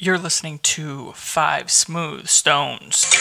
You're 0.00 0.16
listening 0.16 0.64
to 0.80 1.12
Five 1.12 1.68
Smooth 1.68 2.24
Stones. 2.24 3.04
You're 3.04 3.20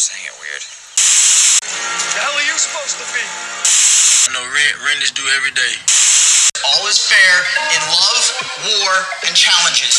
saying 0.00 0.24
it 0.24 0.36
weird. 0.40 0.64
The 0.64 2.20
hell 2.24 2.32
are 2.32 2.48
you 2.48 2.56
supposed 2.56 2.96
to 2.96 3.04
be? 3.12 3.20
I 3.20 4.32
know 4.32 4.40
rent, 4.48 4.74
rent 4.80 5.04
is 5.04 5.12
due 5.12 5.28
every 5.36 5.52
day. 5.52 5.76
All 6.64 6.88
is 6.88 6.96
fair 6.96 7.44
in 7.76 7.84
love, 7.84 8.24
war, 8.64 8.92
and 9.28 9.36
challenges. 9.36 9.92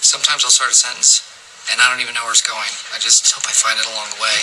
Sometimes 0.00 0.40
I'll 0.40 0.56
start 0.56 0.72
a 0.72 0.74
sentence 0.74 1.20
and 1.68 1.76
I 1.76 1.92
don't 1.92 2.00
even 2.00 2.16
know 2.16 2.24
where 2.24 2.32
it's 2.32 2.40
going. 2.40 2.72
I 2.96 2.98
just 3.04 3.28
hope 3.28 3.44
I 3.44 3.52
find 3.52 3.76
it 3.76 3.84
along 3.92 4.08
the 4.16 4.24
way. 4.24 4.40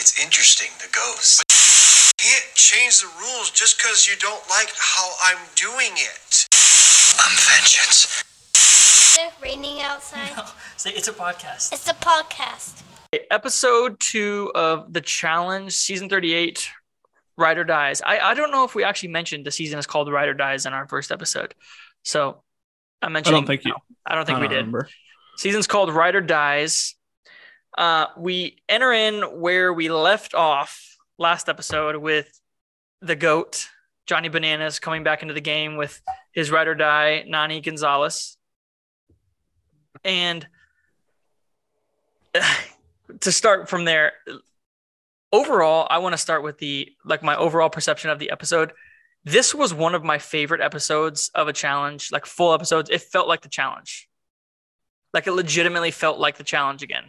It's 0.00 0.16
interesting, 0.16 0.72
the 0.80 0.88
ghost. 0.96 1.44
You 1.44 2.24
Can't 2.24 2.56
change 2.56 3.04
the 3.04 3.12
rules 3.20 3.52
just 3.52 3.76
because 3.76 4.08
you 4.08 4.16
don't 4.16 4.40
like 4.48 4.72
how 4.80 5.12
I'm 5.28 5.44
doing 5.60 5.92
it. 6.00 6.48
I'm 7.20 7.36
vengeance. 7.36 8.24
Is 9.16 9.22
it 9.22 9.32
raining 9.40 9.80
outside? 9.80 10.28
See, 10.76 10.90
it's 10.90 11.08
a 11.08 11.12
podcast. 11.12 11.72
It's 11.72 11.88
a 11.88 11.94
podcast. 11.94 12.82
Episode 13.30 13.98
two 13.98 14.52
of 14.54 14.92
the 14.92 15.00
challenge, 15.00 15.72
season 15.72 16.10
38, 16.10 16.68
Ride 17.38 17.56
or 17.56 17.64
Dies. 17.64 18.02
I, 18.02 18.18
I 18.18 18.34
don't 18.34 18.50
know 18.50 18.64
if 18.64 18.74
we 18.74 18.84
actually 18.84 19.08
mentioned 19.08 19.46
the 19.46 19.50
season 19.50 19.78
is 19.78 19.86
called 19.86 20.12
Ride 20.12 20.28
or 20.28 20.34
Dies 20.34 20.66
in 20.66 20.74
our 20.74 20.86
first 20.86 21.10
episode. 21.10 21.54
So 22.02 22.42
I 23.00 23.08
mentioned. 23.08 23.08
I 23.08 23.08
mentioned. 23.08 23.34
don't 23.34 23.46
think 23.46 23.64
you. 23.64 23.74
I 24.04 24.14
don't 24.14 24.26
think 24.26 24.36
I 24.36 24.40
we 24.42 24.46
don't 24.48 24.52
did. 24.52 24.58
remember. 24.58 24.88
Season's 25.38 25.66
called 25.66 25.94
Ride 25.94 26.14
or 26.14 26.20
Dies. 26.20 26.94
Uh, 27.78 28.08
we 28.18 28.58
enter 28.68 28.92
in 28.92 29.22
where 29.40 29.72
we 29.72 29.88
left 29.88 30.34
off 30.34 30.94
last 31.18 31.48
episode 31.48 31.96
with 31.96 32.38
the 33.00 33.16
GOAT, 33.16 33.66
Johnny 34.06 34.28
Bananas, 34.28 34.78
coming 34.78 35.04
back 35.04 35.22
into 35.22 35.32
the 35.32 35.40
game 35.40 35.76
with 35.76 36.02
his 36.32 36.50
Ride 36.50 36.68
or 36.68 36.74
Die, 36.74 37.24
Nani 37.26 37.62
Gonzalez. 37.62 38.35
And 40.04 40.46
to 43.20 43.32
start 43.32 43.68
from 43.68 43.84
there, 43.84 44.12
overall, 45.32 45.86
I 45.90 45.98
want 45.98 46.12
to 46.14 46.18
start 46.18 46.42
with 46.42 46.58
the 46.58 46.92
like 47.04 47.22
my 47.22 47.36
overall 47.36 47.70
perception 47.70 48.10
of 48.10 48.18
the 48.18 48.30
episode. 48.30 48.72
This 49.24 49.54
was 49.54 49.74
one 49.74 49.94
of 49.94 50.04
my 50.04 50.18
favorite 50.18 50.60
episodes 50.60 51.30
of 51.34 51.48
a 51.48 51.52
challenge, 51.52 52.12
like 52.12 52.26
full 52.26 52.54
episodes. 52.54 52.90
It 52.90 53.02
felt 53.02 53.28
like 53.28 53.42
the 53.42 53.48
challenge. 53.48 54.08
Like 55.12 55.26
it 55.26 55.32
legitimately 55.32 55.90
felt 55.90 56.18
like 56.18 56.36
the 56.36 56.44
challenge 56.44 56.82
again. 56.82 57.04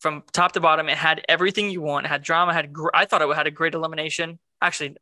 From 0.00 0.22
top 0.32 0.52
to 0.52 0.60
bottom, 0.60 0.88
it 0.88 0.96
had 0.96 1.24
everything 1.28 1.70
you 1.70 1.80
want. 1.80 2.06
It 2.06 2.10
had 2.10 2.22
drama. 2.22 2.52
Had 2.52 2.72
gr- 2.72 2.94
I 2.94 3.04
thought 3.04 3.22
it 3.22 3.36
had 3.36 3.48
a 3.48 3.50
great 3.50 3.74
elimination. 3.74 4.38
Actually, 4.62 4.96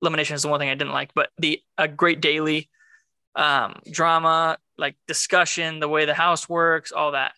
elimination 0.00 0.34
is 0.34 0.42
the 0.42 0.48
one 0.48 0.60
thing 0.60 0.70
I 0.70 0.74
didn't 0.74 0.94
like, 0.94 1.12
but 1.14 1.30
the 1.36 1.60
a 1.76 1.88
great 1.88 2.22
daily 2.22 2.70
um, 3.34 3.80
drama, 3.90 4.56
like 4.80 4.96
discussion, 5.06 5.78
the 5.78 5.88
way 5.88 6.04
the 6.06 6.14
house 6.14 6.48
works, 6.48 6.90
all 6.90 7.12
that. 7.12 7.32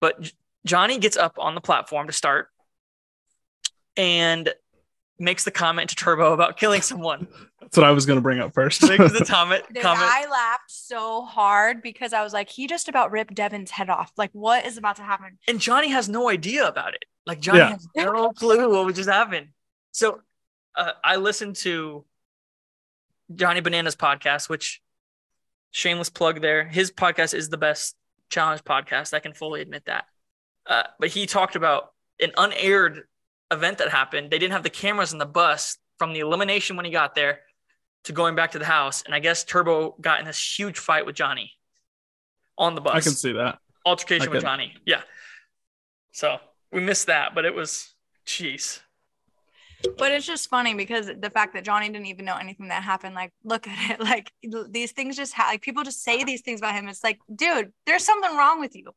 But 0.00 0.32
Johnny 0.64 0.98
gets 0.98 1.16
up 1.16 1.34
on 1.38 1.54
the 1.54 1.60
platform 1.60 2.06
to 2.06 2.12
start 2.12 2.48
and 3.96 4.52
makes 5.18 5.44
the 5.44 5.50
comment 5.50 5.90
to 5.90 5.96
Turbo 5.96 6.32
about 6.32 6.56
killing 6.56 6.80
someone. 6.90 7.28
That's 7.60 7.76
what 7.76 7.84
I 7.86 7.90
was 7.92 8.06
going 8.06 8.16
to 8.18 8.22
bring 8.22 8.40
up 8.40 8.52
first. 8.54 8.82
Makes 8.82 9.18
the 9.18 9.24
comment. 9.28 9.64
Dude, 9.72 9.82
comment. 9.82 10.02
I 10.10 10.28
laughed 10.30 10.70
so 10.70 11.24
hard 11.24 11.82
because 11.82 12.12
I 12.12 12.22
was 12.22 12.32
like, 12.32 12.48
he 12.48 12.66
just 12.66 12.88
about 12.88 13.10
ripped 13.10 13.34
Devin's 13.34 13.70
head 13.70 13.88
off. 13.90 14.12
Like, 14.16 14.30
what 14.32 14.66
is 14.66 14.76
about 14.76 14.96
to 14.96 15.02
happen? 15.02 15.38
and 15.48 15.60
Johnny 15.60 15.88
has 15.88 16.08
no 16.08 16.28
idea 16.28 16.66
about 16.66 16.94
it. 16.94 17.04
Like 17.26 17.40
Johnny 17.40 17.58
Yeah. 17.60 17.70
has 17.70 17.88
no 17.96 18.30
clue 18.36 18.70
what 18.70 18.84
would 18.84 18.94
just 18.94 19.08
happen. 19.08 19.54
So 19.92 20.20
uh, 20.76 20.92
I 21.02 21.16
listened 21.16 21.56
to 21.56 22.04
Johnny 23.34 23.60
Bananas 23.60 23.96
podcast, 23.96 24.48
which 24.48 24.82
shameless 25.74 26.08
plug 26.08 26.40
there. 26.40 26.68
His 26.68 26.92
podcast 26.92 27.34
is 27.34 27.48
the 27.48 27.58
best 27.58 27.96
challenge 28.30 28.62
podcast. 28.62 29.12
I 29.12 29.18
can 29.18 29.32
fully 29.32 29.60
admit 29.60 29.86
that. 29.86 30.04
Uh, 30.66 30.84
but 31.00 31.08
he 31.08 31.26
talked 31.26 31.56
about 31.56 31.92
an 32.20 32.30
unaired 32.36 33.02
event 33.50 33.78
that 33.78 33.88
happened. 33.88 34.30
They 34.30 34.38
didn't 34.38 34.52
have 34.52 34.62
the 34.62 34.70
cameras 34.70 35.12
in 35.12 35.18
the 35.18 35.26
bus 35.26 35.76
from 35.98 36.12
the 36.12 36.20
elimination 36.20 36.76
when 36.76 36.84
he 36.84 36.92
got 36.92 37.16
there 37.16 37.40
to 38.04 38.12
going 38.12 38.36
back 38.36 38.52
to 38.52 38.60
the 38.60 38.64
house. 38.64 39.02
And 39.04 39.16
I 39.16 39.18
guess 39.18 39.42
Turbo 39.42 39.96
got 40.00 40.20
in 40.20 40.26
this 40.26 40.58
huge 40.58 40.78
fight 40.78 41.06
with 41.06 41.16
Johnny 41.16 41.50
on 42.56 42.76
the 42.76 42.80
bus 42.80 42.94
I 42.94 43.00
can 43.00 43.12
see 43.12 43.32
that. 43.32 43.58
altercation 43.84 44.30
with. 44.30 44.42
Johnny. 44.42 44.74
Yeah. 44.86 45.02
So 46.12 46.38
we 46.70 46.82
missed 46.82 47.08
that, 47.08 47.34
but 47.34 47.44
it 47.44 47.54
was, 47.54 47.92
jeez. 48.24 48.78
But 49.98 50.12
it's 50.12 50.26
just 50.26 50.48
funny 50.48 50.74
because 50.74 51.06
the 51.06 51.30
fact 51.30 51.54
that 51.54 51.64
Johnny 51.64 51.88
didn't 51.88 52.06
even 52.06 52.24
know 52.24 52.36
anything 52.36 52.68
that 52.68 52.82
happened. 52.82 53.14
Like, 53.14 53.32
look 53.44 53.66
at 53.68 53.90
it. 53.90 54.00
Like, 54.04 54.32
these 54.70 54.92
things 54.92 55.16
just 55.16 55.32
ha- 55.32 55.48
like 55.48 55.62
people 55.62 55.82
just 55.82 56.02
say 56.02 56.24
these 56.24 56.42
things 56.42 56.60
about 56.60 56.74
him. 56.74 56.88
It's 56.88 57.02
like, 57.02 57.18
dude, 57.34 57.72
there's 57.86 58.04
something 58.04 58.36
wrong 58.36 58.60
with 58.60 58.74
you. 58.76 58.92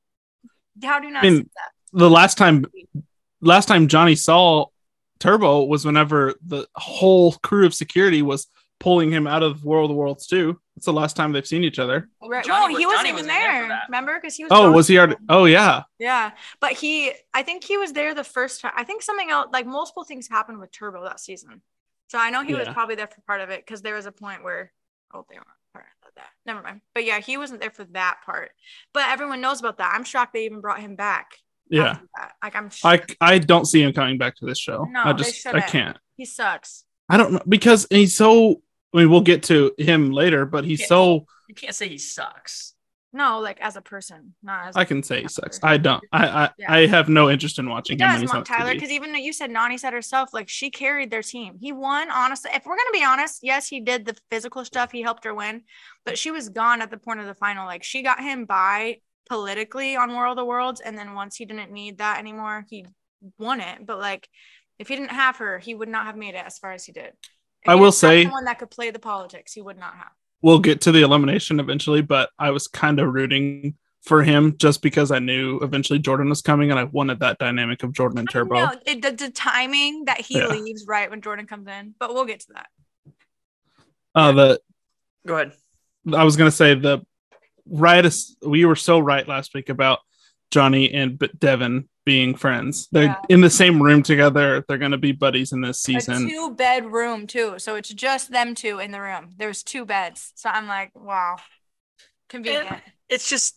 How 0.83 0.99
do 0.99 1.07
you 1.07 1.13
not 1.13 1.23
I 1.23 1.29
mean, 1.29 1.37
see 1.37 1.49
that? 1.55 1.97
The 1.99 2.09
last 2.09 2.37
time, 2.37 2.65
last 3.41 3.67
time 3.67 3.87
Johnny 3.87 4.15
saw 4.15 4.65
Turbo 5.19 5.63
was 5.63 5.85
whenever 5.85 6.35
the 6.45 6.67
whole 6.75 7.33
crew 7.33 7.65
of 7.65 7.73
security 7.73 8.21
was 8.21 8.47
pulling 8.79 9.11
him 9.11 9.27
out 9.27 9.43
of 9.43 9.63
War 9.63 9.81
of 9.81 9.87
the 9.87 9.95
Worlds 9.95 10.27
2. 10.27 10.59
That's 10.77 10.85
the 10.85 10.93
last 10.93 11.15
time 11.15 11.31
they've 11.31 11.47
seen 11.47 11.63
each 11.63 11.79
other. 11.79 12.07
Right. 12.21 12.45
Johnny 12.45 12.75
no, 12.75 12.79
he 12.79 12.85
was- 12.85 12.93
wasn't 12.93 13.07
even 13.07 13.25
wasn't 13.25 13.29
there 13.29 13.67
there. 13.67 13.81
Remember? 13.87 14.19
Because 14.21 14.35
he 14.35 14.43
was. 14.43 14.51
Oh, 14.53 14.71
was 14.71 14.87
he 14.87 14.99
already? 14.99 15.15
Oh, 15.27 15.45
yeah. 15.45 15.81
Yeah, 15.97 16.33
but 16.59 16.73
he, 16.73 17.13
I 17.33 17.41
think 17.41 17.63
he 17.63 17.77
was 17.77 17.93
there 17.93 18.13
the 18.13 18.23
first 18.23 18.61
time. 18.61 18.73
I 18.75 18.83
think 18.83 19.01
something 19.01 19.31
else, 19.31 19.47
like 19.51 19.65
multiple 19.65 20.03
things 20.03 20.27
happened 20.27 20.59
with 20.59 20.71
Turbo 20.71 21.03
that 21.05 21.19
season. 21.19 21.63
So 22.09 22.19
I 22.19 22.29
know 22.29 22.43
he 22.43 22.53
was 22.53 22.67
probably 22.67 22.93
there 22.93 23.07
for 23.07 23.19
part 23.21 23.41
of 23.41 23.49
it 23.49 23.65
because 23.65 23.81
there 23.81 23.95
was 23.95 24.05
a 24.05 24.11
point 24.11 24.43
where, 24.43 24.71
oh, 25.15 25.25
they 25.27 25.35
weren't 25.37 25.47
part 25.73 25.85
of 26.05 26.13
that. 26.15 26.29
Never 26.45 26.61
mind. 26.61 26.81
But 26.93 27.05
yeah, 27.05 27.19
he 27.21 27.37
wasn't 27.37 27.59
there 27.59 27.71
for 27.71 27.85
that 27.85 28.19
part. 28.23 28.51
But 28.93 29.09
everyone 29.09 29.41
knows 29.41 29.59
about 29.59 29.79
that. 29.79 29.93
I'm 29.95 30.03
shocked 30.03 30.33
they 30.33 30.45
even 30.45 30.61
brought 30.61 30.79
him 30.79 30.95
back. 30.95 31.31
Yeah. 31.71 31.97
Like 32.43 32.55
I'm. 32.55 32.69
I. 32.83 33.01
I 33.19 33.39
don't 33.39 33.65
see 33.65 33.81
him 33.81 33.93
coming 33.93 34.19
back 34.19 34.35
to 34.35 34.45
this 34.45 34.59
show. 34.59 34.87
No, 34.91 35.01
I 35.05 35.13
they 35.13 35.23
just, 35.23 35.47
I 35.47 35.49
shouldn't. 35.49 35.67
can't. 35.67 35.97
he 36.15 36.25
sucks. 36.25 36.83
I 37.09 37.17
don't 37.17 37.33
know 37.33 37.41
because 37.49 37.87
he's 37.89 38.15
so. 38.15 38.61
I 38.93 38.97
mean, 38.99 39.09
we'll 39.09 39.21
get 39.21 39.43
to 39.43 39.73
him 39.77 40.11
later, 40.11 40.45
but 40.45 40.63
he's 40.65 40.81
Yeah. 40.81 40.87
so. 40.87 41.25
You 41.47 41.55
can't 41.55 41.75
say 41.75 41.87
he 41.87 41.97
sucks. 41.97 42.73
No, 43.13 43.39
like 43.39 43.59
as 43.61 43.75
a 43.77 43.81
person, 43.81 44.35
not 44.43 44.67
as. 44.67 44.75
I 44.75 44.83
can 44.83 45.01
say 45.01 45.21
he 45.21 45.27
sucks. 45.27 45.59
I 45.63 45.77
don't. 45.77 46.03
I 46.11 46.27
I, 46.27 46.49
Yeah. 46.57 46.71
I 46.71 46.85
have 46.87 47.07
no 47.09 47.29
interest 47.29 47.57
in 47.57 47.69
watching 47.69 47.97
He 47.97 48.03
him. 48.03 48.09
does, 48.09 48.15
when 48.15 48.21
he's 48.23 48.33
Mom 48.33 48.43
Tyler, 48.43 48.73
because 48.73 48.91
even 48.91 49.11
though 49.11 49.17
you 49.17 49.31
said 49.33 49.49
Nani 49.49 49.77
said 49.77 49.93
herself, 49.93 50.33
like 50.33 50.49
she 50.49 50.69
carried 50.69 51.09
their 51.09 51.23
team. 51.23 51.57
He 51.59 51.71
won, 51.71 52.11
honestly. 52.11 52.51
If 52.53 52.65
we're 52.65 52.75
gonna 52.77 52.91
be 52.91 53.03
honest, 53.03 53.39
yes, 53.43 53.67
he 53.67 53.79
did 53.79 54.05
the 54.05 54.15
physical 54.29 54.65
stuff. 54.65 54.91
He 54.91 55.01
helped 55.01 55.23
her 55.23 55.33
win, 55.33 55.63
but 56.05 56.17
she 56.17 56.31
was 56.31 56.49
gone 56.49 56.81
at 56.81 56.91
the 56.91 56.97
point 56.97 57.19
of 57.21 57.25
the 57.25 57.33
final. 57.33 57.65
Like 57.65 57.83
she 57.83 58.03
got 58.03 58.19
him 58.19 58.45
by 58.45 58.97
politically 59.29 59.95
on 59.95 60.11
War 60.11 60.27
of 60.27 60.35
the 60.35 60.45
Worlds, 60.45 60.81
and 60.81 60.97
then 60.97 61.13
once 61.13 61.35
he 61.37 61.45
didn't 61.45 61.71
need 61.71 61.97
that 61.99 62.19
anymore, 62.19 62.65
he 62.69 62.85
won 63.39 63.61
it. 63.61 63.85
But 63.85 63.99
like, 63.99 64.27
if 64.79 64.89
he 64.89 64.95
didn't 64.95 65.11
have 65.11 65.37
her, 65.37 65.59
he 65.59 65.73
would 65.73 65.89
not 65.89 66.05
have 66.05 66.17
made 66.17 66.35
it 66.35 66.45
as 66.45 66.59
far 66.59 66.73
as 66.73 66.85
he 66.85 66.91
did. 66.91 67.13
If 67.67 67.71
I 67.71 67.75
will 67.75 67.91
say- 67.91 68.23
someone 68.23 68.45
that 68.45 68.59
could 68.59 68.71
play 68.71 68.91
the 68.91 68.99
politics, 68.99 69.53
he 69.53 69.61
would 69.61 69.77
not 69.77 69.93
have. 69.95 70.11
we'll 70.41 70.59
get 70.59 70.81
to 70.81 70.91
the 70.91 71.01
elimination 71.01 71.59
eventually, 71.59 72.01
but 72.01 72.29
I 72.39 72.51
was 72.51 72.67
kind 72.67 72.99
of 72.99 73.11
rooting 73.13 73.75
for 74.03 74.23
him 74.23 74.55
just 74.57 74.81
because 74.81 75.11
I 75.11 75.19
knew 75.19 75.59
eventually 75.61 75.99
Jordan 75.99 76.29
was 76.29 76.41
coming 76.41 76.69
and 76.71 76.79
I 76.79 76.85
wanted 76.85 77.19
that 77.19 77.39
dynamic 77.39 77.83
of 77.83 77.91
Jordan 77.91 78.19
and 78.19 78.29
Turbo. 78.29 78.55
No, 78.55 78.71
it, 78.85 79.01
the, 79.01 79.11
the 79.11 79.31
timing 79.31 80.05
that 80.05 80.21
he 80.21 80.37
Yeah. 80.37 80.47
leaves 80.47 80.85
right 80.87 81.09
when 81.09 81.21
Jordan 81.21 81.45
comes 81.47 81.67
in, 81.67 81.93
but 81.99 82.13
we'll 82.13 82.23
get 82.25 82.39
to 82.41 82.53
that. 82.53 82.67
Uh, 84.15 84.31
the 84.31 84.61
Go 85.25 85.35
ahead. 85.35 85.51
I 86.13 86.23
was 86.23 86.37
gonna 86.37 86.51
say 86.51 86.73
the 86.75 87.05
right. 87.65 88.09
We 88.45 88.63
were 88.63 88.77
so 88.77 88.99
right 88.99 89.27
last 89.27 89.53
week 89.53 89.67
about 89.69 89.99
Johnny 90.51 90.91
and 90.93 91.17
B- 91.19 91.29
Devin 91.37 91.87
being 92.05 92.35
friends. 92.35 92.87
They're 92.91 93.03
Yeah. 93.03 93.15
in 93.29 93.41
the 93.41 93.49
same 93.49 93.81
room 93.83 94.01
together. 94.01 94.63
They're 94.67 94.77
gonna 94.77 94.97
be 94.97 95.11
buddies 95.11 95.51
in 95.51 95.61
this 95.61 95.77
a 95.79 95.81
season. 95.81 96.29
two 96.29 96.55
bed 96.55 96.85
room 96.91 97.27
too. 97.27 97.59
So 97.59 97.75
it's 97.75 97.89
just 97.89 98.31
them 98.31 98.55
two 98.55 98.79
in 98.79 98.91
the 98.91 99.01
room. 99.01 99.31
There's 99.37 99.61
two 99.63 99.85
beds. 99.85 100.31
So 100.35 100.49
I'm 100.49 100.67
like, 100.67 100.91
wow. 100.95 101.37
Convenient. 102.29 102.81
It's 103.09 103.29
just, 103.29 103.55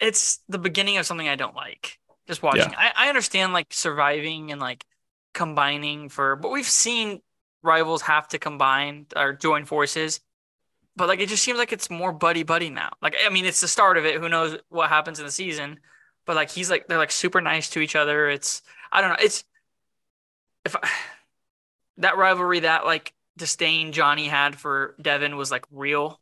it's 0.00 0.40
the 0.48 0.58
beginning 0.58 0.96
of 0.98 1.06
something 1.06 1.28
I 1.28 1.36
don't 1.36 1.54
like. 1.56 1.98
Just 2.26 2.42
watching. 2.42 2.74
I, 2.76 2.92
I 2.96 3.08
understand 3.08 3.52
like 3.52 3.68
surviving 3.70 4.50
and 4.52 4.60
like 4.60 4.84
combining 5.32 6.08
for, 6.08 6.34
but 6.36 6.50
we've 6.50 6.66
seen 6.68 7.20
rivals 7.62 8.02
have 8.02 8.28
to 8.28 8.38
combine 8.38 9.06
or 9.14 9.32
join 9.32 9.64
forces. 9.64 10.20
But 10.96 11.08
like 11.08 11.20
it 11.20 11.28
just 11.28 11.42
seems 11.42 11.58
like 11.58 11.72
it's 11.72 11.90
more 11.90 12.12
buddy 12.12 12.42
buddy 12.42 12.70
now. 12.70 12.90
Like 13.02 13.14
I 13.24 13.28
mean, 13.28 13.44
it's 13.44 13.60
the 13.60 13.68
start 13.68 13.96
of 13.98 14.04
it. 14.06 14.18
Who 14.20 14.28
knows 14.28 14.58
what 14.70 14.88
happens 14.88 15.18
in 15.18 15.26
the 15.26 15.32
season? 15.32 15.78
But 16.26 16.36
like 16.36 16.50
he's 16.50 16.70
like 16.70 16.88
they're 16.88 16.98
like 16.98 17.12
super 17.12 17.40
nice 17.40 17.70
to 17.70 17.80
each 17.80 17.96
other. 17.96 18.28
It's 18.28 18.62
I 18.92 19.00
don't 19.00 19.10
know. 19.10 19.16
It's 19.20 19.44
if 20.64 20.76
I, 20.76 20.88
that 21.98 22.16
rivalry 22.16 22.60
that 22.60 22.84
like 22.84 23.14
disdain 23.36 23.92
Johnny 23.92 24.28
had 24.28 24.56
for 24.56 24.94
Devin 25.00 25.36
was 25.36 25.50
like 25.50 25.64
real. 25.70 26.20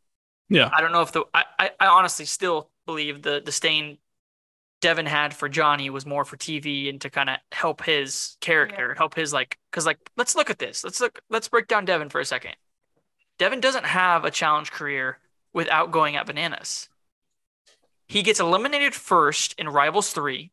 Yeah. 0.48 0.70
I 0.72 0.80
don't 0.80 0.92
know 0.92 1.02
if 1.02 1.12
the 1.12 1.24
I, 1.32 1.44
I, 1.58 1.70
I 1.80 1.86
honestly 1.86 2.26
still 2.26 2.70
believe 2.86 3.22
the 3.22 3.40
disdain 3.40 3.98
Devin 4.80 5.06
had 5.06 5.32
for 5.34 5.48
Johnny 5.48 5.88
was 5.88 6.04
more 6.04 6.26
for 6.26 6.36
TV 6.36 6.90
and 6.90 7.00
to 7.00 7.08
kind 7.08 7.30
of 7.30 7.38
help 7.52 7.82
his 7.82 8.36
character, 8.42 8.94
help 8.94 9.14
his 9.14 9.32
like 9.32 9.58
because 9.70 9.86
like 9.86 9.98
let's 10.16 10.36
look 10.36 10.50
at 10.50 10.58
this. 10.58 10.84
Let's 10.84 11.00
look 11.00 11.20
let's 11.30 11.48
break 11.48 11.68
down 11.68 11.86
Devin 11.86 12.10
for 12.10 12.20
a 12.20 12.24
second. 12.24 12.54
Devin 13.38 13.60
doesn't 13.60 13.86
have 13.86 14.24
a 14.24 14.30
challenge 14.30 14.70
career 14.70 15.18
without 15.54 15.90
going 15.90 16.16
at 16.16 16.26
bananas. 16.26 16.88
He 18.06 18.22
gets 18.22 18.40
eliminated 18.40 18.94
first 18.94 19.54
in 19.58 19.68
Rivals 19.68 20.12
3. 20.12 20.50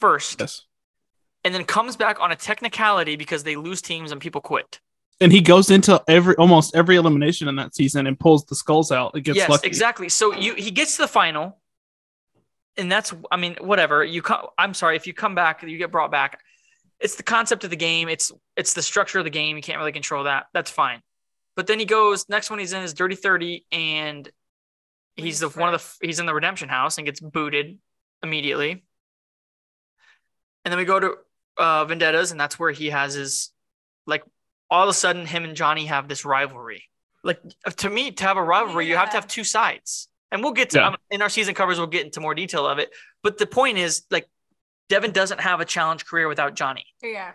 First. 0.00 0.40
Yes. 0.40 0.62
And 1.44 1.54
then 1.54 1.64
comes 1.64 1.96
back 1.96 2.18
on 2.20 2.32
a 2.32 2.36
technicality 2.36 3.16
because 3.16 3.44
they 3.44 3.56
lose 3.56 3.80
teams 3.80 4.12
and 4.12 4.20
people 4.20 4.40
quit. 4.40 4.80
And 5.20 5.32
he 5.32 5.40
goes 5.40 5.70
into 5.70 6.02
every 6.08 6.34
almost 6.36 6.74
every 6.74 6.96
elimination 6.96 7.48
in 7.48 7.56
that 7.56 7.74
season 7.74 8.06
and 8.06 8.18
pulls 8.18 8.44
the 8.44 8.54
skulls 8.54 8.92
out. 8.92 9.16
It 9.16 9.22
gets 9.22 9.36
yes, 9.36 9.48
lucky. 9.48 9.66
exactly. 9.66 10.08
So 10.10 10.34
you 10.34 10.54
he 10.54 10.70
gets 10.70 10.96
to 10.96 11.02
the 11.02 11.08
final, 11.08 11.56
and 12.76 12.92
that's 12.92 13.14
I 13.30 13.36
mean 13.38 13.56
whatever 13.60 14.04
you 14.04 14.20
come. 14.20 14.46
I'm 14.58 14.74
sorry 14.74 14.96
if 14.96 15.06
you 15.06 15.14
come 15.14 15.34
back, 15.34 15.62
you 15.62 15.78
get 15.78 15.90
brought 15.90 16.10
back. 16.10 16.40
It's 17.00 17.16
the 17.16 17.22
concept 17.22 17.64
of 17.64 17.70
the 17.70 17.76
game. 17.76 18.10
It's 18.10 18.30
it's 18.56 18.74
the 18.74 18.82
structure 18.82 19.18
of 19.18 19.24
the 19.24 19.30
game. 19.30 19.56
You 19.56 19.62
can't 19.62 19.78
really 19.78 19.92
control 19.92 20.24
that. 20.24 20.46
That's 20.52 20.70
fine. 20.70 21.00
But 21.54 21.66
then 21.66 21.78
he 21.78 21.86
goes 21.86 22.28
next 22.28 22.50
one. 22.50 22.58
He's 22.58 22.74
in 22.74 22.82
his 22.82 22.92
dirty 22.92 23.14
thirty, 23.14 23.64
and 23.72 24.30
he's 25.16 25.40
the 25.40 25.48
one 25.48 25.72
of 25.74 25.80
the 26.00 26.06
he's 26.06 26.18
in 26.20 26.26
the 26.26 26.34
redemption 26.34 26.68
house 26.68 26.98
and 26.98 27.06
gets 27.06 27.20
booted 27.20 27.78
immediately. 28.22 28.84
And 30.64 30.72
then 30.72 30.78
we 30.78 30.84
go 30.84 30.98
to 31.00 31.14
uh, 31.56 31.84
Vendettas, 31.84 32.32
and 32.32 32.40
that's 32.40 32.58
where 32.58 32.70
he 32.72 32.90
has 32.90 33.14
his 33.14 33.50
like 34.06 34.22
all 34.70 34.82
of 34.84 34.88
a 34.88 34.94
sudden 34.94 35.26
him 35.26 35.44
and 35.44 35.56
Johnny 35.56 35.86
have 35.86 36.08
this 36.08 36.24
rivalry. 36.24 36.84
Like 37.22 37.40
to 37.78 37.90
me, 37.90 38.10
to 38.12 38.24
have 38.24 38.36
a 38.36 38.42
rivalry, 38.42 38.86
you 38.88 38.96
have 38.96 39.10
to 39.10 39.16
have 39.16 39.26
two 39.26 39.44
sides. 39.44 40.08
And 40.32 40.42
we'll 40.42 40.52
get 40.52 40.70
to 40.70 40.78
Yeah. 40.78 40.88
um, 40.88 40.96
in 41.10 41.22
our 41.22 41.28
season 41.28 41.54
covers, 41.54 41.78
we'll 41.78 41.86
get 41.86 42.04
into 42.04 42.20
more 42.20 42.34
detail 42.34 42.66
of 42.66 42.78
it. 42.78 42.90
But 43.22 43.38
the 43.38 43.46
point 43.46 43.78
is, 43.78 44.02
like, 44.10 44.26
Devin 44.88 45.12
doesn't 45.12 45.40
have 45.40 45.60
a 45.60 45.64
challenge 45.64 46.04
career 46.04 46.26
without 46.26 46.54
Johnny. 46.56 46.84
Yeah. 47.00 47.32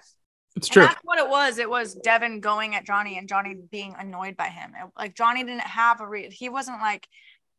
It's 0.57 0.67
And 0.67 0.73
true. 0.73 0.83
that's 0.83 0.99
what 1.03 1.17
it 1.17 1.29
was. 1.29 1.57
It 1.57 1.69
was 1.69 1.95
Devin 1.95 2.41
going 2.41 2.75
at 2.75 2.85
Johnny 2.85 3.17
and 3.17 3.29
Johnny 3.29 3.55
being 3.71 3.95
annoyed 3.97 4.35
by 4.35 4.49
him. 4.49 4.73
It- 4.75 4.91
like 4.97 5.15
Johnny 5.15 5.41
didn't 5.43 5.61
have 5.61 6.01
a 6.01 6.07
re- 6.07 6.29
he 6.29 6.49
wasn't 6.49 6.81
like 6.81 7.07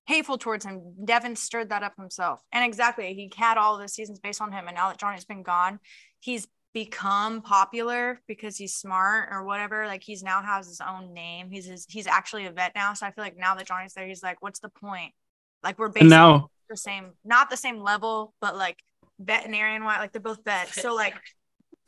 hateful 0.06 0.38
towards 0.38 0.64
him. 0.64 0.94
Devin 1.04 1.36
stirred 1.36 1.70
that 1.70 1.82
up 1.82 1.94
himself. 1.96 2.40
And 2.52 2.64
exactly, 2.64 3.14
he 3.14 3.30
had 3.36 3.58
all 3.58 3.78
the 3.78 3.88
seasons 3.88 4.18
based 4.18 4.40
on 4.40 4.52
him. 4.52 4.66
And 4.66 4.76
now 4.76 4.88
that 4.88 4.98
Johnny's 4.98 5.24
been 5.24 5.42
gone, 5.42 5.78
he's 6.20 6.46
become 6.74 7.42
popular 7.42 8.20
because 8.26 8.56
he's 8.56 8.74
smart 8.74 9.28
or 9.30 9.44
whatever. 9.44 9.86
Like 9.86 10.02
he's 10.02 10.22
now 10.22 10.42
has 10.42 10.66
his 10.66 10.80
own 10.80 11.12
name. 11.12 11.50
He's 11.50 11.66
his, 11.66 11.86
he's 11.88 12.06
actually 12.06 12.46
a 12.46 12.50
vet 12.50 12.72
now. 12.74 12.94
So 12.94 13.06
I 13.06 13.10
feel 13.10 13.24
like 13.24 13.36
now 13.36 13.54
that 13.54 13.66
Johnny's 13.66 13.94
there, 13.94 14.06
he's 14.06 14.22
like, 14.22 14.40
what's 14.40 14.60
the 14.60 14.70
point? 14.70 15.12
Like 15.62 15.78
we're 15.78 15.88
basically 15.88 16.08
now 16.08 16.48
the 16.68 16.76
same, 16.76 17.12
not 17.24 17.50
the 17.50 17.56
same 17.56 17.80
level, 17.80 18.34
but 18.40 18.56
like 18.56 18.78
veterinarian 19.20 19.84
wise, 19.84 19.98
like 19.98 20.12
they're 20.12 20.20
both 20.20 20.44
vets. 20.44 20.80
So 20.80 20.94
like, 20.94 21.14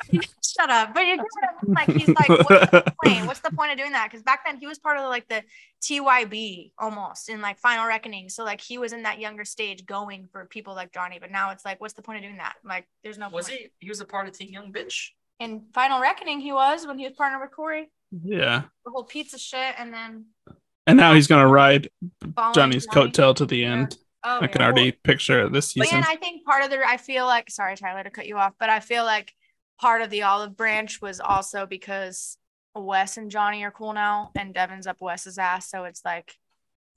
shut 0.45 0.71
up. 0.71 0.95
But 0.95 1.07
you 1.07 1.17
get 1.17 1.25
what 1.25 1.45
I 1.45 1.65
mean? 1.65 1.75
like 1.75 1.89
he's 1.99 2.09
like, 2.09 2.29
what's 2.29 2.71
the 2.71 2.95
point? 3.05 3.27
What's 3.27 3.41
the 3.41 3.51
point 3.51 3.73
of 3.73 3.79
doing 3.79 3.93
that? 3.93 4.11
Because 4.11 4.23
back 4.23 4.45
then 4.45 4.59
he 4.59 4.67
was 4.67 4.79
part 4.79 4.99
of 4.99 5.05
like 5.09 5.29
the 5.29 5.43
TYB 5.83 6.73
almost 6.79 7.29
in 7.29 7.41
like 7.41 7.59
Final 7.59 7.87
Reckoning. 7.87 8.29
So 8.29 8.45
like 8.45 8.61
he 8.61 8.79
was 8.79 8.93
in 8.93 9.03
that 9.05 9.19
younger 9.21 9.45
stage 9.45 9.85
going 9.87 10.29
for 10.33 10.47
people 10.47 10.75
like 10.75 10.93
Johnny. 10.93 11.19
But 11.21 11.31
now 11.31 11.51
it's 11.51 11.65
like, 11.65 11.81
what's 11.81 11.95
the 11.95 12.03
point 12.03 12.19
of 12.19 12.25
doing 12.25 12.39
that? 12.39 12.55
Like, 12.65 12.87
there's 13.03 13.19
no 13.19 13.29
Was 13.29 13.49
point. 13.49 13.61
he? 13.61 13.69
He 13.81 13.89
was 13.89 14.01
a 14.01 14.05
part 14.05 14.27
of 14.29 14.37
Team 14.37 14.53
Young 14.53 14.73
Bitch. 14.73 15.09
In 15.41 15.65
Final 15.75 16.01
Reckoning, 16.01 16.41
he 16.41 16.53
was 16.53 16.87
when 16.87 16.99
he 16.99 17.05
was 17.07 17.15
partnered 17.17 17.41
with 17.41 17.51
Corey. 17.51 17.91
yeah. 18.25 18.63
The 18.85 18.91
whole 18.91 19.05
pizza 19.05 19.39
shit, 19.39 19.75
and 19.79 19.93
then 19.93 20.27
And 20.87 20.97
now 20.97 21.13
he's 21.15 21.27
gonna 21.27 21.49
ride 21.49 21.89
Johnny's 22.55 22.87
Johnny. 22.87 23.11
coattail 23.11 23.35
to 23.37 23.47
the 23.47 23.57
Yeah. 23.59 23.73
end. 23.73 23.97
Oh, 24.27 24.39
I 24.41 24.47
can 24.47 24.61
yeah. 24.63 24.67
already 24.69 24.93
picture 24.93 25.45
it 25.45 25.53
this 25.53 25.75
But 25.75 25.85
season. 25.89 25.99
yeah, 25.99 26.05
I 26.09 26.17
think 26.17 26.47
part 26.47 26.65
of 26.65 26.71
the 26.71 26.79
I 26.87 26.97
feel 26.97 27.27
like 27.27 27.51
sorry 27.51 27.77
Tyler 27.77 28.05
to 28.05 28.11
cut 28.11 28.27
you 28.27 28.39
off, 28.39 28.55
but 28.59 28.71
I 28.71 28.81
feel 28.81 29.05
like 29.05 29.35
part 29.81 30.03
of 30.03 30.11
the 30.11 30.23
olive 30.23 30.57
branch 30.57 31.01
was 31.01 31.21
also 31.21 31.67
because 31.67 32.39
Wes 32.75 33.17
and 33.17 33.31
Johnny 33.31 33.65
are 33.65 33.71
cool 33.71 33.93
now, 33.93 34.31
and 34.37 34.53
Devin's 34.55 34.87
up 34.87 35.01
Wes's 35.01 35.39
ass, 35.39 35.71
so 35.71 35.85
it's 35.85 36.05
like, 36.05 36.37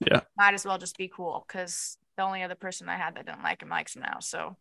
Yeah. 0.00 0.20
might 0.36 0.54
as 0.54 0.64
well 0.64 0.78
just 0.78 0.96
be 0.98 1.08
cool 1.08 1.44
because 1.46 1.98
the 2.16 2.22
only 2.22 2.42
other 2.42 2.54
person 2.56 2.88
I 2.88 2.96
had 2.96 3.14
that 3.14 3.26
didn't 3.26 3.42
like 3.42 3.62
him 3.62 3.68
likes 3.68 3.94
him 3.94 4.02
now, 4.02 4.18
so 4.20 4.56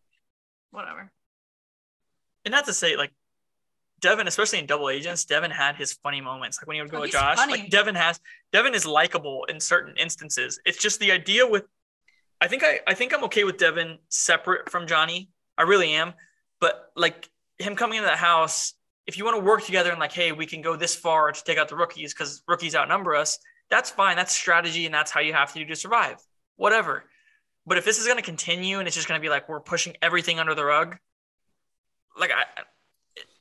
whatever. 0.71 1.11
And 2.45 2.51
not 2.51 2.65
to 2.65 2.73
say 2.73 2.95
like 2.95 3.11
Devin, 3.99 4.27
especially 4.27 4.59
in 4.59 4.67
Double 4.67 4.89
Agents, 4.89 5.25
Devin 5.25 5.51
had 5.51 5.75
his 5.75 5.93
funny 5.93 6.21
moments. 6.21 6.59
Like 6.61 6.67
when 6.67 6.75
he 6.75 6.81
would 6.81 6.91
go 6.91 6.97
Oh, 6.97 7.01
with 7.01 7.11
Josh, 7.11 7.37
funny. 7.37 7.53
like 7.53 7.69
Devin 7.71 7.95
has 7.95 8.19
Devin 8.53 8.75
is 8.75 8.85
likable 8.85 9.45
in 9.49 9.59
certain 9.59 9.95
instances. 9.97 10.59
It's 10.65 10.77
just 10.77 10.99
the 10.99 11.11
idea 11.11 11.47
with 11.47 11.65
I 12.39 12.47
think 12.47 12.63
I 12.63 12.79
I 12.85 12.93
think 12.93 13.13
I'm 13.13 13.23
okay 13.25 13.43
with 13.43 13.57
Devin 13.57 13.97
separate 14.09 14.69
from 14.69 14.85
Johnny. 14.87 15.29
I 15.57 15.63
really 15.63 15.93
am. 15.93 16.13
But 16.61 16.91
like 16.95 17.27
him 17.59 17.75
coming 17.75 17.97
into 17.97 18.09
the 18.09 18.15
house, 18.15 18.73
if 19.05 19.17
you 19.17 19.25
want 19.25 19.37
to 19.37 19.43
work 19.43 19.63
together 19.65 19.91
and 19.91 19.99
like, 19.99 20.11
hey, 20.11 20.31
we 20.31 20.45
can 20.45 20.61
go 20.61 20.75
this 20.75 20.95
far 20.95 21.31
to 21.31 21.43
take 21.43 21.57
out 21.57 21.69
the 21.69 21.75
rookies 21.75 22.13
because 22.13 22.43
rookies 22.47 22.75
outnumber 22.75 23.15
us, 23.15 23.39
that's 23.69 23.89
fine. 23.89 24.15
That's 24.15 24.35
strategy 24.35 24.85
and 24.85 24.93
that's 24.93 25.11
how 25.11 25.19
you 25.21 25.33
have 25.33 25.53
to 25.53 25.59
do 25.59 25.65
to 25.65 25.75
survive. 25.75 26.17
Whatever. 26.55 27.03
But 27.65 27.77
if 27.77 27.85
this 27.85 27.99
is 27.99 28.05
going 28.05 28.17
to 28.17 28.23
continue 28.23 28.79
and 28.79 28.87
it's 28.87 28.95
just 28.95 29.07
going 29.07 29.19
to 29.19 29.21
be 29.23 29.29
like 29.29 29.49
we're 29.49 29.59
pushing 29.59 29.95
everything 30.01 30.39
under 30.39 30.55
the 30.55 30.63
rug, 30.63 30.97
like 32.19 32.31
I, 32.31 32.43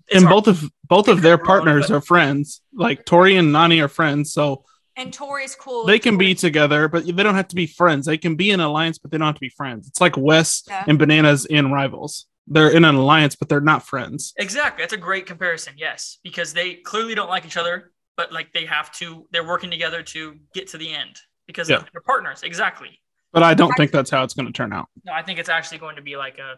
it's 0.09 0.17
and 0.17 0.25
hard. 0.25 0.45
both 0.45 0.49
of 0.49 0.71
both 0.89 1.09
of 1.09 1.23
their 1.23 1.39
partners 1.39 1.91
are 1.91 2.01
friends. 2.01 2.61
Like 2.73 3.05
Tori 3.05 3.37
and 3.37 3.53
Nani 3.53 3.81
are 3.81 3.89
friends, 3.89 4.33
so 4.33 4.65
And 4.97 5.13
Tori's 5.13 5.55
cool. 5.55 5.85
they 5.85 5.95
with 5.95 6.03
can 6.03 6.19
be 6.19 6.35
together, 6.35 6.89
but 6.89 7.07
they 7.07 7.23
don't 7.23 7.35
have 7.35 7.49
to 7.49 7.57
be 7.57 7.67
friends. 7.67 8.07
They 8.07 8.19
can 8.19 8.37
be 8.37 8.51
in 8.51 8.61
an 8.61 8.67
alliance, 8.67 8.99
but 8.99 9.11
they 9.11 9.19
don't 9.19 9.27
have 9.27 9.35
to 9.37 9.41
be 9.41 9.49
friends. 9.49 9.89
It's 9.89 10.01
like 10.01 10.17
Wes 10.17 10.63
Yeah. 10.69 10.85
and 10.87 10.99
Bananas 10.99 11.45
in 11.47 11.73
Rivals. 11.73 12.27
They're 12.47 12.71
in 12.71 12.85
an 12.85 12.95
alliance, 12.95 13.35
but 13.35 13.49
they're 13.49 13.61
not 13.61 13.85
friends. 13.87 14.33
Exactly. 14.37 14.83
That's 14.83 14.93
a 14.93 14.97
great 14.99 15.27
comparison. 15.27 15.75
Yes, 15.77 16.19
because 16.23 16.53
they 16.53 16.75
clearly 16.75 17.15
don't 17.15 17.29
like 17.29 17.45
each 17.45 17.57
other, 17.57 17.93
but 18.17 18.33
like 18.33 18.53
they 18.53 18.65
have 18.67 18.93
to. 18.93 19.27
They're 19.33 19.47
working 19.47 19.71
together 19.71 20.03
to 20.03 20.37
get 20.55 20.69
to 20.69 20.79
the 20.79 20.93
end 20.93 21.17
because 21.47 21.69
Yeah. 21.69 21.83
they're 21.93 22.01
partners. 22.03 22.43
Exactly. 22.43 23.01
But 23.33 23.43
I 23.43 23.55
don't 23.55 23.73
think 23.77 23.91
that's 23.91 24.11
how 24.11 24.23
it's 24.23 24.35
going 24.35 24.47
to 24.47 24.53
turn 24.53 24.73
out. 24.73 24.87
No, 25.05 25.13
I 25.13 25.23
think 25.23 25.39
it's 25.39 25.49
actually 25.49 25.79
going 25.79 25.97
to 25.97 26.03
be 26.03 26.17
like 26.17 26.39
a. 26.39 26.55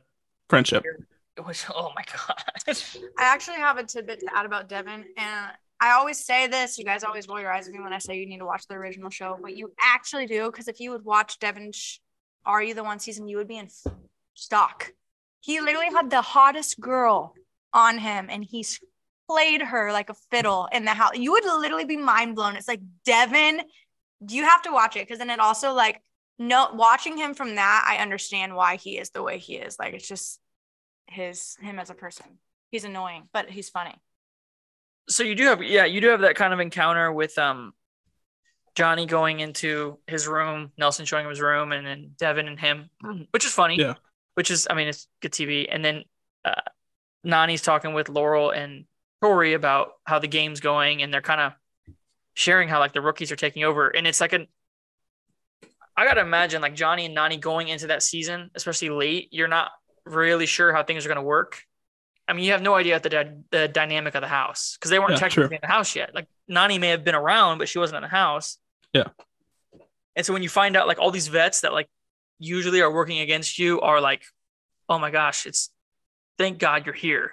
Friendship. 0.51 0.83
Which, 1.45 1.65
oh 1.73 1.93
my 1.95 2.03
god. 2.05 2.43
I 3.19 3.25
actually 3.25 3.57
have 3.59 3.79
a 3.79 3.85
tidbit 3.85 4.21
to 4.21 4.27
add 4.35 4.45
about 4.45 4.69
Devin, 4.69 5.05
and 5.17 5.51
I 5.81 5.91
always 5.93 6.25
say 6.25 6.49
this. 6.49 6.77
You 6.79 6.85
guys 6.85 7.05
always 7.05 7.29
roll 7.29 7.41
your 7.41 7.53
eyes 7.53 7.69
at 7.69 7.73
me 7.75 7.81
when 7.81 7.93
I 7.93 7.99
say 7.99 8.19
you 8.19 8.27
need 8.27 8.39
to 8.39 8.45
watch 8.45 8.67
the 8.67 8.75
original 8.75 9.09
show, 9.11 9.39
but 9.41 9.57
you 9.57 9.73
actually 9.81 10.27
do 10.27 10.51
because 10.51 10.67
if 10.69 10.81
you 10.81 10.91
would 10.91 11.05
watch 11.05 11.39
Devin, 11.39 11.71
sh- 11.73 11.99
Are 12.45 12.63
You 12.63 12.75
the 12.75 12.83
One 12.85 12.99
season, 12.99 13.29
you 13.29 13.37
would 13.37 13.47
be 13.49 13.57
in 13.59 13.69
stock. 14.35 14.93
He 15.41 15.61
literally 15.61 15.89
had 15.93 16.11
the 16.11 16.21
hottest 16.23 16.81
girl 16.81 17.35
on 17.73 17.99
him, 17.99 18.29
and 18.31 18.45
he 18.45 18.65
played 19.29 19.63
her 19.63 19.93
like 19.93 20.11
a 20.11 20.15
fiddle 20.31 20.69
in 20.73 20.85
the 20.85 20.93
house. 20.93 21.13
You 21.17 21.33
would 21.33 21.45
literally 21.45 21.85
be 21.85 21.97
mind 21.97 22.35
blown. 22.35 22.57
It's 22.57 22.69
like 22.69 22.81
Devin. 23.05 23.61
You 24.29 24.45
have 24.45 24.63
to 24.63 24.73
watch 24.73 24.97
it 24.97 25.07
because 25.07 25.19
then 25.19 25.31
it 25.31 25.39
also 25.41 25.73
like 25.75 26.03
no 26.39 26.71
watching 26.73 27.17
him 27.17 27.35
from 27.35 27.55
that. 27.57 27.85
I 27.87 27.99
understand 28.03 28.55
why 28.57 28.77
he 28.77 28.99
is 28.99 29.11
the 29.11 29.23
way 29.23 29.39
he 29.39 29.57
is. 29.57 29.77
Like 29.79 29.95
it's 29.95 30.09
just 30.09 30.41
his 31.07 31.57
him 31.61 31.79
as 31.79 31.91
a 31.91 31.95
person. 31.95 32.27
He's 32.71 32.85
annoying, 32.85 33.29
but 33.33 33.49
he's 33.51 33.69
funny. 33.69 33.95
so 35.09 35.23
you 35.23 35.35
do 35.35 35.45
have 35.47 35.63
yeah 35.63 35.85
you 35.85 36.01
do 36.01 36.09
have 36.09 36.21
that 36.21 36.35
kind 36.37 36.53
of 36.53 36.61
encounter 36.61 37.11
with 37.11 37.39
um 37.39 37.73
johnny 38.75 39.07
going 39.07 39.41
into 39.41 39.99
his 40.07 40.29
room 40.29 40.71
nelson 40.77 41.07
showing 41.07 41.25
him 41.25 41.31
his 41.31 41.41
room 41.41 41.73
and 41.73 41.87
then 41.87 42.11
devin 42.19 42.47
and 42.47 42.61
him 42.61 42.91
which 43.31 43.45
is 43.47 43.53
funny 43.53 43.77
Yeah. 43.77 43.95
Which 44.39 44.53
is 44.53 44.69
i 44.71 44.75
mean 44.75 44.87
it's 44.87 45.09
good 45.21 45.33
tv 45.33 45.67
and 45.69 45.85
then 45.85 46.05
uh 46.45 46.61
nani's 47.25 47.61
talking 47.61 47.93
with 47.93 48.09
laurel 48.09 48.51
and 48.51 48.85
tori 49.21 49.55
about 49.55 49.95
how 50.05 50.21
the 50.21 50.29
game's 50.29 50.61
going 50.61 51.03
and 51.03 51.13
they're 51.13 51.21
kind 51.21 51.41
of 51.41 51.53
sharing 52.35 52.69
how 52.69 52.79
like 52.79 52.93
the 52.93 53.01
rookies 53.01 53.33
are 53.33 53.37
taking 53.37 53.65
over 53.65 53.89
and 53.89 54.07
it's 54.07 54.21
like 54.21 54.33
an 54.33 54.47
i 55.97 56.07
gotta 56.07 56.21
imagine 56.21 56.63
like 56.63 56.77
johnny 56.77 57.05
and 57.07 57.15
nani 57.17 57.37
going 57.37 57.67
into 57.67 57.89
that 57.89 58.01
season 58.01 58.49
especially 58.55 58.91
late 58.91 59.27
you're 59.33 59.49
not 59.49 59.73
really 60.07 60.47
sure 60.47 60.73
how 60.73 60.85
things 60.85 61.05
are 61.05 61.09
going 61.09 61.17
to 61.17 61.23
work 61.23 61.63
I 62.31 62.35
mean, 62.35 62.45
you 62.45 62.53
have 62.53 62.61
no 62.61 62.75
idea 62.75 63.01
the 63.01 63.43
the 63.51 63.69
dynamic 63.69 64.15
of 64.15 64.21
the 64.21 64.29
house 64.29 64.77
because 64.77 64.91
they 64.91 64.99
weren't 64.99 65.13
Yeah, 65.13 65.17
technically 65.17 65.49
true. 65.49 65.55
in 65.57 65.61
the 65.63 65.75
house 65.77 65.97
yet. 65.97 66.15
Like 66.15 66.27
Nani 66.47 66.79
may 66.79 66.89
have 66.89 67.03
been 67.03 67.15
around, 67.15 67.57
but 67.57 67.71
she 67.71 67.79
wasn't 67.79 67.97
in 67.97 68.03
the 68.03 68.09
house. 68.23 68.59
Yeah. 68.93 69.09
And 70.15 70.27
so 70.27 70.35
when 70.35 70.43
you 70.43 70.51
find 70.51 70.77
out 70.77 70.87
like 70.87 70.99
all 70.99 71.11
these 71.11 71.29
vets 71.29 71.63
that 71.63 71.73
like 71.73 71.89
usually 72.39 72.81
are 72.81 72.93
working 72.93 73.21
against 73.21 73.59
you 73.59 73.81
are 73.81 74.01
like, 74.01 74.23
oh 74.89 74.99
my 74.99 75.11
gosh, 75.11 75.47
it's 75.47 75.71
thank 76.39 76.59
God 76.59 76.87
you're 76.87 76.95
here. 76.95 77.33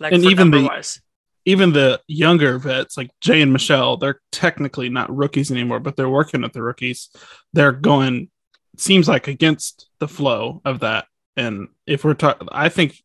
Like 0.00 0.12
And 0.12 0.24
even 0.24 0.50
the- 0.50 0.58
number-wise. 0.58 1.00
Even 1.48 1.72
the 1.72 2.00
younger 2.08 2.58
vets, 2.58 2.96
like 2.96 3.10
Jay 3.20 3.40
and 3.40 3.52
Michelle, 3.52 3.96
they're 3.96 4.20
technically 4.32 4.88
not 4.88 5.14
rookies 5.14 5.52
anymore, 5.52 5.78
but 5.78 5.94
they're 5.94 6.08
working 6.08 6.42
with 6.42 6.52
the 6.52 6.60
rookies. 6.60 7.08
They're 7.52 7.70
going, 7.70 8.30
seems 8.76 9.06
like 9.06 9.28
against 9.28 9.88
the 10.00 10.08
flow 10.08 10.60
of 10.64 10.80
that. 10.80 11.06
And 11.36 11.68
if 11.86 12.02
we're 12.02 12.14
talking, 12.14 12.48
I 12.50 12.68
think, 12.68 13.00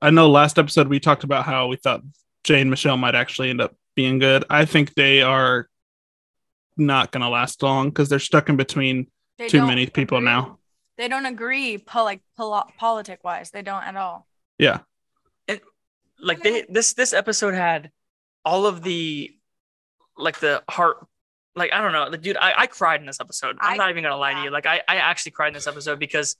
I 0.00 0.10
know 0.10 0.30
last 0.30 0.56
episode 0.56 0.86
we 0.86 1.00
talked 1.00 1.24
about 1.24 1.46
how 1.46 1.66
we 1.66 1.74
thought 1.74 2.02
Jay 2.44 2.60
and 2.60 2.70
Michelle 2.70 2.96
might 2.96 3.16
actually 3.16 3.50
end 3.50 3.60
up 3.60 3.74
being 3.96 4.20
good. 4.20 4.44
I 4.48 4.66
think 4.66 4.94
they 4.94 5.22
are 5.22 5.68
not 6.76 7.10
going 7.10 7.22
to 7.22 7.28
last 7.28 7.60
long 7.60 7.88
because 7.88 8.08
they're 8.08 8.20
stuck 8.20 8.48
in 8.48 8.56
between 8.56 9.08
They 9.38 9.48
too 9.48 9.58
don't 9.58 9.68
many 9.68 9.86
people 9.86 10.18
agree. 10.18 10.26
now. 10.26 10.58
They 10.96 11.08
don't 11.08 11.26
agree, 11.26 11.78
po- 11.78 12.04
like 12.04 12.20
pol- 12.36 12.70
politic 12.78 13.24
wise. 13.24 13.50
They 13.50 13.62
don't 13.62 13.82
at 13.82 13.96
all. 13.96 14.26
Yeah. 14.58 14.80
like 16.20 16.42
they 16.42 16.64
this 16.68 16.94
this 16.94 17.12
episode 17.12 17.54
had 17.54 17.90
all 18.44 18.66
of 18.66 18.82
the 18.82 19.34
like 20.16 20.38
the 20.38 20.62
heart 20.70 20.98
like 21.56 21.72
I 21.72 21.80
don't 21.80 21.92
know, 21.92 22.08
the 22.10 22.18
dude 22.18 22.36
I, 22.36 22.52
I 22.56 22.66
cried 22.66 23.00
in 23.00 23.06
this 23.06 23.20
episode. 23.20 23.56
I'm 23.60 23.74
I- 23.74 23.76
not 23.76 23.90
even 23.90 24.02
gonna 24.04 24.16
lie 24.16 24.34
to 24.34 24.42
you. 24.42 24.50
Like 24.50 24.66
I, 24.66 24.80
I 24.88 24.96
actually 24.96 25.32
cried 25.32 25.48
in 25.48 25.54
this 25.54 25.66
episode 25.66 25.98
because 25.98 26.36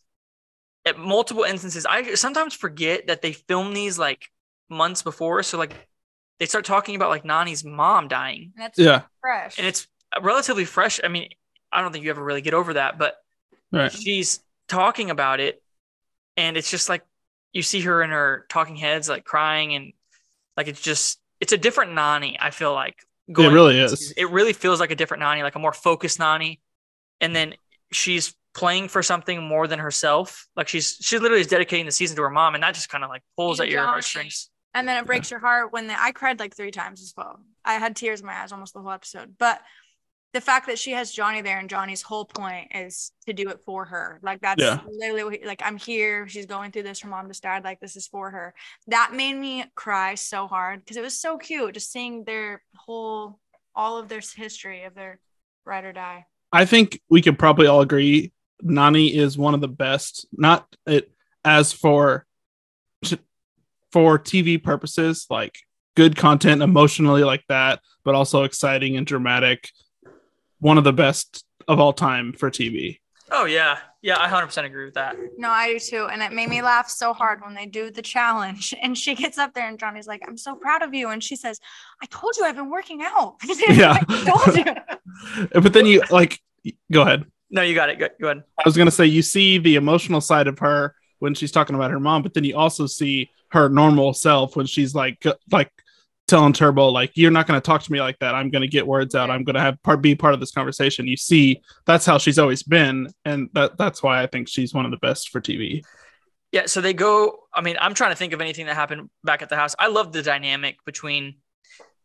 at 0.87 0.99
multiple 0.99 1.43
instances. 1.45 1.87
I 1.87 2.15
sometimes 2.15 2.55
forget 2.55 3.07
that 3.09 3.23
they 3.23 3.33
film 3.33 3.75
these 3.75 3.99
like 3.99 4.31
months 4.69 5.03
before, 5.03 5.43
so 5.43 5.59
like 5.59 5.75
they 6.39 6.47
start 6.47 6.65
talking 6.65 6.95
about 6.95 7.11
like 7.11 7.25
Nani's 7.25 7.65
mom 7.65 8.07
dying, 8.09 8.53
And 8.55 8.63
that's 8.65 8.79
Yeah. 8.79 9.03
fresh. 9.21 9.59
and 9.59 9.67
it's 9.67 9.87
relatively 10.21 10.65
fresh. 10.65 11.01
I 11.03 11.09
mean, 11.09 11.29
I 11.75 11.83
don't 11.83 11.93
think 11.93 12.05
you 12.05 12.11
ever 12.11 12.23
really 12.23 12.41
get 12.43 12.55
over 12.55 12.75
that, 12.75 12.99
but 12.99 13.17
Right. 13.73 13.93
she's 13.93 14.41
talking 14.69 15.11
about 15.11 15.41
it, 15.41 15.61
and 16.37 16.57
it's 16.57 16.71
just 16.71 16.89
like 16.89 17.03
you 17.53 17.63
see 17.63 17.81
her 17.83 18.03
in 18.03 18.11
her 18.11 18.47
talking 18.49 18.77
heads, 18.77 19.09
like 19.09 19.25
crying, 19.25 19.75
and 19.75 19.93
like 20.57 20.69
it's 20.69 20.81
just 20.81 21.19
it's 21.41 21.53
a 21.53 21.59
different 21.59 21.93
Nani. 21.95 22.39
I 22.41 22.51
feel 22.51 22.73
like 22.73 22.97
going 23.33 23.53
really 23.53 23.79
is. 23.81 24.13
It 24.17 24.31
really 24.31 24.53
feels 24.53 24.81
like 24.81 24.91
a 24.93 24.97
different 24.97 25.23
Nani, 25.23 25.43
like 25.43 25.57
a 25.57 25.59
more 25.59 25.73
focused 25.73 26.19
Nani, 26.19 26.61
and 27.21 27.35
then 27.35 27.55
she's 27.93 28.35
playing 28.55 28.87
for 28.89 29.03
something 29.03 29.43
more 29.43 29.67
than 29.67 29.81
herself. 29.81 30.47
Like 30.57 30.69
she's 30.69 30.97
she 31.01 31.19
literally 31.19 31.41
is 31.41 31.49
dedicating 31.49 31.87
the 31.87 31.93
season 31.93 32.17
to 32.17 32.23
her 32.23 32.31
mom, 32.31 32.55
and 32.55 32.63
that 32.63 32.75
just 32.75 32.89
kind 32.89 33.03
of 33.03 33.11
like 33.11 33.23
pulls 33.37 33.59
And 33.59 33.67
at 33.67 33.73
your 33.73 33.81
Johnny. 33.81 33.91
heartstrings. 33.93 34.51
And 34.77 34.89
then 34.89 34.97
it 34.97 35.07
breaks 35.07 35.31
your 35.31 35.39
heart 35.41 35.73
when 35.73 35.87
they, 35.87 35.95
I 35.97 36.11
cried 36.11 36.41
like 36.41 36.57
three 36.57 36.73
times 36.73 37.01
as 37.01 37.15
well. 37.17 37.39
I 37.65 37.75
had 37.75 37.95
tears 37.95 38.21
in 38.21 38.27
my 38.27 38.35
eyes 38.35 38.51
almost 38.51 38.75
the 38.75 38.81
whole 38.81 38.91
episode. 38.91 39.37
But 39.39 39.61
the 40.35 40.41
fact 40.41 40.67
that 40.67 40.79
she 40.81 40.91
has 40.91 41.13
Johnny 41.13 41.41
there 41.43 41.59
and 41.61 41.71
Johnny's 41.71 42.03
whole 42.03 42.25
point 42.25 42.73
is 42.75 43.13
to 43.25 43.33
do 43.33 43.49
it 43.51 43.61
for 43.65 43.85
her. 43.85 44.19
Like 44.21 44.41
that's 44.41 44.61
Yeah. 44.63 44.81
literally 44.87 45.39
he- 45.39 45.47
like 45.47 45.63
I'm 45.65 45.77
here. 45.79 46.27
She's 46.29 46.45
going 46.45 46.73
through 46.73 46.83
this. 46.83 47.01
Her 47.01 47.09
mom 47.09 47.29
just 47.29 47.45
died. 47.45 47.63
Like 47.63 47.79
this 47.81 47.95
is 47.95 48.09
for 48.09 48.31
her. 48.33 48.53
That 48.89 49.13
made 49.15 49.35
me 49.35 49.65
cry 49.77 50.17
so 50.17 50.49
hard 50.49 50.81
because 50.81 50.97
it 50.97 51.03
was 51.03 51.19
so 51.19 51.39
cute 51.39 51.75
just 51.75 51.91
seeing 51.93 52.25
their 52.25 52.63
whole 52.77 53.39
all 53.77 53.97
of 53.99 54.09
their 54.09 54.21
history 54.37 54.83
of 54.85 54.95
their 54.95 55.21
ride 55.65 55.85
or 55.85 55.93
die. 55.93 56.27
I 56.53 56.65
think 56.65 57.01
we 57.09 57.23
could 57.23 57.39
probably 57.39 57.69
all 57.69 57.81
agree 57.81 58.33
Nani 58.61 59.15
is 59.17 59.39
one 59.39 59.55
of 59.55 59.61
the 59.61 59.69
best. 59.69 60.27
Not 60.33 60.67
it 60.85 61.13
as 61.45 61.73
for 61.73 62.27
for 63.93 64.19
TV 64.19 64.61
purposes, 64.61 65.27
like 65.31 65.57
good 65.97 66.17
content 66.17 66.61
emotionally 66.61 67.23
like 67.23 67.45
that, 67.49 67.81
but 68.05 68.17
also 68.17 68.43
exciting 68.43 68.97
and 68.97 69.07
dramatic. 69.07 69.71
One 70.61 70.79
of 70.79 70.85
the 70.85 70.93
best 70.93 71.45
of 71.69 71.81
all 71.81 71.93
time 71.93 72.33
for 72.33 72.51
TV. 72.51 72.99
Oh 73.31 73.47
yeah, 73.47 73.79
yeah, 74.03 74.21
I 74.21 74.29
hundred 74.29 74.47
percent 74.47 74.67
agree 74.67 74.85
with 74.85 74.95
that. 74.95 75.17
No, 75.39 75.49
I 75.49 75.73
do 75.73 75.79
too. 75.79 76.09
And 76.13 76.23
it 76.23 76.33
made 76.33 76.51
me 76.51 76.61
laugh 76.61 76.91
so 76.91 77.15
hard 77.15 77.41
when 77.41 77.55
they 77.55 77.67
do 77.67 77.91
the 77.91 78.03
challenge. 78.03 78.75
And 78.83 78.99
she 78.99 79.15
gets 79.15 79.39
up 79.39 79.55
there 79.55 79.67
and 79.67 79.79
Johnny's 79.79 80.07
like, 80.07 80.23
I'm 80.29 80.37
so 80.37 80.55
proud 80.55 80.83
of 80.83 80.93
you. 80.93 81.09
And 81.09 81.25
she 81.25 81.37
says, 81.37 81.59
I 82.03 82.07
told 82.07 82.37
you 82.37 82.45
I've 82.45 82.55
been 82.55 82.71
working 82.71 83.03
out. 83.03 83.37
Yeah. 83.69 83.99
Told 83.99 84.57
you. 84.57 84.65
But 85.61 85.73
then 85.73 85.87
you 85.87 86.03
like 86.11 86.39
go 86.93 87.03
ahead. 87.03 87.25
No, 87.51 87.63
you 87.63 87.75
got 87.75 87.89
it. 87.89 87.99
Go, 87.99 88.09
go 88.21 88.27
ahead. 88.29 88.45
I 88.59 88.63
was 88.65 88.77
gonna 88.77 88.91
say 88.91 89.07
you 89.07 89.23
see 89.23 89.59
the 89.59 89.77
emotional 89.77 90.21
side 90.21 90.47
of 90.47 90.59
her 90.59 90.95
when 91.21 91.35
she's 91.35 91.53
talking 91.53 91.75
about 91.75 91.91
her 91.91 92.01
mom, 92.01 92.23
but 92.23 92.35
then 92.35 92.45
you 92.45 92.57
also 92.57 92.87
see 92.87 93.31
her 93.53 93.69
normal 93.71 94.13
self 94.13 94.55
when 94.55 94.67
she's 94.67 94.95
like 94.95 95.25
like 95.51 95.71
telling 96.27 96.53
Turbo 96.53 96.89
like 96.89 97.13
you're 97.15 97.31
not 97.31 97.47
gonna 97.47 97.61
talk 97.61 97.83
to 97.83 97.93
me 97.93 98.01
like 98.01 98.19
that. 98.21 98.35
I'm 98.35 98.51
gonna 98.51 98.67
get 98.67 98.87
words 98.87 99.15
out. 99.15 99.31
I'm 99.31 99.45
gonna 99.45 99.61
have 99.61 99.83
part 99.83 100.01
be 100.01 100.15
part 100.15 100.35
of 100.35 100.41
this 100.41 100.51
conversation. 100.53 101.07
You 101.07 101.17
see 101.17 101.61
that's 101.87 102.07
how 102.07 102.19
she's 102.19 102.39
always 102.39 102.63
been, 102.63 103.09
and 103.25 103.49
that 103.53 103.77
that's 103.79 104.03
why 104.03 104.23
I 104.23 104.27
think 104.27 104.49
she's 104.49 104.73
one 104.75 104.85
of 104.85 104.91
the 104.91 104.97
best 104.99 105.31
for 105.31 105.41
TV. 105.41 105.83
Yeah, 106.53 106.67
so 106.67 106.81
they 106.81 106.93
go. 106.95 107.41
I 107.53 107.61
mean, 107.63 107.77
I'm 107.81 107.95
trying 107.95 108.13
to 108.13 108.17
think 108.17 108.33
of 108.33 108.41
anything 108.41 108.67
that 108.67 108.75
happened 108.77 109.11
back 109.25 109.43
at 109.43 109.49
the 109.49 109.57
house. 109.57 109.75
I 109.79 109.89
love 109.89 110.13
the 110.13 110.23
dynamic 110.23 110.77
between, 110.87 111.37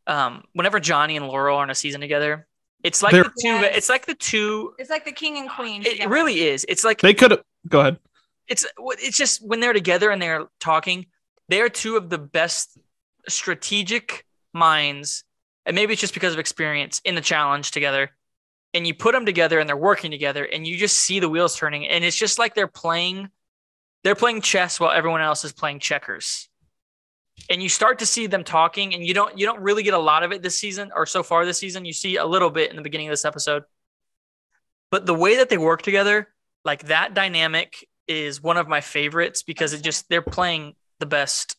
um, 0.07 0.43
whenever 0.53 0.79
Johnny 0.79 1.17
and 1.17 1.27
Laurel 1.27 1.57
are 1.57 1.63
in 1.63 1.69
a 1.69 1.75
season 1.75 2.01
together. 2.01 2.47
It's 2.83 3.03
like 3.03 3.11
They're- 3.11 3.23
the 3.25 3.29
two. 3.41 3.47
Yes. 3.47 3.77
It's 3.77 3.89
like 3.89 4.05
the 4.05 4.15
two. 4.15 4.73
It's 4.79 4.89
like 4.89 5.05
the 5.05 5.11
king 5.11 5.37
and 5.37 5.49
queen. 5.49 5.83
It, 5.85 5.99
it 5.99 6.09
really 6.09 6.41
is. 6.47 6.65
It's 6.67 6.83
like 6.83 6.99
They 7.01 7.13
could 7.13 7.39
go 7.67 7.81
ahead. 7.81 7.99
it's 8.47 8.65
it's 8.77 9.17
just 9.17 9.45
when 9.45 9.59
they're 9.59 9.73
together 9.73 10.09
and 10.11 10.21
they're 10.21 10.47
talking, 10.59 11.05
they 11.49 11.61
are 11.61 11.69
two 11.69 11.97
of 11.97 12.09
the 12.09 12.17
best 12.17 12.77
strategic 13.29 14.25
minds, 14.53 15.23
and 15.65 15.75
maybe 15.75 15.93
it's 15.93 16.01
just 16.01 16.13
because 16.13 16.33
of 16.33 16.39
experience 16.39 17.01
in 17.05 17.15
the 17.15 17.21
challenge 17.21 17.71
together. 17.71 18.11
And 18.73 18.85
you 18.85 18.93
put 18.93 19.13
them 19.13 19.25
together 19.25 19.59
and 19.59 19.67
they're 19.67 19.75
working 19.77 20.11
together, 20.11 20.43
and 20.43 20.65
you 20.65 20.77
just 20.77 20.99
see 20.99 21.19
the 21.19 21.29
wheels 21.29 21.55
turning, 21.55 21.87
and 21.87 22.03
it's 22.03 22.17
just 22.17 22.37
like 22.37 22.53
they're 22.53 22.67
playing, 22.67 23.29
they're 24.03 24.15
playing 24.15 24.41
chess 24.41 24.79
while 24.79 24.91
everyone 24.91 25.21
else 25.21 25.43
is 25.43 25.51
playing 25.51 25.79
checkers. 25.79 26.49
And 27.49 27.63
you 27.63 27.69
start 27.69 27.99
to 27.99 28.05
see 28.05 28.27
them 28.27 28.43
talking, 28.43 28.93
and 28.93 29.05
you 29.05 29.13
don't 29.13 29.39
you 29.39 29.45
don't 29.45 29.61
really 29.61 29.81
get 29.81 29.93
a 29.93 29.99
lot 29.99 30.23
of 30.23 30.31
it 30.31 30.43
this 30.43 30.59
season 30.59 30.91
or 30.95 31.05
so 31.05 31.23
far 31.23 31.45
this 31.45 31.57
season. 31.57 31.85
You 31.85 31.93
see 31.93 32.17
a 32.17 32.25
little 32.25 32.49
bit 32.49 32.69
in 32.69 32.75
the 32.75 32.81
beginning 32.83 33.07
of 33.07 33.13
this 33.13 33.25
episode, 33.25 33.63
but 34.91 35.05
the 35.05 35.13
way 35.13 35.37
that 35.37 35.49
they 35.49 35.57
work 35.57 35.81
together, 35.81 36.27
like 36.65 36.83
that 36.83 37.13
dynamic 37.13 37.87
is 38.07 38.41
one 38.41 38.57
of 38.57 38.67
my 38.67 38.81
favorites 38.81 39.43
because 39.43 39.73
it 39.73 39.81
just 39.81 40.09
they're 40.09 40.21
playing 40.21 40.75
the 40.99 41.05
best. 41.05 41.55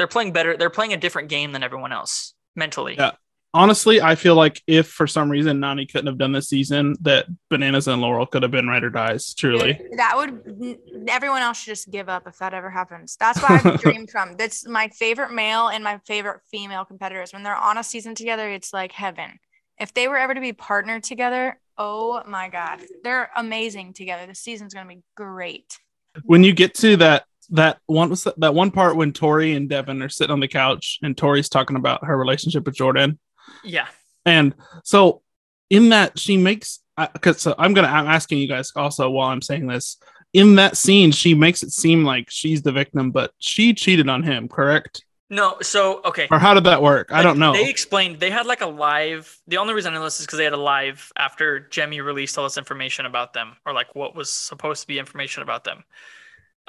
They're 0.00 0.06
playing 0.06 0.32
better. 0.32 0.56
They're 0.56 0.70
playing 0.70 0.94
a 0.94 0.96
different 0.96 1.28
game 1.28 1.52
than 1.52 1.62
everyone 1.62 1.92
else 1.92 2.32
mentally. 2.56 2.94
Yeah. 2.96 3.10
Honestly, 3.52 4.00
I 4.00 4.14
feel 4.14 4.34
like 4.34 4.62
if 4.66 4.88
for 4.88 5.06
some 5.06 5.28
reason 5.30 5.60
Nani 5.60 5.84
couldn't 5.84 6.06
have 6.06 6.16
done 6.16 6.32
this 6.32 6.48
season, 6.48 6.96
that 7.02 7.26
Bananas 7.50 7.86
and 7.86 8.00
Laurel 8.00 8.24
could 8.24 8.42
have 8.42 8.50
been 8.50 8.66
right 8.66 8.82
or 8.82 8.88
dies. 8.88 9.34
Truly. 9.34 9.78
That 9.98 10.16
would 10.16 10.78
everyone 11.06 11.42
else 11.42 11.58
should 11.58 11.72
just 11.72 11.90
give 11.90 12.08
up 12.08 12.26
if 12.26 12.38
that 12.38 12.54
ever 12.54 12.70
happens. 12.70 13.18
That's 13.20 13.42
what 13.42 13.50
I've 13.66 13.78
dreamed 13.82 14.08
from. 14.08 14.36
That's 14.38 14.66
my 14.66 14.88
favorite 14.88 15.32
male 15.34 15.68
and 15.68 15.84
my 15.84 16.00
favorite 16.06 16.40
female 16.50 16.86
competitors. 16.86 17.34
When 17.34 17.42
they're 17.42 17.54
on 17.54 17.76
a 17.76 17.84
season 17.84 18.14
together, 18.14 18.48
it's 18.48 18.72
like 18.72 18.92
heaven. 18.92 19.38
If 19.78 19.92
they 19.92 20.08
were 20.08 20.16
ever 20.16 20.32
to 20.32 20.40
be 20.40 20.54
partnered 20.54 21.04
together, 21.04 21.60
oh 21.76 22.22
my 22.26 22.48
god, 22.48 22.80
they're 23.04 23.28
amazing 23.36 23.92
together. 23.92 24.26
The 24.26 24.34
season's 24.34 24.72
gonna 24.72 24.88
be 24.88 25.02
great. 25.14 25.78
when 26.24 26.42
you 26.42 26.54
get 26.54 26.72
to 26.76 26.96
that 26.96 27.24
that 27.50 27.78
one 27.86 28.10
was 28.10 28.26
that, 28.36 28.54
one 28.54 28.70
part 28.70 28.96
when 28.96 29.12
Tori 29.12 29.54
and 29.54 29.68
Devin 29.68 30.02
are 30.02 30.08
sitting 30.08 30.32
on 30.32 30.40
the 30.40 30.48
couch 30.48 30.98
and 31.02 31.16
Tori's 31.16 31.48
talking 31.48 31.76
about 31.76 32.04
her 32.04 32.16
relationship 32.16 32.64
with 32.64 32.74
Jordan. 32.74 33.18
Yeah. 33.64 33.88
And 34.24 34.54
so 34.84 35.22
in 35.68 35.90
that 35.90 36.18
she 36.18 36.36
makes 36.36 36.80
because 37.12 37.40
so 37.40 37.54
I'm 37.58 37.72
gonna 37.72 37.88
I'm 37.88 38.06
asking 38.06 38.38
you 38.38 38.48
guys 38.48 38.72
also 38.76 39.10
while 39.10 39.30
I'm 39.30 39.42
saying 39.42 39.66
this. 39.66 39.96
In 40.32 40.56
that 40.56 40.76
scene, 40.76 41.10
she 41.10 41.34
makes 41.34 41.64
it 41.64 41.72
seem 41.72 42.04
like 42.04 42.30
she's 42.30 42.62
the 42.62 42.70
victim, 42.70 43.10
but 43.10 43.32
she 43.38 43.74
cheated 43.74 44.08
on 44.08 44.22
him, 44.22 44.46
correct? 44.48 45.04
No. 45.28 45.56
So 45.62 46.02
okay. 46.04 46.28
Or 46.30 46.38
how 46.38 46.54
did 46.54 46.64
that 46.64 46.82
work? 46.82 47.12
I 47.12 47.22
don't 47.22 47.38
know. 47.38 47.52
They 47.52 47.68
explained 47.68 48.20
they 48.20 48.30
had 48.30 48.46
like 48.46 48.60
a 48.60 48.66
live. 48.66 49.40
The 49.48 49.56
only 49.56 49.74
reason 49.74 49.92
I 49.92 49.96
know 49.96 50.04
this 50.04 50.20
is 50.20 50.26
because 50.26 50.38
they 50.38 50.44
had 50.44 50.52
a 50.52 50.56
live 50.56 51.10
after 51.16 51.60
Jemmy 51.60 52.00
released 52.00 52.38
all 52.38 52.44
this 52.44 52.58
information 52.58 53.06
about 53.06 53.32
them, 53.32 53.56
or 53.64 53.72
like 53.72 53.94
what 53.94 54.14
was 54.14 54.30
supposed 54.30 54.82
to 54.82 54.86
be 54.86 54.98
information 54.98 55.42
about 55.42 55.64
them. 55.64 55.84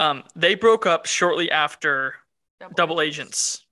Um, 0.01 0.23
they 0.35 0.55
broke 0.55 0.85
up 0.85 1.05
shortly 1.05 1.51
after 1.51 2.15
Double 2.75 3.01
Agents, 3.01 3.65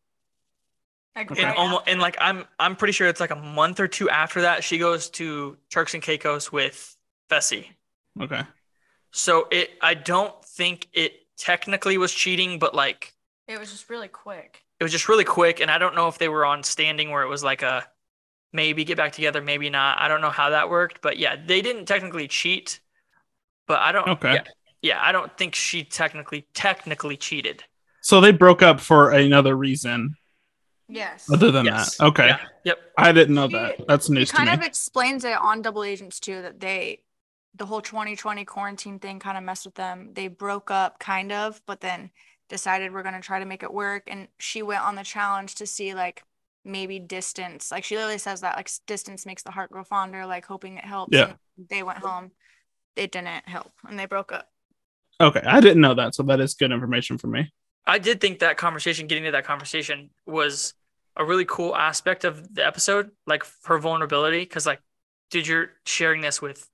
Like, 1.15 1.29
and 1.31 1.39
right 1.39 1.57
almost 1.57 1.83
and 1.88 2.00
like 2.00 2.17
I'm 2.19 2.45
I'm 2.59 2.75
pretty 2.75 2.91
sure 2.93 3.07
it's 3.07 3.19
like 3.19 3.31
a 3.31 3.36
month 3.36 3.79
or 3.79 3.88
two 3.88 4.09
after 4.09 4.41
that 4.41 4.63
she 4.63 4.77
goes 4.77 5.09
to 5.12 5.57
Turks 5.69 5.93
and 5.93 6.03
Caicos 6.03 6.51
with 6.51 6.95
Fessy. 7.29 7.67
Okay. 8.21 8.41
So 9.12 9.48
it 9.51 9.71
I 9.81 9.93
don't 9.95 10.33
think 10.45 10.88
it 10.93 11.13
technically 11.38 11.98
was 11.98 12.13
cheating, 12.13 12.59
but 12.59 12.75
like 12.75 13.13
it 13.48 13.59
was 13.59 13.71
just 13.71 13.89
really 13.89 14.07
quick. 14.07 14.63
it 14.79 14.83
was 14.83 14.91
just 14.91 15.09
really 15.09 15.24
quick 15.24 15.59
and 15.59 15.71
i 15.71 15.77
don't 15.79 15.95
know 15.95 16.07
if 16.07 16.19
they 16.19 16.29
were 16.29 16.45
on 16.45 16.62
standing 16.63 17.09
where 17.09 17.24
it 17.24 17.27
was 17.27 17.43
like 17.43 17.63
a 17.63 17.88
maybe 18.53 18.83
get 18.86 18.98
back 18.98 19.12
together 19.12 19.41
maybe 19.41 19.69
not 19.69 20.00
i 20.00 20.07
don't 20.07 20.21
know 20.21 20.29
how 20.29 20.51
that 20.51 20.69
worked 20.69 21.01
but 21.01 21.17
yeah 21.17 21.36
they 21.48 21.62
didn't 21.62 21.86
technically 21.86 22.27
cheat 22.27 22.79
but 23.67 23.79
i 23.81 23.91
don't 23.91 24.07
Okay. 24.07 24.33
yeah, 24.36 24.43
yeah 24.81 25.00
i 25.01 25.12
don't 25.12 25.38
think 25.38 25.55
she 25.55 25.83
technically 25.83 26.48
technically 26.53 27.17
cheated 27.17 27.63
So 28.01 28.21
they 28.21 28.31
broke 28.31 28.62
up 28.62 28.79
for 28.79 29.12
another 29.12 29.55
reason 29.55 30.15
Yes. 30.91 31.29
other 31.31 31.51
than 31.51 31.65
Yes. 31.65 31.98
that. 31.98 32.05
Okay. 32.07 32.27
Yeah. 32.29 32.39
yep 32.63 32.79
I 32.98 33.12
didn't 33.12 33.36
know 33.36 33.48
She- 33.48 33.53
that. 33.53 33.88
That's 33.88 34.09
news 34.09 34.29
It 34.29 34.31
to 34.31 34.38
kind 34.38 34.50
me. 34.50 34.55
of 34.55 34.62
explains 34.63 35.24
it 35.24 35.38
on 35.38 35.62
Double 35.62 35.83
Agents 35.83 36.19
too 36.19 36.41
that 36.41 36.59
they 36.59 37.03
the 37.53 37.65
whole 37.67 37.81
2020 37.81 38.43
quarantine 38.45 38.98
thing 39.00 39.19
kind 39.19 39.38
of 39.38 39.43
messed 39.43 39.65
with 39.65 39.75
them. 39.75 40.13
They 40.13 40.27
broke 40.29 40.71
up 40.71 40.98
kind 40.98 41.31
of, 41.31 41.62
but 41.67 41.81
then 41.81 42.09
decided 42.48 42.91
we're 42.91 43.03
going 43.03 43.13
to 43.15 43.21
try 43.21 43.38
to 43.39 43.45
make 43.45 43.62
it 43.62 43.71
work 43.74 44.03
and 44.07 44.29
she 44.39 44.63
went 44.63 44.81
on 44.81 44.95
the 44.95 45.03
challenge 45.03 45.55
to 45.55 45.67
see 45.67 45.93
like 45.93 46.24
maybe 46.65 46.98
distance. 46.98 47.71
Like 47.71 47.83
she 47.83 47.95
literally 47.95 48.17
says 48.17 48.41
that 48.41 48.55
like 48.55 48.69
distance 48.88 49.25
makes 49.27 49.43
the 49.43 49.51
heart 49.51 49.69
grow 49.71 49.83
fonder, 49.83 50.25
like 50.25 50.45
hoping 50.45 50.77
it 50.77 50.86
helps. 50.86 51.15
Yeah. 51.15 51.33
And 51.57 51.67
they 51.69 51.83
went 51.83 52.00
home. 52.00 52.31
It 52.95 53.12
didn't 53.12 53.48
help 53.48 53.71
and 53.88 54.00
they 54.00 54.07
broke 54.07 54.31
up. 54.31 54.50
Okay. 55.22 55.42
I 55.46 55.60
didn't 55.60 55.82
know 55.82 55.94
that. 55.96 56.16
So 56.16 56.24
that 56.24 56.40
is 56.40 56.54
good 56.54 56.72
information 56.72 57.18
for 57.18 57.28
me. 57.28 57.52
i 57.88 57.98
did 57.98 58.22
think 58.22 58.40
that 58.40 58.58
conversation 58.58 59.08
getting 59.08 59.24
to 59.26 59.32
that 59.32 59.46
conversation 59.46 60.10
was 60.26 60.74
a 61.16 61.26
really 61.26 61.46
cool 61.46 61.76
aspect 61.76 62.24
of 62.24 62.54
the 62.54 62.66
episode 62.66 63.10
like 63.26 63.44
her 63.66 63.80
vulnerability 63.80 64.40
because 64.40 64.66
like 64.66 64.80
dude 65.32 65.48
you're 65.48 65.70
sharing 65.86 66.22
this 66.22 66.42
with 66.42 66.70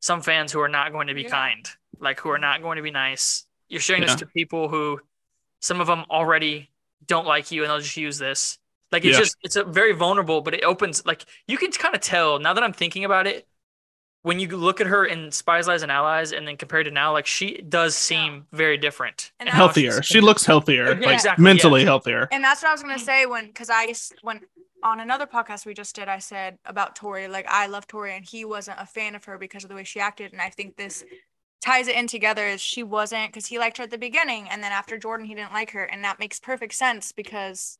some 0.00 0.20
fans 0.22 0.50
who 0.52 0.60
are 0.60 0.68
not 0.68 0.92
going 0.92 1.08
to 1.08 1.14
be 1.14 1.22
Yeah. 1.22 1.28
kind 1.30 1.68
like 1.98 2.18
who 2.20 2.30
are 2.30 2.38
not 2.38 2.62
going 2.62 2.76
to 2.76 2.82
be 2.82 2.90
nice 2.90 3.44
you're 3.68 3.80
sharing 3.82 4.02
Yeah. 4.02 4.08
this 4.08 4.16
to 4.20 4.26
people 4.26 4.68
who 4.68 5.00
some 5.60 5.80
of 5.80 5.86
them 5.86 6.04
already 6.10 6.70
don't 7.06 7.26
like 7.26 7.50
you 7.52 7.62
and 7.62 7.70
they'll 7.70 7.80
just 7.80 7.96
use 7.96 8.18
this 8.18 8.58
like 8.92 9.04
it's 9.04 9.14
Yeah. 9.18 9.24
just 9.24 9.36
it's 9.42 9.56
a 9.56 9.64
very 9.64 9.92
vulnerable 9.92 10.40
but 10.40 10.54
it 10.54 10.64
opens 10.64 11.04
like 11.04 11.24
you 11.46 11.58
can 11.58 11.70
kind 11.70 11.94
of 11.94 12.00
tell 12.00 12.38
now 12.38 12.52
that 12.54 12.64
i'm 12.64 12.72
thinking 12.72 13.04
about 13.04 13.26
it 13.26 13.46
when 14.22 14.38
you 14.38 14.48
look 14.48 14.80
at 14.80 14.86
her 14.86 15.04
in 15.04 15.30
Spies, 15.30 15.66
Lies, 15.66 15.82
and 15.82 15.90
Allies, 15.90 16.32
and 16.32 16.46
then 16.46 16.56
compared 16.56 16.86
to 16.86 16.90
now, 16.90 17.12
like 17.12 17.26
she 17.26 17.62
does 17.62 17.96
seem 17.96 18.46
very 18.52 18.76
different. 18.76 19.32
And 19.40 19.48
in 19.48 19.54
healthier. 19.54 20.02
She 20.02 20.20
looks 20.20 20.44
healthier, 20.44 20.94
Yeah, 20.94 21.06
like 21.06 21.14
exactly, 21.14 21.42
mentally 21.42 21.80
yeah. 21.80 21.86
healthier. 21.86 22.28
And 22.30 22.44
that's 22.44 22.62
what 22.62 22.68
I 22.68 22.72
was 22.72 22.82
gonna 22.82 22.98
say 22.98 23.26
when, 23.26 23.46
because 23.46 23.70
I 23.70 23.94
when 24.22 24.40
on 24.82 25.00
another 25.00 25.26
podcast 25.26 25.66
we 25.66 25.74
just 25.74 25.94
did, 25.94 26.08
I 26.08 26.18
said 26.18 26.58
about 26.64 26.96
Tori, 26.96 27.28
like 27.28 27.46
I 27.48 27.66
love 27.66 27.86
Tori, 27.86 28.14
and 28.14 28.24
he 28.24 28.44
wasn't 28.44 28.78
a 28.80 28.86
fan 28.86 29.14
of 29.14 29.24
her 29.24 29.38
because 29.38 29.64
of 29.64 29.68
the 29.70 29.76
way 29.76 29.84
she 29.84 30.00
acted, 30.00 30.32
and 30.32 30.40
I 30.40 30.50
think 30.50 30.76
this 30.76 31.04
ties 31.62 31.88
it 31.88 31.96
in 31.96 32.06
together. 32.06 32.46
Is 32.46 32.60
she 32.60 32.82
wasn't 32.82 33.32
because 33.32 33.46
he 33.46 33.58
liked 33.58 33.78
her 33.78 33.84
at 33.84 33.90
the 33.90 33.98
beginning, 33.98 34.48
and 34.50 34.62
then 34.62 34.72
after 34.72 34.98
Jordan, 34.98 35.26
he 35.26 35.34
didn't 35.34 35.52
like 35.52 35.70
her, 35.70 35.84
and 35.84 36.04
that 36.04 36.18
makes 36.18 36.38
perfect 36.38 36.74
sense 36.74 37.12
because 37.12 37.78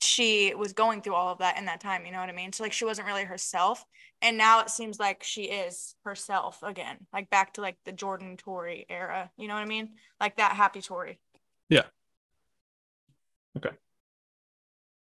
she 0.00 0.54
was 0.54 0.72
going 0.72 1.02
through 1.02 1.14
all 1.14 1.32
of 1.32 1.38
that 1.38 1.58
in 1.58 1.66
that 1.66 1.80
time. 1.80 2.06
You 2.06 2.12
know 2.12 2.20
what 2.20 2.28
I 2.28 2.32
mean? 2.32 2.52
So 2.52 2.62
like 2.62 2.72
she 2.72 2.84
wasn't 2.84 3.06
really 3.06 3.24
herself, 3.24 3.84
and 4.22 4.38
now 4.38 4.60
it 4.60 4.70
seems 4.70 4.98
like 4.98 5.22
she 5.22 5.44
is 5.44 5.94
herself 6.04 6.62
again, 6.62 6.96
like 7.12 7.30
back 7.30 7.54
to 7.54 7.60
like 7.60 7.76
the 7.84 7.92
Jordan 7.92 8.36
Tori 8.36 8.86
era. 8.88 9.30
You 9.36 9.48
know 9.48 9.54
what 9.54 9.62
I 9.62 9.66
mean? 9.66 9.90
Like 10.20 10.36
that 10.36 10.52
happy 10.52 10.80
Tory. 10.80 11.18
Yeah. 11.68 11.84
Okay. 13.56 13.74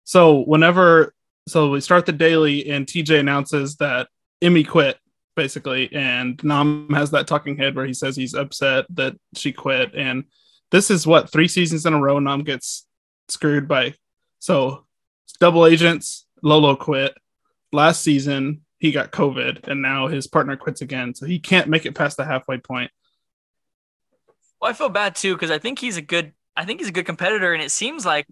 So 0.05 0.43
whenever 0.45 1.15
so 1.49 1.71
we 1.71 1.81
start 1.81 2.07
the 2.07 2.13
daily 2.13 2.71
and 2.71 2.87
TJ 2.87 3.21
announces 3.21 3.77
that 3.77 4.09
Emmy 4.43 4.65
quit 4.65 4.99
basically 5.37 5.93
and 5.93 6.43
Nam 6.43 6.89
has 6.91 7.11
that 7.11 7.27
talking 7.27 7.57
head 7.57 7.77
where 7.77 7.87
he 7.87 7.95
says 7.95 8.17
he's 8.17 8.35
upset 8.35 8.87
that 8.91 9.15
she 9.35 9.53
quit 9.53 9.95
and 9.95 10.25
this 10.71 10.91
is 10.91 11.07
what 11.07 11.31
three 11.31 11.47
seasons 11.47 11.87
in 11.87 11.93
a 11.93 12.01
row 12.01 12.19
Nam 12.19 12.43
gets 12.43 12.87
screwed 13.29 13.69
by 13.69 13.95
so 14.47 14.85
double 15.41 15.67
agents 15.67 16.27
Lolo 16.43 16.77
quit 16.77 17.13
last 17.73 18.03
season 18.03 18.61
he 18.79 18.93
got 18.93 19.11
covid 19.11 19.67
and 19.69 19.83
now 19.83 20.07
his 20.07 20.27
partner 20.27 20.57
quits 20.57 20.81
again 20.81 21.15
so 21.15 21.27
he 21.27 21.39
can't 21.39 21.69
make 21.69 21.85
it 21.85 21.95
past 21.95 22.17
the 22.17 22.25
halfway 22.25 22.59
point 22.59 22.91
Well, 24.61 24.71
I 24.71 24.75
feel 24.75 24.89
bad 24.89 25.15
too 25.17 25.35
because 25.35 25.51
I 25.51 25.59
think 25.59 25.79
he's 25.79 25.97
a 25.97 26.03
good. 26.03 26.33
I 26.57 26.65
think 26.65 26.81
he's 26.81 26.89
a 26.89 26.93
good 26.93 27.05
competitor, 27.05 27.53
and 27.53 27.63
it 27.63 27.71
seems 27.71 28.07
like, 28.07 28.27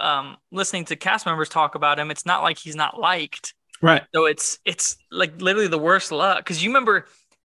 um, 0.00 0.36
listening 0.50 0.84
to 0.86 0.96
cast 0.96 1.24
members 1.26 1.48
talk 1.48 1.76
about 1.76 2.00
him, 2.00 2.10
it's 2.10 2.26
not 2.26 2.42
like 2.42 2.58
he's 2.58 2.74
not 2.74 2.98
liked. 2.98 3.54
right 3.80 4.02
So 4.14 4.26
it's 4.26 4.58
it's 4.64 4.96
like 5.12 5.40
literally 5.40 5.68
the 5.68 5.78
worst 5.78 6.10
luck. 6.10 6.38
Because 6.38 6.62
you 6.64 6.70
remember, 6.70 7.06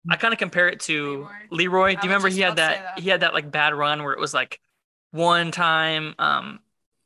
I 0.09 0.17
kind 0.17 0.33
of 0.33 0.39
compare 0.39 0.67
it 0.69 0.79
to 0.81 1.27
Leroy. 1.49 1.91
I 1.91 1.95
Do 1.95 2.01
you 2.07 2.09
remember 2.13 2.29
he 2.29 2.41
had 2.41 2.53
about 2.53 2.57
to 2.57 2.73
say 2.75 2.79
that, 2.79 2.95
that. 2.97 3.03
he 3.03 3.09
had 3.09 3.21
that 3.21 3.33
like 3.33 3.49
bad 3.49 3.73
run 3.73 4.03
where 4.03 4.13
it 4.13 4.19
was 4.19 4.33
like 4.33 4.59
one 5.11 5.49
time, 5.51 6.13
um, 6.19 6.59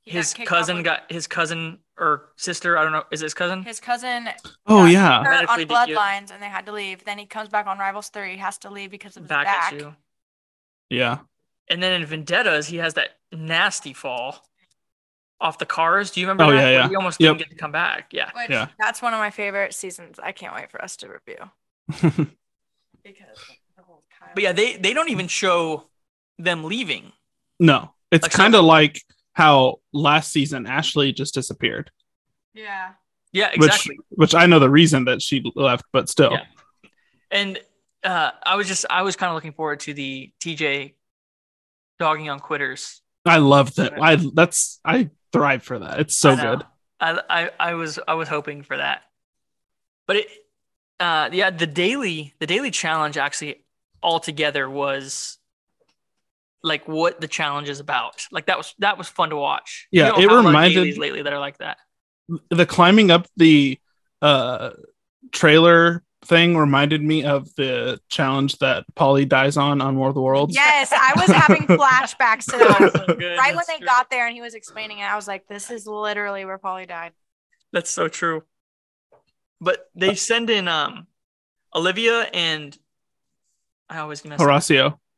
He 0.07 0.13
got 0.13 0.17
his 0.19 0.33
kicked 0.33 0.47
cousin 0.49 0.83
got 0.83 1.11
his 1.11 1.27
cousin 1.27 1.79
or 1.97 2.29
sister. 2.37 2.77
I 2.77 2.83
don't 2.83 2.93
know. 2.93 3.03
Is 3.11 3.21
it 3.21 3.25
his 3.25 3.33
cousin? 3.33 3.63
His 3.63 3.79
cousin 3.79 4.29
oh 4.65 4.85
yeah 4.85 5.19
on 5.19 5.59
Bloodlines, 5.65 6.31
and 6.31 6.41
they 6.41 6.47
had 6.47 6.65
to 6.67 6.71
leave. 6.71 7.03
Then 7.03 7.17
he 7.17 7.25
comes 7.25 7.49
back 7.49 7.67
on 7.67 7.77
Rivals 7.77 8.09
Three, 8.09 8.31
He 8.31 8.37
has 8.37 8.57
to 8.59 8.69
leave 8.69 8.89
because 8.91 9.17
of 9.17 9.23
his 9.23 9.29
back, 9.29 9.45
back. 9.45 9.73
at 9.73 9.79
you. 9.79 9.95
yeah 10.89 11.19
And 11.69 11.81
then 11.83 12.01
in 12.01 12.05
Vendettas, 12.07 12.67
he 12.67 12.77
has 12.77 12.93
that 12.95 13.17
nasty 13.31 13.93
fall 13.93 14.45
off 15.39 15.57
the 15.59 15.65
cars. 15.65 16.11
Do 16.11 16.21
you 16.21 16.27
remember 16.27 16.45
Oh, 16.45 16.51
that? 16.51 16.57
yeah, 16.57 16.63
Where 16.63 16.73
yeah. 16.73 16.89
He 16.89 16.95
almost 16.95 17.19
Yep. 17.19 17.27
didn't 17.37 17.39
get 17.39 17.49
to 17.51 17.55
come 17.57 17.71
back. 17.71 18.13
Yeah. 18.13 18.31
Which, 18.33 18.49
Yeah. 18.49 18.67
that's 18.79 19.01
one 19.01 19.13
of 19.13 19.19
my 19.19 19.29
favorite 19.29 19.73
seasons. 19.73 20.19
I 20.21 20.31
can't 20.31 20.55
wait 20.55 20.71
for 20.71 20.81
us 20.81 20.95
to 20.97 21.09
review 21.09 21.51
because 23.03 23.37
the 23.75 23.83
whole 23.83 24.03
Kyle. 24.17 24.29
But 24.33 24.43
yeah, 24.43 24.51
they 24.53 24.77
they 24.77 24.93
don't 24.93 25.09
even 25.09 25.27
show 25.27 25.83
them 26.39 26.63
leaving. 26.63 27.11
no 27.59 27.91
it's 28.11 28.23
Like, 28.23 28.31
kind 28.31 28.55
of 28.55 28.63
like 28.63 29.01
how 29.37 29.75
last 29.93 30.31
season 30.31 30.65
Ashley 30.65 31.13
just 31.13 31.35
disappeared 31.35 31.91
yeah, 32.57 32.93
Yeah, 33.31 33.49
exactly. 33.53 33.97
which 34.09 34.33
which 34.33 34.35
I 34.35 34.47
know 34.47 34.57
the 34.57 34.69
reason 34.69 35.05
that 35.05 35.21
she 35.21 35.43
left, 35.55 35.85
but 35.93 36.09
still, 36.09 36.31
Yeah. 36.31 36.45
And 37.29 37.59
uh, 38.03 38.31
I 38.43 38.55
was 38.55 38.67
just 38.67 38.85
I 38.89 39.03
was 39.03 39.15
kind 39.15 39.29
of 39.29 39.35
looking 39.35 39.51
forward 39.51 39.81
to 39.81 39.93
the 39.93 40.31
TJ 40.39 40.95
dogging 41.99 42.29
on 42.29 42.39
quitters. 42.39 43.01
I 43.25 43.37
love 43.37 43.75
that. 43.75 44.01
I 44.01 44.15
that's 44.33 44.79
I 44.83 45.11
thrive 45.31 45.61
for 45.61 45.79
that. 45.79 45.99
It's 45.99 46.17
so 46.17 46.31
I 46.31 46.35
good. 46.35 46.63
I, 46.99 47.21
I 47.29 47.49
I 47.59 47.73
was 47.75 47.99
I 48.07 48.15
was 48.15 48.27
hoping 48.27 48.63
for 48.63 48.77
that, 48.77 49.03
but 50.07 50.15
it 50.15 50.27
uh 50.99 51.29
yeah 51.31 51.51
the 51.51 51.67
daily 51.67 52.33
the 52.39 52.47
daily 52.47 52.71
challenge 52.71 53.17
actually 53.17 53.63
altogether 54.01 54.67
was 54.67 55.36
like 56.67 56.87
what 56.87 57.19
the 57.21 57.27
challenge 57.27 57.69
is 57.69 57.79
about. 57.79 58.25
Like 58.31 58.45
that 58.47 58.57
was 58.57 58.75
that 58.79 58.97
was 58.97 59.07
fun 59.07 59.29
to 59.29 59.35
watch. 59.37 59.87
Yeah, 59.91 60.09
don't 60.09 60.19
it 60.19 60.29
have 60.29 60.31
a 60.31 60.47
reminded- 60.47 60.75
dailies 60.75 60.97
lately 60.97 61.21
that 61.23 61.33
are 61.33 61.39
like 61.39 61.57
that. 61.59 61.77
The 62.49 62.65
climbing 62.65 63.09
up 63.11 63.27
the 63.37 63.79
uh 64.21 64.71
trailer 65.31 66.03
thing 66.25 66.57
reminded 66.57 67.01
me 67.01 67.23
of 67.23 67.53
the 67.55 67.99
challenge 68.09 68.57
that 68.57 68.83
Polly 68.95 69.23
dies 69.23 69.55
on 69.55 69.81
on 69.81 69.95
War 69.97 70.09
of 70.09 70.15
the 70.15 70.21
Worlds. 70.21 70.53
yes, 70.55 70.91
I 70.91 71.13
was 71.15 71.27
having 71.27 71.61
flashbacks 71.67 72.45
to 72.51 72.57
that. 72.57 72.91
So 73.07 73.15
good. 73.15 73.37
right 73.37 73.55
when 73.55 73.63
they 73.67 73.77
true. 73.77 73.85
got 73.85 74.09
there 74.09 74.25
and 74.27 74.35
he 74.35 74.41
was 74.41 74.53
explaining 74.55 74.99
it, 74.99 75.03
I 75.03 75.15
was 75.15 75.27
like, 75.27 75.47
"This 75.47 75.71
is 75.71 75.85
literally 75.87 76.43
where 76.45 76.57
Polly 76.57 76.85
died." 76.85 77.13
That's 77.71 77.89
so 77.89 78.07
true. 78.07 78.43
But 79.61 79.89
they 79.95 80.15
send 80.15 80.49
in 80.49 80.67
um 80.67 81.07
Olivia 81.73 82.21
and 82.33 82.77
I 83.89 83.99
always 83.99 84.25
mess 84.25 84.41
up 84.41 84.47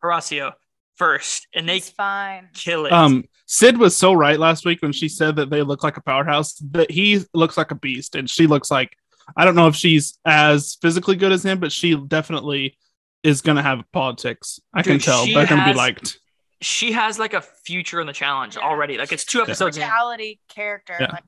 Horacio. 0.04 0.54
Horacio 1.00 1.06
first, 1.08 1.48
and 1.56 1.68
they 1.68 1.78
It's 1.78 1.90
fine. 1.90 2.50
kill 2.54 2.86
it. 2.86 2.92
Um 2.92 3.24
Sid 3.46 3.78
was 3.80 3.96
so 3.98 4.14
right 4.14 4.38
last 4.40 4.64
week 4.66 4.82
when 4.84 4.92
she 4.92 5.10
said 5.10 5.36
that 5.38 5.50
they 5.50 5.64
look 5.64 5.84
like 5.84 5.98
a 5.98 6.02
powerhouse, 6.02 6.54
that 6.72 6.92
he 6.92 7.24
looks 7.34 7.58
like 7.58 7.72
a 7.72 7.76
beast 7.76 8.16
and 8.16 8.30
she 8.30 8.46
looks 8.48 8.70
like 8.70 8.96
I 9.38 9.46
don't 9.46 9.56
know 9.56 9.68
if 9.68 9.76
she's 9.76 10.18
as 10.26 10.78
physically 10.82 11.16
good 11.16 11.32
as 11.32 11.44
him, 11.46 11.60
but 11.60 11.72
she 11.72 11.96
definitely 11.96 12.78
is 13.24 13.42
gonna 13.42 13.64
have 13.64 13.84
politics. 13.92 14.60
I 14.74 14.82
can 14.84 15.00
tell. 15.00 15.26
she 15.26 15.34
They're 15.34 15.48
gonna 15.48 15.66
be 15.66 15.74
liked. 15.78 16.20
she 16.62 16.92
has 16.92 17.18
like 17.20 17.34
a 17.34 17.42
future 17.42 18.02
in 18.02 18.08
the 18.08 18.14
challenge 18.14 18.56
Yeah. 18.56 18.64
already. 18.64 18.98
Like 18.98 19.12
it's 19.12 19.26
two 19.26 19.42
episodes 19.42 19.78
in. 19.78 19.84
Reality 19.84 20.38
character. 20.48 20.96
Yeah. 21.00 21.12
Like, 21.14 21.24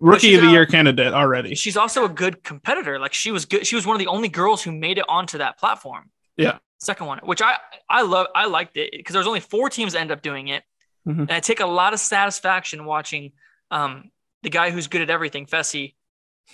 Rookie 0.00 0.34
of 0.34 0.40
the 0.42 0.48
a- 0.48 0.52
year 0.52 0.64
candidate 0.66 1.12
already. 1.12 1.54
She's 1.54 1.76
also 1.76 2.04
a 2.04 2.08
good 2.08 2.42
competitor. 2.42 2.98
Like 2.98 3.12
she 3.12 3.30
was 3.30 3.44
good. 3.44 3.66
She 3.66 3.74
was 3.76 3.86
one 3.86 3.94
of 3.94 4.00
the 4.00 4.06
only 4.06 4.28
girls 4.28 4.62
who 4.62 4.72
made 4.72 4.96
it 4.98 5.04
onto 5.08 5.38
that 5.38 5.58
platform. 5.58 6.10
Yeah. 6.36 6.58
Second 6.78 7.06
one, 7.06 7.18
which 7.24 7.40
I 7.42 7.56
I 7.88 8.02
love. 8.02 8.26
I 8.34 8.46
liked 8.46 8.76
it 8.76 8.90
because 8.92 9.12
there 9.14 9.20
was 9.20 9.26
only 9.26 9.40
four 9.40 9.70
teams 9.70 9.94
that 9.94 10.00
end 10.00 10.10
up 10.12 10.20
doing 10.22 10.48
it, 10.48 10.62
Mhm. 11.06 11.20
and 11.20 11.32
I 11.32 11.40
take 11.40 11.60
a 11.60 11.66
lot 11.66 11.92
of 11.94 12.00
satisfaction 12.00 12.84
watching 12.84 13.32
um 13.70 14.10
the 14.42 14.50
guy 14.50 14.70
who's 14.70 14.86
good 14.86 15.00
at 15.00 15.08
everything, 15.10 15.46
Fessy, 15.46 15.94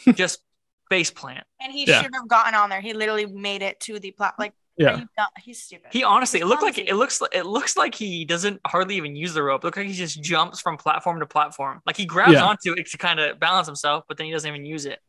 just 0.15 0.41
face 0.89 1.11
plant. 1.11 1.45
and 1.61 1.73
he 1.73 1.85
Yeah. 1.87 2.03
should 2.03 2.15
have 2.15 2.29
gotten 2.29 2.55
on 2.55 2.71
there. 2.71 2.81
He 2.81 2.93
literally 2.93 3.27
made 3.27 3.63
it 3.63 3.81
to 3.81 3.99
the 3.99 4.11
plat. 4.13 4.35
Like, 4.39 4.53
Yeah. 4.77 4.99
you 4.99 5.09
dumb? 5.17 5.27
he's 5.43 5.63
stupid. 5.63 5.89
He 5.93 6.05
honestly, 6.05 6.39
it 6.41 6.45
He's 6.45 6.51
looked 6.51 6.63
like 6.63 6.79
it 6.79 6.95
looks 6.95 7.21
like 7.21 7.35
it 7.35 7.45
looks 7.47 7.77
like 7.77 7.95
he 7.95 8.25
doesn't 8.25 8.61
hardly 8.67 8.97
even 8.97 9.17
use 9.17 9.35
the 9.35 9.43
rope. 9.43 9.63
It 9.65 9.67
looks 9.67 9.77
like 9.79 9.87
he 9.89 9.93
just 9.95 10.23
jumps 10.23 10.61
from 10.61 10.77
platform 10.77 11.19
to 11.21 11.27
platform. 11.27 11.83
Like 11.87 11.97
he 11.97 12.07
grabs 12.07 12.33
Yeah. 12.35 12.45
onto 12.45 12.73
it 12.75 12.87
to 12.91 12.99
kind 12.99 13.19
of 13.21 13.41
balance 13.41 13.67
himself, 13.67 14.05
but 14.07 14.17
then 14.19 14.27
he 14.27 14.33
doesn't 14.33 14.49
even 14.49 14.65
use 14.65 14.87
it. 14.87 15.01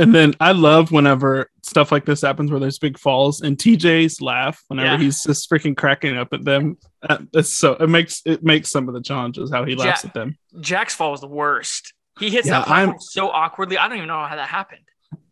And 0.00 0.14
then 0.14 0.34
I 0.40 0.52
love 0.52 0.90
whenever 0.90 1.50
stuff 1.62 1.92
like 1.92 2.04
this 2.06 2.22
happens 2.22 2.50
where 2.50 2.58
there's 2.58 2.78
big 2.78 2.98
falls 2.98 3.40
and 3.42 3.56
TJ's 3.56 4.20
laugh 4.20 4.60
whenever 4.68 4.92
Yeah. 4.92 4.98
he's 4.98 5.22
just 5.22 5.48
freaking 5.50 5.76
cracking 5.76 6.16
up 6.16 6.32
at 6.32 6.44
them. 6.44 6.78
Uh, 7.08 7.18
It's 7.34 7.52
so 7.54 7.74
it 7.74 7.88
makes 7.88 8.22
it 8.24 8.42
makes 8.42 8.70
some 8.70 8.88
of 8.88 8.94
the 8.94 9.02
challenges 9.02 9.50
how 9.52 9.64
he 9.64 9.74
laughs 9.76 10.02
Ja- 10.04 10.08
at 10.08 10.14
them. 10.14 10.38
Jack's 10.60 10.94
fall 10.94 11.12
was 11.12 11.20
the 11.20 11.28
worst. 11.28 11.92
He 12.18 12.30
hits 12.30 12.46
Yeah, 12.48 12.58
that 12.60 12.66
platform 12.66 12.88
I'm- 12.90 12.98
so 13.00 13.28
awkwardly. 13.30 13.78
I 13.78 13.88
don't 13.88 13.98
even 13.98 14.08
know 14.08 14.24
how 14.24 14.36
that 14.36 14.48
happened. 14.48 14.80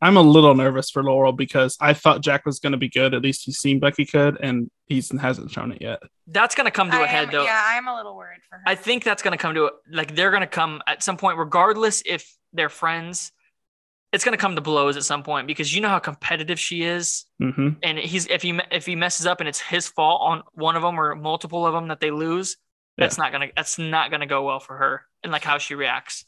I'm 0.03 0.17
a 0.17 0.23
little 0.23 0.55
nervous 0.55 0.91
for 0.91 1.03
Laurel 1.05 1.33
because 1.33 1.77
I 1.81 1.93
thought 1.93 2.21
Jack 2.23 2.45
was 2.47 2.59
going 2.61 2.73
to 2.73 2.79
be 2.79 2.89
good. 2.89 3.15
At 3.15 3.23
least 3.23 3.45
he 3.45 3.53
seemed 3.53 3.83
like 3.83 3.95
he 3.97 4.07
could, 4.07 4.37
and 4.41 4.71
he 4.87 5.03
hasn't 5.21 5.51
shown 5.51 5.71
it 5.73 5.81
yet. 5.81 6.01
That's 6.27 6.55
gonna 6.55 6.71
come 6.71 6.91
to 6.91 6.97
I 6.97 7.05
a 7.05 7.07
head 7.07 7.31
though. 7.31 7.45
Yeah, 7.45 7.63
I'm 7.65 7.89
a 7.89 7.97
little 7.97 8.15
worried 8.17 8.41
for 8.49 8.57
her. 8.57 8.63
I 8.67 8.75
think 8.75 9.03
that's 9.05 9.23
gonna 9.23 9.39
come 9.39 9.55
to 9.55 9.67
a, 9.67 9.71
like 9.91 10.15
they're 10.15 10.31
gonna 10.31 10.47
come 10.47 10.83
at 10.87 11.03
some 11.03 11.17
point, 11.17 11.39
regardless 11.39 12.03
if 12.05 12.31
they're 12.53 12.69
friends. 12.69 13.33
It's 14.13 14.25
gonna 14.25 14.37
come 14.39 14.55
to 14.55 14.61
blows 14.63 14.97
at 14.97 15.05
some 15.05 15.23
point 15.23 15.47
because 15.47 15.75
you 15.75 15.81
know 15.83 15.89
how 15.91 15.99
competitive 15.99 16.59
she 16.59 16.83
is, 16.83 17.27
hmm 17.41 17.71
and 17.83 17.99
he's 17.99 18.27
if 18.29 18.41
he 18.43 18.59
if 18.71 18.87
he 18.87 18.97
messes 18.97 19.27
up 19.27 19.41
and 19.41 19.49
it's 19.49 19.61
his 19.61 19.87
fault 19.89 20.21
on 20.23 20.43
one 20.55 20.77
of 20.77 20.83
them 20.83 20.99
or 20.99 21.15
multiple 21.15 21.67
of 21.67 21.75
them 21.75 21.89
that 21.89 22.01
they 22.01 22.11
lose, 22.11 22.57
that's 22.97 23.19
not 23.19 23.33
gonna 23.33 23.49
that's 23.55 23.79
not 23.79 24.11
gonna 24.11 24.27
go 24.27 24.45
well 24.45 24.61
for 24.61 24.77
her 24.79 25.03
and 25.23 25.31
like 25.33 25.45
how 25.45 25.59
she 25.59 25.75
reacts. 25.75 26.25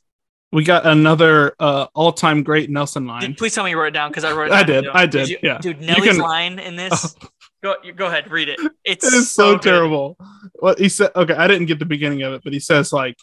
We 0.52 0.64
got 0.64 0.84
another 0.84 1.54
uh, 1.60 1.86
all-time 1.94 2.42
great 2.42 2.68
Nelson 2.70 3.06
line. 3.06 3.20
Dude, 3.20 3.38
please 3.38 3.54
tell 3.54 3.62
me 3.62 3.70
you 3.70 3.78
wrote 3.78 3.86
it 3.86 3.90
down 3.92 4.10
because 4.10 4.24
I 4.24 4.32
wrote 4.32 4.48
it 4.48 4.52
I 4.52 4.62
down. 4.64 4.66
did, 4.66 4.84
too. 4.84 4.90
I 4.92 5.06
did, 5.06 5.28
you- 5.28 5.38
yeah. 5.44 5.58
Dude, 5.58 5.80
Nelly's 5.80 6.08
can- 6.08 6.18
line 6.18 6.58
in 6.58 6.74
this. 6.74 7.14
Go, 7.62 7.76
go 7.94 8.06
ahead, 8.06 8.28
read 8.32 8.48
it. 8.48 8.58
It's, 8.84 9.04
It 9.06 9.12
is 9.14 9.30
so, 9.30 9.52
good. 9.52 9.62
terrible. 9.62 10.16
What 10.54 10.78
he 10.80 10.88
said, 10.88 11.10
okay, 11.14 11.34
I 11.34 11.46
didn't 11.46 11.66
get 11.66 11.78
the 11.78 11.84
beginning 11.84 12.22
of 12.22 12.32
it, 12.32 12.42
but 12.42 12.52
he 12.52 12.58
says 12.58 12.90
like 12.92 13.16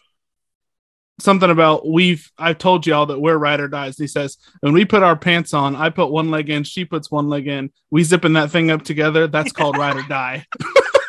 something 1.20 1.50
about 1.50 1.88
we've 1.88 2.32
I've 2.38 2.58
told 2.58 2.86
y'all 2.86 3.08
that 3.08 3.20
we're 3.20 3.38
ride 3.38 3.60
or 3.60 3.68
dies. 3.68 3.98
He 3.98 4.08
says, 4.08 4.38
when 4.62 4.74
we 4.74 4.86
put 4.86 5.04
our 5.04 5.16
pants 5.16 5.54
on, 5.54 5.76
I 5.76 5.90
put 5.90 6.12
one 6.12 6.30
leg 6.32 6.50
in, 6.50 6.64
she 6.64 6.86
puts 6.86 7.10
one 7.12 7.28
leg 7.30 7.48
in, 7.48 7.72
we 7.92 8.04
zipping 8.04 8.34
that 8.34 8.52
thing 8.52 8.70
up 8.72 8.84
together. 8.84 9.28
That's 9.28 9.52
called 9.52 9.78
ride 9.78 9.96
or 9.98 10.04
die. 10.04 10.46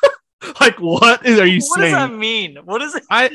like, 0.61 0.81
what 0.81 1.25
is 1.27 1.39
are 1.39 1.47
you 1.47 1.61
saying? 1.61 1.93
What 1.93 2.01
does 2.01 2.11
that 2.11 2.17
mean? 2.17 2.57
What 2.65 2.83
is 2.83 2.95
it? 2.95 3.03
I 3.11 3.31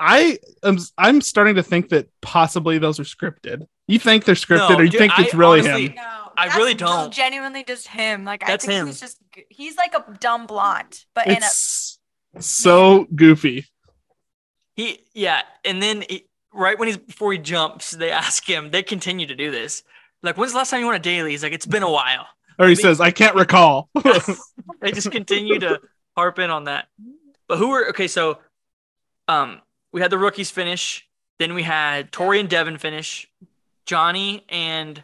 I 0.00 0.38
am 0.64 0.78
I'm 0.98 1.20
starting 1.20 1.56
to 1.56 1.62
think 1.62 1.90
that 1.90 2.08
possibly 2.20 2.78
those 2.78 2.98
are 2.98 3.04
scripted. 3.04 3.66
You 3.88 3.98
think 3.98 4.24
they're 4.24 4.34
scripted, 4.34 4.70
No, 4.70 4.76
or 4.76 4.84
you 4.84 4.90
dude, 4.90 4.98
think 5.00 5.18
I 5.18 5.24
it's 5.24 5.34
really 5.34 5.60
honestly- 5.60 5.88
him? 5.88 5.94
no, 5.96 6.32
I 6.36 6.46
That's 6.46 6.56
really 6.56 6.74
don't. 6.74 7.12
Genuinely, 7.12 7.62
just 7.64 7.88
him. 7.88 8.24
Like 8.24 8.40
That's 8.46 8.64
I 8.64 8.66
think 8.66 8.80
him. 8.80 8.86
he's 8.86 9.00
just 9.00 9.18
he's 9.50 9.76
like 9.76 9.94
a 9.94 10.04
dumb 10.18 10.46
blonde, 10.46 11.04
but 11.14 11.26
in 11.26 11.34
a 11.34 11.46
It's 11.46 11.98
so 12.40 13.06
goofy. 13.14 13.66
He 14.76 15.00
yeah, 15.14 15.42
and 15.64 15.82
then 15.82 16.04
he, 16.08 16.26
right 16.52 16.78
when 16.78 16.88
he's 16.88 16.96
before 16.96 17.32
he 17.32 17.38
jumps, 17.38 17.90
they 17.90 18.10
ask 18.10 18.48
him. 18.48 18.70
They 18.70 18.82
continue 18.82 19.26
to 19.26 19.34
do 19.34 19.50
this. 19.50 19.82
Like, 20.22 20.36
when's 20.36 20.52
the 20.52 20.58
last 20.58 20.70
time 20.70 20.80
you 20.80 20.86
won 20.86 20.94
a 20.94 21.00
daily? 21.00 21.32
He's 21.32 21.42
like, 21.42 21.52
it's 21.52 21.66
been 21.66 21.82
a 21.82 21.90
while. 21.90 22.26
Or 22.58 22.68
he 22.68 22.74
says, 22.76 23.00
I 23.00 23.10
can't 23.10 23.34
recall. 23.34 23.88
they 24.80 24.92
just 24.92 25.10
continue 25.10 25.58
to 25.58 25.80
harp 26.16 26.38
in 26.38 26.50
on 26.50 26.64
that. 26.64 26.86
But 27.48 27.58
who 27.58 27.70
were 27.70 27.88
okay? 27.88 28.06
So, 28.06 28.38
um, 29.26 29.60
we 29.92 30.00
had 30.00 30.10
the 30.10 30.18
rookies 30.18 30.50
finish. 30.50 31.06
Then 31.38 31.54
we 31.54 31.64
had 31.64 32.12
Tori 32.12 32.38
and 32.38 32.48
Devin 32.48 32.78
finish. 32.78 33.28
Johnny 33.84 34.44
and 34.48 35.02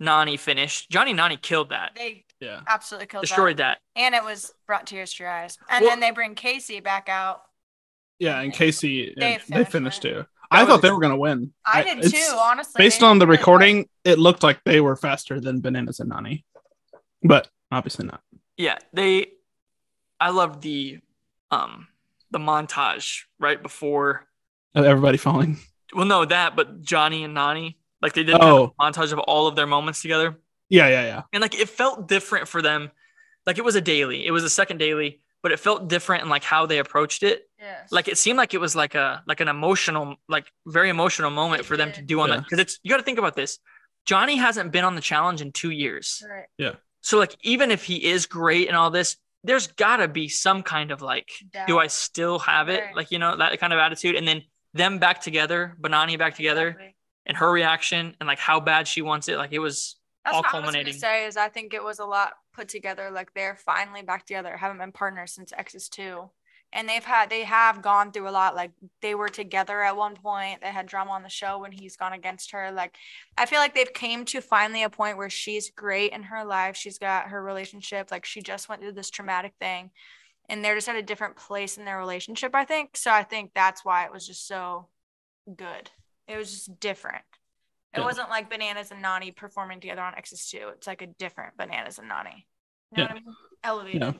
Nani 0.00 0.36
finished. 0.36 0.90
Johnny 0.90 1.10
and 1.10 1.18
Nani 1.18 1.36
killed 1.36 1.70
that, 1.70 1.92
they 1.94 2.24
yeah. 2.40 2.60
absolutely 2.66 3.06
killed 3.06 3.22
destroyed 3.22 3.58
that. 3.58 3.78
that. 3.94 4.00
and 4.00 4.14
it 4.14 4.24
was 4.24 4.54
brought 4.66 4.86
tears 4.86 5.12
to 5.14 5.22
your 5.24 5.32
eyes. 5.32 5.58
And 5.68 5.82
Well- 5.82 5.90
then 5.90 6.00
they 6.00 6.10
bring 6.10 6.34
Kaycee 6.34 6.82
back 6.82 7.08
out. 7.08 7.42
Yeah. 8.18 8.40
And 8.40 8.52
Kaycee, 8.52 9.14
They 9.16 9.34
and 9.34 9.42
they 9.48 9.64
finished, 9.64 9.72
finished 9.72 10.02
too. 10.02 10.24
I 10.50 10.64
thought 10.66 10.82
they 10.82 10.90
were 10.90 11.00
going 11.00 11.12
to 11.12 11.18
win. 11.18 11.52
I, 11.66 11.82
did 11.82 12.12
too, 12.12 12.36
honestly. 12.38 12.74
Based 12.78 13.02
on 13.02 13.18
the 13.18 13.26
really 13.26 13.38
recording, 13.38 13.88
it 14.04 14.18
looked 14.18 14.42
like 14.44 14.60
they 14.64 14.80
were 14.80 14.94
faster 14.94 15.40
than 15.40 15.60
Bananas 15.60 15.98
and 15.98 16.10
Nani, 16.10 16.44
but 17.24 17.48
obviously 17.72 18.06
not. 18.06 18.20
Yeah, 18.56 18.78
they. 18.92 19.28
I 20.20 20.30
loved 20.30 20.62
the, 20.62 21.00
um, 21.50 21.88
the 22.30 22.38
montage 22.38 23.22
right 23.40 23.60
before. 23.60 24.26
Of 24.76 24.84
Everybody 24.84 25.18
falling. 25.18 25.58
Well, 25.92 26.06
no, 26.06 26.24
that, 26.24 26.54
but 26.56 26.82
Johnny 26.82 27.24
and 27.24 27.34
Nani, 27.34 27.78
like 28.00 28.12
they 28.12 28.22
did 28.22 28.36
Oh. 28.40 28.74
a 28.78 28.82
montage 28.82 29.12
of 29.12 29.18
all 29.20 29.48
of 29.48 29.56
their 29.56 29.66
moments 29.66 30.02
together. 30.02 30.38
Yeah. 30.68 30.88
Yeah. 30.88 31.02
Yeah. 31.04 31.22
and 31.32 31.40
like 31.42 31.54
it 31.54 31.68
felt 31.68 32.08
different 32.08 32.48
for 32.48 32.62
them 32.62 32.90
like 33.46 33.58
it 33.58 33.64
was 33.64 33.76
a 33.76 33.80
daily 33.80 34.26
it 34.26 34.30
was 34.30 34.42
a 34.44 34.50
second 34.50 34.78
daily 34.78 35.20
but 35.44 35.52
it 35.52 35.60
felt 35.60 35.86
different 35.88 36.24
in 36.24 36.28
like 36.28 36.42
how 36.42 36.66
they 36.66 36.78
approached 36.78 37.22
it 37.22 37.48
Yes. 37.60 37.92
like 37.92 38.08
it 38.08 38.18
seemed 38.18 38.36
like 38.36 38.52
it 38.54 38.58
was 38.60 38.74
like 38.74 38.94
a 38.96 39.22
like 39.26 39.40
an 39.40 39.48
emotional 39.48 40.16
like 40.28 40.46
very 40.66 40.88
emotional 40.90 41.30
moment 41.30 41.60
It 41.60 41.64
for 41.66 41.76
them 41.76 41.92
to 41.92 42.02
do 42.02 42.20
on 42.20 42.28
Yeah. 42.28 42.36
that 42.36 42.44
because 42.44 42.58
it's 42.58 42.80
you 42.82 42.90
got 42.90 42.96
to 42.96 43.02
think 43.04 43.18
about 43.18 43.36
this 43.36 43.58
johnny 44.06 44.36
hasn't 44.36 44.72
been 44.72 44.84
on 44.84 44.96
the 44.96 45.00
challenge 45.00 45.40
in 45.40 45.52
two 45.52 45.70
years 45.70 46.22
Right. 46.28 46.46
Yeah. 46.58 46.72
So 47.02 47.18
like 47.18 47.36
even 47.42 47.70
if 47.70 47.84
he 47.84 48.04
is 48.04 48.26
great 48.26 48.66
and 48.68 48.76
all 48.76 48.90
this 48.90 49.16
there's 49.44 49.66
gotta 49.68 50.08
be 50.08 50.28
some 50.28 50.62
kind 50.62 50.90
of 50.90 51.00
like 51.02 51.28
do 51.66 51.78
i 51.78 51.86
still 51.86 52.38
have 52.40 52.68
it 52.68 52.82
Right. 52.82 52.96
like 52.96 53.10
you 53.12 53.18
know 53.18 53.36
that 53.36 53.58
kind 53.60 53.72
of 53.72 53.78
attitude 53.78 54.16
and 54.16 54.26
then 54.26 54.42
them 54.72 54.98
back 54.98 55.20
together 55.20 55.76
banani 55.80 56.18
back 56.18 56.34
together 56.34 56.68
Exactly. 56.68 56.94
and 57.26 57.36
her 57.36 57.50
reaction 57.52 58.16
and 58.20 58.26
like 58.26 58.38
how 58.38 58.58
bad 58.60 58.88
she 58.88 59.02
wants 59.02 59.28
it 59.28 59.36
like 59.36 59.52
it 59.52 59.58
was 59.60 59.96
That's 60.24 60.36
all 60.36 60.42
what 60.42 60.54
I 60.54 60.60
was 60.60 60.74
gonna 60.74 60.92
say 60.92 61.26
is 61.26 61.36
I 61.36 61.48
think 61.48 61.74
it 61.74 61.82
was 61.82 61.98
a 61.98 62.04
lot 62.04 62.34
put 62.54 62.68
together. 62.68 63.10
Like 63.10 63.34
they're 63.34 63.56
finally 63.56 64.02
back 64.02 64.26
together. 64.26 64.56
Haven't 64.56 64.78
been 64.78 64.92
partners 64.92 65.32
since 65.32 65.52
Exes 65.52 65.88
two, 65.88 66.30
and 66.72 66.88
they've 66.88 67.04
had 67.04 67.28
they 67.28 67.44
have 67.44 67.82
gone 67.82 68.10
through 68.10 68.28
a 68.28 68.30
lot. 68.30 68.54
Like 68.54 68.72
they 69.02 69.14
were 69.14 69.28
together 69.28 69.82
at 69.82 69.96
one 69.96 70.16
point. 70.16 70.62
They 70.62 70.68
had 70.68 70.86
drama 70.86 71.10
on 71.10 71.22
the 71.22 71.28
show 71.28 71.58
when 71.58 71.72
he's 71.72 71.96
gone 71.96 72.14
against 72.14 72.52
her. 72.52 72.72
Like 72.72 72.96
I 73.36 73.44
feel 73.44 73.58
like 73.58 73.74
they've 73.74 73.92
came 73.92 74.24
to 74.26 74.40
finally 74.40 74.82
a 74.82 74.90
point 74.90 75.18
where 75.18 75.30
she's 75.30 75.70
great 75.70 76.12
in 76.12 76.22
her 76.24 76.44
life. 76.44 76.76
She's 76.76 76.98
got 76.98 77.28
her 77.28 77.42
relationship. 77.42 78.10
Like 78.10 78.24
she 78.24 78.40
just 78.40 78.68
went 78.68 78.80
through 78.80 78.92
this 78.92 79.10
traumatic 79.10 79.52
thing, 79.60 79.90
and 80.48 80.64
they're 80.64 80.74
just 80.74 80.88
at 80.88 80.96
a 80.96 81.02
different 81.02 81.36
place 81.36 81.76
in 81.76 81.84
their 81.84 81.98
relationship. 81.98 82.54
I 82.54 82.64
think 82.64 82.96
so. 82.96 83.10
I 83.10 83.24
think 83.24 83.50
that's 83.54 83.84
why 83.84 84.04
it 84.04 84.12
was 84.12 84.26
just 84.26 84.48
so 84.48 84.88
good. 85.54 85.90
It 86.26 86.38
was 86.38 86.50
just 86.50 86.80
different. 86.80 87.24
It 87.94 88.00
Yeah. 88.00 88.04
wasn't 88.04 88.28
like 88.30 88.50
Bananas 88.50 88.90
and 88.90 89.00
Nani 89.02 89.30
performing 89.30 89.80
together 89.80 90.02
on 90.02 90.14
Exes 90.16 90.48
2. 90.48 90.68
It's 90.74 90.86
like 90.86 91.02
a 91.02 91.06
different 91.06 91.56
Bananas 91.56 91.98
and 91.98 92.08
Nani. 92.08 92.46
You 92.90 92.98
know 92.98 93.02
Yeah. 93.02 93.02
what 93.02 93.10
I 93.10 93.14
mean? 93.14 93.36
Elevated. 93.62 94.02
Yeah. 94.02 94.12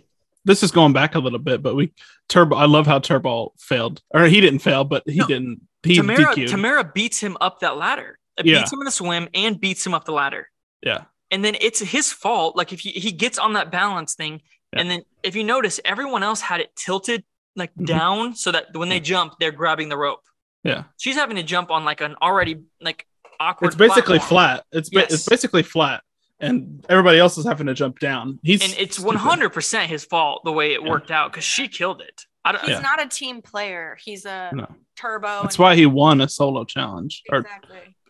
This 0.44 0.62
is 0.62 0.70
going 0.70 0.92
back 0.92 1.14
a 1.14 1.18
little 1.18 1.38
bit, 1.38 1.62
but 1.62 1.74
we 1.74 1.92
Turbo. 2.28 2.56
I 2.56 2.66
love 2.66 2.87
how 2.87 2.98
Turbo 2.98 3.52
failed, 3.58 4.02
or 4.10 4.24
he 4.26 4.40
didn't 4.40 4.60
fail, 4.60 4.84
but 4.84 5.02
he 5.08 5.18
No. 5.18 5.26
didn't. 5.26 5.62
He 5.82 5.96
Tamara, 5.96 6.18
DQ'd. 6.34 6.48
Tamara 6.48 6.84
beats 6.84 7.18
him 7.20 7.37
up 7.40 7.60
that 7.60 7.76
ladder. 7.76 8.18
It 8.38 8.46
Yeah. 8.46 8.60
beats 8.60 8.72
him 8.72 8.80
in 8.80 8.84
the 8.84 8.90
swim 8.90 9.28
and 9.34 9.60
beats 9.60 9.87
him 9.87 9.94
up 9.94 10.04
the 10.04 10.12
ladder. 10.12 10.50
yeah. 10.82 11.04
And 11.30 11.44
then 11.44 11.56
it's 11.60 11.80
his 11.80 12.12
fault. 12.12 12.54
Like 12.56 12.72
if 12.72 12.80
he, 12.80 12.90
he 12.92 13.10
gets 13.10 13.38
on 13.38 13.54
that 13.54 13.70
balance 13.72 14.14
thing, 14.14 14.42
Yeah. 14.72 14.80
and 14.80 14.90
then 14.90 15.02
if 15.22 15.34
you 15.34 15.42
notice, 15.42 15.80
everyone 15.84 16.22
else 16.22 16.42
had 16.42 16.60
it 16.60 16.76
tilted 16.76 17.24
like 17.56 17.74
Mhm. 17.74 17.87
down 17.87 18.34
so 18.37 18.52
that 18.52 18.76
when 18.76 18.88
they 18.90 19.00
jump, 19.00 19.34
they're 19.40 19.50
grabbing 19.50 19.88
the 19.88 19.96
rope. 19.96 20.22
Yeah. 20.62 20.84
She's 20.98 21.16
having 21.16 21.37
to 21.37 21.42
jump 21.42 21.70
on 21.70 21.84
like 21.84 22.00
an 22.02 22.14
already 22.22 22.62
like 22.80 23.06
awkward. 23.40 23.68
It's 23.68 23.77
basically 23.77 24.18
platform. 24.18 24.29
flat. 24.29 24.64
It's 24.73 24.90
ba- 24.90 25.05
it's 25.05 25.29
basically 25.29 25.62
flat, 25.62 26.03
and 26.40 26.85
everybody 26.88 27.18
else 27.18 27.37
is 27.38 27.44
having 27.47 27.66
to 27.66 27.75
jump 27.75 27.99
down. 27.99 28.38
He's 28.42 28.62
And 28.62 28.75
it's 28.79 28.99
one 28.99 29.16
hundred 29.16 29.51
percent 29.51 29.88
his 29.90 30.05
fault 30.05 30.42
the 30.44 30.53
way 30.53 30.75
it 30.75 30.83
Yeah. 30.83 30.88
worked 30.90 31.11
out 31.11 31.31
because 31.33 31.44
she 31.44 31.68
killed 31.68 32.01
it. 32.01 32.23
I 32.44 32.53
don't. 32.53 32.61
He's 32.62 32.70
Yeah. 32.70 32.81
not 32.81 33.03
a 33.05 33.09
team 33.09 33.42
player. 33.42 33.97
He's 34.05 34.25
a 34.27 34.51
No, 34.53 34.66
turbo. 34.97 35.42
that's 35.42 35.57
and- 35.57 35.62
why 35.62 35.77
he 35.77 35.87
won 35.87 36.20
a 36.20 36.29
solo 36.29 36.64
challenge, 36.64 37.23
or 37.31 37.44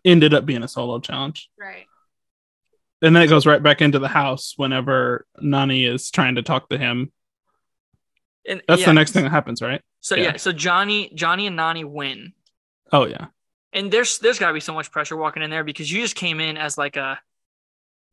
ended 0.04 0.34
up 0.34 0.44
being 0.46 0.62
a 0.62 0.68
solo 0.68 1.00
challenge. 1.00 1.48
Right. 1.58 1.86
And 3.02 3.14
then 3.14 3.22
it 3.22 3.26
goes 3.28 3.44
right 3.46 3.62
back 3.62 3.82
into 3.82 3.98
the 3.98 4.08
house 4.08 4.54
whenever 4.56 5.26
Nani 5.40 5.84
is 5.84 6.10
trying 6.10 6.36
to 6.36 6.42
talk 6.42 6.68
to 6.70 6.78
him. 6.78 7.12
And, 8.48 8.62
That's 8.66 8.80
yeah. 8.80 8.86
the 8.86 8.92
next 8.94 9.12
thing 9.12 9.24
that 9.24 9.30
happens, 9.30 9.60
right? 9.62 9.80
So 10.00 10.16
yeah. 10.16 10.22
yeah. 10.22 10.36
So 10.36 10.52
Johnny, 10.52 11.10
Johnny 11.14 11.46
and 11.46 11.56
Nani 11.56 11.84
win. 11.84 12.32
Oh 12.92 13.06
yeah, 13.06 13.26
and 13.74 13.90
there's 13.90 14.18
there's 14.20 14.38
got 14.38 14.48
to 14.48 14.54
be 14.54 14.60
so 14.60 14.72
much 14.72 14.90
pressure 14.90 15.16
walking 15.16 15.42
in 15.42 15.50
there 15.50 15.64
because 15.64 15.90
you 15.92 16.00
just 16.00 16.14
came 16.16 16.40
in 16.40 16.56
as 16.56 16.78
like 16.78 16.96
a 16.96 17.18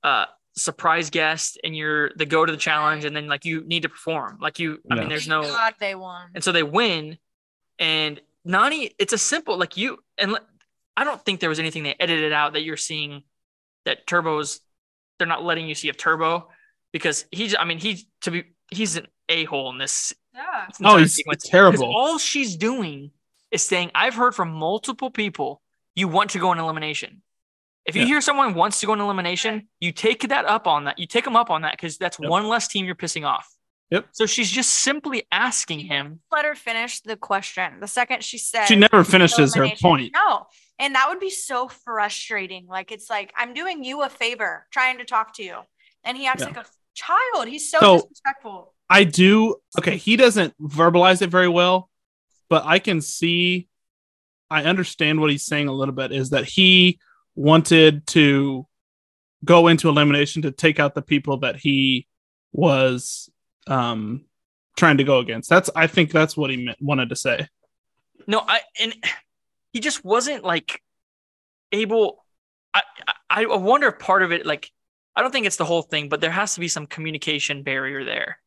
uh 0.04 0.26
surprise 0.58 1.10
guest 1.10 1.58
and 1.64 1.76
you're 1.78 2.12
the 2.18 2.26
go 2.26 2.46
to 2.46 2.52
the 2.52 2.58
challenge 2.58 3.06
and 3.06 3.16
then 3.16 3.28
like 3.28 3.46
you 3.46 3.64
need 3.66 3.84
to 3.84 3.90
perform 3.90 4.38
like 4.42 4.60
you 4.60 4.80
i 4.92 4.96
Yeah. 4.96 5.00
mean 5.02 5.10
there's 5.10 5.28
no 5.28 5.44
God 5.44 5.76
they 5.80 5.96
won. 5.96 6.30
and 6.36 6.44
so 6.44 6.52
they 6.52 6.64
win 6.64 7.18
and 7.80 8.20
nani 8.44 8.92
it's 9.00 9.14
a 9.14 9.18
simple 9.18 9.58
like 9.58 9.78
you 9.78 9.98
and 10.18 10.38
i 10.98 11.06
don't 11.06 11.24
think 11.24 11.40
there 11.40 11.48
was 11.50 11.60
anything 11.60 11.84
they 11.84 11.96
edited 12.00 12.34
out 12.34 12.54
that 12.54 12.64
you're 12.64 12.76
seeing 12.76 13.24
that 13.86 14.06
turbo's 14.08 14.60
they're 15.20 15.28
not 15.28 15.44
letting 15.44 15.70
you 15.70 15.76
see 15.76 15.88
a 15.90 15.94
turbo 15.94 16.50
because 16.92 17.26
he's 17.32 17.56
i 17.58 17.64
mean 17.64 17.78
he 17.78 18.06
to 18.22 18.32
be 18.32 18.44
he's 18.72 18.98
an 18.98 19.08
a-hole 19.30 19.70
in 19.72 19.78
this 19.78 20.14
Yeah. 20.34 20.68
Oh, 20.84 20.98
he's 20.98 21.14
sequence. 21.14 21.44
'Cause 21.44 21.50
terrible. 21.50 21.94
all 21.96 22.18
she's 22.18 22.58
doing 22.58 23.12
is 23.52 23.64
saying, 23.64 23.92
I've 23.94 24.16
heard 24.16 24.34
from 24.36 24.52
multiple 24.52 25.10
people 25.12 25.62
you 25.96 26.08
want 26.08 26.32
to 26.32 26.40
go 26.40 26.52
in 26.52 26.58
elimination. 26.60 27.22
If 27.86 27.96
you 27.96 28.02
Yeah. 28.02 28.08
hear 28.08 28.22
someone 28.22 28.54
wants 28.54 28.80
to 28.80 28.86
go 28.86 28.94
in 28.94 29.02
elimination, 29.02 29.68
you 29.80 29.92
take 29.92 30.28
that 30.30 30.46
up 30.46 30.68
on 30.68 30.86
that. 30.86 31.00
You 31.00 31.08
take 31.08 31.26
them 31.26 31.36
up 31.36 31.50
on 31.50 31.64
that 31.64 31.74
because 31.74 31.98
that's 31.98 32.18
Yep. 32.20 32.30
one 32.30 32.48
less 32.48 32.68
team 32.68 32.86
you're 32.86 32.96
pissing 32.96 33.26
off. 33.28 33.48
Yep. 33.90 34.08
So 34.14 34.26
she's 34.26 34.50
just 34.50 34.70
simply 34.70 35.28
asking 35.32 35.80
him. 35.82 36.22
Let 36.32 36.46
her 36.46 36.56
finish 36.56 37.02
the 37.02 37.18
question. 37.18 37.80
The 37.82 37.88
second 37.88 38.24
she 38.24 38.38
said 38.38 38.68
she 38.68 38.76
never 38.78 39.04
finishes 39.04 39.54
her 39.56 39.64
elimination- 39.64 39.90
point. 39.90 40.14
No. 40.14 40.48
And 40.80 40.96
that 40.96 41.10
would 41.10 41.20
be 41.20 41.30
so 41.30 41.68
frustrating. 41.68 42.68
Like 42.68 42.92
it's 42.92 43.10
like 43.10 43.34
I'm 43.36 43.54
doing 43.54 43.84
you 43.84 44.02
a 44.04 44.10
favor 44.10 44.66
trying 44.72 45.00
to 45.00 45.04
talk 45.06 45.34
to 45.36 45.44
you. 45.44 45.58
And 46.06 46.16
he 46.18 46.26
acts 46.26 46.42
Yeah. 46.42 46.48
like 46.48 46.58
a 46.58 46.66
child. 46.96 47.48
He's 47.50 47.70
so, 47.70 47.80
So- 47.80 47.96
disrespectful. 47.98 48.74
I 48.90 49.04
do. 49.04 49.58
Okay, 49.78 49.98
he 49.98 50.16
doesn't 50.16 50.54
verbalize 50.62 51.22
it 51.22 51.30
very 51.30 51.48
well, 51.50 51.90
but 52.52 52.66
I 52.66 52.80
can 52.80 53.00
see. 53.00 53.70
I 54.50 54.66
understand 54.66 55.22
what 55.22 55.32
he's 55.32 55.46
saying 55.46 55.70
a 55.70 55.72
little 55.72 55.96
bit. 55.96 56.12
Is 56.12 56.32
that 56.32 56.44
he 56.44 57.00
wanted 57.34 58.06
to 58.08 58.68
go 59.46 59.70
into 59.70 59.88
elimination 59.88 60.42
to 60.42 60.52
take 60.52 60.78
out 60.78 60.94
the 60.94 61.02
people 61.02 61.38
that 61.38 61.56
he 61.56 62.08
was 62.52 63.30
um 63.68 64.26
trying 64.76 64.98
to 64.98 65.06
go 65.06 65.20
against. 65.20 65.50
That's. 65.50 65.70
I 65.78 65.88
think 65.88 66.12
that's 66.12 66.36
what 66.36 66.50
he 66.50 66.58
meant, 66.58 66.78
wanted 66.82 67.08
to 67.10 67.16
say. 67.16 67.48
No, 68.28 68.44
I 68.46 68.60
and 68.82 68.94
he 69.72 69.80
just 69.80 70.04
wasn't 70.04 70.44
like 70.44 70.82
able. 71.72 72.26
I 72.74 72.84
I, 73.30 73.46
wonder 73.46 73.88
if 73.88 74.00
part 74.00 74.24
of 74.24 74.34
it, 74.34 74.46
like, 74.46 74.70
I 75.16 75.22
don't 75.22 75.32
think 75.32 75.46
it's 75.46 75.56
the 75.56 75.66
whole 75.66 75.84
thing, 75.84 76.10
but 76.10 76.20
there 76.20 76.32
has 76.32 76.56
to 76.56 76.60
be 76.60 76.68
some 76.68 76.86
communication 76.86 77.64
barrier 77.64 78.04
there. 78.04 78.40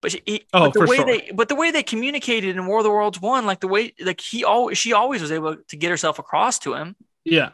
But 0.00 0.12
he, 0.26 0.44
Oh, 0.52 0.70
but 0.70 0.74
the 0.74 0.86
way 0.86 0.96
sure. 0.96 1.06
they, 1.06 1.30
but 1.34 1.48
the 1.48 1.56
way 1.56 1.70
they 1.72 1.82
communicated 1.82 2.56
in 2.56 2.66
War 2.66 2.78
of 2.78 2.84
the 2.84 2.90
Worlds 2.90 3.20
one, 3.20 3.46
like 3.46 3.60
the 3.60 3.66
way, 3.68 3.94
like 4.00 4.20
he 4.20 4.44
always, 4.44 4.78
she 4.78 4.92
always 4.92 5.20
was 5.20 5.32
able 5.32 5.56
to 5.56 5.76
get 5.76 5.90
herself 5.90 6.18
across 6.20 6.58
to 6.60 6.74
him. 6.74 6.94
Yeah. 7.24 7.50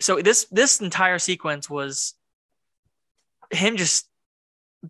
So 0.00 0.22
this 0.22 0.46
this 0.50 0.80
entire 0.80 1.18
sequence 1.18 1.68
was 1.68 2.14
him 3.50 3.76
just 3.76 4.08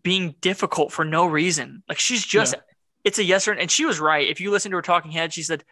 being 0.03 0.35
difficult 0.41 0.93
for 0.93 1.05
no 1.05 1.27
reason. 1.27 1.83
Like 1.89 1.99
she's 1.99 2.25
just, 2.25 2.55
Yeah. 2.55 2.61
it's 3.05 3.19
a 3.19 3.25
yes 3.25 3.49
or 3.49 3.55
no. 3.55 3.61
and 3.63 3.71
she 3.71 3.85
was 3.85 3.99
right. 4.01 4.29
If 4.29 4.41
you 4.41 4.51
listen 4.51 4.71
to 4.71 4.77
her 4.77 4.83
talking 4.83 5.11
head, 5.11 5.33
she 5.33 5.43
said 5.43 5.65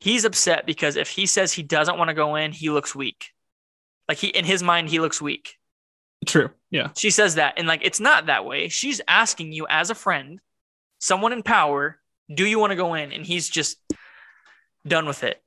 he's 0.00 0.24
upset 0.24 0.66
because 0.66 0.96
if 0.96 1.08
he 1.08 1.24
says 1.26 1.52
he 1.52 1.62
doesn't 1.62 1.96
want 1.98 2.08
to 2.08 2.14
go 2.14 2.34
in, 2.36 2.52
he 2.52 2.68
looks 2.70 2.94
weak. 2.94 3.32
Like 4.08 4.18
he 4.18 4.28
in 4.28 4.44
his 4.44 4.62
mind, 4.62 4.88
he 4.88 5.00
looks 5.00 5.22
weak. 5.22 5.57
True. 6.26 6.50
Yeah. 6.70 6.90
She 6.96 7.10
says 7.10 7.36
that, 7.36 7.54
and 7.56 7.66
like 7.66 7.80
it's 7.84 8.00
not 8.00 8.26
that 8.26 8.44
way. 8.44 8.68
She's 8.68 9.00
asking 9.08 9.52
you 9.52 9.66
as 9.68 9.90
a 9.90 9.94
friend, 9.94 10.40
someone 10.98 11.32
in 11.32 11.42
power, 11.42 11.98
do 12.32 12.44
you 12.44 12.58
want 12.58 12.70
to 12.70 12.76
go 12.76 12.94
in? 12.94 13.12
And 13.12 13.24
he's 13.24 13.48
just 13.48 13.78
done 14.86 15.06
with 15.06 15.24
it. 15.24 15.42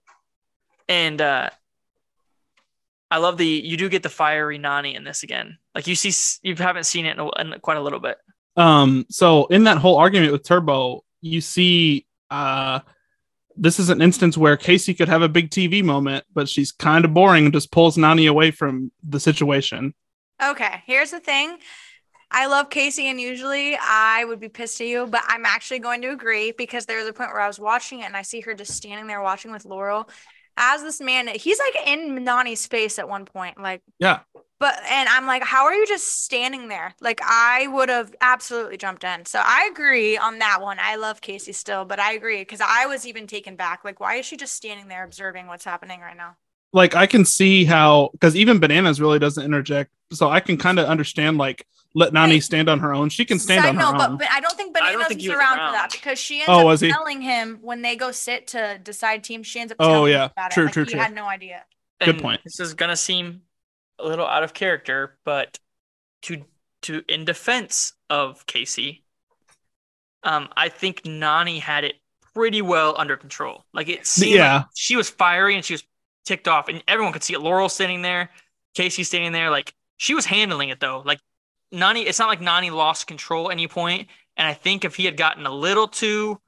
And 0.88 1.22
uh 1.22 1.50
I 3.12 3.18
love 3.18 3.38
the 3.38 3.46
you 3.46 3.76
do 3.76 3.90
get 3.90 4.04
the 4.04 4.10
fiery 4.10 4.58
Nani 4.58 4.96
in 4.96 5.04
this 5.04 5.24
again. 5.24 5.58
Like 5.76 5.86
you 5.86 5.96
see, 5.96 6.14
you 6.44 6.56
haven't 6.56 6.86
seen 6.86 7.06
it 7.06 7.18
in, 7.18 7.20
a, 7.20 7.42
in 7.42 7.60
quite 7.60 7.78
a 7.78 7.82
little 7.82 8.00
bit. 8.00 8.18
Um, 8.56 9.06
so 9.10 9.46
in 9.48 9.66
that 9.66 9.78
whole 9.78 9.98
argument 9.98 10.32
with 10.32 10.44
Turbo, 10.44 11.04
you 11.22 11.42
see, 11.42 12.06
uh, 12.30 12.80
this 13.56 13.80
is 13.80 13.90
an 13.90 14.02
instance 14.02 14.38
where 14.38 14.58
Kaycee 14.58 14.98
could 14.98 15.10
have 15.10 15.22
a 15.22 15.30
big 15.30 15.50
TV 15.50 15.84
moment, 15.84 16.26
but 16.34 16.48
she's 16.48 16.72
kind 16.72 17.06
of 17.06 17.14
boring 17.14 17.46
and 17.46 17.54
just 17.54 17.72
pulls 17.72 17.98
Nani 17.98 18.26
away 18.26 18.52
from 18.52 18.92
the 19.04 19.20
situation. 19.20 19.94
Okay, 20.42 20.82
here's 20.86 21.12
the 21.12 21.20
thing. 21.20 21.58
I 22.32 22.48
love 22.48 22.70
Kaycee, 22.70 23.04
and 23.06 23.20
usually 23.20 23.78
I 23.80 24.24
would 24.26 24.40
be 24.40 24.50
pissed 24.50 24.80
at 24.82 24.88
you, 24.88 25.06
but 25.06 25.22
I'm 25.28 25.46
actually 25.46 25.80
going 25.80 26.02
to 26.02 26.12
agree 26.12 26.54
because 26.54 26.86
there 26.86 26.98
was 26.98 27.08
a 27.08 27.14
point 27.14 27.32
where 27.32 27.42
I 27.42 27.48
was 27.48 27.60
watching 27.60 28.00
it 28.00 28.06
and 28.06 28.16
I 28.16 28.22
see 28.22 28.40
her 28.42 28.54
just 28.54 28.72
standing 28.74 29.08
there 29.08 29.22
watching 29.22 29.52
with 29.52 29.66
Laurel. 29.66 30.10
As 30.58 30.82
this 30.82 31.02
man, 31.02 31.28
he's 31.28 31.60
like 31.60 31.88
in 31.88 32.24
Nani's 32.24 32.66
face 32.68 33.00
at 33.00 33.10
one 33.10 33.26
point, 33.26 33.62
like, 33.62 33.82
Yeah. 34.00 34.20
but 34.60 34.76
and 34.90 35.10
I'm 35.10 35.26
like, 35.26 35.44
how 35.44 35.66
are 35.66 35.74
you 35.74 35.86
just 35.88 36.24
standing 36.24 36.68
there? 36.70 36.94
Like, 37.02 37.20
I 37.24 37.68
would 37.68 37.90
have 37.90 38.14
absolutely 38.22 38.78
jumped 38.78 39.04
in. 39.04 39.26
So 39.26 39.42
I 39.44 39.70
agree 39.72 40.18
on 40.18 40.40
that 40.40 40.62
one. 40.62 40.78
I 40.80 40.96
love 40.96 41.22
Kaycee 41.22 41.56
still, 41.56 41.86
but 41.86 42.00
I 42.00 42.14
agree 42.14 42.40
because 42.40 42.62
I 42.62 42.86
was 42.86 43.06
even 43.06 43.28
taken 43.28 43.56
back. 43.56 43.84
Like, 43.84 44.00
why 44.00 44.16
is 44.16 44.26
she 44.26 44.38
just 44.38 44.54
standing 44.54 44.88
there 44.88 45.04
observing 45.04 45.48
what's 45.48 45.66
happening 45.66 46.00
right 46.02 46.18
now? 46.18 46.36
Like 46.74 46.96
I 46.96 47.06
can 47.06 47.26
see 47.26 47.66
how 47.66 48.10
because 48.14 48.36
even 48.36 48.60
Bananas 48.60 49.02
really 49.02 49.20
doesn't 49.20 49.44
interject, 49.44 49.92
so 50.14 50.30
I 50.30 50.40
can 50.40 50.58
kind 50.58 50.80
of 50.80 50.86
understand 50.88 51.38
like 51.38 51.66
let 51.94 52.14
Nani 52.14 52.40
Wait. 52.40 52.42
stand 52.42 52.70
on 52.70 52.80
her 52.80 52.94
own. 52.94 53.10
She 53.10 53.26
can 53.26 53.40
stand 53.40 53.66
Side 53.66 53.68
on 53.68 53.76
her 53.76 53.84
note, 53.84 53.96
own. 53.96 54.18
but, 54.18 54.18
but 54.18 54.28
I 54.32 54.40
don't 54.40 54.56
think 54.56 54.74
I 54.80 54.92
don't 54.92 54.94
Bananas 54.94 55.08
think 55.08 55.20
was 55.22 55.28
was 55.28 55.38
around, 55.38 55.58
around. 55.58 55.72
for 55.72 55.72
that 55.72 55.92
because 55.92 56.20
she 56.20 56.42
ends 56.42 56.48
Oh, 56.48 56.68
up 56.68 56.80
telling 56.80 57.22
him 57.22 57.60
when 57.62 57.82
they 57.82 57.96
go 57.96 58.12
sit 58.12 58.48
to 58.48 58.80
decide 58.82 59.24
teams. 59.24 59.48
She 59.48 59.60
ends 59.60 59.72
up 59.72 59.80
Oh, 59.80 59.88
telling 59.88 60.12
yeah. 60.12 60.26
him 60.26 60.32
about 60.38 60.52
True, 60.52 60.64
it. 60.64 60.66
Like, 60.68 60.74
true, 60.74 60.86
he 60.86 60.92
true. 60.92 61.00
had 61.00 61.14
no 61.14 61.26
idea. 61.26 61.66
Good 62.04 62.18
And 62.18 62.22
point. 62.22 62.42
This 62.44 62.60
is 62.60 62.74
gonna 62.74 62.96
seem 62.96 63.42
a 64.00 64.06
little 64.08 64.26
out 64.28 64.44
of 64.44 64.54
character, 64.54 65.18
but 65.26 65.60
to 66.24 66.46
to 66.84 67.04
in 67.08 67.26
defense 67.26 67.94
of 68.10 68.46
Kaycee, 68.48 69.04
um, 70.24 70.50
I 70.56 70.70
think 70.70 71.06
Nani 71.06 71.60
had 71.60 71.84
it 71.84 71.96
pretty 72.34 72.62
well 72.62 72.96
under 72.98 73.18
control. 73.18 73.66
Like 73.74 73.90
it 73.90 74.06
seemed 74.06 74.36
Yeah. 74.36 74.54
like 74.54 74.66
she 74.76 74.96
was 74.96 75.10
fiery 75.10 75.56
and 75.56 75.66
she 75.66 75.74
was 75.74 75.84
ticked 76.26 76.48
off, 76.48 76.68
and 76.68 76.84
everyone 76.88 77.14
could 77.14 77.24
see 77.24 77.34
it. 77.34 77.42
Laurel 77.42 77.70
sitting 77.70 78.02
there, 78.02 78.30
Kaycee 78.76 79.06
standing 79.06 79.32
there, 79.32 79.50
like 79.50 79.74
she 79.98 80.14
was 80.14 80.26
handling 80.26 80.70
it 80.70 80.80
though. 80.80 81.02
Like 81.06 81.20
Nani, 81.72 82.02
it's 82.02 82.20
not 82.20 82.28
like 82.28 82.42
Nani 82.42 82.70
lost 82.70 83.08
control 83.08 83.50
at 83.50 83.54
any 83.54 83.68
point. 83.68 84.08
And 84.38 84.48
I 84.48 84.54
think 84.54 84.86
if 84.86 84.96
he 84.96 85.06
had 85.06 85.18
gotten 85.18 85.46
a 85.46 85.52
little 85.52 85.88
too 85.88 86.40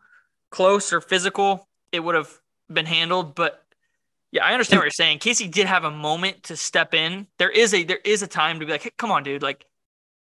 close 0.50 0.94
or 0.94 1.02
physical, 1.02 1.68
it 1.92 2.00
would 2.00 2.16
have 2.16 2.32
been 2.72 2.86
handled. 2.86 3.36
But 3.36 3.64
yeah, 4.32 4.46
I 4.46 4.54
understand 4.54 4.80
what 4.80 4.86
you're 4.86 4.92
saying. 4.92 5.20
Kaycee 5.20 5.52
did 5.52 5.68
have 5.68 5.84
a 5.84 5.92
moment 5.92 6.44
to 6.44 6.58
step 6.58 6.94
in. 6.94 7.28
There 7.38 7.50
is 7.50 7.74
a 7.74 7.84
there 7.84 8.00
is 8.04 8.24
a 8.24 8.28
time 8.28 8.60
to 8.60 8.66
be 8.66 8.72
like, 8.72 8.84
hey, 8.84 8.92
come 8.98 9.12
on, 9.12 9.24
dude. 9.24 9.44
Like 9.44 9.66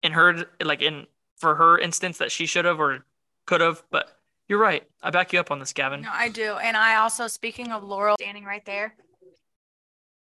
in 0.01 0.11
her 0.11 0.45
like 0.61 0.81
in 0.81 1.07
for 1.37 1.55
her 1.55 1.77
instance 1.77 2.17
that 2.17 2.31
she 2.31 2.45
should 2.45 2.65
have 2.65 2.79
or 2.79 3.05
could 3.45 3.61
have. 3.61 3.83
But 3.91 4.17
you're 4.47 4.59
right. 4.59 4.83
I 5.01 5.09
back 5.09 5.31
you 5.33 5.39
up 5.39 5.51
on 5.51 5.59
this, 5.59 5.73
Gavin. 5.73 6.01
No, 6.01 6.09
I 6.11 6.29
do. 6.29 6.53
And 6.55 6.75
I 6.75 6.97
also, 6.97 7.27
speaking 7.27 7.71
of 7.71 7.83
Laurel 7.83 8.17
standing 8.19 8.43
right 8.43 8.65
there, 8.65 8.93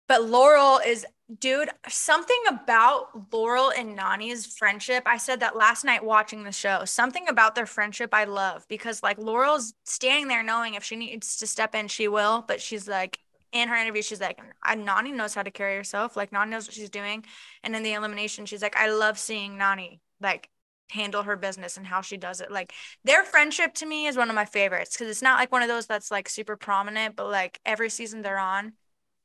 but 0.09 0.25
Laurel 0.25 0.79
is, 0.85 1.05
dude, 1.39 1.69
something 1.87 2.41
about 2.49 3.31
Laurel 3.31 3.71
and 3.71 3.95
Nani's 3.95 4.47
friendship. 4.57 5.03
I 5.05 5.17
said 5.17 5.39
that 5.41 5.55
last 5.55 5.85
night 5.85 6.03
watching 6.03 6.43
the 6.43 6.51
show. 6.51 6.83
Something 6.83 7.27
about 7.29 7.53
their 7.53 7.67
friendship 7.67 8.11
I 8.11 8.23
love 8.23 8.65
because, 8.67 9.03
like, 9.03 9.19
Laurel's 9.19 9.75
standing 9.85 10.27
there 10.27 10.41
knowing 10.41 10.73
if 10.73 10.83
she 10.83 10.95
needs 10.95 11.37
to 11.37 11.47
step 11.47 11.75
in, 11.75 11.87
she 11.87 12.07
will. 12.07 12.43
But 12.47 12.59
she's 12.59 12.87
like, 12.87 13.19
in 13.51 13.67
her 13.69 13.75
interview, 13.75 14.01
she's 14.01 14.19
like, 14.19 14.41
Nani 14.67 15.11
knows 15.11 15.35
how 15.35 15.43
to 15.43 15.51
carry 15.51 15.75
herself. 15.75 16.17
Like, 16.17 16.31
Nani 16.31 16.49
knows 16.49 16.67
what 16.67 16.73
she's 16.73 16.89
doing. 16.89 17.23
And 17.63 17.75
in 17.75 17.83
the 17.83 17.93
elimination, 17.93 18.47
she's 18.47 18.63
like, 18.63 18.75
I 18.75 18.89
love 18.89 19.19
seeing 19.19 19.59
Nani, 19.59 20.01
like, 20.19 20.49
handle 20.89 21.21
her 21.21 21.35
business 21.35 21.77
and 21.77 21.85
how 21.85 22.01
she 22.01 22.17
does 22.17 22.41
it. 22.41 22.51
Like, 22.51 22.73
their 23.03 23.23
friendship 23.23 23.75
to 23.75 23.85
me 23.85 24.07
is 24.07 24.17
one 24.17 24.29
of 24.29 24.35
my 24.35 24.45
favorites 24.45 24.95
because 24.95 25.11
it's 25.11 25.21
not 25.21 25.37
like 25.37 25.51
one 25.51 25.61
of 25.61 25.67
those 25.67 25.85
that's 25.85 26.09
like 26.09 26.27
super 26.27 26.55
prominent, 26.55 27.15
but 27.15 27.29
like 27.29 27.59
every 27.63 27.91
season 27.91 28.23
they're 28.23 28.39
on, 28.39 28.73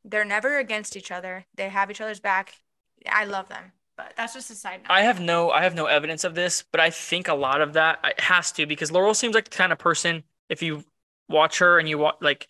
they're 0.04 0.24
never 0.24 0.58
against 0.58 0.96
each 0.96 1.10
other. 1.10 1.46
They 1.56 1.68
have 1.68 1.90
each 1.90 2.00
other's 2.00 2.20
back. 2.20 2.54
I 3.08 3.24
love 3.24 3.48
them. 3.48 3.72
But 3.96 4.14
that's 4.16 4.34
just 4.34 4.50
a 4.50 4.54
side 4.54 4.80
note. 4.82 4.90
I 4.92 5.02
have 5.02 5.20
no 5.20 5.50
I 5.50 5.62
have 5.62 5.74
no 5.74 5.86
evidence 5.86 6.24
of 6.24 6.34
this, 6.34 6.64
but 6.72 6.80
I 6.80 6.90
think 6.90 7.28
a 7.28 7.34
lot 7.34 7.60
of 7.60 7.74
that 7.74 8.00
it 8.04 8.20
has 8.20 8.50
to 8.52 8.66
because 8.66 8.90
Laurel 8.90 9.14
seems 9.14 9.34
like 9.34 9.44
the 9.44 9.56
kind 9.56 9.72
of 9.72 9.78
person 9.78 10.24
if 10.48 10.62
you 10.62 10.84
watch 11.28 11.58
her 11.60 11.78
and 11.78 11.88
you 11.88 11.98
wa- 11.98 12.14
like 12.20 12.48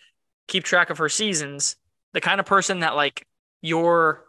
keep 0.49 0.65
track 0.65 0.91
of 0.91 0.99
her 0.99 1.09
seasons, 1.09 1.77
the 2.13 2.21
kind 2.21 2.41
of 2.41 2.47
person 2.47 2.81
that 2.81 2.97
like 2.97 3.27
your 3.63 4.25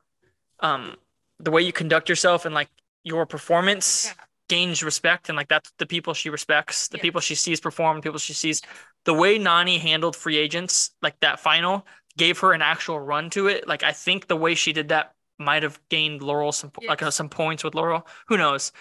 um 0.59 0.95
the 1.39 1.51
way 1.51 1.61
you 1.61 1.71
conduct 1.71 2.09
yourself 2.09 2.45
and 2.45 2.53
like 2.53 2.69
your 3.03 3.25
performance 3.25 4.05
Yeah. 4.07 4.23
gains 4.49 4.83
respect 4.83 5.29
and 5.29 5.38
like 5.38 5.47
that's 5.47 5.71
the 5.77 5.85
people 5.85 6.13
she 6.13 6.29
respects, 6.29 6.89
the 6.89 6.97
Yes. 6.97 7.01
people 7.01 7.21
she 7.21 7.35
sees 7.35 7.59
perform, 7.61 7.97
the 7.97 8.03
people 8.03 8.19
she 8.19 8.33
sees. 8.33 8.61
The 9.05 9.13
way 9.13 9.38
Nani 9.38 9.77
handled 9.77 10.15
free 10.15 10.38
agents, 10.38 10.91
like 11.01 11.19
that 11.21 11.39
final, 11.39 11.85
gave 12.17 12.39
her 12.39 12.54
an 12.54 12.62
actual 12.62 12.99
run 12.99 13.30
to 13.32 13.47
it. 13.47 13.67
Like 13.67 13.84
I 13.84 13.91
think 13.91 14.28
the 14.28 14.36
way 14.36 14.56
she 14.56 14.73
did 14.73 14.89
that 14.89 15.13
might 15.38 15.63
have 15.63 15.80
gained 15.89 16.21
Laurel 16.21 16.51
some 16.51 16.71
like 16.88 17.04
uh, 17.04 17.12
some 17.12 17.30
points 17.30 17.63
with 17.63 17.75
Laurel. 17.75 18.08
Who 18.28 18.38
knows? 18.38 18.71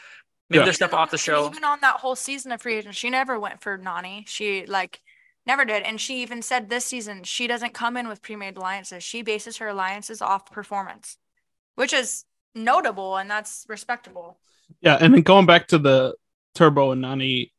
Maybe 0.50 0.58
Yeah. 0.60 0.64
there's 0.64 0.76
stuff 0.76 0.94
off 0.94 1.10
the 1.10 1.18
show. 1.18 1.46
Even 1.46 1.64
on 1.64 1.78
that 1.80 1.96
whole 1.96 2.16
season 2.16 2.52
of 2.52 2.60
free 2.62 2.76
agent, 2.76 2.94
she 2.94 3.10
never 3.10 3.40
went 3.40 3.62
for 3.62 3.76
Nani. 3.78 4.24
She 4.28 4.66
like 4.66 5.00
never 5.46 5.64
did. 5.64 5.82
And 5.82 6.00
she 6.00 6.22
even 6.22 6.42
said 6.42 6.68
this 6.68 6.84
season 6.84 7.24
she 7.24 7.46
doesn't 7.46 7.74
come 7.74 7.96
in 7.96 8.08
with 8.08 8.22
pre-made 8.22 8.56
alliances. 8.56 9.02
She 9.02 9.22
bases 9.22 9.56
her 9.56 9.68
alliances 9.68 10.20
off 10.22 10.50
performance, 10.50 11.16
which 11.76 11.92
is 11.92 12.24
notable 12.54 13.16
and 13.16 13.30
that's 13.30 13.64
respectable. 13.68 14.38
Yeah, 14.80 14.96
and 15.00 15.12
then 15.14 15.22
going 15.22 15.46
back 15.46 15.68
to 15.68 15.78
the 15.78 16.14
Turbo 16.54 16.92
and 16.92 17.00
Nani 17.00 17.52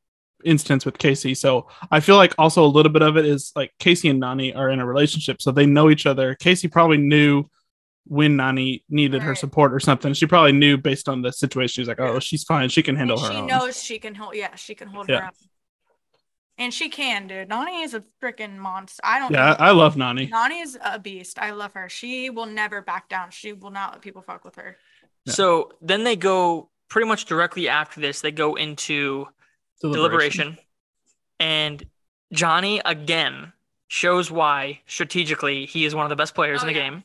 instance 0.46 0.86
with 0.86 0.98
Kaycee, 0.98 1.36
so 1.36 1.68
I 1.92 2.00
feel 2.00 2.16
like 2.16 2.34
also 2.38 2.64
a 2.64 2.68
little 2.68 2.92
bit 2.92 3.02
of 3.02 3.18
it 3.18 3.26
is 3.26 3.52
like 3.56 3.74
Kaycee 3.80 4.10
and 4.10 4.20
Nani 4.20 4.54
are 4.54 4.70
in 4.70 4.80
a 4.80 4.86
relationship, 4.86 5.42
so 5.42 5.52
they 5.52 5.66
know 5.66 5.90
each 5.90 6.06
other. 6.06 6.36
Kaycee 6.36 6.72
probably 6.72 6.98
knew 6.98 7.46
when 8.08 8.36
Nani 8.36 8.84
needed 8.90 9.24
her 9.24 9.34
support 9.36 9.74
or 9.74 9.80
something. 9.80 10.14
She 10.14 10.28
probably 10.28 10.52
knew 10.52 10.78
based 10.78 11.10
on 11.10 11.22
the 11.24 11.32
situation. 11.34 11.82
She's 11.82 11.88
like, 11.88 12.00
"Oh, 12.00 12.20
she's 12.20 12.44
fine. 12.44 12.70
She 12.70 12.84
can 12.84 12.96
handle 12.96 13.18
And 13.18 13.26
her 13.28 13.32
she 13.34 13.40
own." 13.40 13.48
knows 13.48 13.84
she 13.84 13.98
can 14.00 14.14
hold. 14.16 14.36
Yeah, 14.36 14.54
she 14.56 14.76
can 14.76 14.88
hold 14.88 15.10
Yeah. 15.10 15.20
her 15.22 15.26
own. 15.26 15.32
And 16.58 16.74
she 16.74 16.88
can, 16.88 17.28
dude. 17.28 17.50
Nani 17.50 17.82
is 17.82 17.94
a 17.94 18.04
freaking 18.24 18.56
monster. 18.58 19.02
I 19.04 19.20
don't. 19.20 19.32
yeah, 19.32 19.56
I, 19.60 19.68
I 19.68 19.72
love 19.72 19.98
Nani. 19.98 20.28
Nani 20.28 20.60
is 20.60 20.78
a 20.82 20.98
beast. 21.00 21.38
I 21.38 21.52
love 21.52 21.74
her. 21.74 21.90
She 21.90 22.30
will 22.30 22.46
never 22.46 22.82
back 22.82 23.10
down. 23.10 23.32
She 23.32 23.52
will 23.52 23.72
not 23.72 23.92
let 23.94 24.02
people 24.02 24.22
fuck 24.22 24.46
with 24.46 24.56
her. 24.56 24.78
Yeah. 25.26 25.34
So 25.34 25.72
then 25.82 26.04
they 26.06 26.16
go 26.16 26.70
pretty 26.88 27.08
much 27.08 27.26
directly 27.26 27.68
after 27.68 28.00
this, 28.00 28.22
they 28.22 28.32
go 28.32 28.56
into 28.56 29.28
deliberation. 29.82 30.58
And 31.40 31.84
Johnny 32.34 32.82
again 32.86 33.54
shows 33.88 34.32
why 34.32 34.82
strategically 34.88 35.66
he 35.66 35.86
is 35.86 35.94
one 35.94 36.06
of 36.06 36.10
the 36.10 36.16
best 36.16 36.34
players 36.36 36.62
Oh, 36.64 36.68
in 36.68 36.74
the 36.74 36.80
yeah. 36.80 36.90
game. 36.90 37.04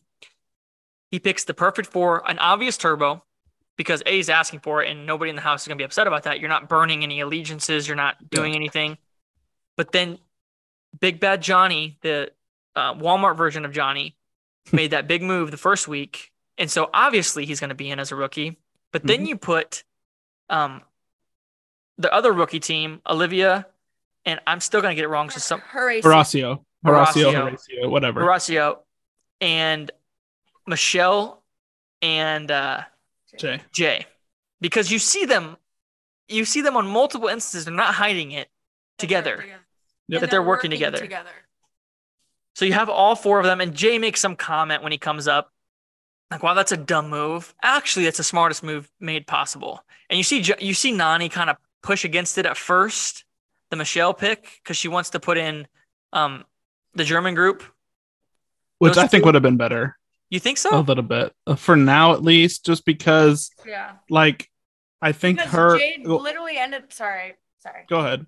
He 1.11 1.19
picks 1.19 1.45
the 1.45 1.55
perfect 1.55 1.89
four, 1.91 2.23
an 2.31 2.39
obvious 2.39 2.77
turbo, 2.79 3.25
because 3.77 4.03
A 4.07 4.19
is 4.19 4.29
asking 4.29 4.61
for 4.61 4.83
it, 4.83 4.91
and 4.91 5.07
nobody 5.07 5.31
in 5.31 5.37
the 5.37 5.43
house 5.43 5.63
is 5.63 5.69
gonna 5.69 5.77
be 5.79 5.85
upset 5.85 6.07
about 6.07 6.23
that. 6.25 6.39
You're 6.41 6.49
not 6.49 6.69
burning 6.69 7.03
any 7.03 7.21
allegiances, 7.21 7.89
you're 7.89 7.97
not 7.97 8.31
doing 8.31 8.55
anything. 8.55 8.97
But 9.77 9.93
then 9.93 10.19
Big 11.01 11.19
Bad 11.21 11.43
Johnny, 11.43 11.99
the 12.03 12.31
uh, 12.77 12.95
Walmart 12.95 13.37
version 13.37 13.65
of 13.65 13.73
Johnny, 13.73 14.17
made 14.73 14.93
that 14.93 15.09
big 15.09 15.23
move 15.23 15.51
the 15.51 15.57
first 15.57 15.89
week, 15.89 16.31
and 16.59 16.71
so 16.71 16.91
obviously 16.95 17.45
he's 17.47 17.59
gonna 17.61 17.75
be 17.75 17.91
in 17.91 17.99
as 17.99 18.13
a 18.13 18.17
rookie. 18.17 18.59
But 18.93 19.07
then 19.07 19.25
Mhm. 19.25 19.29
you 19.29 19.37
put 19.37 19.85
um 20.49 20.83
the 22.01 22.13
other 22.13 22.33
rookie 22.33 22.61
team, 22.61 23.01
Olivia, 23.07 23.67
and 24.25 24.41
I'm 24.47 24.61
still 24.61 24.81
gonna 24.81 24.95
get 24.95 25.05
it 25.05 25.09
wrong. 25.09 25.31
So 25.31 25.39
some 25.39 25.61
Horatio. 25.61 26.03
Horacio, 26.03 26.65
Horacio, 26.85 27.33
Horacio. 27.33 27.51
Horacio, 27.51 27.91
whatever. 27.91 28.23
Horacio 28.23 28.79
and 29.41 29.91
Michelle 30.67 31.43
and 32.01 32.51
uh, 32.51 32.83
Jay. 33.37 33.61
Jay, 33.73 34.07
because 34.61 34.91
you 34.91 34.99
see 34.99 35.27
them, 35.27 35.57
you 36.29 36.45
see 36.45 36.63
them 36.63 36.77
on 36.77 36.87
multiple 36.87 37.29
instances. 37.29 37.67
They're 37.67 37.75
not 37.75 37.95
hiding 37.95 38.33
it 38.33 38.49
together. 38.99 39.45
Yep. 40.09 40.23
That 40.23 40.31
they're 40.31 40.43
working 40.43 40.71
together. 40.71 40.99
Together. 40.99 41.31
So 42.57 42.65
you 42.65 42.73
have 42.73 42.89
all 42.89 43.15
four 43.15 43.39
of 43.39 43.45
them, 43.45 43.61
and 43.61 43.75
Jay 43.75 43.99
makes 43.99 44.21
some 44.21 44.37
comment 44.37 44.83
when 44.83 44.91
he 44.91 44.99
comes 44.99 45.29
up, 45.29 45.53
like, 46.31 46.43
"Wow, 46.43 46.55
that's 46.55 46.73
a 46.73 46.77
dumb 46.77 47.11
move." 47.11 47.55
Actually, 47.63 48.07
that's 48.07 48.17
the 48.17 48.25
smartest 48.25 48.63
move 48.63 48.91
made 48.99 49.27
possible. 49.27 49.85
And 50.09 50.17
you 50.17 50.25
see, 50.25 50.43
you 50.59 50.75
see 50.75 50.93
Nani 50.93 51.29
kind 51.29 51.51
of 51.51 51.57
push 51.83 52.05
against 52.05 52.39
it 52.39 52.47
at 52.47 52.57
first, 52.57 53.25
the 53.71 53.77
Michelle 53.77 54.15
pick, 54.15 54.61
because 54.63 54.77
she 54.77 54.89
wants 54.89 55.11
to 55.11 55.21
put 55.21 55.39
in 55.39 55.67
um, 56.13 56.45
the 56.95 57.05
German 57.05 57.35
group. 57.35 57.63
Which 58.79 58.95
Those 58.95 59.05
I 59.05 59.07
think 59.07 59.23
two- 59.23 59.27
would 59.27 59.35
have 59.35 59.43
been 59.43 59.57
better 59.59 59.97
You 60.31 60.41
think 60.41 60.59
so? 60.59 60.79
a 60.79 60.81
little 60.81 61.03
bit 61.05 61.35
uh, 61.47 61.55
for 61.55 61.77
now, 61.77 62.13
at 62.13 62.23
least, 62.23 62.65
just 62.67 62.85
because, 62.85 63.51
Yeah. 63.67 63.93
like, 64.09 64.49
I 65.03 65.13
think 65.13 65.39
Because 65.39 65.53
her. 65.53 65.79
Jade 65.79 66.07
literally 66.07 66.57
ended. 66.59 66.93
Sorry. 66.93 67.35
Sorry. 67.59 67.85
go 67.89 68.01
ahead. 68.01 68.27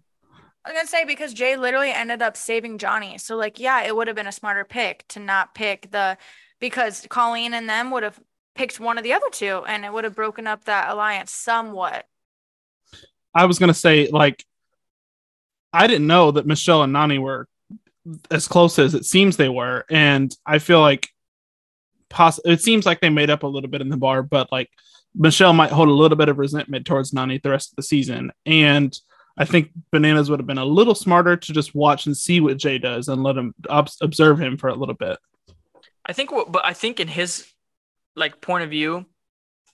I 0.65 0.71
was 0.71 0.77
gonna 0.77 0.87
say 0.89 1.05
because 1.05 1.35
Jay 1.35 1.57
literally 1.57 1.91
ended 1.91 2.23
up 2.23 2.37
saving 2.37 2.79
Johnny. 2.79 3.19
So 3.19 3.35
like, 3.37 3.59
yeah, 3.59 3.83
it 3.83 3.97
would 3.97 4.07
have 4.07 4.15
been 4.15 4.27
a 4.29 4.33
smarter 4.33 4.65
pick 4.65 5.05
to 5.09 5.19
not 5.21 5.55
pick 5.55 5.91
the 5.91 6.17
because 6.61 7.05
Colleen 7.11 7.53
and 7.53 7.69
them 7.69 7.91
would 7.91 8.05
have 8.05 8.21
picked 8.55 8.79
one 8.79 8.97
of 8.99 9.03
the 9.05 9.13
other 9.13 9.27
two 9.33 9.65
and 9.67 9.85
it 9.85 9.93
would 9.93 10.05
have 10.05 10.15
broken 10.15 10.47
up 10.47 10.65
that 10.67 10.89
alliance 10.91 11.33
somewhat. 11.33 12.07
I 13.35 13.47
was 13.47 13.59
gonna 13.59 13.75
say 13.75 14.09
like 14.09 14.45
I 15.73 15.87
didn't 15.87 16.07
know 16.07 16.33
that 16.33 16.47
Michelle 16.47 16.83
and 16.83 16.93
Nani 16.93 17.19
were 17.19 17.49
as 18.31 18.49
close 18.49 18.79
as 18.79 18.95
it 18.95 19.05
seems 19.05 19.37
they 19.37 19.49
were, 19.49 19.85
and 19.91 20.35
I 20.45 20.59
feel 20.59 20.81
like 20.81 21.09
poss- 22.09 22.41
it 22.45 22.61
seems 22.61 22.85
like 22.85 23.01
they 23.01 23.11
made 23.11 23.31
up 23.31 23.43
a 23.43 23.47
little 23.47 23.71
bit 23.71 23.81
in 23.81 23.89
the 23.89 23.97
bar, 23.97 24.23
but 24.23 24.51
like 24.53 24.71
Michelle 25.15 25.53
might 25.53 25.71
hold 25.71 25.89
a 25.89 25.93
little 25.93 26.17
bit 26.17 26.29
of 26.29 26.39
resentment 26.39 26.87
towards 26.87 27.13
Nani 27.13 27.39
the 27.39 27.51
rest 27.51 27.73
of 27.73 27.77
the 27.77 27.83
season, 27.83 28.33
and 28.45 28.99
I 29.37 29.45
think 29.45 29.71
Bananas 29.91 30.29
would 30.29 30.41
have 30.41 30.47
been 30.47 30.59
a 30.59 30.65
little 30.65 30.95
smarter 30.95 31.37
to 31.37 31.53
just 31.53 31.75
watch 31.75 32.07
and 32.07 32.17
see 32.17 32.41
what 32.41 32.59
Jay 32.59 32.79
does 32.79 33.09
and 33.09 33.23
let 33.23 33.37
him 33.37 33.55
ob- 33.69 33.89
observe 34.01 34.39
him 34.39 34.59
for 34.59 34.69
a 34.69 34.75
little 34.75 34.95
bit. 34.95 35.19
I 36.05 36.13
think 36.13 36.33
what, 36.33 36.53
but 36.53 36.65
I 36.65 36.75
think 36.75 37.01
in 37.01 37.09
his 37.09 37.51
like 38.15 38.41
point 38.41 38.65
of 38.65 38.71
view, 38.71 39.07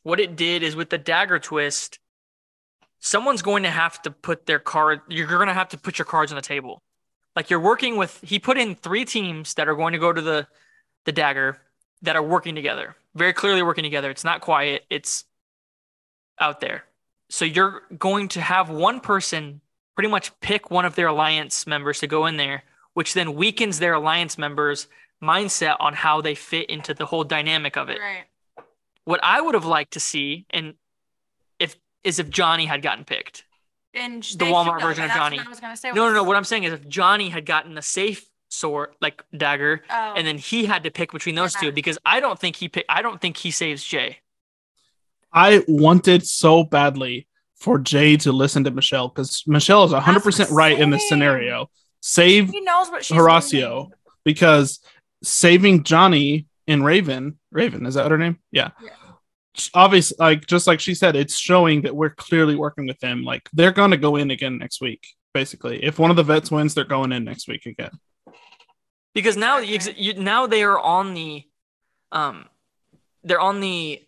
what 0.02 0.20
it 0.20 0.36
did 0.36 0.62
is 0.62 0.76
with 0.76 0.90
the 0.90 0.98
dagger 0.98 1.38
twist, 1.38 1.98
someone's 3.00 3.42
going 3.42 3.62
to 3.62 3.70
have 3.70 4.00
to 4.02 4.10
put 4.10 4.46
their 4.46 4.58
card. 4.58 5.00
You're 5.08 5.26
going 5.26 5.48
to 5.48 5.54
have 5.54 5.68
to 5.70 5.78
put 5.78 5.98
your 5.98 6.06
cards 6.06 6.32
on 6.32 6.36
the 6.36 6.42
table. 6.42 6.82
Like 7.36 7.50
you're 7.50 7.60
working 7.60 7.96
with. 7.96 8.20
He 8.22 8.38
put 8.38 8.58
in 8.58 8.74
three 8.74 9.04
teams 9.04 9.54
that 9.54 9.68
are 9.68 9.74
going 9.74 9.92
to 9.92 9.98
go 9.98 10.12
to 10.12 10.20
the 10.20 10.46
the 11.04 11.12
dagger 11.12 11.60
that 12.02 12.16
are 12.16 12.22
working 12.22 12.54
together. 12.54 12.96
Very 13.14 13.32
clearly 13.32 13.62
working 13.62 13.84
together. 13.84 14.10
It's 14.10 14.24
not 14.24 14.40
quiet. 14.40 14.84
It's 14.90 15.24
out 16.40 16.60
there. 16.60 16.84
So 17.30 17.44
you're 17.44 17.82
going 17.98 18.28
to 18.28 18.40
have 18.40 18.70
one 18.70 19.00
person 19.00 19.60
pretty 19.94 20.08
much 20.08 20.38
pick 20.40 20.70
one 20.70 20.84
of 20.84 20.94
their 20.94 21.08
alliance 21.08 21.66
members 21.66 22.00
to 22.00 22.06
go 22.06 22.26
in 22.26 22.36
there, 22.36 22.62
which 22.94 23.14
then 23.14 23.34
weakens 23.34 23.78
their 23.78 23.94
alliance 23.94 24.38
members' 24.38 24.86
mindset 25.22 25.76
on 25.80 25.92
how 25.92 26.20
they 26.20 26.34
fit 26.34 26.70
into 26.70 26.94
the 26.94 27.06
whole 27.06 27.24
dynamic 27.24 27.76
of 27.76 27.88
it. 27.88 27.98
Right. 27.98 28.24
What 29.04 29.20
I 29.22 29.40
would 29.40 29.54
have 29.54 29.64
liked 29.64 29.94
to 29.94 30.00
see, 30.00 30.46
and 30.50 30.74
is 32.04 32.18
if 32.18 32.30
Johnny 32.30 32.66
had 32.66 32.82
gotten 32.82 33.04
picked. 33.04 33.44
And 33.94 34.22
The 34.22 34.44
Walmart 34.44 34.80
version 34.80 35.04
of 35.04 35.10
Johnny. 35.10 35.38
what 35.38 35.46
I 35.46 35.50
was 35.50 35.60
gonna 35.60 35.76
say 35.76 35.90
No, 35.92 36.08
no, 36.08 36.12
no. 36.14 36.22
What 36.22 36.36
I'm 36.36 36.44
saying 36.44 36.64
is 36.64 36.72
if 36.72 36.86
Johnny 36.88 37.28
had 37.30 37.46
gotten 37.46 37.74
the 37.74 37.82
safe 37.82 38.26
sword, 38.50 38.90
like 39.00 39.22
dagger, 39.36 39.82
Oh. 39.90 40.14
and 40.16 40.26
then 40.26 40.38
he 40.38 40.66
had 40.66 40.84
to 40.84 40.90
pick 40.90 41.12
between 41.12 41.34
those 41.34 41.54
Yeah. 41.54 41.60
two, 41.68 41.72
because 41.72 41.98
I 42.06 42.20
don't 42.20 42.38
think 42.38 42.56
he 42.56 42.68
pick. 42.68 42.84
I 42.88 43.02
don't 43.02 43.20
think 43.20 43.36
he 43.38 43.50
saves 43.50 43.82
Jay. 43.82 44.18
I 45.32 45.62
wanted 45.68 46.26
so 46.26 46.64
badly 46.64 47.26
for 47.56 47.78
Jay 47.78 48.16
to 48.18 48.32
listen 48.32 48.64
to 48.64 48.70
Michele 48.70 49.08
because 49.08 49.42
Michele 49.46 49.84
is 49.84 49.92
100% 49.92 50.50
right 50.50 50.78
in 50.78 50.90
this 50.90 51.08
scenario. 51.08 51.70
Save 52.00 52.50
He 52.50 52.60
knows 52.60 52.88
what 52.90 53.04
she's 53.04 53.16
Horacio 53.16 53.70
doing. 53.88 53.90
because 54.24 54.80
saving 55.22 55.82
Johnny 55.84 56.46
and 56.66 56.84
Raven, 56.84 57.38
Raven, 57.50 57.84
is 57.86 57.94
that 57.94 58.10
her 58.10 58.18
name? 58.18 58.38
Yeah. 58.52 58.70
Yeah. 58.82 58.90
Obviously, 59.74 60.16
like 60.18 60.46
just 60.46 60.66
like 60.66 60.80
she 60.80 60.94
said, 60.94 61.16
it's 61.16 61.36
showing 61.36 61.82
that 61.82 61.94
we're 61.94 62.10
clearly 62.10 62.54
working 62.56 62.86
with 62.86 62.98
them. 63.00 63.24
Like 63.24 63.48
they're 63.52 63.72
going 63.72 63.90
to 63.90 63.96
go 63.96 64.16
in 64.16 64.30
again 64.30 64.58
next 64.58 64.80
week. 64.80 65.06
Basically, 65.34 65.82
if 65.84 65.98
one 65.98 66.10
of 66.10 66.16
the 66.16 66.22
vets 66.22 66.50
wins, 66.50 66.74
they're 66.74 66.84
going 66.84 67.12
in 67.12 67.24
next 67.24 67.48
week 67.48 67.66
again. 67.66 67.90
because 69.14 69.36
now 69.36 69.58
Okay. 69.58 69.66
you, 69.72 69.78
you 69.96 70.14
now 70.14 70.46
they 70.46 70.62
are 70.62 70.78
on 70.78 71.14
the 71.14 71.44
um 72.12 72.44
they're 73.24 73.40
on 73.40 73.60
the 73.60 74.00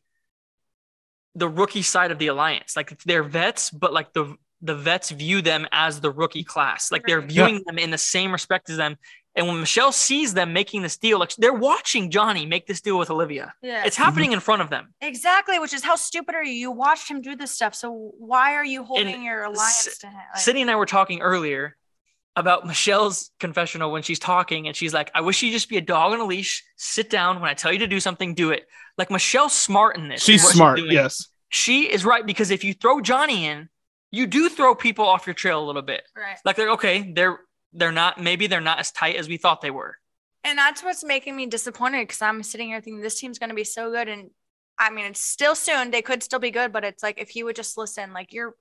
the 1.35 1.49
rookie 1.49 1.83
side 1.83 2.11
of 2.11 2.19
the 2.19 2.27
alliance 2.29 2.75
like 2.77 2.99
they're 3.05 3.23
vets 3.23 3.71
but 3.71 3.93
like 3.93 4.13
the 4.13 4.35
the 4.63 4.75
vets 4.75 5.11
view 5.11 5.41
them 5.43 5.67
as 5.73 6.01
the 6.01 6.11
rookie 6.11 6.45
class 6.45 6.91
like 6.93 7.03
they're 7.07 7.21
Right. 7.21 7.31
viewing 7.31 7.63
them 7.67 7.79
in 7.79 7.91
the 7.91 7.99
same 7.99 8.33
respect 8.33 8.69
as 8.71 8.77
them 8.77 8.97
and 9.37 9.47
when 9.47 9.61
michele 9.61 9.93
sees 9.93 10.35
them 10.35 10.53
making 10.53 10.83
this 10.83 10.97
deal 10.97 11.19
like 11.19 11.35
they're 11.37 11.53
watching 11.53 12.11
johnny 12.11 12.47
make 12.47 12.67
this 12.67 12.81
deal 12.81 12.99
with 12.99 13.11
olivia 13.11 13.53
Yeah. 13.63 13.85
it's 13.85 13.97
happening 13.97 14.33
in 14.33 14.41
front 14.41 14.63
of 14.63 14.71
them 14.71 14.93
Exactly, 15.01 15.59
which 15.59 15.73
is 15.73 15.83
how 15.85 15.97
stupid 15.97 16.35
are 16.35 16.45
you? 16.45 16.53
You 16.53 16.71
watched 16.71 17.09
him 17.11 17.21
do 17.23 17.35
this 17.37 17.51
stuff, 17.53 17.75
so 17.75 18.13
why 18.19 18.55
are 18.55 18.65
you 18.65 18.85
holding 18.85 19.23
your 19.25 19.45
alliance 19.45 19.87
S- 19.87 19.99
to 19.99 20.07
him? 20.09 20.15
Like, 20.35 20.41
Sydney 20.43 20.63
and 20.63 20.71
I 20.71 20.77
were 20.77 20.87
talking 20.87 21.21
earlier 21.21 21.77
about 22.37 22.67
Michele's 22.67 23.31
confessional 23.41 23.91
when 23.91 24.03
she's 24.03 24.19
talking 24.19 24.67
and 24.67 24.77
she's 24.77 24.95
like, 24.95 25.11
I 25.15 25.21
wish 25.23 25.43
you'd 25.43 25.53
just 25.53 25.69
be 25.69 25.77
a 25.79 25.81
dog 25.81 26.13
on 26.13 26.21
a 26.21 26.25
leash, 26.25 26.63
sit 26.77 27.11
down. 27.11 27.41
When 27.41 27.51
I 27.51 27.55
tell 27.55 27.73
you 27.73 27.81
to 27.81 27.87
do 27.87 27.99
something, 28.01 28.35
do 28.35 28.51
it. 28.51 28.67
Like 28.99 29.11
Michele's 29.11 29.53
smart 29.53 29.97
in 29.97 30.09
this. 30.09 30.23
She's 30.23 30.47
smart. 30.47 30.77
doing. 30.79 30.93
yes. 30.93 31.27
She 31.49 31.91
is 31.91 32.05
right 32.05 32.25
because 32.25 32.51
if 32.51 32.63
you 32.63 32.73
throw 32.75 33.01
Johnny 33.01 33.47
in, 33.47 33.69
you 34.13 34.27
do 34.27 34.49
throw 34.49 34.75
people 34.75 35.07
off 35.07 35.27
your 35.27 35.35
trail 35.35 35.63
a 35.63 35.67
little 35.67 35.83
bit. 35.83 36.03
right. 36.17 36.37
Like 36.45 36.57
they're 36.57 36.71
okay, 36.73 37.13
they're 37.15 37.41
they're 37.73 37.93
not 37.93 38.21
maybe 38.21 38.47
they're 38.47 38.61
not 38.61 38.79
as 38.79 38.91
tight 38.91 39.17
as 39.17 39.29
we 39.29 39.37
thought 39.37 39.61
they 39.61 39.71
were. 39.71 39.97
And 40.43 40.59
that's 40.59 40.83
what's 40.83 41.05
making 41.05 41.37
me 41.37 41.47
disappointed 41.47 42.03
because 42.03 42.23
I'm 42.23 42.43
sitting 42.43 42.69
here 42.69 42.81
thinking 42.81 43.03
this 43.03 43.21
team's 43.21 43.39
going 43.39 43.51
to 43.51 43.57
be 43.57 43.65
so 43.65 43.91
good. 43.91 44.09
And 44.09 44.31
I 44.79 44.91
mean, 44.91 45.05
it's 45.07 45.21
still 45.21 45.55
soon. 45.55 45.91
They 45.91 46.03
could 46.03 46.23
still 46.23 46.39
be 46.39 46.51
good, 46.51 46.73
but 46.73 46.85
it's 46.85 47.03
like 47.03 47.21
if 47.21 47.29
he 47.29 47.43
would 47.43 47.57
just 47.57 47.77
listen, 47.77 48.15
like 48.15 48.33
you're, 48.33 48.55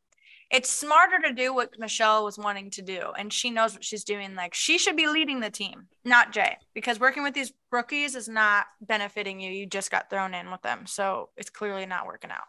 it's 0.52 0.69
smarter 0.69 1.19
to 1.26 1.34
do 1.34 1.54
what 1.54 1.80
Michele 1.80 2.26
was 2.26 2.38
wanting 2.38 2.72
to 2.72 2.82
do. 2.82 3.13
And 3.17 3.32
she 3.32 3.50
knows 3.50 3.74
what 3.74 3.86
she's 3.86 4.04
doing. 4.04 4.36
Like 4.36 4.54
she 4.54 4.78
should 4.78 4.98
be 4.98 5.08
leading 5.08 5.39
the 5.39 5.50
team, 5.50 5.88
not 6.04 6.34
Jay, 6.34 6.58
because 6.74 7.00
working 7.00 7.24
with 7.24 7.34
these 7.34 7.54
rookies 7.72 8.15
is 8.15 8.28
not 8.28 8.65
benefiting 8.82 9.39
you. 9.39 9.52
You 9.52 9.65
just 9.65 9.91
got 9.91 10.10
thrown 10.10 10.34
in 10.34 10.52
with 10.52 10.62
them. 10.62 10.86
So 10.86 11.30
it's 11.38 11.50
clearly 11.50 11.86
not 11.86 12.06
working 12.06 12.32
out. 12.32 12.43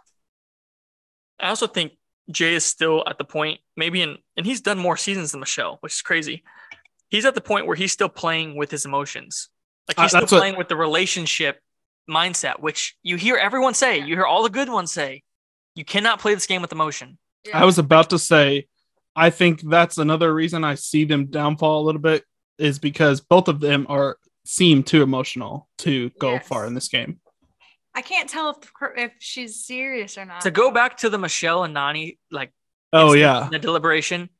I 1.39 1.51
also 1.51 1.69
think 1.69 1.93
Jay 2.31 2.55
is 2.55 2.65
still 2.65 3.03
at 3.09 3.19
the 3.19 3.25
point, 3.25 3.61
maybe 3.77 4.03
in, 4.03 4.19
and 4.37 4.47
he's 4.47 4.61
done 4.61 4.79
more 4.79 4.97
seasons 4.97 5.33
than 5.33 5.41
Michele, 5.41 5.79
which 5.81 5.95
is 5.95 6.03
crazy. 6.03 6.43
He's 7.09 7.25
at 7.25 7.35
the 7.35 7.41
point 7.41 7.67
where 7.67 7.77
he's 7.77 7.93
still 7.93 8.09
playing 8.09 8.57
with 8.57 8.71
his 8.71 8.85
emotions. 8.85 9.49
Like 9.89 9.99
Uh, 9.99 10.03
he's 10.03 10.11
still 10.11 10.21
that's 10.21 10.33
what- 10.33 10.39
playing 10.39 10.57
with 10.57 10.69
the 10.69 10.77
relationship 10.77 11.61
mindset, 12.09 12.61
which 12.61 12.97
you 13.03 13.17
hear 13.17 13.37
everyone 13.37 13.75
say, 13.75 13.99
you 13.99 14.15
hear 14.15 14.27
all 14.27 14.43
the 14.43 14.51
good 14.51 14.69
ones 14.69 14.93
say, 14.93 15.23
you 15.75 15.85
cannot 15.85 16.21
play 16.21 16.35
this 16.35 16.47
game 16.47 16.63
with 16.63 16.73
emotion. 16.73 17.19
I 17.55 17.65
was 17.65 17.79
about 17.79 18.11
to 18.11 18.19
say, 18.19 18.67
I 19.17 19.31
think 19.31 19.63
that's 19.69 19.99
another 19.99 20.33
reason 20.33 20.63
I 20.65 20.75
see 20.75 21.05
them 21.05 21.27
downfall 21.27 21.81
a 21.81 21.85
little 21.85 22.01
bit 22.01 22.25
is 22.59 22.79
because 22.79 23.21
both 23.21 23.49
of 23.49 23.61
them 23.61 23.87
are 23.89 24.19
seem 24.45 24.83
too 24.83 25.03
emotional 25.03 25.69
to 25.79 26.11
go 26.19 26.33
Yes. 26.33 26.47
far 26.49 26.67
in 26.67 26.75
this 26.75 26.89
game. 26.89 27.21
I 28.01 28.03
can't 28.03 28.31
tell 28.31 28.51
if 28.51 28.57
if 28.97 29.13
she's 29.19 29.63
serious 29.67 30.17
or 30.17 30.25
not. 30.25 30.41
To 30.41 30.51
go 30.51 30.71
back 30.71 30.97
to 30.99 31.11
the 31.11 31.19
Michele 31.19 31.65
and 31.65 31.77
Nany, 31.77 32.17
like 32.31 32.51
Oh 32.95 33.13
yeah, 33.13 33.49
the 33.51 33.59
deliberation, 33.59 34.31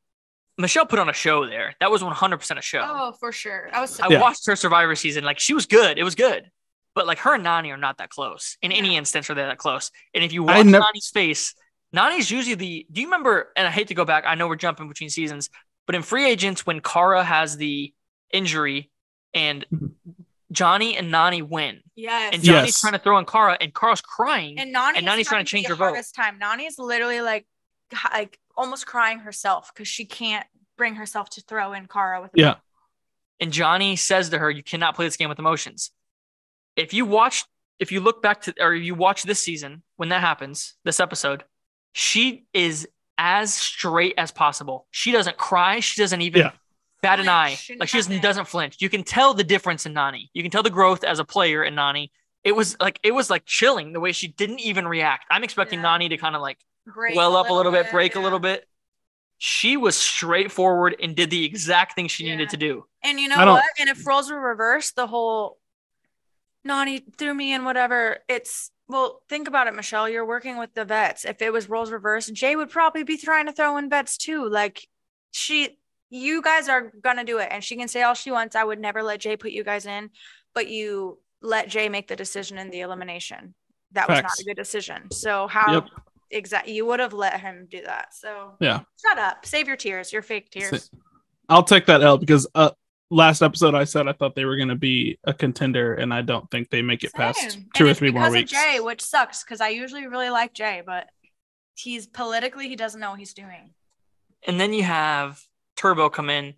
Michele 0.57 0.87
put 0.87 0.97
on 0.97 1.09
a 1.09 1.13
show 1.13 1.45
there. 1.45 1.75
That 1.79 1.91
was 1.91 2.01
100% 2.01 2.57
a 2.57 2.61
show. 2.61 2.81
Oh, 2.83 3.11
for 3.19 3.31
sure. 3.31 3.69
I 3.71 3.79
was. 3.81 3.99
I 3.99 4.07
Yeah. 4.09 4.19
watched 4.19 4.47
her 4.47 4.55
Survivor 4.55 4.95
season. 4.95 5.23
Like 5.23 5.37
she 5.39 5.53
was 5.53 5.67
good. 5.67 5.99
It 5.99 6.03
was 6.03 6.15
good. 6.15 6.49
But 6.95 7.05
like 7.05 7.19
her 7.19 7.35
and 7.35 7.45
Nany 7.45 7.69
are 7.71 7.77
not 7.77 7.99
that 7.99 8.09
close. 8.09 8.57
In 8.63 8.71
any 8.71 8.97
instance, 8.97 9.29
are 9.29 9.35
they 9.35 9.43
that 9.43 9.59
close? 9.59 9.91
And 10.15 10.23
if 10.23 10.33
you 10.33 10.41
watch 10.41 10.65
nev- 10.65 10.81
Nany's 10.81 11.11
face, 11.13 11.53
Nany's 11.95 12.31
usually 12.31 12.55
the. 12.55 12.87
Do 12.91 12.99
you 12.99 13.07
remember? 13.07 13.51
And 13.55 13.67
I 13.67 13.71
hate 13.71 13.89
to 13.89 13.93
go 13.93 14.05
back. 14.05 14.23
I 14.25 14.33
know 14.33 14.47
we're 14.47 14.55
jumping 14.55 14.87
between 14.89 15.11
seasons, 15.11 15.51
but 15.85 15.93
in 15.95 16.01
free 16.01 16.25
agents, 16.25 16.65
when 16.65 16.79
Kara 16.81 17.23
has 17.23 17.57
the 17.57 17.93
injury 18.33 18.89
and 19.35 19.65
Mhm. 19.71 19.91
Johnny 20.51 20.97
and 20.97 21.11
Nany 21.13 21.41
win, 21.41 21.81
Yes. 21.95 22.33
and 22.33 22.43
Johnny's 22.43 22.67
Yes. 22.69 22.81
trying 22.81 22.93
to 22.93 22.99
throw 22.99 23.17
in 23.17 23.25
Kara, 23.25 23.57
and 23.61 23.73
Kara's 23.73 24.01
crying. 24.01 24.59
And 24.59 24.75
Nany 24.75 24.97
And 24.97 25.07
Nany's 25.07 25.27
trying 25.27 25.45
to 25.45 25.49
change 25.49 25.67
her 25.67 25.75
vote. 25.75 25.93
This 25.93 26.11
time, 26.11 26.39
Nany 26.39 26.67
is 26.67 26.77
literally 26.77 27.21
like, 27.21 27.45
like 28.11 28.37
almost 28.57 28.85
crying 28.85 29.19
herself 29.19 29.71
because 29.73 29.87
she 29.87 30.05
can't 30.05 30.45
bring 30.77 30.95
herself 30.95 31.29
to 31.31 31.41
throw 31.41 31.73
in 31.73 31.87
Kara 31.87 32.21
with. 32.21 32.31
Yeah. 32.33 32.55
and 33.39 33.51
Johnny 33.51 33.95
says 33.95 34.29
to 34.29 34.37
her, 34.37 34.51
"You 34.51 34.61
cannot 34.61 34.95
play 34.95 35.05
this 35.05 35.17
game 35.17 35.27
with 35.29 35.39
emotions." 35.39 35.91
If 36.75 36.93
you 36.93 37.05
watch, 37.05 37.43
if 37.79 37.91
you 37.91 37.99
look 37.99 38.21
back 38.21 38.41
to, 38.43 38.53
or 38.59 38.73
you 38.75 38.93
watch 38.93 39.23
this 39.23 39.41
season 39.43 39.81
when 39.95 40.09
that 40.09 40.21
happens, 40.21 40.75
this 40.83 40.99
episode, 40.99 41.43
she 41.93 42.45
is 42.53 42.87
as 43.17 43.53
straight 43.53 44.13
as 44.17 44.31
possible. 44.31 44.87
She 44.91 45.11
doesn't 45.11 45.37
cry. 45.37 45.79
She 45.79 45.99
doesn't 46.01 46.21
even 46.21 46.41
Yeah. 46.41 46.51
Bat 47.01 47.19
an 47.19 47.29
eye. 47.29 47.57
Like 47.79 47.89
she 47.89 47.97
doesn't, 47.97 48.21
doesn't 48.21 48.47
flinch. 48.47 48.77
You 48.79 48.89
can 48.89 49.03
tell 49.03 49.33
the 49.33 49.43
difference 49.43 49.85
in 49.85 49.93
Nany. 49.93 50.29
You 50.33 50.43
can 50.43 50.51
tell 50.51 50.63
the 50.63 50.69
growth 50.69 51.03
as 51.03 51.19
a 51.19 51.23
player 51.25 51.63
in 51.63 51.75
Nany. 51.75 52.11
It 52.43 52.51
was 52.53 52.77
like 52.79 52.99
it 53.03 53.11
was 53.11 53.29
like 53.29 53.45
chilling 53.45 53.93
the 53.93 53.99
way 53.99 54.11
she 54.11 54.27
didn't 54.27 54.59
even 54.59 54.87
react. 54.87 55.25
I'm 55.31 55.43
expecting 55.43 55.79
Yeah. 55.79 55.97
Nany 55.97 56.09
to 56.09 56.17
kind 56.17 56.35
of 56.35 56.41
like 56.41 56.59
Break 56.85 57.15
well 57.15 57.35
up 57.35 57.49
a 57.49 57.53
little 57.53 57.71
bit, 57.71 57.91
break 57.91 58.15
a 58.15 58.19
little 58.19 58.39
bit. 58.39 58.67
She 59.37 59.77
was 59.77 59.95
straightforward 59.97 60.95
and 61.01 61.15
did 61.15 61.29
the 61.31 61.43
exact 61.45 61.93
thing 61.95 62.07
she 62.07 62.25
Yeah. 62.25 62.33
needed 62.33 62.49
to 62.49 62.57
do. 62.57 62.85
And 63.03 63.19
you 63.19 63.27
know 63.29 63.35
I 63.35 63.45
don't- 63.45 63.53
what? 63.55 63.65
And 63.79 63.89
if 63.89 64.05
roles 64.05 64.29
were 64.31 64.39
reversed, 64.39 64.95
the 64.95 65.07
whole 65.07 65.57
Nany 66.67 67.03
threw 67.17 67.33
me 67.33 67.53
in, 67.53 67.65
whatever. 67.65 68.19
It's 68.27 68.71
well, 68.87 69.21
think 69.29 69.47
about 69.47 69.67
it, 69.67 69.73
Michele. 69.73 70.09
You're 70.09 70.25
working 70.25 70.57
with 70.57 70.73
the 70.73 70.83
vets. 70.83 71.23
If 71.25 71.41
it 71.41 71.51
was 71.53 71.69
roles 71.69 71.91
reversed, 71.91 72.33
Jay 72.33 72.55
would 72.55 72.69
probably 72.69 73.03
be 73.03 73.17
trying 73.17 73.45
to 73.45 73.53
throw 73.53 73.77
in 73.77 73.89
vets 73.89 74.17
too. 74.17 74.47
Like 74.49 74.85
she, 75.31 75.77
you 76.11 76.41
guys 76.41 76.69
are 76.69 76.91
gonna 77.01 77.23
do 77.23 77.39
it, 77.39 77.47
and 77.49 77.63
she 77.63 77.75
can 77.75 77.87
say 77.87 78.03
all 78.03 78.13
she 78.13 78.29
wants. 78.31 78.55
I 78.55 78.63
would 78.63 78.79
never 78.79 79.01
let 79.01 79.21
Jay 79.21 79.35
put 79.37 79.51
you 79.51 79.63
guys 79.63 79.85
in, 79.85 80.11
but 80.53 80.67
you 80.67 81.19
let 81.41 81.69
Jay 81.69 81.89
make 81.89 82.07
the 82.07 82.15
decision 82.15 82.57
in 82.59 82.69
the 82.69 82.81
elimination. 82.81 83.55
That 83.93 84.07
was 84.07 84.21
not 84.21 84.39
a 84.39 84.43
good 84.43 84.57
decision. 84.57 85.09
So 85.11 85.47
how 85.47 85.71
Yep. 85.73 85.85
exactly 86.29 86.73
you 86.73 86.85
would 86.85 86.99
have 86.99 87.13
let 87.13 87.39
him 87.39 87.67
do 87.71 87.81
that? 87.83 88.13
So 88.13 88.57
Yeah. 88.59 88.81
shut 89.01 89.17
up, 89.17 89.45
save 89.45 89.67
your 89.67 89.77
tears, 89.77 90.13
your 90.13 90.21
fake 90.21 90.51
tears. 90.51 90.91
I'll 91.49 91.63
take 91.63 91.85
that 91.87 92.01
L 92.03 92.17
because 92.17 92.47
uh, 92.55 92.71
last 93.09 93.41
episode 93.41 93.73
I 93.73 93.85
said 93.85 94.07
I 94.07 94.13
thought 94.13 94.35
they 94.35 94.45
were 94.45 94.55
going 94.57 94.69
to 94.69 94.75
be 94.75 95.17
a 95.23 95.33
contender, 95.33 95.93
and 95.93 96.13
I 96.13 96.21
don't 96.21 96.49
think 96.51 96.69
they 96.69 96.81
make 96.81 97.03
it 97.03 97.13
past 97.13 97.57
two 97.73 97.85
And 97.85 97.91
or 97.91 97.93
three 97.93 98.11
more 98.11 98.23
because 98.23 98.33
of 98.33 98.39
weeks. 98.39 98.51
Jay, 98.51 98.79
which 98.79 99.01
sucks 99.01 99.43
because 99.43 99.61
I 99.61 99.69
usually 99.69 100.07
really 100.07 100.29
like 100.29 100.53
Jay, 100.53 100.83
but 100.85 101.07
he's 101.75 102.05
politically 102.05 102.67
he 102.69 102.75
doesn't 102.75 102.99
know 102.99 103.11
what 103.11 103.19
he's 103.19 103.33
doing. 103.33 103.73
And 104.45 104.59
then 104.59 104.73
you 104.73 104.83
have 104.83 105.41
Turbo 105.75 106.09
come 106.09 106.29
in, 106.29 106.53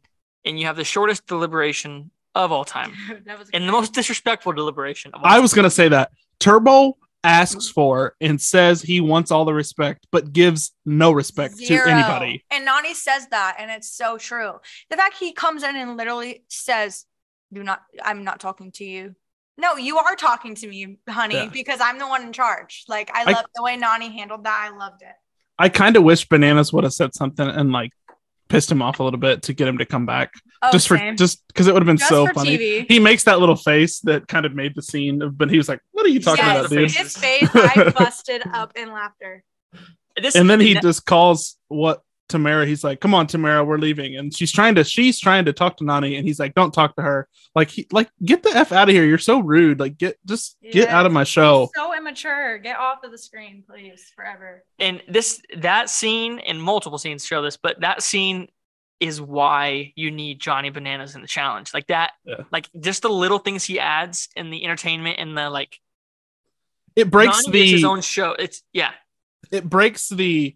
and 0.46 0.60
you 0.60 0.66
have 0.66 0.76
the 0.76 0.84
shortest 0.84 1.28
deliberation 1.28 2.12
of 2.36 2.52
all 2.52 2.66
time, 2.66 2.94
that 3.26 3.38
was 3.40 3.50
and 3.54 3.68
the 3.68 3.72
most 3.72 3.94
disrespectful 3.94 4.54
deliberation 4.54 5.12
of 5.14 5.22
all 5.22 5.28
I 5.28 5.34
time. 5.36 5.42
was 5.44 5.54
going 5.54 5.64
to 5.66 5.70
say 5.72 5.88
that 5.90 6.12
Turbo 6.40 6.98
asks 7.24 7.70
for 7.70 8.16
and 8.20 8.42
says 8.42 8.82
he 8.82 9.00
wants 9.00 9.32
all 9.32 9.46
the 9.46 9.54
respect, 9.54 10.08
but 10.12 10.34
gives 10.34 10.72
no 10.86 11.12
respect 11.12 11.56
Zero. 11.56 11.86
to 11.86 11.92
anybody. 11.92 12.44
And 12.52 12.68
Nany 12.68 12.94
says 12.94 13.28
that, 13.28 13.56
and 13.60 13.72
it's 13.72 13.90
so 13.90 14.18
true. 14.18 14.54
The 14.90 14.98
fact 14.98 15.16
he 15.18 15.32
comes 15.32 15.64
in 15.64 15.76
and 15.76 15.96
literally 15.96 16.44
says, 16.50 17.06
"Do 17.54 17.64
not, 17.64 17.82
I'm 18.04 18.24
not 18.24 18.40
talking 18.40 18.72
to 18.74 18.84
you." 18.86 19.16
No, 19.56 19.76
you 19.78 20.00
are 20.00 20.16
talking 20.16 20.56
to 20.56 20.68
me, 20.68 20.98
honey, 21.08 21.36
Yeah. 21.36 21.50
because 21.54 21.80
I'm 21.80 22.00
the 22.00 22.08
one 22.08 22.24
in 22.24 22.34
charge. 22.34 22.84
Like 22.88 23.12
I 23.14 23.22
I- 23.22 23.32
love 23.32 23.46
the 23.56 23.62
way 23.64 23.78
Nany 23.78 24.12
handled 24.12 24.44
that. 24.46 24.70
I 24.74 24.76
loved 24.76 25.04
it. 25.04 25.14
I 25.60 25.70
kind 25.70 25.96
of 25.96 26.04
wish 26.04 26.28
Bananas 26.28 26.74
would 26.74 26.84
have 26.84 26.94
said 26.94 27.14
something 27.14 27.48
and 27.48 27.72
like 27.72 27.92
pissed 28.54 28.72
him 28.72 28.84
off 28.84 29.00
a 29.00 29.04
little 29.04 29.20
bit 29.20 29.42
to 29.42 29.54
get 29.54 29.68
him 29.68 29.80
to 29.80 29.86
come 29.86 30.06
back, 30.06 30.32
Oh, 30.62 30.72
just 30.72 30.88
for 30.88 30.96
same. 30.96 31.18
just 31.18 31.46
because 31.48 31.66
it 31.66 31.74
would 31.74 31.82
have 31.82 31.88
been 31.88 31.98
Just 31.98 32.10
so 32.10 32.28
funny. 32.28 32.56
TV. 32.58 32.86
He 32.88 33.00
makes 33.00 33.24
that 33.24 33.40
little 33.40 33.56
face 33.56 34.00
that 34.02 34.28
kind 34.28 34.46
of 34.46 34.54
made 34.54 34.76
the 34.76 34.84
scene, 34.84 35.28
but 35.32 35.50
he 35.50 35.58
was 35.58 35.68
like, 35.68 35.80
"What 35.92 36.06
are 36.06 36.10
you 36.10 36.20
talking 36.20 36.46
Yes, 36.46 36.60
about, 36.60 36.70
dude?" 36.70 36.92
His 36.92 37.18
face, 37.18 37.50
I 37.54 37.90
busted 37.90 38.44
up 38.54 38.74
in 38.76 38.92
laughter. 38.92 39.44
This 40.22 40.36
and 40.36 40.48
then 40.48 40.60
he 40.60 40.76
ne- 40.76 40.82
just 40.82 41.04
calls 41.08 41.58
what 41.68 42.02
Tamara. 42.30 42.66
He's 42.66 42.84
like, 42.84 43.00
"Come 43.00 43.14
on, 43.14 43.28
Tamara, 43.28 43.64
we're 43.64 43.78
leaving." 43.78 44.16
And 44.18 44.36
she's 44.36 44.52
trying 44.52 44.76
to 44.76 44.84
she's 44.84 45.20
trying 45.20 45.46
to 45.46 45.54
talk 45.54 45.78
to 45.78 45.84
Nany, 45.84 46.18
and 46.18 46.26
he's 46.26 46.40
like, 46.40 46.54
"Don't 46.56 46.74
talk 46.74 46.96
to 46.96 47.02
her. 47.02 47.28
Like, 47.56 47.70
he 47.70 47.88
like 47.92 48.10
get 48.24 48.44
the 48.44 48.50
f 48.52 48.72
out 48.72 48.90
of 48.90 48.96
here. 48.96 49.06
You're 49.06 49.18
so 49.18 49.40
rude. 49.40 49.80
Like, 49.80 49.98
get 49.98 50.18
just 50.26 50.58
get 50.72 50.90
out 50.90 51.06
of 51.06 51.12
my 51.12 51.24
show." 51.24 51.70
So 51.76 51.94
immature. 51.96 52.58
Get 52.60 52.78
off 52.78 53.04
of 53.04 53.12
the 53.12 53.18
screen, 53.18 53.64
please, 53.70 54.12
forever. 54.16 54.64
and 54.80 55.02
this 55.08 55.42
that 55.58 55.90
scene 55.90 56.40
and 56.40 56.62
multiple 56.62 56.98
scenes 56.98 57.26
show 57.26 57.42
this, 57.42 57.58
but 57.58 57.82
that 57.82 58.02
scene 58.04 58.48
is 59.00 59.20
why 59.20 59.92
you 59.98 60.10
need 60.12 60.40
Johnny 60.40 60.70
Bananas 60.70 61.14
in 61.16 61.22
the 61.22 61.28
challenge. 61.28 61.74
Like 61.74 61.88
that, 61.88 62.14
Yeah. 62.26 62.44
like 62.54 62.70
just 62.80 63.02
the 63.02 63.10
little 63.10 63.40
things 63.40 63.66
he 63.66 63.78
adds 63.80 64.30
in 64.36 64.50
the 64.50 64.64
entertainment 64.64 65.20
and 65.20 65.38
the 65.38 65.50
like. 65.50 65.78
It 66.96 67.10
breaks 67.10 67.44
Johnny 67.46 67.60
gets 67.60 67.72
his 67.72 67.84
own 67.84 68.02
show. 68.02 68.32
It's 68.38 68.64
yeah, 68.72 68.92
it 69.52 69.68
breaks 69.68 70.10
the 70.10 70.56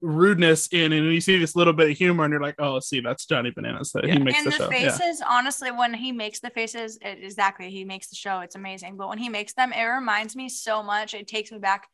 rudeness 0.00 0.68
in, 0.68 0.92
and 0.92 1.12
you 1.12 1.20
see 1.20 1.38
this 1.38 1.54
little 1.54 1.72
bit 1.72 1.90
of 1.90 1.96
humor, 1.96 2.24
and 2.24 2.32
you're 2.32 2.40
like, 2.40 2.54
"Oh, 2.58 2.80
see, 2.80 3.00
that's 3.00 3.26
Johnny 3.26 3.50
Bananas. 3.50 3.92
That 3.92 4.06
Yeah. 4.06 4.14
he 4.14 4.18
makes 4.20 4.38
and 4.38 4.46
the, 4.46 4.50
the, 4.50 4.56
show." 4.56 4.70
Yeah. 4.70 4.96
faces, 4.96 5.22
honestly, 5.28 5.70
when 5.70 5.92
he 5.94 6.12
makes 6.12 6.40
the 6.40 6.50
faces, 6.50 6.98
it, 7.02 7.18
exactly, 7.22 7.70
he 7.70 7.84
makes 7.84 8.08
the 8.08 8.16
show. 8.16 8.40
It's 8.40 8.56
amazing. 8.56 8.96
But 8.96 9.08
when 9.08 9.18
he 9.18 9.28
makes 9.28 9.52
them, 9.52 9.72
it 9.72 9.82
reminds 9.84 10.34
me 10.36 10.48
so 10.48 10.82
much. 10.82 11.14
It 11.14 11.28
takes 11.28 11.52
me 11.52 11.58
back 11.58 11.88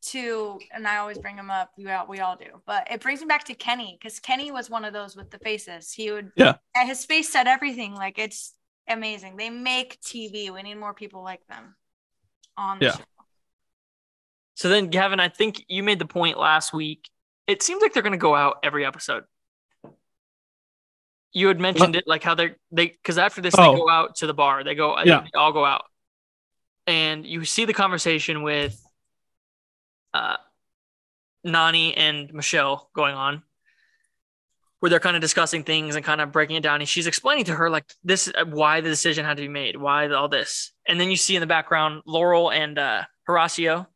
to, 0.00 0.58
and 0.72 0.86
I 0.86 0.98
always 0.98 1.18
bring 1.18 1.36
him 1.36 1.50
up. 1.50 1.70
We 1.76 1.90
all, 1.90 2.06
we 2.06 2.20
all 2.20 2.36
do, 2.36 2.62
but 2.66 2.88
it 2.90 3.00
brings 3.00 3.20
me 3.20 3.26
back 3.26 3.44
to 3.44 3.54
Kenny 3.54 3.98
because 4.00 4.20
Kenny 4.20 4.52
was 4.52 4.70
one 4.70 4.84
of 4.84 4.92
those 4.92 5.16
with 5.16 5.30
the 5.30 5.38
faces. 5.40 5.92
He 5.92 6.10
would, 6.12 6.30
Yeah. 6.36 6.54
his 6.84 7.04
face 7.04 7.28
said 7.32 7.48
everything. 7.48 7.94
Like 7.94 8.16
it's 8.18 8.54
amazing. 8.86 9.36
They 9.36 9.50
make 9.50 10.00
TV. 10.00 10.50
We 10.50 10.62
need 10.62 10.76
more 10.76 10.94
people 10.94 11.24
like 11.24 11.44
them 11.48 11.74
on 12.56 12.78
the 12.78 12.86
Yeah. 12.86 12.96
show. 12.96 13.04
So 14.58 14.68
then, 14.68 14.88
Gavin, 14.88 15.20
I 15.20 15.28
think 15.28 15.64
you 15.68 15.84
made 15.84 16.00
the 16.00 16.04
point 16.04 16.36
last 16.36 16.72
week. 16.72 17.08
It 17.46 17.62
seems 17.62 17.80
like 17.80 17.92
they're 17.94 18.02
going 18.02 18.10
to 18.10 18.18
go 18.18 18.34
out 18.34 18.56
every 18.64 18.84
episode. 18.84 19.22
You 21.30 21.46
had 21.46 21.60
mentioned 21.60 21.94
it, 21.94 22.08
like 22.08 22.24
how 22.24 22.34
they're 22.34 22.56
they 22.72 22.88
because 22.88 23.18
after 23.18 23.40
this 23.40 23.54
Oh. 23.56 23.70
they 23.70 23.78
go 23.78 23.88
out 23.88 24.16
to 24.16 24.26
the 24.26 24.34
bar. 24.34 24.64
They 24.64 24.74
go, 24.74 24.98
Yeah. 25.04 25.20
they 25.20 25.38
all 25.38 25.52
go 25.52 25.64
out, 25.64 25.84
and 26.88 27.24
you 27.24 27.44
see 27.44 27.66
the 27.66 27.72
conversation 27.72 28.42
with 28.42 28.84
uh, 30.12 30.38
Nany 31.46 31.94
and 31.96 32.34
Michele 32.34 32.90
going 32.94 33.14
on, 33.14 33.44
where 34.80 34.90
they're 34.90 34.98
kind 34.98 35.14
of 35.14 35.22
discussing 35.22 35.62
things 35.62 35.94
and 35.94 36.04
kind 36.04 36.20
of 36.20 36.32
breaking 36.32 36.56
it 36.56 36.64
down. 36.64 36.80
And 36.80 36.88
she's 36.88 37.06
explaining 37.06 37.44
to 37.44 37.54
her 37.54 37.70
like 37.70 37.84
this 38.02 38.28
why 38.48 38.80
the 38.80 38.88
decision 38.88 39.24
had 39.24 39.36
to 39.36 39.42
be 39.44 39.48
made, 39.48 39.76
why 39.76 40.08
all 40.08 40.28
this, 40.28 40.72
and 40.84 40.98
then 41.00 41.12
you 41.12 41.16
see 41.16 41.36
in 41.36 41.40
the 41.40 41.46
background 41.46 42.02
Laurel 42.06 42.50
and 42.50 42.76
uh, 42.76 43.04
Horacio. 43.28 43.86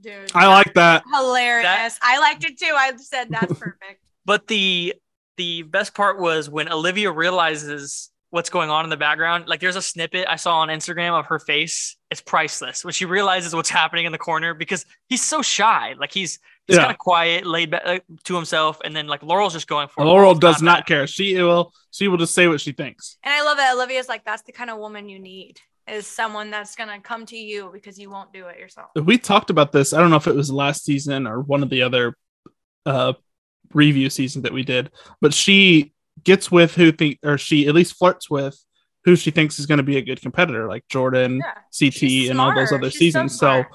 Dude, 0.00 0.30
I 0.34 0.46
like 0.46 0.74
that. 0.74 1.02
hilarious. 1.12 1.98
I 2.02 2.18
liked 2.18 2.44
it 2.44 2.58
too. 2.58 2.72
I 2.76 2.94
said 2.96 3.28
that's 3.30 3.52
perfect. 3.58 4.02
But 4.24 4.46
the 4.46 4.94
the 5.36 5.62
best 5.62 5.94
part 5.94 6.18
was 6.18 6.48
when 6.48 6.70
Olivia 6.72 7.10
realizes 7.10 8.10
what's 8.30 8.50
going 8.50 8.70
on 8.70 8.84
in 8.84 8.90
the 8.90 8.96
background. 8.96 9.46
Like 9.48 9.60
there's 9.60 9.76
a 9.76 9.82
snippet 9.82 10.26
I 10.28 10.36
saw 10.36 10.58
on 10.58 10.68
Instagram 10.68 11.18
of 11.18 11.26
her 11.26 11.38
face. 11.38 11.96
It's 12.10 12.20
priceless 12.20 12.84
when 12.84 12.92
she 12.92 13.04
realizes 13.04 13.54
what's 13.54 13.70
happening 13.70 14.04
in 14.06 14.12
the 14.12 14.18
corner 14.18 14.52
because 14.54 14.84
he's 15.08 15.22
so 15.24 15.42
shy. 15.42 15.94
Like 15.98 16.12
he's 16.12 16.38
he's 16.66 16.76
Yeah. 16.76 16.82
kind 16.82 16.92
of 16.92 16.98
quiet, 16.98 17.46
laid 17.46 17.70
back 17.70 17.82
uh, 17.84 17.98
to 18.24 18.34
himself, 18.34 18.78
and 18.84 18.94
then 18.96 19.06
like 19.06 19.22
Laurel's 19.22 19.52
just 19.52 19.68
going 19.68 19.88
for 19.88 20.02
it. 20.02 20.06
Laurel 20.06 20.22
Laurel's 20.24 20.38
does 20.40 20.56
got 20.56 20.62
not 20.64 20.78
that. 20.80 20.86
care. 20.86 21.06
She 21.06 21.34
will. 21.40 21.72
She 21.92 22.08
will 22.08 22.18
just 22.18 22.34
say 22.34 22.46
what 22.48 22.60
she 22.60 22.72
thinks. 22.72 23.16
And 23.22 23.32
I 23.32 23.42
love 23.42 23.56
that 23.56 23.74
Olivia's 23.74 24.08
like, 24.08 24.24
that's 24.24 24.42
the 24.42 24.52
kind 24.52 24.70
of 24.70 24.78
woman 24.78 25.08
you 25.08 25.18
need 25.18 25.60
is 25.88 26.06
someone 26.06 26.50
that's 26.50 26.74
gonna 26.74 27.00
come 27.00 27.26
to 27.26 27.36
you 27.36 27.70
because 27.72 27.98
you 27.98 28.10
won't 28.10 28.32
do 28.32 28.46
it 28.46 28.58
yourself. 28.58 28.90
We 28.96 29.18
talked 29.18 29.50
about 29.50 29.72
this. 29.72 29.92
I 29.92 30.00
don't 30.00 30.10
know 30.10 30.16
if 30.16 30.26
it 30.26 30.34
was 30.34 30.50
last 30.50 30.84
season 30.84 31.26
or 31.26 31.40
one 31.40 31.62
of 31.62 31.70
the 31.70 31.82
other 31.82 32.16
uh 32.84 33.12
review 33.74 34.10
seasons 34.10 34.42
that 34.44 34.52
we 34.52 34.62
did, 34.62 34.90
but 35.20 35.34
she 35.34 35.92
gets 36.24 36.50
with 36.50 36.74
who 36.74 36.92
think 36.92 37.18
or 37.22 37.36
she 37.38 37.66
at 37.68 37.74
least 37.74 37.96
flirts 37.96 38.30
with 38.30 38.58
who 39.04 39.14
she 39.16 39.30
thinks 39.30 39.58
is 39.60 39.66
going 39.66 39.78
to 39.78 39.84
be 39.84 39.98
a 39.98 40.02
good 40.02 40.20
competitor, 40.20 40.66
like 40.66 40.84
Jordan, 40.88 41.36
Yeah. 41.36 41.52
CT, 41.78 42.28
and 42.30 42.40
all 42.40 42.52
those 42.52 42.72
other 42.72 42.90
She's 42.90 42.98
seasons. 42.98 43.38
So, 43.38 43.62
smart. 43.62 43.66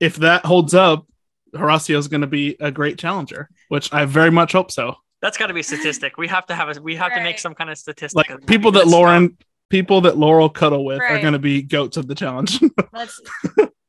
if 0.00 0.16
that 0.16 0.44
holds 0.44 0.74
up, 0.74 1.06
Horacio 1.54 1.96
is 1.98 2.08
going 2.08 2.22
to 2.22 2.26
be 2.26 2.56
a 2.58 2.72
great 2.72 2.98
challenger, 2.98 3.48
which 3.68 3.92
I 3.92 4.06
very 4.06 4.30
much 4.32 4.52
hope 4.52 4.72
so. 4.72 4.96
That's 5.20 5.36
got 5.38 5.46
to 5.48 5.54
be 5.54 5.60
a 5.60 5.64
statistic. 5.64 6.16
We 6.16 6.26
have 6.26 6.46
to 6.46 6.56
have 6.56 6.76
a 6.76 6.82
we 6.82 6.96
have 6.96 7.12
to 7.14 7.22
make 7.22 7.38
some 7.38 7.54
kind 7.54 7.70
of 7.70 7.78
statistic. 7.78 8.16
Like 8.16 8.30
of 8.30 8.40
that 8.40 8.46
people 8.48 8.72
that 8.72 8.88
Lauren, 8.88 9.36
people 9.72 10.02
that 10.02 10.16
Laurel 10.16 10.48
cuddle 10.48 10.84
with 10.84 11.00
are 11.00 11.20
going 11.20 11.32
to 11.32 11.38
be 11.40 11.62
goats 11.62 11.96
of 11.96 12.06
the 12.06 12.14
challenge. 12.14 12.60
Let's 12.92 13.20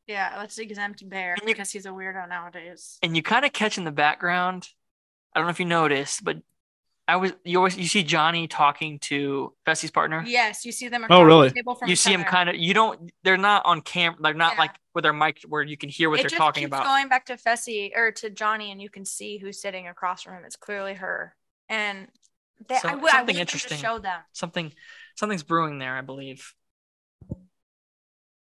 yeah, 0.07 0.33
let's 0.37 0.57
exempt 0.57 1.07
Bear 1.07 1.35
you- 1.39 1.45
because 1.45 1.71
he's 1.71 1.85
a 1.85 1.89
weirdo 1.89 2.27
nowadays. 2.27 2.97
and 3.03 3.15
you 3.15 3.21
kind 3.21 3.45
of 3.45 3.53
catch 3.53 3.77
in 3.77 3.83
the 3.83 3.91
background. 3.91 4.67
I 5.33 5.39
don't 5.39 5.47
know 5.47 5.51
if 5.51 5.59
you 5.59 5.65
noticed, 5.65 6.23
but 6.23 6.37
I 7.07 7.17
was 7.17 7.33
you 7.43 7.57
always 7.57 7.77
you 7.77 7.87
see 7.87 8.03
Johnny 8.03 8.47
talking 8.47 8.99
to 8.99 9.53
Fessy's 9.67 9.91
partner. 9.91 10.23
Yes, 10.25 10.65
you 10.65 10.71
see 10.71 10.87
them 10.87 11.05
Oh, 11.09 11.21
really? 11.23 11.49
the 11.49 11.55
table 11.55 11.75
from 11.75 11.89
you 11.89 11.95
see 11.97 12.13
him 12.13 12.21
other. 12.21 12.29
kind 12.29 12.49
of 12.49 12.55
you 12.55 12.73
don't 12.73 13.11
they're 13.23 13.35
not 13.37 13.65
on 13.65 13.81
camera 13.81 14.17
they're 14.21 14.33
not 14.33 14.53
Yeah. 14.53 14.59
like 14.59 14.71
with 14.93 15.03
their 15.03 15.13
mic 15.13 15.41
where 15.49 15.63
you 15.63 15.75
can 15.75 15.89
hear 15.89 16.09
what 16.09 16.19
it 16.19 16.23
they're 16.23 16.29
just 16.29 16.37
talking 16.39 16.63
keeps 16.63 16.67
about 16.69 16.85
going 16.85 17.09
back 17.09 17.25
to 17.27 17.35
Fessy 17.35 17.91
or 17.95 18.11
to 18.11 18.29
Johnny, 18.29 18.71
and 18.71 18.81
you 18.81 18.89
can 18.89 19.03
see 19.05 19.37
who's 19.37 19.59
sitting 19.61 19.87
across 19.87 20.21
from 20.23 20.33
him. 20.35 20.43
It's 20.45 20.55
clearly 20.55 20.93
her. 20.95 21.35
And 21.67 22.07
they, 22.69 22.77
So- 22.77 22.87
I, 22.89 22.91
w- 22.91 23.07
I 23.07 23.11
something 23.17 23.25
wish 23.27 23.35
them 23.35 23.41
interesting. 23.41 23.77
to 23.77 23.83
show 23.83 23.99
them. 23.99 24.19
something 24.31 24.71
something's 25.15 25.43
brewing 25.43 25.79
there 25.79 25.95
i 25.95 26.01
believe. 26.01 26.53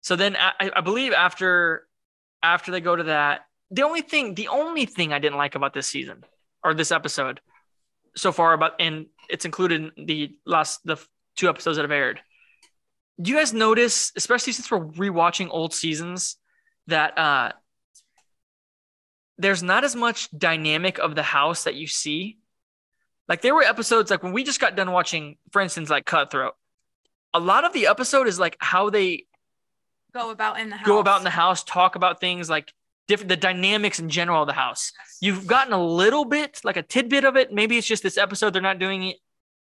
So 0.01 0.15
then 0.15 0.37
I, 0.37 0.71
I 0.75 0.81
believe 0.81 1.13
after 1.13 1.87
after 2.41 2.71
they 2.71 2.81
go 2.81 2.95
to 2.95 3.03
that 3.03 3.41
the 3.69 3.83
only 3.83 4.01
thing 4.01 4.33
the 4.35 4.47
only 4.47 4.85
thing 4.85 5.13
i 5.13 5.19
didn't 5.19 5.37
like 5.37 5.55
about 5.55 5.73
this 5.73 5.87
season 5.87 6.23
or 6.63 6.73
this 6.73 6.91
episode 6.91 7.41
so 8.15 8.31
far 8.31 8.53
about 8.53 8.73
and 8.79 9.07
it's 9.29 9.45
included 9.45 9.91
in 9.97 10.05
the 10.05 10.35
last 10.45 10.81
the 10.85 10.97
two 11.35 11.49
episodes 11.49 11.77
that 11.77 11.83
have 11.83 11.91
aired. 11.91 12.19
Do 13.21 13.31
you 13.31 13.37
guys 13.37 13.53
notice 13.53 14.11
especially 14.15 14.53
since 14.53 14.69
we're 14.69 14.79
rewatching 14.79 15.47
old 15.51 15.73
seasons 15.73 16.37
that 16.87 17.17
uh 17.17 17.51
there's 19.37 19.63
not 19.63 19.85
as 19.85 19.95
much 19.95 20.29
dynamic 20.37 20.97
of 20.99 21.15
the 21.15 21.23
house 21.23 21.63
that 21.63 21.75
you 21.75 21.87
see? 21.87 22.39
Like 23.27 23.41
there 23.41 23.55
were 23.55 23.63
episodes 23.63 24.11
like 24.11 24.23
when 24.23 24.33
we 24.33 24.43
just 24.43 24.59
got 24.59 24.75
done 24.75 24.91
watching, 24.91 25.37
for 25.51 25.61
instance, 25.61 25.89
like 25.89 26.05
Cutthroat. 26.05 26.55
A 27.33 27.39
lot 27.39 27.65
of 27.65 27.73
the 27.73 27.87
episode 27.87 28.27
is 28.27 28.39
like 28.39 28.57
how 28.59 28.89
they 28.89 29.25
Go 30.13 30.31
about 30.31 30.59
in 30.59 30.69
the 30.69 30.77
house. 30.77 30.87
go 30.87 30.99
about 30.99 31.19
in 31.19 31.23
the 31.23 31.29
house, 31.29 31.63
talk 31.63 31.95
about 31.95 32.19
things 32.19 32.49
like 32.49 32.73
different 33.07 33.29
the 33.29 33.37
dynamics 33.37 33.99
in 33.99 34.09
general 34.09 34.41
of 34.41 34.47
the 34.47 34.53
house. 34.53 34.91
You've 35.21 35.45
gotten 35.45 35.73
a 35.73 35.83
little 35.83 36.25
bit, 36.25 36.61
like 36.63 36.77
a 36.77 36.81
tidbit 36.81 37.25
of 37.25 37.35
it. 37.35 37.53
Maybe 37.53 37.77
it's 37.77 37.87
just 37.87 38.01
this 38.03 38.17
episode 38.17 38.53
they're 38.53 38.61
not 38.61 38.79
doing 38.79 39.03
it. 39.03 39.17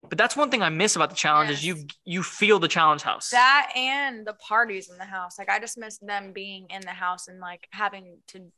But 0.09 0.17
that's 0.17 0.37
one 0.37 0.51
thing 0.51 0.63
I 0.63 0.69
miss 0.69 0.95
about 0.95 1.11
the 1.11 1.17
challenge 1.17 1.51
is 1.51 1.65
you 1.65 1.85
you 2.05 2.23
feel 2.23 2.61
the 2.61 2.69
challenge 2.69 3.03
house. 3.03 3.31
that 3.31 3.73
and 3.75 4.25
the 4.25 4.35
parties 4.35 4.91
in 4.91 4.97
the 4.97 5.05
house. 5.05 5.39
Like 5.39 5.51
I 5.51 5.59
just 5.59 5.77
miss 5.77 5.99
them 5.99 6.33
being 6.33 6.67
in 6.71 6.83
the 6.83 6.91
house 6.91 7.27
and 7.27 7.41
like 7.41 7.67
having 7.73 8.19
to 8.29 8.53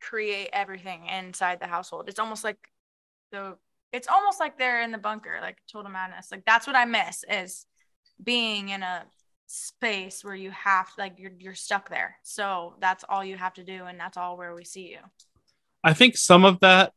create 0.00 0.50
everything 0.52 1.06
inside 1.06 1.58
the 1.60 1.66
household. 1.66 2.08
It's 2.08 2.20
almost 2.20 2.44
like 2.44 2.58
the 3.32 3.56
it's 3.92 4.06
almost 4.08 4.38
like 4.38 4.58
they're 4.58 4.82
in 4.82 4.92
the 4.92 4.98
bunker, 4.98 5.38
like 5.40 5.58
total 5.70 5.90
madness. 5.90 6.30
Like 6.30 6.44
that's 6.44 6.66
what 6.68 6.76
I 6.76 6.84
miss 6.84 7.24
is 7.28 7.66
being 8.22 8.70
in 8.70 8.82
a 8.82 9.04
space 9.46 10.24
where 10.24 10.34
you 10.34 10.50
have 10.50 10.88
like 10.98 11.18
you're 11.18 11.32
you're 11.38 11.54
stuck 11.54 11.88
there. 11.88 12.16
So 12.22 12.74
that's 12.80 13.04
all 13.08 13.24
you 13.24 13.36
have 13.36 13.54
to 13.54 13.64
do 13.64 13.84
and 13.84 13.98
that's 13.98 14.16
all 14.16 14.36
where 14.36 14.54
we 14.54 14.64
see 14.64 14.90
you. 14.90 14.98
I 15.84 15.94
think 15.94 16.16
some 16.16 16.44
of 16.44 16.60
that 16.60 16.92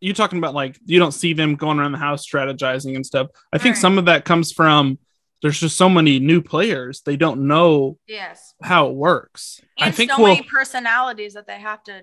you 0.00 0.12
talking 0.12 0.38
about 0.38 0.54
like 0.54 0.78
you 0.84 0.98
don't 0.98 1.12
see 1.12 1.32
them 1.32 1.54
going 1.54 1.78
around 1.78 1.92
the 1.92 1.98
house 1.98 2.26
strategizing 2.26 2.96
and 2.96 3.06
stuff. 3.06 3.28
I 3.52 3.58
think 3.58 3.74
Right. 3.74 3.80
some 3.80 3.98
of 3.98 4.06
that 4.06 4.24
comes 4.24 4.52
from 4.52 4.98
there's 5.42 5.60
just 5.60 5.76
so 5.76 5.88
many 5.88 6.18
new 6.18 6.42
players 6.42 7.02
they 7.02 7.16
don't 7.16 7.46
know 7.46 7.98
Yes. 8.06 8.54
how 8.62 8.88
it 8.88 8.94
works. 8.94 9.60
And 9.78 9.88
I 9.88 9.90
think 9.90 10.10
so 10.10 10.18
we'll 10.18 10.34
many 10.34 10.42
personalities 10.48 11.34
that 11.34 11.46
they 11.46 11.60
have 11.60 11.84
to. 11.84 12.02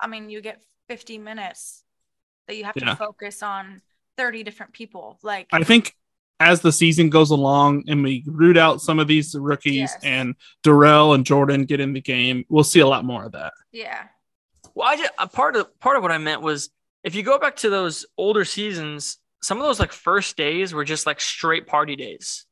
I 0.00 0.06
mean, 0.06 0.28
you 0.30 0.40
get 0.40 0.62
50 0.88 1.18
minutes 1.18 1.82
that 2.46 2.56
you 2.56 2.64
have 2.64 2.76
Yeah. 2.76 2.90
to 2.90 2.96
focus 2.96 3.42
on 3.42 3.80
30 4.16 4.42
different 4.44 4.72
people. 4.72 5.18
Like, 5.22 5.48
I 5.52 5.64
think 5.64 5.96
as 6.40 6.60
the 6.60 6.72
season 6.72 7.10
goes 7.10 7.30
along 7.30 7.84
and 7.88 8.02
we 8.02 8.22
root 8.26 8.56
out 8.58 8.80
some 8.80 8.98
of 8.98 9.06
these 9.08 9.34
rookies 9.34 9.90
Yes. 9.92 9.98
and 10.02 10.34
Darrell 10.62 11.14
and 11.14 11.24
Jordan 11.24 11.64
get 11.64 11.80
in 11.80 11.92
the 11.92 12.00
game, 12.00 12.44
we'll 12.48 12.64
see 12.64 12.80
a 12.80 12.86
lot 12.86 13.04
more 13.04 13.24
of 13.24 13.32
that. 13.32 13.52
yeah, 13.72 14.04
Well, 14.74 14.88
I 14.88 14.96
just, 14.96 15.12
a 15.18 15.28
part 15.28 15.56
of 15.56 15.78
part 15.80 15.96
of 15.96 16.02
what 16.02 16.10
I 16.12 16.18
meant 16.18 16.42
was 16.42 16.70
if 17.04 17.14
you 17.14 17.22
go 17.22 17.38
back 17.38 17.56
to 17.56 17.70
those 17.70 18.04
older 18.18 18.44
seasons, 18.44 19.18
some 19.42 19.58
of 19.58 19.64
those 19.64 19.78
like 19.78 19.92
first 19.92 20.36
days 20.36 20.72
were 20.74 20.84
just 20.84 21.06
like 21.06 21.20
straight 21.20 21.66
party 21.66 21.96
days. 21.96 22.46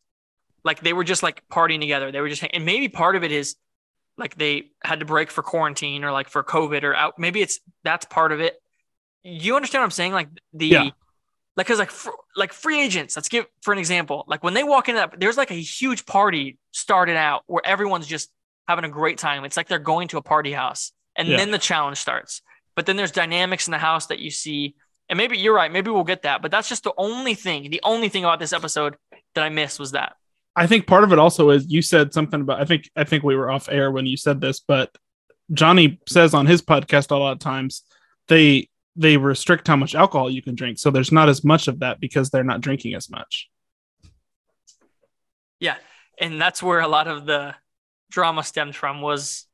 Like 0.65 0.81
they 0.81 0.93
were 0.93 1.05
just 1.05 1.23
like 1.25 1.43
partying 1.51 1.81
together. 1.81 2.13
They 2.13 2.21
were 2.21 2.29
just, 2.29 2.45
and 2.53 2.65
maybe 2.65 2.89
part 2.89 3.17
of 3.17 3.25
it 3.25 3.33
is 3.33 3.57
like 4.17 4.37
they 4.37 4.71
had 4.85 5.01
to 5.01 5.07
break 5.07 5.31
for 5.31 5.43
quarantine 5.43 6.05
or 6.05 6.13
like 6.13 6.29
for 6.29 6.45
COVID 6.45 6.85
or 6.85 6.95
out. 6.95 7.19
Maybe 7.19 7.41
it's 7.43 7.59
that's 7.83 8.05
part 8.05 8.31
of 8.31 8.41
it. 8.41 8.55
You 9.25 9.57
understand 9.57 9.81
what 9.81 9.87
I'm 9.87 9.91
saying? 9.91 10.13
Like 10.13 10.29
the, 10.53 10.67
Yeah. 10.69 10.91
Like, 11.57 11.67
cause 11.67 11.79
like, 11.79 11.91
like 12.37 12.53
free 12.53 12.81
agents, 12.81 13.17
let's 13.17 13.29
give 13.29 13.47
for 13.63 13.73
an 13.73 13.79
example, 13.79 14.25
like 14.27 14.43
when 14.43 14.55
they 14.55 14.65
walk 14.65 14.89
in 14.89 14.95
that, 14.97 15.19
there's 15.21 15.37
like 15.37 15.51
a 15.51 15.55
huge 15.55 16.07
party 16.07 16.59
started 16.73 17.17
out 17.17 17.43
where 17.47 17.65
everyone's 17.65 18.07
just 18.07 18.31
having 18.69 18.85
a 18.85 18.89
great 18.89 19.19
time. 19.19 19.45
It's 19.45 19.57
like 19.57 19.69
they're 19.69 19.79
going 19.79 20.09
to 20.09 20.19
a 20.19 20.23
party 20.23 20.53
house 20.53 20.93
and 21.17 21.29
Yeah. 21.29 21.37
then 21.37 21.51
the 21.51 21.59
challenge 21.59 21.99
starts. 21.99 22.41
But 22.75 22.87
then 22.87 22.97
there's 22.97 23.11
dynamics 23.11 23.67
in 23.67 23.71
the 23.73 23.79
house 23.79 24.07
that 24.07 24.19
you 24.19 24.31
see. 24.31 24.77
And 25.11 25.19
maybe 25.19 25.37
you're 25.37 25.55
right. 25.55 25.71
Maybe 25.71 25.91
we'll 25.91 26.05
get 26.05 26.23
that. 26.23 26.41
But 26.41 26.51
that's 26.51 26.71
just 26.71 26.85
the 26.85 26.95
only 26.97 27.35
thing. 27.35 27.69
The 27.71 27.81
only 27.85 28.09
thing 28.09 28.25
about 28.25 28.39
this 28.39 28.55
episode 28.55 28.97
that 29.35 29.45
I 29.45 29.51
missed 29.51 29.79
was 29.79 29.91
that. 29.93 30.15
I 30.57 30.67
think 30.67 30.87
part 30.87 31.05
of 31.05 31.13
it 31.13 31.19
also 31.19 31.51
is 31.51 31.71
you 31.71 31.83
said 31.83 32.15
something 32.15 32.41
about 32.41 32.61
I 32.61 32.65
think 32.65 32.89
I 32.97 33.05
think 33.05 33.25
we 33.25 33.37
were 33.37 33.51
off 33.51 33.69
air 33.69 33.91
when 33.91 34.07
you 34.07 34.17
said 34.17 34.41
this, 34.41 34.61
but 34.61 34.91
Johnny 35.53 36.01
says 36.09 36.33
on 36.35 36.47
his 36.47 36.63
podcast 36.63 37.11
a 37.11 37.17
lot 37.17 37.33
of 37.33 37.39
times 37.41 37.83
they 38.29 38.69
they 38.97 39.17
restrict 39.17 39.67
how 39.69 39.77
much 39.77 39.95
alcohol 39.95 40.31
you 40.31 40.43
can 40.43 40.55
drink. 40.55 40.79
So 40.79 40.91
there's 40.91 41.13
not 41.13 41.29
as 41.29 41.45
much 41.45 41.69
of 41.69 41.81
that 41.81 42.01
because 42.01 42.31
they're 42.31 42.45
not 42.45 42.61
drinking 42.61 42.95
as 42.95 43.09
much. 43.11 43.49
Yeah. 45.61 45.77
And 46.19 46.41
that's 46.41 46.63
where 46.63 46.81
a 46.81 46.89
lot 46.89 47.09
of 47.09 47.25
the 47.25 47.55
drama 48.11 48.43
stemmed 48.45 48.77
from 48.77 49.01
was 49.01 49.47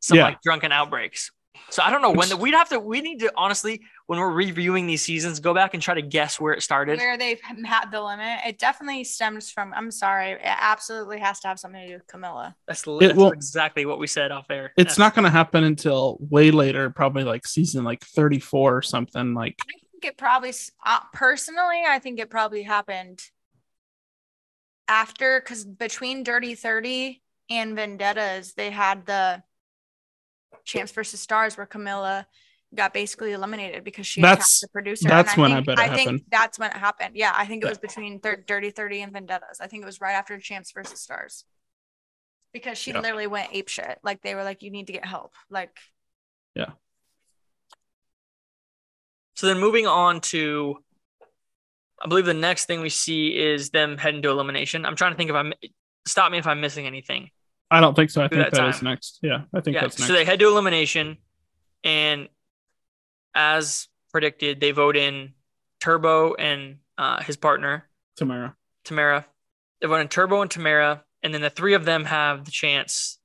some 0.00 0.16
Yeah. 0.16 0.24
like 0.24 0.40
drunken 0.42 0.72
outbreaks. 0.72 1.30
So 1.70 1.82
I 1.82 1.90
don't 1.90 2.00
know 2.00 2.12
when 2.12 2.28
the, 2.28 2.36
we'd 2.36 2.54
have 2.54 2.68
to, 2.68 2.78
we 2.78 3.00
need 3.00 3.20
to 3.20 3.32
honestly, 3.36 3.82
when 4.06 4.20
we're 4.20 4.30
reviewing 4.30 4.86
these 4.86 5.02
seasons, 5.02 5.40
go 5.40 5.52
back 5.52 5.74
and 5.74 5.82
try 5.82 5.94
to 5.94 6.02
guess 6.02 6.40
where 6.40 6.52
it 6.52 6.62
started. 6.62 6.98
where 6.98 7.18
they've 7.18 7.40
had 7.40 7.90
the 7.90 8.00
limit, 8.00 8.38
it 8.46 8.58
definitely 8.58 9.02
stems 9.04 9.50
from. 9.50 9.74
I'm 9.74 9.90
sorry, 9.90 10.32
it 10.32 10.40
absolutely 10.42 11.18
has 11.18 11.40
to 11.40 11.48
have 11.48 11.58
something 11.58 11.80
to 11.80 11.88
do 11.88 11.94
with 11.94 12.06
Camila. 12.06 12.54
That's, 12.68 12.82
that's 12.82 13.14
will- 13.14 13.32
exactly 13.32 13.84
what 13.84 13.98
we 13.98 14.06
said 14.06 14.30
off 14.30 14.46
air. 14.50 14.72
It's 14.76 14.98
not 14.98 15.14
going 15.14 15.24
to 15.24 15.30
happen 15.30 15.64
until 15.64 16.18
way 16.20 16.50
later, 16.50 16.88
probably 16.90 17.24
like 17.24 17.46
season 17.46 17.84
like 17.84 18.04
34 18.04 18.76
or 18.76 18.82
something 18.82 19.34
like 19.34 19.56
I 19.60 19.72
think 19.90 20.04
it 20.04 20.18
probably, 20.18 20.52
uh, 20.84 21.00
personally, 21.12 21.82
I 21.86 21.98
think 21.98 22.20
it 22.20 22.30
probably 22.30 22.62
happened 22.62 23.22
after, 24.86 25.40
because 25.40 25.64
between 25.64 26.22
Dirty 26.22 26.54
30 26.54 27.22
and 27.50 27.74
Vendettas, 27.74 28.54
they 28.54 28.70
had 28.70 29.06
the 29.06 29.42
Champs 30.64 30.92
versus 30.92 31.20
Stars 31.20 31.56
where 31.56 31.66
Camila 31.66 32.26
got 32.74 32.92
basically 32.92 33.32
eliminated 33.32 33.84
because 33.84 34.06
she 34.06 34.20
That's- 34.20 34.58
attacked 34.58 34.60
the 34.62 34.68
producer. 34.72 35.08
that's 35.08 35.32
And 35.34 35.42
when 35.42 35.52
I 35.52 35.56
think, 35.56 35.66
bet 35.66 35.78
it 35.78 35.90
I 35.92 35.96
think 35.96 36.22
that's 36.30 36.58
when 36.58 36.70
it 36.70 36.76
happened. 36.76 37.16
Yeah, 37.16 37.32
I 37.34 37.46
think 37.46 37.62
it 37.64 37.68
was 37.68 37.78
between 37.78 38.20
thir- 38.20 38.42
Dirty 38.46 38.70
30 38.70 39.02
and 39.02 39.12
Vendettas. 39.12 39.60
I 39.60 39.66
think 39.68 39.82
it 39.82 39.86
was 39.86 40.00
right 40.00 40.14
after 40.14 40.38
Champs 40.38 40.72
versus 40.72 41.00
Stars. 41.00 41.44
Because 42.52 42.76
she 42.78 42.90
Yeah. 42.90 43.00
literally 43.00 43.26
went 43.28 43.50
ape 43.52 43.68
shit. 43.68 43.98
Like 44.02 44.22
they 44.22 44.34
were 44.34 44.42
like, 44.44 44.62
you 44.62 44.70
need 44.70 44.88
to 44.88 44.92
get 44.92 45.04
help. 45.04 45.34
Like, 45.50 45.78
Yeah. 46.54 46.72
So 49.34 49.46
then 49.46 49.58
moving 49.60 49.86
on 49.86 50.20
to, 50.32 50.82
I 52.02 52.08
believe 52.08 52.24
the 52.24 52.32
next 52.34 52.64
thing 52.64 52.80
we 52.80 52.88
see 52.88 53.36
is 53.36 53.70
them 53.70 53.98
heading 53.98 54.22
to 54.22 54.30
elimination. 54.30 54.86
I'm 54.86 54.96
trying 54.96 55.12
to 55.12 55.16
think 55.16 55.28
if 55.30 55.36
I'm, 55.36 55.52
stop 56.06 56.32
me 56.32 56.38
if 56.38 56.46
I'm 56.46 56.60
missing 56.60 56.86
anything. 56.86 57.30
I 57.70 57.80
don't 57.80 57.94
think 57.94 58.10
so. 58.10 58.22
I 58.22 58.28
think 58.28 58.42
that 58.42 58.52
that 58.52 58.74
is 58.74 58.82
next. 58.82 59.18
Yeah, 59.22 59.42
I 59.52 59.60
think 59.60 59.74
yeah. 59.74 59.82
that's 59.82 59.98
next. 59.98 60.08
So 60.08 60.14
they 60.14 60.24
head 60.24 60.38
to 60.38 60.46
elimination, 60.46 61.18
and 61.82 62.28
as 63.34 63.88
predicted, 64.12 64.60
they 64.60 64.70
vote 64.70 64.96
in 64.96 65.34
Turbo 65.80 66.34
and 66.34 66.78
uh, 66.96 67.22
his 67.22 67.36
partner 67.36 67.88
Tamara. 68.16 68.54
Tamara. 68.84 69.26
They 69.80 69.88
vote 69.88 70.00
in 70.00 70.08
Turbo 70.08 70.42
and 70.42 70.50
Tamara, 70.50 71.04
and 71.22 71.34
then 71.34 71.42
the 71.42 71.50
three 71.50 71.74
of 71.74 71.84
them 71.84 72.04
have 72.04 72.44
the 72.44 72.50
chance. 72.50 73.18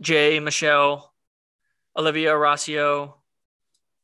Jay, 0.00 0.40
Michele, 0.40 1.12
Olivia, 1.96 2.30
Horacio, 2.30 3.14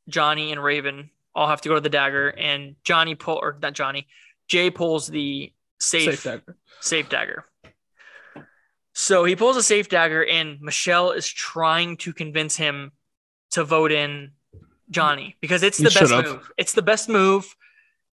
Johnny, 0.09 0.53
and 0.53 0.63
Raven 0.63 1.11
all 1.35 1.49
have 1.49 1.61
to 1.63 1.69
go 1.69 1.75
to 1.75 1.81
the 1.81 1.89
dagger, 1.89 2.29
and 2.29 2.77
Johnny 2.85 3.15
pull 3.15 3.39
or 3.41 3.59
not 3.61 3.73
Johnny, 3.73 4.07
Jay 4.49 4.71
pulls 4.71 5.07
the 5.07 5.53
safe 5.79 6.21
Safe 6.21 6.25
dagger. 6.25 6.57
safe 6.81 7.09
dagger. 7.09 7.45
So 8.99 9.25
he 9.25 9.37
pulls 9.37 9.59
a 9.59 9.63
safe 9.63 9.91
dagger, 9.91 10.25
and 10.25 10.59
Michele 10.63 11.11
is 11.13 11.29
trying 11.29 11.99
to 11.99 12.15
convince 12.15 12.57
him 12.57 12.93
to 13.51 13.63
vote 13.63 13.93
in 13.93 14.31
Johnny 14.89 15.37
because 15.43 15.63
it's 15.63 15.77
He 15.77 15.85
the 15.85 15.91
best 15.91 16.11
move. 16.11 16.51
It's 16.57 16.73
the 16.73 16.81
best 16.81 17.07
move. 17.07 17.55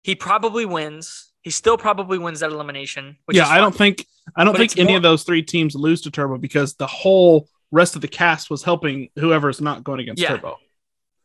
He 0.02 0.14
probably 0.14 0.66
wins. 0.66 1.32
He 1.40 1.48
still 1.48 1.78
probably 1.78 2.18
wins 2.18 2.40
that 2.40 2.50
elimination. 2.52 3.16
Which 3.24 3.34
yeah, 3.38 3.48
I 3.48 3.56
don't 3.62 3.74
think 3.74 4.04
I 4.36 4.44
don't 4.44 4.52
But 4.52 4.58
think 4.58 4.76
any 4.76 4.88
more- 4.88 4.98
of 4.98 5.02
those 5.02 5.22
three 5.22 5.42
teams 5.42 5.74
lose 5.74 6.02
to 6.02 6.10
Turbo 6.10 6.36
because 6.36 6.74
the 6.74 6.86
whole 6.86 7.48
rest 7.70 7.96
of 7.96 8.02
the 8.02 8.08
cast 8.08 8.50
was 8.50 8.62
helping 8.62 9.08
whoever's 9.18 9.62
not 9.62 9.84
going 9.84 10.00
against 10.00 10.20
Yeah. 10.20 10.36
Turbo. 10.36 10.58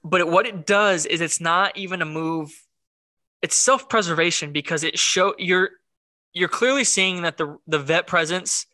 But 0.05 0.30
what 0.30 0.45
it 0.47 0.66
does 0.66 1.05
is 1.05 1.20
it's 1.20 1.41
not 1.41 1.76
even 1.78 2.01
a 2.01 2.05
move. 2.05 2.49
It's 3.41 3.57
self-preservation 3.57 4.53
because 4.53 4.86
it 4.86 4.97
show 4.97 5.36
you're 5.38 5.72
you're 6.32 6.47
clearly 6.47 6.86
seeing 6.86 7.24
that 7.24 7.36
the 7.36 7.57
the 7.68 7.80
vet 7.80 8.07
presence 8.07 8.66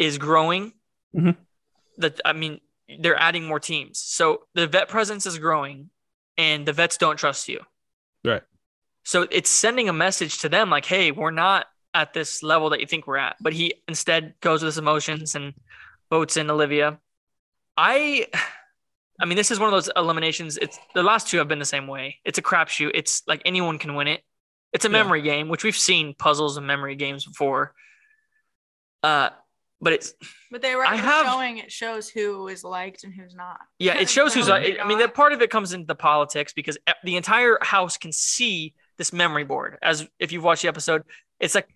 is 0.00 0.18
growing. 0.18 0.72
Mhm. 1.14 1.36
That 1.98 2.20
I 2.24 2.32
mean, 2.32 2.60
they're 2.98 3.18
adding 3.20 3.44
more 3.46 3.60
teams, 3.60 3.98
so 4.00 4.46
the 4.54 4.66
vet 4.66 4.88
presence 4.88 5.26
is 5.26 5.38
growing, 5.38 5.90
and 6.36 6.66
the 6.66 6.72
vets 6.72 6.96
don't 6.96 7.16
trust 7.16 7.48
you. 7.48 7.60
Right. 8.24 8.42
So 9.04 9.22
it's 9.30 9.50
sending 9.50 9.88
a 9.88 9.92
message 9.92 10.38
to 10.38 10.48
them 10.48 10.70
like, 10.70 10.86
"Hey, 10.86 11.10
we're 11.12 11.30
not 11.30 11.66
at 11.94 12.12
this 12.12 12.42
level 12.42 12.70
that 12.70 12.80
you 12.80 12.86
think 12.86 13.06
we're 13.06 13.16
at." 13.18 13.36
But 13.40 13.52
he 13.52 13.74
instead 13.86 14.34
goes 14.40 14.62
with 14.62 14.68
his 14.68 14.78
emotions 14.78 15.34
and 15.34 15.54
votes 16.10 16.36
in 16.36 16.50
Olivia. 16.50 16.98
I 17.76 18.26
I 19.22 19.26
mean, 19.26 19.36
this 19.36 19.50
is 19.50 19.58
one 19.60 19.68
of 19.68 19.72
those 19.72 19.90
eliminations. 19.96 20.56
It's 20.56 20.78
the 20.94 21.02
last 21.02 21.28
two 21.28 21.36
have 21.38 21.48
been 21.48 21.58
the 21.58 21.64
same 21.66 21.86
way. 21.86 22.20
It's 22.24 22.38
a 22.38 22.42
crapshoot. 22.42 22.92
It's 22.94 23.22
like 23.26 23.42
anyone 23.44 23.78
can 23.78 23.94
win 23.94 24.08
it. 24.08 24.24
It's 24.72 24.86
a 24.86 24.88
Yeah. 24.88 24.92
memory 25.02 25.20
game, 25.20 25.48
which 25.48 25.62
we've 25.62 25.76
seen 25.76 26.14
puzzles 26.14 26.56
and 26.56 26.66
memory 26.66 26.96
games 26.96 27.26
before. 27.26 27.74
Uh, 29.02 29.30
but 29.80 29.92
it's 29.92 30.14
but 30.50 30.62
they 30.62 30.74
were 30.74 30.84
I 30.84 30.96
have- 30.96 31.26
showing 31.26 31.58
it 31.58 31.70
shows 31.72 32.08
who 32.08 32.48
is 32.48 32.64
liked 32.64 33.04
and 33.04 33.12
who's 33.14 33.34
not. 33.34 33.58
yeah, 33.78 33.94
it 33.98 34.08
shows 34.16 34.34
who's. 34.34 34.48
Oh 34.48 34.54
I 34.54 34.84
mean, 34.86 34.98
that 34.98 35.14
part 35.14 35.32
of 35.32 35.42
it 35.42 35.50
comes 35.50 35.72
into 35.72 35.86
the 35.86 35.94
politics 35.94 36.52
because 36.52 36.76
the 37.04 37.16
entire 37.16 37.58
house 37.62 37.96
can 37.96 38.12
see 38.12 38.74
this 38.98 39.12
memory 39.12 39.44
board. 39.44 39.78
As 39.82 40.06
if 40.18 40.32
you've 40.32 40.44
watched 40.44 40.62
the 40.62 40.68
episode, 40.68 41.02
it's 41.38 41.54
like, 41.54 41.68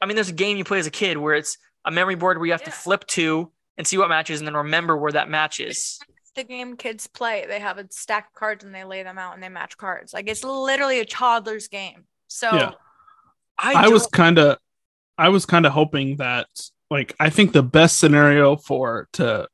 I 0.00 0.06
mean, 0.06 0.16
there's 0.16 0.28
a 0.30 0.32
game 0.34 0.56
you 0.56 0.64
play 0.64 0.78
as 0.80 0.86
a 0.86 0.90
kid 0.90 1.16
where 1.18 1.34
it's 1.34 1.56
a 1.84 1.90
memory 1.90 2.16
board 2.16 2.36
where 2.38 2.46
you 2.46 2.52
have 2.52 2.64
to 2.64 2.70
flip 2.70 3.06
to 3.08 3.50
and 3.76 3.86
see 3.86 3.96
what 3.96 4.08
matches 4.08 4.40
and 4.40 4.46
then 4.48 4.54
remember 4.56 4.96
where 4.96 5.12
that 5.12 5.28
matches. 5.30 6.00
the 6.34 6.42
game 6.44 6.76
kids 6.76 7.06
play. 7.06 7.44
They 7.48 7.60
have 7.60 7.78
a 7.78 7.86
stack 7.90 8.26
of 8.28 8.34
cards 8.34 8.64
and 8.64 8.74
they 8.74 8.82
lay 8.84 9.02
them 9.04 9.18
out 9.18 9.34
and 9.34 9.42
they 9.42 9.48
match 9.48 9.76
cards. 9.76 10.12
Like 10.12 10.28
it's 10.28 10.42
literally 10.44 10.98
a 11.00 11.04
toddler's 11.04 11.68
game. 11.68 12.04
So 12.26 12.52
Yeah. 12.52 12.70
I, 13.56 13.86
I 13.86 13.88
was 13.88 14.06
kind 14.08 14.38
of 14.38 14.58
I 15.16 15.28
was 15.30 15.46
kind 15.46 15.64
of 15.66 15.72
hoping 15.72 16.16
that 16.16 16.46
like 16.90 17.14
I 17.20 17.30
think 17.30 17.52
the 17.52 17.62
best 17.62 17.98
scenario 17.98 18.56
for 18.56 19.08
to 19.14 19.48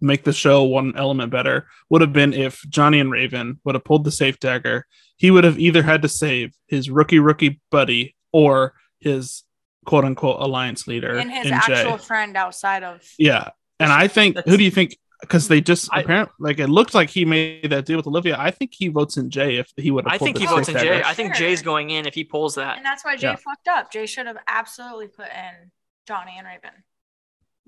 make 0.00 0.24
the 0.24 0.32
show 0.32 0.62
one 0.64 0.92
element 0.96 1.30
better 1.30 1.66
would 1.90 2.00
have 2.02 2.12
been 2.12 2.32
if 2.34 2.60
Johnny 2.68 3.00
and 3.00 3.10
Raven 3.10 3.60
would 3.64 3.74
have 3.74 3.84
pulled 3.84 4.04
the 4.04 4.10
safe 4.10 4.38
dagger. 4.38 4.86
He 5.16 5.30
would 5.30 5.44
have 5.44 5.58
either 5.58 5.82
had 5.82 6.02
to 6.02 6.08
save 6.08 6.54
his 6.66 6.90
rookie 6.90 7.18
rookie 7.20 7.60
buddy 7.70 8.14
or 8.32 8.74
his 9.00 9.44
quote 9.86 10.04
unquote 10.04 10.40
alliance 10.40 10.86
leader 10.86 11.16
and 11.16 11.30
his 11.30 11.46
in 11.46 11.52
actual 11.52 11.98
friend 11.98 12.36
outside 12.36 12.82
of 12.82 13.00
Yeah. 13.18 13.50
And 13.80 13.92
I 13.92 14.08
think 14.08 14.36
who 14.46 14.56
do 14.56 14.64
you 14.64 14.70
think 14.70 14.96
because 15.20 15.48
they 15.48 15.60
just 15.60 15.88
I- 15.92 16.00
apparently 16.00 16.34
like 16.38 16.58
it 16.58 16.68
looked 16.68 16.94
like 16.94 17.08
he 17.10 17.24
made 17.24 17.70
that 17.70 17.86
deal 17.86 17.96
with 17.96 18.06
Olivia. 18.06 18.36
I 18.38 18.50
think 18.50 18.72
he 18.74 18.88
votes 18.88 19.16
in 19.16 19.30
Jay 19.30 19.56
if 19.56 19.70
he 19.76 19.90
would 19.90 20.06
I 20.06 20.18
think 20.18 20.38
he 20.38 20.46
votes 20.46 20.68
in 20.68 20.76
Jay. 20.78 21.02
I 21.02 21.14
think 21.14 21.34
Sure. 21.34 21.46
Jay's 21.48 21.62
going 21.62 21.90
in 21.90 22.06
if 22.06 22.14
he 22.14 22.24
pulls 22.24 22.56
that. 22.56 22.76
and 22.76 22.84
that's 22.84 23.04
why 23.04 23.16
Jay 23.16 23.28
Yeah. 23.28 23.36
fucked 23.36 23.68
up. 23.68 23.90
Jay 23.92 24.06
should 24.06 24.26
have 24.26 24.38
absolutely 24.48 25.08
put 25.08 25.26
in 25.26 25.70
Johnny 26.06 26.34
and 26.38 26.46
Raven. 26.46 26.70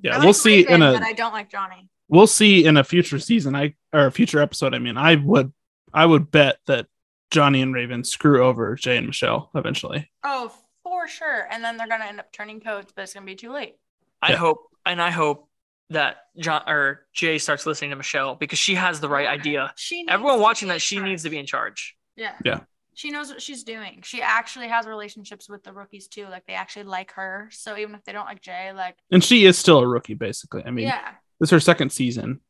Yeah, 0.00 0.16
I 0.16 0.18
we'll 0.18 0.26
like 0.28 0.36
see 0.36 0.56
Raven, 0.58 0.74
in 0.74 0.82
a 0.82 0.92
but 0.92 1.02
I 1.02 1.12
don't 1.12 1.32
like 1.32 1.50
Johnny. 1.50 1.88
we'll 2.08 2.26
see 2.26 2.64
in 2.64 2.76
a 2.76 2.84
future 2.84 3.18
season 3.18 3.54
i 3.56 3.74
or 3.92 4.06
a 4.06 4.12
future 4.12 4.40
episode 4.40 4.74
i 4.74 4.78
mean 4.78 4.96
i 4.98 5.14
would 5.16 5.52
i 5.94 6.04
would 6.06 6.30
bet 6.30 6.58
that 6.66 6.86
Johnny 7.32 7.60
and 7.60 7.74
Raven 7.74 8.04
screw 8.04 8.44
over 8.44 8.76
Jay 8.76 8.96
and 8.96 9.08
Michele 9.08 9.50
eventually. 9.56 10.08
Oh, 10.22 10.52
for 10.84 11.08
sure. 11.08 11.48
And 11.50 11.62
then 11.64 11.76
they're 11.76 11.88
gonna 11.88 12.04
end 12.04 12.20
up 12.20 12.30
turning 12.32 12.60
coats, 12.60 12.92
but 12.94 13.02
it's 13.02 13.14
gonna 13.14 13.26
be 13.26 13.34
too 13.34 13.50
late. 13.52 13.74
I 14.22 14.30
Yeah. 14.30 14.36
hope, 14.36 14.58
and 14.86 15.02
I 15.02 15.10
hope 15.10 15.48
that 15.90 16.18
John 16.38 16.62
or 16.68 17.04
Jay 17.12 17.38
starts 17.38 17.66
listening 17.66 17.90
to 17.90 17.96
Michele 17.96 18.36
because 18.36 18.60
she 18.60 18.76
has 18.76 19.00
the 19.00 19.08
right 19.08 19.26
idea. 19.26 19.72
She 19.76 20.06
Everyone 20.08 20.38
watching 20.40 20.68
that, 20.68 20.80
she 20.80 21.00
needs 21.00 21.24
to 21.24 21.30
be 21.30 21.36
in 21.38 21.46
charge. 21.46 21.96
Yeah. 22.14 22.34
Yeah. 22.44 22.60
She 22.96 23.10
knows 23.10 23.28
what 23.28 23.42
she's 23.42 23.62
doing. 23.62 24.00
She 24.04 24.22
actually 24.22 24.68
has 24.68 24.86
relationships 24.86 25.50
with 25.50 25.62
the 25.62 25.72
rookies 25.74 26.08
too. 26.08 26.28
Like 26.30 26.46
they 26.46 26.54
actually 26.54 26.84
like 26.84 27.12
her. 27.12 27.50
So 27.52 27.76
even 27.76 27.94
if 27.94 28.02
they 28.04 28.12
don't 28.12 28.24
like 28.24 28.40
Jay, 28.40 28.72
like 28.72 28.96
And 29.10 29.22
she 29.22 29.44
is 29.44 29.58
still 29.58 29.80
a 29.80 29.86
rookie, 29.86 30.14
basically. 30.14 30.62
I 30.64 30.70
mean, 30.70 30.86
yeah. 30.86 31.10
this 31.38 31.48
is 31.48 31.50
her 31.50 31.60
second 31.60 31.92
season. 31.92 32.40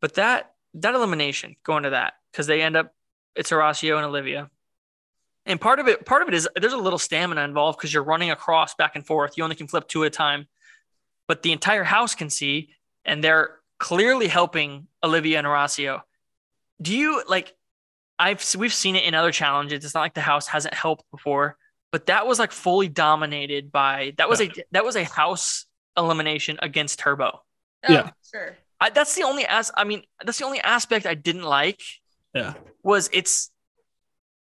But 0.00 0.14
that 0.14 0.54
that 0.72 0.94
elimination, 0.94 1.56
going 1.64 1.82
to 1.82 1.90
that, 1.90 2.14
because 2.32 2.46
they 2.46 2.62
end 2.62 2.76
up 2.76 2.94
it's 3.36 3.50
Horacio 3.50 3.96
and 3.96 4.06
Olivia. 4.06 4.48
And 5.44 5.60
part 5.60 5.80
of 5.80 5.86
it, 5.86 6.06
part 6.06 6.22
of 6.22 6.28
it 6.28 6.34
is 6.34 6.48
there's 6.56 6.72
a 6.72 6.78
little 6.78 6.98
stamina 6.98 7.42
involved 7.42 7.76
because 7.78 7.92
you're 7.92 8.02
running 8.02 8.30
across 8.30 8.74
back 8.74 8.96
and 8.96 9.06
forth. 9.06 9.36
You 9.36 9.44
only 9.44 9.56
can 9.56 9.68
flip 9.68 9.86
two 9.86 10.02
at 10.04 10.06
a 10.06 10.10
time, 10.10 10.46
but 11.28 11.42
the 11.42 11.52
entire 11.52 11.84
house 11.84 12.14
can 12.14 12.30
see, 12.30 12.70
and 13.04 13.22
they're 13.22 13.58
clearly 13.78 14.28
helping 14.28 14.86
Olivia 15.04 15.36
and 15.36 15.46
Horacio. 15.46 16.00
Do 16.80 16.96
you 16.96 17.22
like? 17.28 17.54
I've 18.20 18.44
we've 18.56 18.72
seen 18.74 18.94
it 18.96 19.04
in 19.04 19.14
other 19.14 19.32
challenges. 19.32 19.84
It's 19.84 19.94
not 19.94 20.02
like 20.02 20.14
the 20.14 20.20
house 20.20 20.46
hasn't 20.46 20.74
helped 20.74 21.04
before, 21.10 21.56
but 21.90 22.06
that 22.06 22.26
was 22.26 22.38
like 22.38 22.52
fully 22.52 22.88
dominated 22.88 23.72
by 23.72 24.12
that 24.18 24.28
was 24.28 24.40
a 24.40 24.50
that 24.72 24.84
was 24.84 24.94
a 24.94 25.04
house 25.04 25.64
elimination 25.96 26.58
against 26.60 26.98
Turbo. 26.98 27.40
Oh, 27.88 27.92
yeah. 27.92 28.02
Oh, 28.08 28.10
sure. 28.30 28.56
I, 28.80 28.90
that's 28.90 29.14
the 29.14 29.22
only 29.24 29.44
as 29.46 29.70
I 29.76 29.84
mean 29.84 30.02
that's 30.24 30.38
the 30.38 30.44
only 30.44 30.60
aspect 30.60 31.06
I 31.06 31.14
didn't 31.14 31.42
like 31.44 31.80
Yeah. 32.34 32.54
was 32.82 33.08
it's 33.12 33.50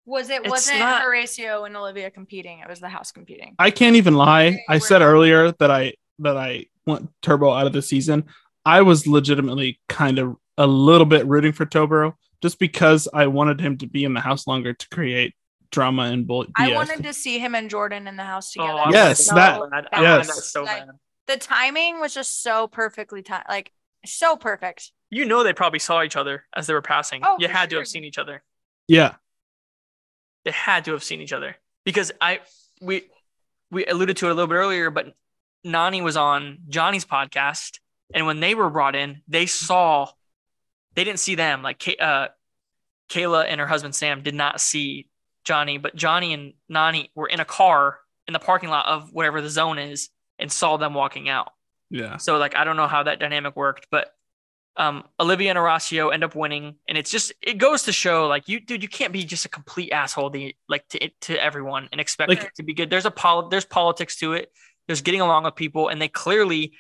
Was 0.06 0.30
it 0.30 0.42
It's 0.42 0.50
wasn't 0.50 0.80
not- 0.80 1.02
Horacio 1.04 1.66
and 1.66 1.76
Olivia 1.78 2.12
competing? 2.12 2.60
It 2.60 2.68
was 2.68 2.82
the 2.82 2.90
house 2.90 3.12
competing. 3.14 3.56
I 3.58 3.72
can't 3.72 3.96
even 3.96 4.16
lie. 4.16 4.48
Okay, 4.48 4.64
I 4.70 4.80
said 4.80 5.02
earlier 5.02 5.54
that 5.54 5.72
I 5.72 5.94
that 6.20 6.36
I 6.38 6.66
want 6.86 7.10
Turbo 7.22 7.52
out 7.54 7.66
of 7.68 7.74
the 7.74 7.82
season. 7.82 8.26
I 8.66 8.82
was 8.82 9.08
legitimately 9.08 9.80
kind 9.90 10.20
of 10.20 10.36
a 10.58 10.68
little 10.68 11.06
bit 11.06 11.26
rooting 11.26 11.54
for 11.54 11.66
Turbo 11.66 12.18
just 12.44 12.60
because 12.60 13.08
I 13.14 13.28
wanted 13.28 13.62
him 13.62 13.78
to 13.78 13.88
be 13.88 14.04
in 14.04 14.14
the 14.14 14.20
house 14.20 14.46
longer 14.48 14.74
to 14.74 14.90
create 14.90 15.34
drama 15.72 16.04
and 16.04 16.28
bull. 16.28 16.46
I 16.58 16.72
BS. 16.72 16.76
wanted 16.76 17.04
to 17.04 17.14
see 17.14 17.40
him 17.40 17.56
and 17.56 17.70
Jordan 17.70 18.06
in 18.06 18.18
the 18.18 18.26
house 18.26 18.54
oh, 18.60 18.62
together. 18.62 18.80
I 18.82 18.90
Yes, 18.92 19.32
wanted 19.32 19.42
that- 19.42 19.72
bad. 19.72 19.88
I 19.94 20.00
oh, 20.00 20.02
yes. 20.02 20.28
wanted 20.28 20.28
that 20.28 20.44
so 20.44 20.64
Like- 20.64 20.86
bad. 20.86 20.90
the 21.28 21.38
timing 21.38 22.02
was 22.02 22.14
just 22.14 22.44
so 22.44 22.68
perfectly 22.68 23.22
timed, 23.24 23.46
like 23.48 23.72
so 24.06 24.36
perfect. 24.36 24.92
You 25.10 25.24
know 25.24 25.42
they 25.42 25.54
probably 25.54 25.80
saw 25.80 26.04
each 26.04 26.18
other 26.18 26.44
as 26.54 26.68
they 26.68 26.74
were 26.74 26.82
passing. 26.82 27.22
Oh, 27.24 27.38
you 27.40 27.48
for 27.48 27.54
had 27.54 27.70
to 27.70 27.78
have 27.78 27.88
seen 27.88 28.04
each 28.04 28.18
other. 28.18 28.44
Yeah. 28.90 29.14
They 30.44 30.52
had 30.52 30.84
to 30.86 30.92
have 30.92 31.04
seen 31.04 31.22
each 31.22 31.32
other 31.32 31.56
because 31.86 32.12
I 32.20 32.42
we 32.82 33.04
we 33.72 33.86
alluded 33.86 34.18
to 34.18 34.28
it 34.28 34.32
a 34.32 34.34
little 34.34 34.48
bit 34.50 34.56
earlier, 34.56 34.90
but 34.90 35.14
Nany 35.66 36.04
was 36.04 36.18
on 36.18 36.58
Johnny's 36.68 37.06
podcast, 37.06 37.80
and 38.14 38.26
when 38.26 38.42
they 38.42 38.54
were 38.54 38.70
brought 38.70 38.98
in, 38.98 39.22
they 39.30 39.46
saw 39.46 40.10
they 40.96 41.04
didn't 41.04 41.20
see 41.20 41.36
them. 41.36 41.62
Like 41.62 41.80
Kay- 41.80 41.98
uh, 41.98 42.28
Kayla 43.10 43.46
and 43.48 43.60
her 43.60 43.68
husband 43.68 43.96
Sam 43.96 44.22
did 44.22 44.34
not 44.36 44.60
see 44.62 45.08
Johnny, 45.44 45.78
but 45.78 45.96
Johnny 45.96 46.34
and 46.34 46.54
Nany 46.72 47.10
were 47.16 47.28
in 47.28 47.40
a 47.40 47.46
car 47.46 48.00
in 48.28 48.34
the 48.34 48.40
parking 48.40 48.70
lot 48.70 48.86
of 48.86 49.12
whatever 49.12 49.42
the 49.42 49.50
zone 49.50 49.78
is 49.78 50.10
and 50.40 50.52
saw 50.52 50.78
them 50.78 50.94
walking 50.94 51.30
out. 51.30 51.52
Yeah. 51.90 52.18
So 52.18 52.38
like 52.38 52.56
I 52.56 52.64
don't 52.64 52.78
know 52.78 52.88
how 52.88 53.04
that 53.04 53.20
dynamic 53.20 53.56
worked, 53.56 53.88
but 53.92 54.14
um 54.78 55.04
Olivia 55.20 55.52
and 55.52 55.60
Horacio 55.60 56.12
end 56.12 56.24
up 56.24 56.36
winning, 56.36 56.76
and 56.88 56.98
it's 56.98 57.12
just 57.12 57.32
it 57.42 57.60
goes 57.60 57.84
to 57.84 57.92
show 57.92 58.28
like 58.28 58.48
you 58.48 58.60
dude, 58.60 58.82
you 58.82 58.90
can't 58.90 59.14
be 59.14 59.24
just 59.24 59.46
a 59.46 59.50
complete 59.50 59.92
asshole 59.92 60.30
the 60.32 60.56
like 60.68 60.88
to 60.90 61.10
to 61.22 61.44
everyone 61.44 61.90
and 61.92 62.02
expect 62.02 62.30
Like- 62.30 62.44
it 62.44 62.56
to 62.56 62.64
be 62.64 62.74
good. 62.74 62.90
There's 62.90 63.06
a 63.06 63.12
pol 63.12 63.50
there's 63.50 63.66
politics 63.66 64.16
to 64.18 64.34
it. 64.34 64.52
There's 64.88 65.02
getting 65.02 65.22
along 65.22 65.44
with 65.44 65.56
people, 65.56 65.88
and 65.90 66.02
they 66.02 66.08
clearly 66.10 66.74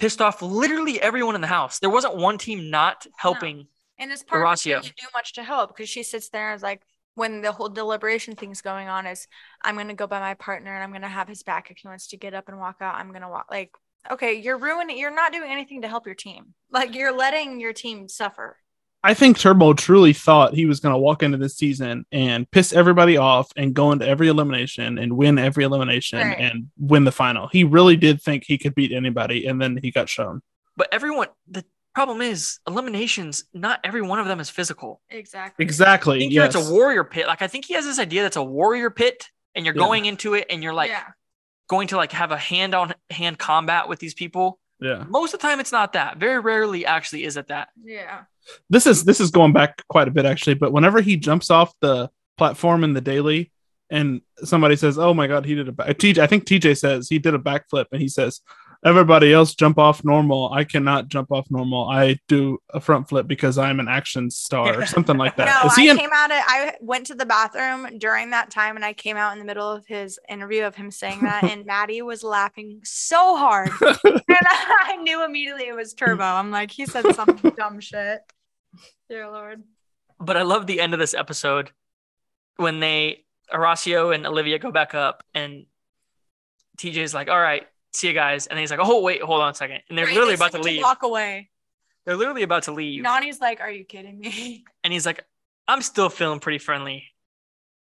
pissed 0.00 0.20
off 0.20 0.42
literally 0.42 1.00
everyone 1.00 1.34
in 1.34 1.40
the 1.40 1.46
house. 1.46 1.78
There 1.78 1.90
wasn't 1.90 2.16
one 2.16 2.38
team 2.38 2.70
not 2.70 3.06
helping. 3.16 3.66
And 3.98 4.10
this 4.10 4.22
part 4.22 4.42
Horacio. 4.42 4.82
didn't 4.82 4.96
do 4.96 5.06
much 5.14 5.34
to 5.34 5.42
help 5.42 5.76
because 5.76 5.88
she 5.88 6.02
sits 6.02 6.30
there 6.30 6.50
and 6.50 6.56
is 6.56 6.62
like, 6.62 6.82
when 7.14 7.42
the 7.42 7.52
whole 7.52 7.68
deliberation 7.68 8.34
thing's 8.34 8.62
going 8.62 8.88
on, 8.88 9.06
is 9.06 9.26
I'm 9.62 9.76
gonna 9.76 9.94
go 9.94 10.06
by 10.06 10.20
my 10.20 10.34
partner 10.34 10.74
and 10.74 10.82
I'm 10.82 10.92
gonna 10.92 11.08
have 11.08 11.28
his 11.28 11.42
back 11.42 11.70
if 11.70 11.78
he 11.78 11.88
wants 11.88 12.06
to 12.08 12.16
get 12.16 12.34
up 12.34 12.48
and 12.48 12.58
walk 12.58 12.76
out. 12.80 12.94
I'm 12.94 13.12
gonna 13.12 13.28
walk. 13.28 13.46
Like, 13.50 13.72
okay, 14.10 14.32
you're 14.32 14.56
ruining. 14.56 14.96
You're 14.96 15.14
not 15.14 15.32
doing 15.32 15.50
anything 15.50 15.82
to 15.82 15.88
help 15.88 16.06
your 16.06 16.14
team. 16.14 16.54
Like, 16.70 16.94
you're 16.94 17.14
letting 17.14 17.60
your 17.60 17.74
team 17.74 18.08
suffer. 18.08 18.56
I 19.02 19.14
think 19.14 19.38
Turbo 19.38 19.72
truly 19.72 20.12
thought 20.12 20.52
he 20.54 20.66
was 20.66 20.78
going 20.80 20.92
to 20.92 20.98
walk 20.98 21.22
into 21.22 21.38
this 21.38 21.56
season 21.56 22.04
and 22.12 22.50
piss 22.50 22.72
everybody 22.74 23.16
off 23.16 23.50
and 23.56 23.72
go 23.72 23.92
into 23.92 24.06
every 24.06 24.28
elimination 24.28 24.98
and 24.98 25.16
win 25.16 25.38
every 25.38 25.64
elimination 25.64 26.18
Right. 26.18 26.38
and 26.38 26.68
win 26.78 27.04
the 27.04 27.12
final. 27.12 27.48
He 27.48 27.64
really 27.64 27.96
did 27.96 28.20
think 28.20 28.44
he 28.44 28.58
could 28.58 28.74
beat 28.74 28.92
anybody, 28.92 29.46
and 29.46 29.60
then 29.60 29.78
he 29.82 29.90
got 29.90 30.08
shown. 30.10 30.42
But 30.76 30.88
everyone, 30.92 31.28
the 31.48 31.64
problem 31.94 32.20
is 32.20 32.58
eliminations. 32.68 33.44
Not 33.54 33.80
every 33.84 34.02
one 34.02 34.18
of 34.18 34.26
them 34.26 34.38
is 34.38 34.50
physical. 34.50 35.00
Exactly. 35.08 35.64
I 35.64 35.66
Exactly. 35.66 36.18
think 36.18 36.32
Yes. 36.32 36.54
it's 36.54 36.68
a 36.68 36.70
warrior 36.72 37.04
pit. 37.04 37.26
Like 37.26 37.40
I 37.42 37.46
think 37.46 37.64
he 37.64 37.74
has 37.74 37.84
this 37.86 37.98
idea 37.98 38.22
that's 38.22 38.36
a 38.36 38.42
warrior 38.44 38.90
pit, 38.90 39.30
and 39.54 39.64
you're 39.64 39.74
Yeah. 39.74 39.80
going 39.82 40.04
into 40.04 40.34
it, 40.34 40.46
and 40.50 40.62
you're 40.62 40.74
like 40.74 40.90
yeah. 40.90 41.04
going 41.68 41.88
to 41.88 41.96
like 41.96 42.12
have 42.12 42.32
a 42.32 42.36
hand 42.36 42.74
on 42.74 42.94
hand 43.08 43.38
combat 43.38 43.88
with 43.88 43.98
these 43.98 44.12
people. 44.14 44.58
yeah. 44.78 45.04
Most 45.08 45.32
of 45.34 45.40
the 45.40 45.46
time, 45.46 45.58
it's 45.60 45.72
not 45.72 45.92
that. 45.94 46.16
Very 46.18 46.38
rarely, 46.38 46.84
actually, 46.86 47.24
is 47.24 47.36
it 47.36 47.48
that. 47.48 47.68
Yeah. 47.82 48.20
This 48.68 48.86
is 48.86 49.04
this 49.04 49.20
is 49.20 49.30
going 49.30 49.52
back 49.52 49.82
quite 49.88 50.08
a 50.08 50.10
bit 50.10 50.24
actually, 50.24 50.54
but 50.54 50.72
whenever 50.72 51.00
he 51.00 51.16
jumps 51.16 51.50
off 51.50 51.72
the 51.80 52.10
platform 52.36 52.84
in 52.84 52.94
the 52.94 53.00
daily 53.00 53.52
and 53.90 54.22
somebody 54.44 54.76
says, 54.76 54.98
"Oh 54.98 55.14
my 55.14 55.26
god, 55.26 55.44
he 55.44 55.54
did 55.54 55.68
a 55.68 55.72
back." 55.72 55.88
I 55.88 56.26
think 56.26 56.44
TJ 56.44 56.78
says 56.78 57.08
he 57.08 57.18
did 57.18 57.34
a 57.34 57.38
backflip, 57.38 57.86
and 57.92 58.00
he 58.00 58.08
says, 58.08 58.40
"Everybody 58.84 59.32
else 59.32 59.54
jump 59.54 59.78
off 59.78 60.04
normal. 60.04 60.50
I 60.52 60.64
cannot 60.64 61.08
jump 61.08 61.30
off 61.30 61.50
normal. 61.50 61.88
I 61.88 62.18
do 62.28 62.58
a 62.70 62.80
front 62.80 63.08
flip 63.08 63.26
because 63.26 63.58
I'm 63.58 63.78
an 63.80 63.88
action 63.88 64.30
star 64.30 64.80
or 64.80 64.86
something 64.86 65.16
like 65.16 65.36
that." 65.36 65.46
No, 65.62 65.68
Is 65.68 65.76
he 65.76 65.88
I 65.88 65.92
in- 65.92 65.98
came 65.98 66.10
out. 66.12 66.30
Of, 66.30 66.38
I 66.46 66.74
went 66.80 67.06
to 67.06 67.14
the 67.14 67.26
bathroom 67.26 67.98
during 67.98 68.30
that 68.30 68.50
time, 68.50 68.76
and 68.76 68.84
I 68.84 68.92
came 68.92 69.16
out 69.16 69.32
in 69.32 69.38
the 69.38 69.44
middle 69.44 69.70
of 69.70 69.86
his 69.86 70.18
interview 70.28 70.64
of 70.64 70.74
him 70.74 70.90
saying 70.90 71.20
that, 71.22 71.44
and 71.44 71.66
Maddie 71.66 72.02
was 72.02 72.22
laughing 72.22 72.80
so 72.84 73.36
hard, 73.36 73.70
and 73.80 74.20
I 74.28 74.96
knew 75.02 75.24
immediately 75.24 75.68
it 75.68 75.74
was 75.76 75.92
Turbo. 75.94 76.22
I'm 76.24 76.50
like, 76.50 76.70
he 76.70 76.86
said 76.86 77.14
some 77.14 77.38
dumb 77.56 77.80
shit. 77.80 78.20
Dear 79.08 79.28
Lord. 79.30 79.62
But 80.18 80.36
I 80.36 80.42
love 80.42 80.66
the 80.66 80.80
end 80.80 80.92
of 80.94 81.00
this 81.00 81.14
episode 81.14 81.70
when 82.56 82.78
they 82.78 83.24
Horacio 83.52 84.14
and 84.14 84.26
Olivia 84.26 84.58
go 84.58 84.70
back 84.70 84.94
up, 84.94 85.24
and 85.34 85.66
TJ's 86.78 87.12
like, 87.12 87.28
"All 87.28 87.40
right, 87.40 87.66
see 87.92 88.08
you 88.08 88.12
guys," 88.14 88.46
and 88.46 88.56
then 88.56 88.62
he's 88.62 88.70
like, 88.70 88.80
"Oh 88.82 89.00
wait, 89.02 89.22
hold 89.22 89.40
on 89.40 89.50
a 89.50 89.54
second. 89.54 89.80
and 89.88 89.96
they're 89.98 90.06
Right, 90.06 90.14
literally 90.14 90.32
they 90.32 90.36
about 90.36 90.52
to 90.52 90.62
seem 90.62 90.74
leave. 90.74 90.82
Walk 90.82 91.02
away. 91.02 91.50
They're 92.06 92.16
literally 92.16 92.42
about 92.42 92.64
to 92.64 92.72
leave, 92.72 93.02
Nany's 93.04 93.40
like, 93.40 93.60
"Are 93.60 93.70
you 93.70 93.84
kidding 93.84 94.18
me?" 94.18 94.64
and 94.84 94.92
he's 94.92 95.06
like, 95.06 95.24
"I'm 95.68 95.82
still 95.82 96.08
feeling 96.08 96.40
pretty 96.40 96.58
friendly." 96.58 97.04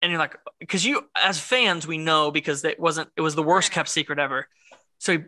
And 0.03 0.11
you're 0.11 0.19
like, 0.19 0.37
because 0.59 0.85
you, 0.85 1.09
as 1.15 1.39
fans, 1.39 1.87
we 1.87 1.97
know 1.97 2.33
because 2.33 2.65
it 2.65 2.81
wasn't, 2.81 3.09
it 3.17 3.21
was 3.21 3.37
the 3.37 3.43
worst 3.43 3.71
kept 3.71 3.89
secret 3.89 4.19
ever. 4.19 4.49
So 4.99 5.13
he 5.13 5.25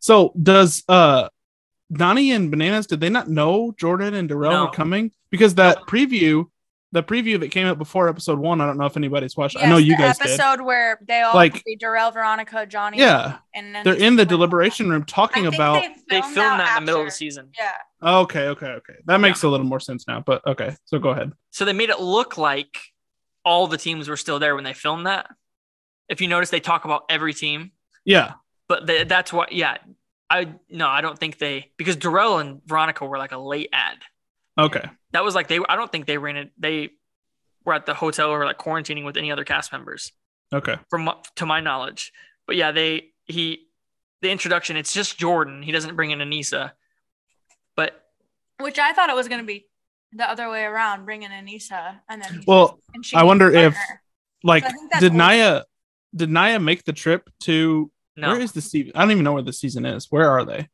So 0.00 0.32
does 0.40 0.82
uh 0.88 1.28
Donnie 1.92 2.32
and 2.32 2.50
Bananas 2.50 2.86
did 2.88 3.00
they 3.00 3.08
not 3.08 3.28
know 3.28 3.72
Jordan 3.78 4.14
and 4.14 4.28
Darrell 4.28 4.52
No. 4.52 4.64
were 4.66 4.70
coming? 4.72 5.12
Because 5.30 5.54
that 5.54 5.78
Nope. 5.78 5.88
preview, 5.88 6.46
the 6.92 7.02
preview 7.02 7.38
that 7.40 7.50
came 7.50 7.66
out 7.66 7.76
before 7.76 8.08
episode 8.08 8.38
one, 8.38 8.60
I 8.62 8.66
don't 8.66 8.78
know 8.78 8.86
if 8.86 8.96
anybody's 8.96 9.36
watched. 9.36 9.56
I 9.58 9.66
know 9.68 9.76
you 9.76 9.94
the 9.96 10.02
guys 10.02 10.18
did. 10.18 10.28
episode 10.28 10.62
where 10.62 10.98
they 11.06 11.20
all 11.20 11.34
Like- 11.34 11.54
like 11.66 11.78
Darrell, 11.78 12.10
Veronica, 12.10 12.64
Johnny. 12.66 12.98
Yeah, 12.98 13.38
and 13.54 13.74
then 13.74 13.84
they're 13.84 13.94
in 13.94 14.16
the 14.16 14.24
deliberation 14.24 14.88
room 14.88 15.02
I 15.02 15.10
talking 15.10 15.42
think 15.44 15.54
about. 15.54 15.82
they 16.08 16.20
filmed 16.22 16.34
filmed 16.34 16.48
out 16.52 16.56
that 16.58 16.78
in 16.78 16.84
the 16.84 16.90
middle 16.90 17.00
of 17.02 17.06
the 17.08 17.10
season. 17.12 17.50
Yeah. 17.58 17.72
Okay, 18.20 18.48
okay, 18.48 18.66
okay. 18.68 18.94
That 19.06 19.18
makes 19.20 19.42
a 19.42 19.48
little 19.48 19.66
more 19.66 19.80
sense 19.80 20.06
now. 20.08 20.20
But 20.20 20.46
okay, 20.46 20.76
so 20.86 20.98
go 20.98 21.10
ahead. 21.10 21.32
So 21.50 21.64
they 21.64 21.72
made 21.72 21.90
it 21.90 22.00
look 22.00 22.38
like 22.38 22.78
all 23.44 23.66
the 23.66 23.76
teams 23.78 24.08
were 24.08 24.16
still 24.16 24.38
there 24.38 24.54
when 24.54 24.64
they 24.64 24.72
filmed 24.74 25.06
that. 25.06 25.28
If 26.08 26.20
you 26.20 26.28
notice, 26.28 26.48
they 26.50 26.60
talk 26.60 26.84
about 26.86 27.02
every 27.10 27.34
team, 27.34 27.72
Yeah, 28.04 28.34
but 28.66 28.86
they, 28.86 29.04
that's 29.04 29.30
what, 29.32 29.52
yeah. 29.52 29.76
I 30.30 30.54
no, 30.70 30.88
I 30.88 31.00
don't 31.00 31.18
think 31.18 31.38
they 31.38 31.70
because 31.78 31.96
Darrell 31.96 32.38
and 32.38 32.60
Veronica 32.66 33.04
were 33.06 33.18
like 33.18 33.32
a 33.32 33.38
late 33.38 33.68
ad. 33.72 33.96
Okay, 34.58 34.84
That 35.12 35.24
was 35.24 35.34
like 35.34 35.48
they. 35.48 35.60
I 35.68 35.76
don't 35.76 35.90
think 35.90 36.06
they 36.06 36.18
ran 36.18 36.36
it. 36.36 36.50
They 36.58 36.90
were 37.64 37.74
at 37.74 37.86
the 37.86 37.94
hotel 37.94 38.30
or 38.30 38.44
like 38.44 38.58
quarantining 38.58 39.04
with 39.04 39.16
any 39.16 39.30
other 39.32 39.44
cast 39.44 39.72
members, 39.72 40.12
okay. 40.52 40.76
from 40.90 41.10
to 41.36 41.46
my 41.46 41.60
knowledge. 41.60 42.12
But 42.46 42.56
yeah, 42.56 42.72
they 42.72 43.10
he 43.26 43.66
the 44.22 44.30
introduction. 44.30 44.76
It's 44.76 44.92
just 44.92 45.18
Jordan. 45.18 45.62
He 45.62 45.72
doesn't 45.72 45.96
bring 45.96 46.10
in 46.10 46.18
Anissa, 46.18 46.72
but 47.76 48.02
Which 48.60 48.78
I 48.78 48.92
thought 48.92 49.10
it 49.10 49.16
was 49.16 49.28
gonna 49.28 49.44
be 49.44 49.66
the 50.12 50.28
other 50.28 50.48
way 50.50 50.64
around, 50.64 51.04
bringing 51.04 51.30
Anissa, 51.30 52.00
and 52.08 52.22
then 52.22 52.42
Well, 52.46 52.80
and 52.94 53.04
she 53.04 53.14
I 53.16 53.22
wonder 53.24 53.50
if- 53.52 53.74
partner. 53.74 54.00
Like, 54.44 54.62
So 54.62 54.68
I 54.68 54.72
think 54.72 54.90
that's 54.92 55.02
did. 55.02 55.14
Naya 55.14 55.62
did 56.14 56.30
Naya 56.30 56.58
make 56.60 56.84
the 56.84 56.92
trip 56.92 57.28
to 57.40 57.90
no. 58.16 58.28
where 58.28 58.40
is 58.40 58.52
the 58.52 58.60
season? 58.60 58.92
I 58.94 59.02
don't 59.02 59.10
even 59.10 59.24
know 59.24 59.32
where 59.32 59.42
the 59.42 59.52
season 59.52 59.84
is. 59.84 60.06
Where 60.10 60.30
are 60.30 60.44
they? 60.44 60.68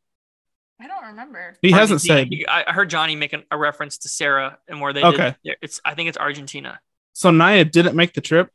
I 0.81 0.87
don't 0.89 1.05
remember. 1.07 1.57
He 1.63 1.71
hasn't 1.71 2.01
said. 2.01 2.29
I 2.49 2.65
I 2.67 2.73
heard 2.73 2.91
Johnny 2.91 3.15
making 3.17 3.45
a 3.51 3.57
reference 3.57 3.99
to 3.99 4.09
Sarah 4.09 4.59
and 4.69 4.81
where 4.81 4.93
they 4.93 5.03
Okay. 5.05 5.35
did. 5.45 5.57
It's 5.63 5.81
I 5.85 5.95
think 5.95 6.09
it's 6.09 6.19
Argentina. 6.19 6.81
So 7.13 7.31
Naya 7.31 7.65
didn't 7.65 7.95
make 7.95 8.13
the 8.15 8.21
trip 8.21 8.51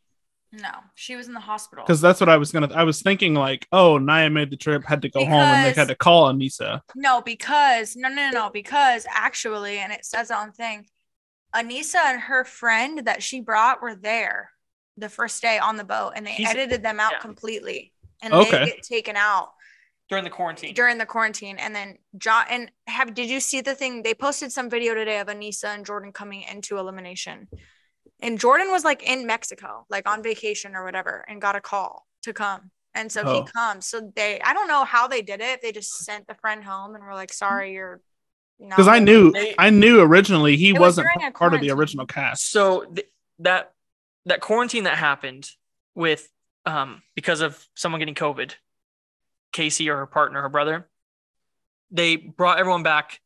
No, 0.52 0.70
she 0.96 1.16
was 1.16 1.28
in 1.30 1.34
the 1.34 1.40
hospital. 1.40 1.86
because 1.86 2.02
that's 2.02 2.20
what 2.20 2.28
I 2.28 2.36
was 2.38 2.52
gonna. 2.52 2.70
I 2.74 2.84
was 2.84 3.02
thinking 3.02 3.36
like, 3.36 3.68
oh, 3.72 3.98
Naya 3.98 4.30
made 4.30 4.50
the 4.52 4.58
trip, 4.58 4.84
had 4.84 5.02
to 5.04 5.10
go 5.10 5.22
home, 5.24 5.34
and 5.34 5.66
they 5.66 5.80
had 5.80 5.88
to 5.88 5.96
call 5.96 6.32
Anissa. 6.32 6.82
No, 6.96 7.22
because 7.22 7.96
no, 7.96 8.10
no, 8.10 8.16
no, 8.16 8.32
no, 8.32 8.50
because 8.50 9.06
actually, 9.10 9.78
and 9.78 9.94
it 9.94 10.04
says 10.04 10.30
on 10.30 10.52
thing, 10.52 10.88
Anissa 11.56 12.04
and 12.06 12.20
her 12.22 12.44
friend 12.44 13.06
that 13.06 13.24
she 13.24 13.40
brought 13.42 13.82
were 13.82 13.96
there 13.96 14.52
the 14.98 15.10
first 15.10 15.42
day 15.42 15.58
on 15.58 15.78
the 15.78 15.84
boat, 15.86 16.14
and 16.16 16.28
they 16.28 16.32
He's- 16.32 16.50
edited 16.52 16.84
them 16.84 17.00
out 17.00 17.14
yeah. 17.14 17.20
completely, 17.20 17.94
and 18.22 18.34
Okay. 18.34 18.52
they 18.60 18.66
get 18.66 18.84
taken 18.84 19.16
out 19.16 19.52
during 20.10 20.24
the 20.24 20.30
quarantine. 20.30 20.74
during 20.74 20.98
the 20.98 21.06
quarantine. 21.06 21.58
And 21.60 21.74
then 21.76 21.98
John 22.18 22.46
and 22.50 22.72
have 22.88 23.14
did 23.14 23.30
you 23.30 23.40
see 23.40 23.62
the 23.62 23.76
thing? 23.76 24.02
They 24.04 24.14
posted 24.14 24.52
some 24.52 24.70
video 24.70 24.94
today 24.96 25.20
of 25.20 25.28
Anissa 25.28 25.66
and 25.76 25.86
Jordan 25.86 26.12
coming 26.12 26.44
into 26.44 26.78
elimination, 26.78 27.48
and 28.22 28.40
Jordan 28.40 28.72
was 28.72 28.84
like 28.84 29.04
in 29.04 29.26
Mexico, 29.28 29.86
like 29.90 30.08
on 30.10 30.22
vacation 30.24 30.76
or 30.76 30.84
whatever, 30.84 31.24
and 31.28 31.42
got 31.42 31.56
a 31.56 31.62
call 31.62 32.08
to 32.24 32.34
come. 32.34 32.72
And 32.96 33.12
so 33.12 33.22
Oh. 33.24 33.34
he 33.46 33.52
comes. 33.52 33.86
So 33.86 34.12
they, 34.16 34.42
I 34.42 34.52
don't 34.54 34.68
know 34.68 34.84
how 34.84 35.08
they 35.08 35.22
did 35.22 35.42
it. 35.42 35.62
They 35.62 35.72
just 35.72 35.92
sent 36.04 36.28
the 36.28 36.34
friend 36.34 36.64
home 36.64 36.96
and 36.96 37.04
were 37.04 37.14
like, 37.14 37.32
"Sorry, 37.32 37.74
you're." 37.74 38.02
not 38.62 38.72
Because 38.76 38.88
I 38.90 39.00
knew, 39.00 39.32
They- 39.32 39.56
I 39.58 39.70
knew 39.70 40.02
originally 40.02 40.58
he 40.58 40.74
was 40.74 40.80
wasn't 40.98 41.08
during 41.16 41.32
part 41.34 41.54
of 41.54 41.62
the 41.62 41.72
original 41.72 42.06
cast. 42.06 42.50
so 42.52 42.84
th- 42.84 43.08
that 43.40 43.72
that 44.26 44.42
quarantine 44.42 44.84
that 44.84 44.98
happened 44.98 45.50
with 45.96 46.30
um 46.66 47.02
because 47.16 47.40
of 47.40 47.66
someone 47.76 48.00
getting 48.00 48.16
COVID, 48.16 48.56
Kaycee 49.54 49.90
or 49.92 49.98
her 49.98 50.06
partner, 50.06 50.42
her 50.42 50.50
brother, 50.50 50.88
they 51.92 52.16
brought 52.16 52.60
everyone 52.60 52.84
back, 52.84 53.20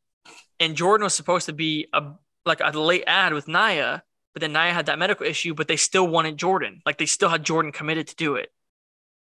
and 0.58 0.76
Jordan 0.76 1.04
was 1.04 1.14
supposed 1.14 1.46
to 1.46 1.52
be 1.52 1.88
a 1.92 2.12
like 2.46 2.60
a 2.62 2.70
late 2.78 3.04
ad 3.06 3.32
with 3.32 3.48
Naya, 3.48 4.00
but 4.34 4.40
then 4.40 4.52
Naya 4.52 4.72
had 4.72 4.86
that 4.86 4.98
medical 4.98 5.26
issue, 5.26 5.54
but 5.54 5.68
they 5.68 5.76
still 5.76 6.06
wanted 6.06 6.36
Jordan, 6.36 6.82
like 6.84 6.98
they 6.98 7.06
still 7.06 7.30
had 7.30 7.44
Jordan 7.44 7.72
committed 7.72 8.08
to 8.08 8.16
do 8.16 8.34
it. 8.36 8.52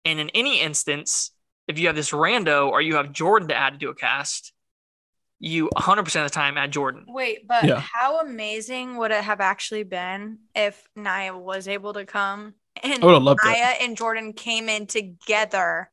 And 0.05 0.20
in 0.20 0.30
any 0.30 0.61
instance, 0.61 1.32
if 1.66 1.78
you 1.78 1.88
have 1.88 1.97
this 1.97 2.11
rando 2.11 2.68
or 2.68 2.80
you 2.80 2.97
have 2.97 3.12
Jordan 3.12 3.49
to 3.49 3.55
add 3.55 3.72
to 3.72 3.78
do 3.78 3.91
a 3.91 3.95
cast, 3.95 4.53
you 5.41 5.70
100% 5.76 5.99
of 5.99 6.30
the 6.30 6.30
time 6.30 6.57
add 6.57 6.70
Jordan. 6.70 7.05
Wait, 7.09 7.47
but 7.49 7.64
Yeah. 7.64 7.80
how 7.80 8.20
amazing 8.20 8.97
would 8.97 9.11
it 9.11 9.24
have 9.24 9.41
actually 9.41 9.84
been 9.84 10.38
if 10.55 10.88
Naya 10.95 11.36
was 11.36 11.66
able 11.66 11.95
to 11.95 12.05
come 12.05 12.55
and 12.82 13.03
I 13.03 13.07
would 13.07 13.22
have. 13.26 13.36
Naya 13.45 13.74
and 13.80 13.97
Jordan 13.97 14.32
came 14.32 14.68
in 14.68 14.86
together 14.86 15.91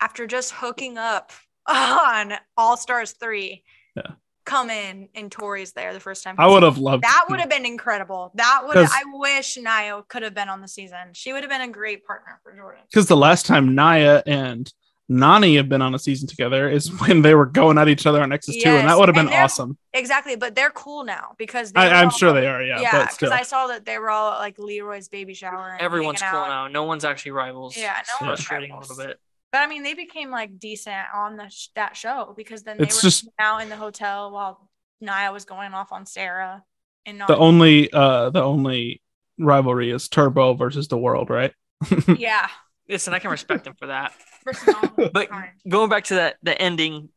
after 0.00 0.26
just 0.26 0.52
hooking 0.52 0.98
up 0.98 1.32
on 1.66 2.34
All 2.56 2.76
Stars 2.76 3.12
3. 3.12 3.62
Yeah. 3.96 4.02
Come 4.46 4.70
in 4.70 5.08
and 5.14 5.30
Tori's 5.30 5.72
there 5.72 5.92
the 5.92 6.00
first 6.00 6.24
time. 6.24 6.34
I 6.38 6.46
would 6.48 6.62
have 6.62 6.78
loved 6.78 7.04
That 7.04 7.26
would 7.28 7.38
have 7.40 7.50
been 7.50 7.66
incredible. 7.66 8.32
That 8.34 8.62
would 8.64 8.72
'Cause- 8.74 8.90
I 8.92 9.02
wish 9.12 9.56
Naya 9.58 10.02
could 10.08 10.22
have 10.22 10.34
been 10.34 10.48
on 10.48 10.60
the 10.60 10.66
season. 10.68 11.12
She 11.12 11.32
would 11.32 11.42
have 11.42 11.50
been 11.50 11.60
a 11.60 11.68
great 11.68 12.04
partner 12.06 12.40
for 12.42 12.56
Jordan. 12.56 12.82
because 12.90 13.06
the 13.06 13.16
last 13.16 13.46
time 13.46 13.74
Naya 13.74 14.22
and 14.26 14.72
Nany 15.10 15.56
have 15.56 15.68
been 15.68 15.82
on 15.82 15.92
a 15.94 15.98
season 15.98 16.26
together 16.28 16.68
is 16.68 16.88
when 17.00 17.22
they 17.22 17.34
were 17.34 17.46
going 17.46 17.78
at 17.78 17.88
each 17.88 18.06
other 18.06 18.22
on 18.22 18.32
Exes 18.32 18.62
2, 18.62 18.68
and 18.68 18.88
that 18.88 18.98
would 18.98 19.08
have 19.08 19.14
been 19.14 19.28
awesome. 19.32 19.76
Exactly, 19.92 20.36
but 20.36 20.54
they're 20.54 20.70
cool 20.70 21.04
now 21.04 21.34
because 21.36 21.72
I, 21.76 21.88
I'm 21.90 22.06
all- 22.06 22.10
sure 22.10 22.32
they 22.32 22.46
are, 22.46 22.62
yeah, 22.62 22.80
Yeah, 22.80 23.06
because. 23.10 23.30
I 23.30 23.42
saw 23.42 23.66
that 23.68 23.84
they 23.84 23.98
were 23.98 24.10
all 24.10 24.30
like 24.38 24.58
Leroy's 24.58 25.08
baby 25.08 25.34
shower. 25.34 25.70
and 25.72 25.80
Everyone's 25.80 26.20
hanging 26.20 26.34
cool 26.42 26.44
out. 26.44 26.48
now. 26.48 26.68
No 26.68 26.84
one's 26.84 27.04
actually 27.04 27.32
rivals. 27.32 27.76
Yeah, 27.76 27.92
no 27.92 27.98
It's 28.00 28.20
one's 28.20 28.28
frustrating 28.40 28.70
a 28.72 28.78
little 28.80 28.96
bit. 28.96 29.20
But 29.52 29.58
I 29.62 29.66
mean, 29.66 29.82
they 29.82 29.94
became 29.94 30.30
like 30.30 30.58
decent 30.58 31.06
on 31.14 31.36
the 31.36 31.48
sh- 31.48 31.68
that 31.74 31.96
show 31.96 32.34
because 32.36 32.62
then 32.62 32.78
they 32.78 32.84
It's 32.84 32.96
were 33.02 33.08
just- 33.08 33.28
out 33.38 33.62
in 33.62 33.68
the 33.68 33.76
hotel 33.76 34.30
while 34.30 34.68
Naya 35.00 35.32
was 35.32 35.44
going 35.44 35.72
off 35.74 35.92
on 35.92 36.06
Sarah 36.06 36.62
and 37.06 37.18
not. 37.18 37.28
the 37.28 37.36
only 37.36 37.90
uh 37.92 38.30
the 38.30 38.42
only 38.42 39.02
rivalry 39.38 39.90
is 39.90 40.08
Turbo 40.08 40.54
versus 40.54 40.88
the 40.88 40.98
world, 40.98 41.30
right? 41.30 41.52
yeah. 42.18 42.48
Listen, 42.88 43.14
I 43.14 43.18
can 43.18 43.30
respect 43.30 43.66
him 43.66 43.74
for 43.78 43.86
that. 43.86 44.12
versus 44.44 44.74
all 44.74 44.80
the 44.96 45.10
But 45.12 45.30
going 45.68 45.88
back 45.88 46.04
to 46.04 46.14
that, 46.16 46.36
the 46.42 46.60
ending, 46.60 47.08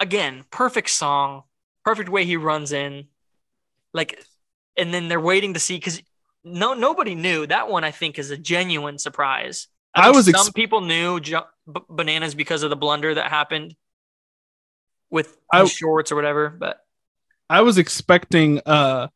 again, 0.00 0.44
perfect 0.50 0.90
song, 0.90 1.42
perfect 1.84 2.08
way 2.10 2.24
he 2.26 2.36
runs 2.36 2.72
in, 2.72 3.06
like, 3.94 4.22
and 4.76 4.92
then 4.92 5.08
they're 5.08 5.20
waiting 5.20 5.54
to 5.54 5.60
see 5.60 5.76
because 5.76 6.00
no 6.44 6.74
nobody 6.74 7.14
knew 7.14 7.46
that 7.46 7.68
one. 7.68 7.84
I 7.84 7.90
think 7.90 8.18
is 8.18 8.30
a 8.30 8.36
genuine 8.38 8.98
surprise. 8.98 9.66
I 9.94 10.04
think 10.04 10.16
was 10.16 10.28
ex- 10.28 10.44
some 10.44 10.52
people 10.52 10.82
knew 10.82 11.18
ju- 11.20 11.40
b- 11.72 11.80
bananas 11.88 12.34
because 12.34 12.62
of 12.62 12.70
the 12.70 12.76
blunder 12.76 13.14
that 13.14 13.30
happened 13.30 13.74
with 15.10 15.36
I- 15.52 15.64
shorts 15.66 16.12
or 16.12 16.16
whatever, 16.16 16.48
but 16.50 16.80
I 17.50 17.62
was 17.62 17.78
expecting 17.78 18.60
uh 18.66 19.08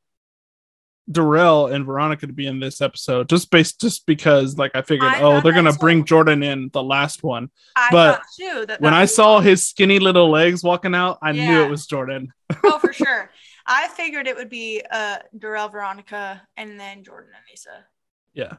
Darrell 1.11 1.67
and 1.67 1.85
Veronica 1.85 2.29
to 2.29 2.33
be 2.33 2.47
in 2.47 2.61
this 2.61 2.81
episode 2.81 3.29
just 3.29 3.51
based 3.51 3.81
just 3.81 4.07
because 4.07 4.57
like 4.57 4.71
I 4.75 4.83
figured, 4.83 5.11
I 5.13 5.21
oh, 5.21 5.41
they're 5.41 5.53
gonna 5.53 5.73
too. 5.73 5.79
bring 5.79 6.05
Jordan 6.05 6.43
in 6.43 6.71
the 6.73 6.83
last 6.83 7.23
one. 7.25 7.51
I 7.75 7.89
but 7.91 8.23
too 8.39 8.65
that 8.69 8.81
When 8.81 8.95
I 8.95 9.03
was- 9.03 9.15
saw 9.15 9.41
his 9.41 9.67
skinny 9.67 9.99
little 9.99 10.31
legs 10.31 10.63
walking 10.63 10.95
out, 10.95 11.19
I 11.21 11.33
knew 11.33 11.63
it 11.65 11.69
was 11.71 11.87
Jordan. 11.87 12.33
oh 12.65 12.79
for 12.79 12.93
sure, 12.93 13.31
I 13.67 13.89
figured 13.89 14.29
it 14.29 14.37
would 14.37 14.49
be 14.49 14.81
uh 14.91 15.19
Darrell, 15.37 15.69
Veronica, 15.69 16.41
and 16.57 16.79
then 16.79 17.03
Jordan 17.05 17.31
and 17.35 17.45
Lisa. 17.51 17.85
Yeah. 18.33 18.57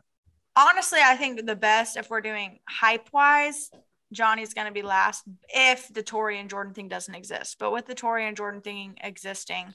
Honestly, 0.56 1.00
I 1.04 1.16
think 1.16 1.46
the 1.46 1.56
best 1.56 1.98
if 1.98 2.10
we're 2.10 2.22
doing 2.22 2.60
hype 2.70 3.10
wise, 3.12 3.72
Johnny's 4.12 4.54
gonna 4.54 4.72
be 4.72 4.84
last 4.84 5.24
if 5.50 5.92
the 5.92 6.04
Tori 6.04 6.40
and 6.40 6.50
Jordan 6.50 6.74
thing 6.74 6.88
doesn't 6.88 7.16
exist. 7.16 7.58
But 7.60 7.72
with 7.72 7.88
the 7.88 7.96
Tori 7.96 8.28
and 8.28 8.38
Jordan 8.38 8.62
thing 8.62 8.98
existing, 9.02 9.74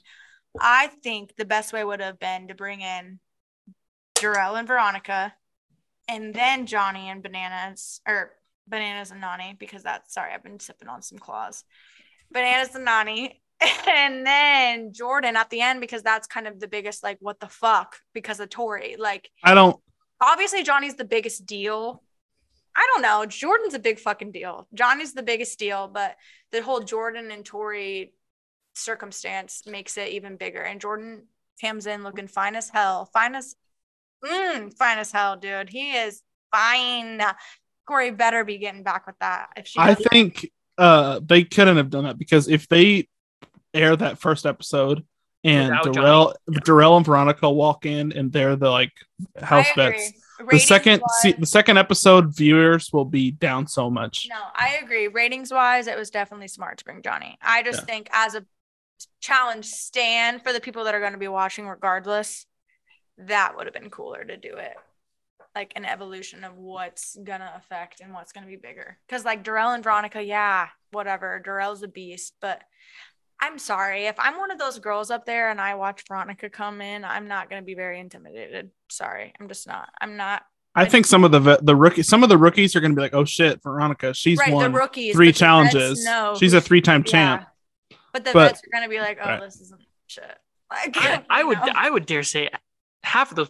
I 0.59 0.87
think 0.87 1.35
the 1.35 1.45
best 1.45 1.73
way 1.73 1.83
would 1.83 1.99
have 1.99 2.19
been 2.19 2.47
to 2.47 2.55
bring 2.55 2.81
in 2.81 3.19
Darrell 4.15 4.55
and 4.55 4.67
Veronica, 4.67 5.33
and 6.07 6.33
then 6.33 6.65
Johnny 6.65 7.09
and 7.09 7.21
Bananas 7.21 8.01
or 8.07 8.31
Bananas 8.67 9.11
and 9.11 9.21
Nany 9.21 9.57
because 9.57 9.83
that's 9.83 10.13
sorry, 10.13 10.33
I've 10.33 10.43
been 10.43 10.59
sipping 10.59 10.87
on 10.87 11.01
some 11.01 11.19
claws. 11.19 11.63
Bananas 12.31 12.75
and 12.75 12.87
Nany. 12.87 13.33
And 13.87 14.25
then 14.25 14.93
Jordan 14.93 15.35
at 15.35 15.49
the 15.49 15.59
end 15.59 15.81
because 15.81 16.01
that's 16.01 16.27
kind 16.27 16.47
of 16.47 16.61
the 16.61 16.67
biggest 16.69 17.03
like 17.03 17.17
what 17.19 17.41
the 17.41 17.49
fuck 17.49 17.97
because 18.13 18.39
of 18.39 18.49
Tory. 18.49 18.95
Like 18.97 19.29
I 19.43 19.53
don't 19.53 19.81
obviously 20.21 20.63
Johnny's 20.63 20.95
the 20.95 21.05
biggest 21.05 21.45
deal. 21.45 22.03
I 22.75 22.87
don't 22.93 23.01
know. 23.01 23.25
Jordan's 23.25 23.73
a 23.73 23.79
big 23.79 23.99
fucking 23.99 24.31
deal. 24.31 24.67
Johnny's 24.73 25.13
the 25.13 25.23
biggest 25.23 25.59
deal, 25.59 25.87
but 25.87 26.15
the 26.51 26.61
whole 26.61 26.79
Jordan 26.79 27.31
and 27.31 27.43
Tori 27.43 28.13
circumstance 28.73 29.63
makes 29.65 29.97
it 29.97 30.09
even 30.09 30.37
bigger. 30.37 30.61
And 30.61 30.79
Jordan 30.79 31.23
comes 31.59 31.87
in 31.87 32.03
looking 32.03 32.27
fine 32.27 32.55
as 32.55 32.69
hell. 32.69 33.09
Fine 33.11 33.35
as 33.35 33.55
mm, 34.23 34.73
fine 34.75 34.99
as 34.99 35.11
hell, 35.11 35.35
dude. 35.35 35.69
He 35.69 35.91
is 35.91 36.21
fine. 36.51 37.21
Tori 37.87 38.11
better 38.11 38.43
be 38.43 38.57
getting 38.57 38.83
back 38.83 39.07
with 39.07 39.17
that. 39.19 39.49
If 39.57 39.67
she 39.67 39.79
I 39.79 39.95
think 39.95 40.49
uh 40.77 41.19
they 41.23 41.43
couldn't 41.43 41.77
have 41.77 41.89
done 41.89 42.05
that 42.05 42.17
because 42.17 42.47
if 42.47 42.67
they 42.67 43.07
air 43.73 43.95
that 43.95 44.19
first 44.19 44.45
episode 44.45 45.03
and 45.43 45.69
Without 45.69 45.93
Darrell 45.93 46.33
Johnny, 46.49 46.61
Darrell 46.65 46.97
and 46.97 47.05
Veronica 47.05 47.49
walk 47.49 47.85
in 47.85 48.11
and 48.11 48.31
they're 48.31 48.55
the 48.55 48.69
like 48.69 48.91
house 49.41 49.67
I 49.77 49.81
agree. 49.83 50.13
The 50.51 50.59
second 50.59 51.01
wise- 51.01 51.21
se- 51.21 51.35
the 51.39 51.45
second 51.45 51.77
episode 51.77 52.35
viewers 52.35 52.91
will 52.93 53.05
be 53.05 53.31
down 53.31 53.67
so 53.67 53.89
much. 53.89 54.27
No, 54.29 54.37
I 54.55 54.79
agree. 54.81 55.07
Ratings 55.09 55.51
wise, 55.51 55.87
it 55.87 55.97
was 55.97 56.09
definitely 56.09 56.47
smart 56.47 56.77
to 56.79 56.85
bring 56.85 57.01
Johnny. 57.01 57.37
I 57.41 57.61
just 57.63 57.79
Yeah. 57.81 57.85
think 57.85 58.09
as 58.13 58.35
a 58.35 58.45
challenge 59.19 59.65
stand 59.65 60.41
for 60.43 60.53
the 60.53 60.61
people 60.61 60.85
that 60.85 60.95
are 60.95 60.99
going 61.01 61.11
to 61.11 61.17
be 61.19 61.27
watching, 61.27 61.67
regardless, 61.67 62.45
that 63.17 63.55
would 63.57 63.65
have 63.67 63.73
been 63.73 63.89
cooler 63.89 64.23
to 64.23 64.37
do 64.37 64.55
it. 64.55 64.75
Like 65.55 65.73
an 65.75 65.83
evolution 65.83 66.43
of 66.45 66.55
what's 66.57 67.17
gonna 67.21 67.51
affect 67.57 67.99
and 68.01 68.13
what's 68.13 68.31
gonna 68.31 68.45
be 68.47 68.55
bigger. 68.55 68.97
Because 69.07 69.25
like 69.25 69.43
Darrell 69.43 69.71
and 69.71 69.83
Veronica, 69.83 70.21
yeah, 70.23 70.69
whatever. 70.91 71.39
Darrell's 71.43 71.83
a 71.83 71.87
beast, 71.89 72.35
but 72.39 72.61
I'm 73.41 73.57
sorry 73.57 74.05
if 74.07 74.15
I'm 74.19 74.37
one 74.37 74.51
of 74.51 74.59
those 74.59 74.79
girls 74.79 75.11
up 75.11 75.25
there 75.25 75.49
and 75.49 75.61
I 75.61 75.75
watch 75.75 76.03
Veronica 76.07 76.49
come 76.49 76.81
in, 76.81 77.05
I'm 77.05 77.27
not 77.27 77.49
gonna 77.49 77.61
be 77.61 77.73
very 77.75 77.99
intimidated. 77.99 78.71
Sorry, 78.89 79.33
I'm 79.39 79.47
just 79.47 79.67
not. 79.67 79.89
I'm 80.01 80.17
not. 80.17 80.43
I 80.75 80.85
think 80.85 81.05
some 81.05 81.23
of 81.23 81.31
the 81.31 81.59
the 81.61 81.75
rookie 81.75 82.03
some 82.03 82.23
of 82.23 82.29
the 82.29 82.37
rookies 82.37 82.75
are 82.75 82.79
going 82.79 82.91
to 82.91 82.95
be 82.95 83.01
like, 83.01 83.13
"Oh 83.15 83.25
shit, 83.25 83.61
Veronica, 83.63 84.13
she's 84.13 84.37
right, 84.37 84.53
won 84.53 84.71
the 84.71 84.77
rookies, 84.77 85.15
three 85.15 85.27
but 85.27 85.29
the 85.29 85.31
vets 85.31 85.39
challenges. 85.39 86.05
No, 86.05 86.35
She's 86.39 86.53
a 86.53 86.61
three-time 86.61 87.03
Yeah. 87.05 87.11
champ." 87.11 87.47
But 88.13 88.23
the 88.25 88.31
But- 88.33 88.49
vets 88.49 88.61
are 88.61 88.69
gonna 88.71 88.87
be 88.89 88.99
like, 88.99 89.17
oh, 89.21 89.25
Right. 89.27 89.41
this 89.41 89.59
isn't 89.61 89.81
shit. 90.07 90.37
Like 90.71 90.95
I, 90.97 91.23
I 91.29 91.43
would 91.43 91.57
know? 91.59 91.73
I 91.75 91.89
would 91.89 92.05
dare 92.05 92.23
say 92.23 92.49
half 93.03 93.31
of 93.31 93.35
those 93.37 93.49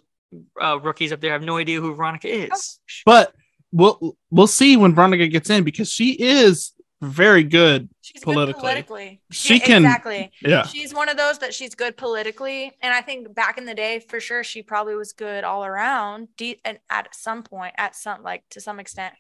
uh, 0.62 0.80
rookies 0.82 1.12
up 1.12 1.20
there 1.22 1.34
have 1.34 1.44
no 1.44 1.58
idea 1.58 1.82
who 1.82 1.94
Veronica 1.94 2.28
is. 2.30 2.80
But 3.06 3.34
we'll 3.72 4.18
we'll 4.32 4.48
see 4.48 4.78
when 4.78 4.96
Veronica 4.96 5.28
gets 5.28 5.50
in 5.50 5.64
because 5.64 5.92
she 5.92 6.12
is 6.14 6.74
very 7.02 7.44
good. 7.44 7.90
she's 8.02 8.22
politically. 8.22 8.54
good 8.54 8.60
politically. 8.62 9.22
She 9.32 9.58
Yeah, 9.58 9.66
can- 9.66 9.86
exactly. 9.86 10.32
Yeah. 10.42 10.64
She's 10.68 10.94
one 10.94 11.08
of 11.10 11.18
those 11.18 11.40
that 11.40 11.54
she's 11.54 11.76
good 11.76 11.96
politically, 11.98 12.72
and 12.82 12.94
I 12.94 13.02
think 13.02 13.34
back 13.34 13.58
in 13.58 13.66
the 13.66 13.76
day, 13.76 14.00
for 14.00 14.20
sure, 14.20 14.44
she 14.44 14.62
probably 14.64 14.96
was 14.96 15.14
good 15.14 15.44
all 15.44 15.64
around. 15.64 16.28
De- 16.38 16.60
and 16.66 16.80
at 16.90 17.14
some 17.16 17.44
point, 17.44 17.74
at 17.78 17.96
some 17.96 18.22
like 18.24 18.44
to 18.50 18.60
some 18.62 18.80
extent, 18.80 19.14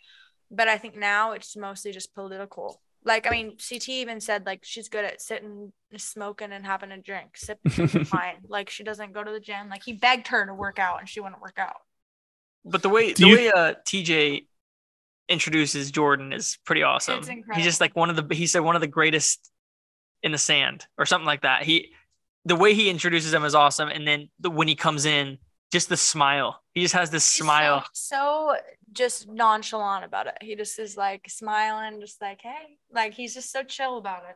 but 0.51 0.67
I 0.67 0.77
think 0.77 0.95
now 0.97 1.31
it's 1.31 1.55
mostly 1.55 1.91
just 1.91 2.13
political. 2.13 2.81
Like, 3.05 3.25
I 3.25 3.29
mean, 3.29 3.55
CT 3.57 3.87
even 3.89 4.19
said 4.19 4.45
like 4.45 4.59
she's 4.65 4.89
good 4.89 5.05
at 5.05 5.21
sitting, 5.21 5.71
smoking, 5.95 6.51
and 6.51 6.65
having 6.65 6.91
a 6.91 6.97
drink, 6.97 7.37
sipping 7.37 7.87
fine. 8.05 8.39
Like 8.47 8.69
she 8.69 8.83
doesn't 8.83 9.13
go 9.13 9.23
to 9.23 9.31
the 9.31 9.39
gym. 9.39 9.69
Like 9.69 9.83
he 9.85 9.93
begged 9.93 10.27
her 10.27 10.45
to 10.45 10.53
work 10.53 10.79
out, 10.79 10.99
and 10.99 11.07
she 11.07 11.21
wouldn't 11.21 11.41
work 11.41 11.57
out. 11.57 11.77
But 12.65 12.81
the 12.81 12.89
way 12.89 13.13
Do 13.13 13.23
the 13.23 13.29
you- 13.29 13.35
way 13.37 13.51
uh, 13.51 13.75
TJ 13.87 14.47
introduces 15.29 15.91
Jordan 15.91 16.33
is 16.33 16.57
pretty 16.65 16.83
awesome. 16.83 17.23
He's 17.53 17.63
just 17.63 17.79
like 17.79 17.95
one 17.95 18.09
of 18.09 18.15
the 18.15 18.35
he 18.35 18.47
said 18.47 18.59
one 18.59 18.75
of 18.75 18.81
the 18.81 18.87
greatest 18.87 19.51
in 20.23 20.31
the 20.31 20.37
sand 20.37 20.85
or 20.97 21.05
something 21.05 21.25
like 21.25 21.43
that. 21.43 21.63
He 21.63 21.93
the 22.45 22.55
way 22.55 22.73
he 22.73 22.89
introduces 22.89 23.33
him 23.33 23.45
is 23.45 23.55
awesome, 23.55 23.89
and 23.89 24.07
then 24.07 24.29
the, 24.39 24.49
when 24.49 24.67
he 24.67 24.75
comes 24.75 25.05
in, 25.05 25.37
just 25.71 25.89
the 25.89 25.97
smile. 25.97 26.61
He 26.73 26.81
just 26.81 26.95
has 26.95 27.09
this 27.09 27.31
He's 27.31 27.43
smile. 27.43 27.85
So, 27.93 28.55
so 28.55 28.55
just 28.91 29.29
nonchalant 29.29 30.03
about 30.03 30.27
it. 30.27 30.37
He 30.41 30.55
just 30.55 30.79
is 30.79 30.97
like 30.97 31.25
smiling, 31.29 32.01
just 32.01 32.21
like 32.21 32.41
hey, 32.41 32.77
like 32.91 33.13
he's 33.13 33.33
just 33.33 33.51
so 33.51 33.63
chill 33.63 33.97
about 33.97 34.23
it. 34.29 34.35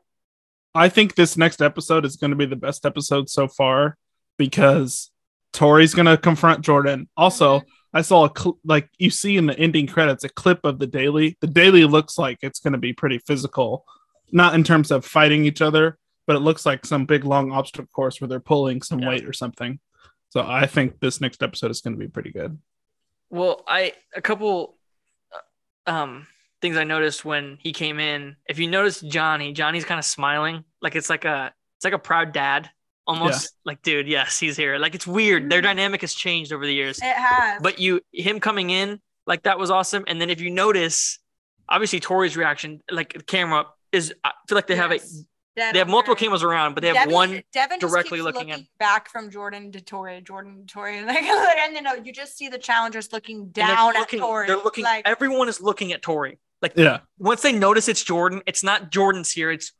I 0.75 0.89
think 0.89 1.15
this 1.15 1.37
next 1.37 1.61
episode 1.61 2.05
is 2.05 2.15
going 2.15 2.31
to 2.31 2.37
be 2.37 2.45
the 2.45 2.55
best 2.55 2.85
episode 2.85 3.29
so 3.29 3.47
far 3.47 3.97
because 4.37 5.11
Tori's 5.53 5.93
going 5.93 6.07
to 6.07 6.17
confront 6.17 6.61
Jordan. 6.61 7.07
Also, 7.15 7.59
mm-hmm. 7.59 7.69
I 7.93 8.01
saw 8.01 8.25
a 8.25 8.31
cl- 8.37 8.57
like 8.65 8.89
you 8.97 9.09
see 9.09 9.37
in 9.37 9.45
the 9.45 9.57
ending 9.59 9.87
credits 9.87 10.23
a 10.23 10.29
clip 10.29 10.61
of 10.63 10.79
the 10.79 10.87
daily. 10.87 11.37
The 11.41 11.47
daily 11.47 11.85
looks 11.85 12.17
like 12.17 12.39
it's 12.41 12.59
going 12.59 12.73
to 12.73 12.79
be 12.79 12.93
pretty 12.93 13.19
physical, 13.19 13.85
not 14.31 14.55
in 14.55 14.63
terms 14.63 14.89
of 14.91 15.05
fighting 15.05 15.45
each 15.45 15.61
other, 15.61 15.97
but 16.25 16.35
it 16.35 16.39
looks 16.39 16.65
like 16.65 16.85
some 16.85 17.05
big 17.05 17.23
long 17.23 17.51
obstacle 17.51 17.85
course 17.93 18.19
where 18.19 18.27
they're 18.27 18.39
pulling 18.39 18.81
some 18.81 18.99
Yeah. 18.99 19.09
weight 19.09 19.25
or 19.25 19.33
something. 19.33 19.79
So 20.29 20.41
I 20.41 20.65
think 20.65 20.99
this 20.99 21.21
next 21.21 21.43
episode 21.43 21.69
is 21.69 21.81
going 21.81 21.93
to 21.93 21.99
be 21.99 22.07
pretty 22.07 22.31
good. 22.31 22.57
Well, 23.29 23.63
I 23.67 23.93
a 24.15 24.21
couple 24.21 24.77
uh, 25.31 25.91
um 25.91 26.27
things 26.61 26.77
I 26.77 26.83
noticed 26.85 27.25
when 27.25 27.57
he 27.61 27.73
came 27.73 27.99
in. 27.99 28.37
If 28.47 28.57
you 28.57 28.67
notice 28.67 29.01
Johnny, 29.01 29.51
Johnny's 29.53 29.85
kind 29.85 29.99
of 29.99 30.05
smiling, 30.05 30.63
like 30.81 30.95
it's 30.95 31.09
like 31.09 31.25
a 31.25 31.53
it's 31.77 31.83
like 31.83 31.93
a 31.93 31.99
proud 31.99 32.31
dad, 32.31 32.69
almost 33.07 33.53
like 33.65 33.81
dude, 33.81 34.07
yes, 34.07 34.39
he's 34.39 34.55
here. 34.57 34.77
Like 34.77 34.95
it's 34.95 35.07
weird. 35.07 35.49
Their 35.49 35.61
dynamic 35.61 36.01
has 36.01 36.13
changed 36.13 36.51
over 36.53 36.65
the 36.65 36.73
years. 36.73 36.97
It 36.99 37.03
has. 37.15 37.61
But 37.61 37.79
you 37.79 38.01
him 38.11 38.39
coming 38.39 38.69
in 38.69 38.99
like 39.27 39.43
that 39.43 39.59
was 39.59 39.69
awesome. 39.71 40.03
And 40.07 40.19
then 40.21 40.29
if 40.29 40.41
you 40.41 40.49
notice, 40.49 41.19
obviously 41.69 41.99
Tori's 41.99 42.35
reaction, 42.37 42.81
like 42.91 43.13
the 43.13 43.23
camera 43.23 43.65
is 43.91 44.13
I 44.23 44.31
feel 44.47 44.55
like 44.55 44.67
they 44.67 44.75
have 44.75 44.91
a 44.91 44.95
Yes. 44.95 45.23
Dead 45.55 45.75
they 45.75 45.77
have 45.77 45.87
multiple 45.87 46.15
Jordan. 46.15 46.25
cameras 46.25 46.41
around, 46.43 46.73
but 46.73 46.81
they 46.81 46.87
have 46.87 46.95
Devin, 46.95 47.13
one 47.13 47.43
Devin 47.53 47.77
directly 47.77 48.21
looking 48.21 48.47
looking, 48.47 48.61
in. 48.61 48.67
back 48.79 49.07
from 49.07 49.29
Jordan 49.29 49.71
to 49.73 49.81
Tori, 49.81 50.19
Jordan 50.21 50.65
to 50.65 50.73
Tori, 50.73 51.03
like, 51.03 51.15
and 51.21 51.75
then 51.75 51.85
uh, 51.85 51.93
you 52.03 52.11
just 52.11 52.35
see 52.35 52.49
the 52.49 52.57
challengers 52.57 53.13
looking 53.13 53.49
down 53.49 53.93
looking, 53.93 54.19
at 54.19 54.23
Tori. 54.23 54.47
They're 54.47 54.55
looking 54.57 54.83
like 54.83 55.07
everyone 55.07 55.47
is 55.49 55.61
looking 55.61 55.93
at 55.93 56.01
Tori. 56.01 56.39
Like 56.63 56.73
Yeah. 56.75 57.01
once 57.19 57.43
they 57.43 57.51
notice 57.51 57.87
it's 57.87 58.03
Jordan, 58.03 58.41
it's 58.47 58.63
not 58.63 58.89
Jordan's 58.89 59.31
here. 59.31 59.51
It's 59.51 59.73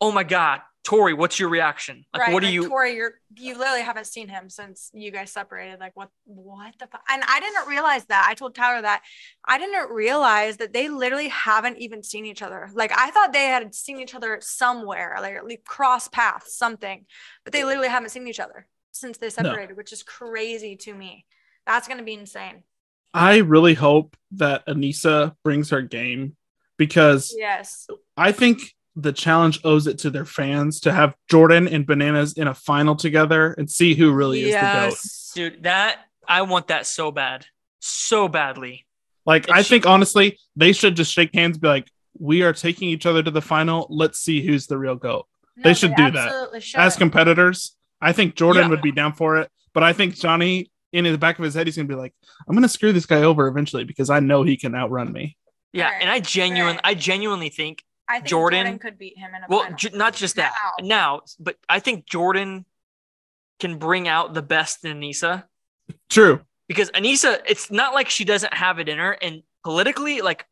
oh 0.00 0.10
my 0.10 0.24
god, 0.24 0.62
Tori, 0.82 1.12
what's 1.12 1.38
your 1.38 1.50
reaction? 1.50 2.06
Like 2.12 2.22
right, 2.22 2.32
what 2.32 2.40
do 2.40 2.46
like, 2.46 2.54
you? 2.54 2.68
Tori, 2.68 2.94
you're 2.94 3.12
you 3.36 3.56
literally 3.56 3.82
haven't 3.82 4.06
seen 4.06 4.28
him 4.28 4.48
since 4.48 4.90
you 4.94 5.10
guys 5.10 5.30
separated. 5.30 5.78
Like 5.78 5.94
what 5.94 6.08
what 6.24 6.74
the 6.78 6.86
fuck? 6.86 7.02
And 7.08 7.22
I 7.26 7.38
didn't 7.38 7.68
realize 7.68 8.06
that. 8.06 8.26
I 8.28 8.34
told 8.34 8.54
Tyler 8.54 8.80
that 8.82 9.02
I 9.44 9.58
didn't 9.58 9.90
realize 9.90 10.56
that 10.56 10.72
they 10.72 10.88
literally 10.88 11.28
haven't 11.28 11.78
even 11.78 12.02
seen 12.02 12.24
each 12.24 12.40
other. 12.40 12.70
Like 12.72 12.92
I 12.96 13.10
thought 13.10 13.32
they 13.32 13.44
had 13.46 13.74
seen 13.74 14.00
each 14.00 14.14
other 14.14 14.38
somewhere, 14.40 15.18
like 15.20 15.34
at 15.34 15.44
least 15.44 15.64
cross 15.64 16.08
paths, 16.08 16.56
something, 16.56 17.04
but 17.44 17.52
they 17.52 17.64
literally 17.64 17.88
haven't 17.88 18.10
seen 18.10 18.26
each 18.26 18.40
other 18.40 18.66
since 18.90 19.18
they 19.18 19.28
separated, 19.28 19.76
which 19.76 19.92
is 19.92 20.02
crazy 20.02 20.76
to 20.76 20.94
me. 20.94 21.26
That's 21.66 21.88
gonna 21.88 22.02
be 22.02 22.14
insane. 22.14 22.62
I 23.12 23.38
really 23.38 23.74
hope 23.74 24.16
that 24.32 24.66
Anissa 24.66 25.34
brings 25.44 25.70
her 25.70 25.82
game 25.82 26.36
because 26.78 27.34
Yes. 27.36 27.86
I 28.16 28.32
think 28.32 28.60
the 28.96 29.12
challenge 29.12 29.60
owes 29.64 29.86
it 29.86 29.98
to 29.98 30.10
their 30.10 30.24
fans 30.24 30.80
to 30.80 30.92
have 30.92 31.14
Jordan 31.30 31.68
and 31.68 31.86
Bananas 31.86 32.32
in 32.34 32.48
a 32.48 32.54
final 32.54 32.96
together 32.96 33.52
and 33.56 33.70
see 33.70 33.94
who 33.94 34.12
really 34.12 34.42
is 34.42 34.54
the 34.54 34.60
goat. 34.60 34.94
Dude, 35.52 35.62
that 35.62 35.98
I 36.26 36.42
want 36.42 36.68
that 36.68 36.86
so 36.86 37.10
bad, 37.12 37.46
so 37.78 38.28
badly. 38.28 38.86
Like, 39.26 39.44
It 39.44 39.50
I 39.52 39.58
should- 39.62 39.68
think 39.68 39.86
honestly, 39.86 40.38
they 40.56 40.72
should 40.72 40.96
just 40.96 41.12
shake 41.12 41.34
hands, 41.34 41.56
and 41.56 41.62
be 41.62 41.68
like, 41.68 41.88
"We 42.18 42.42
are 42.42 42.52
taking 42.52 42.88
each 42.88 43.06
other 43.06 43.22
to 43.22 43.30
the 43.30 43.42
final. 43.42 43.86
Let's 43.90 44.18
see 44.18 44.44
who's 44.44 44.66
the 44.66 44.78
real 44.78 44.96
goat." 44.96 45.26
They 45.56 45.74
should 45.74 45.94
do 45.94 46.10
that. 46.10 46.62
should. 46.62 46.80
As 46.80 46.96
competitors, 46.96 47.76
I 48.00 48.12
think 48.12 48.34
Jordan 48.34 48.64
Yeah. 48.64 48.68
would 48.70 48.82
be 48.82 48.92
down 48.92 49.12
for 49.12 49.36
it, 49.36 49.50
but 49.74 49.82
I 49.82 49.92
think 49.92 50.14
Johnny, 50.16 50.70
in 50.92 51.04
the 51.04 51.18
back 51.18 51.38
of 51.38 51.44
his 51.44 51.54
head, 51.54 51.66
he's 51.66 51.76
gonna 51.76 51.86
be 51.86 51.94
like, 51.94 52.14
"I'm 52.48 52.54
gonna 52.56 52.68
screw 52.68 52.92
this 52.92 53.06
guy 53.06 53.22
over 53.22 53.46
eventually 53.46 53.84
because 53.84 54.08
I 54.10 54.20
know 54.20 54.42
he 54.42 54.56
can 54.56 54.74
outrun 54.74 55.12
me." 55.12 55.36
Yeah, 55.72 55.90
and 56.00 56.08
I 56.10 56.18
genuine, 56.20 56.76
right. 56.76 56.80
I 56.82 56.94
genuinely 56.94 57.50
think 57.50 57.84
I 58.10 58.14
think 58.16 58.26
Jordan- 58.26 58.64
Jordan, 58.66 58.78
could 58.78 58.98
beat 58.98 59.16
him 59.18 59.34
in 59.34 59.42
a 59.42 59.46
Well, 59.48 59.62
final. 59.62 59.76
j- 59.78 59.90
not 59.94 60.14
just 60.14 60.36
that 60.36 60.52
Now. 60.80 60.86
now, 60.86 61.20
but 61.38 61.56
I 61.68 61.78
think 61.80 62.06
Jordan 62.06 62.64
can 63.60 63.78
bring 63.78 64.08
out 64.08 64.34
the 64.34 64.42
best 64.42 64.84
in 64.84 65.00
Anissa 65.00 65.44
True. 66.08 66.44
because 66.68 66.90
Anissa, 66.92 67.40
it's 67.46 67.70
not 67.70 67.94
like 67.94 68.08
she 68.08 68.24
doesn't 68.24 68.52
have 68.54 68.78
it 68.78 68.88
in 68.88 68.98
her, 68.98 69.12
and 69.12 69.42
politically, 69.64 70.20
like 70.22 70.46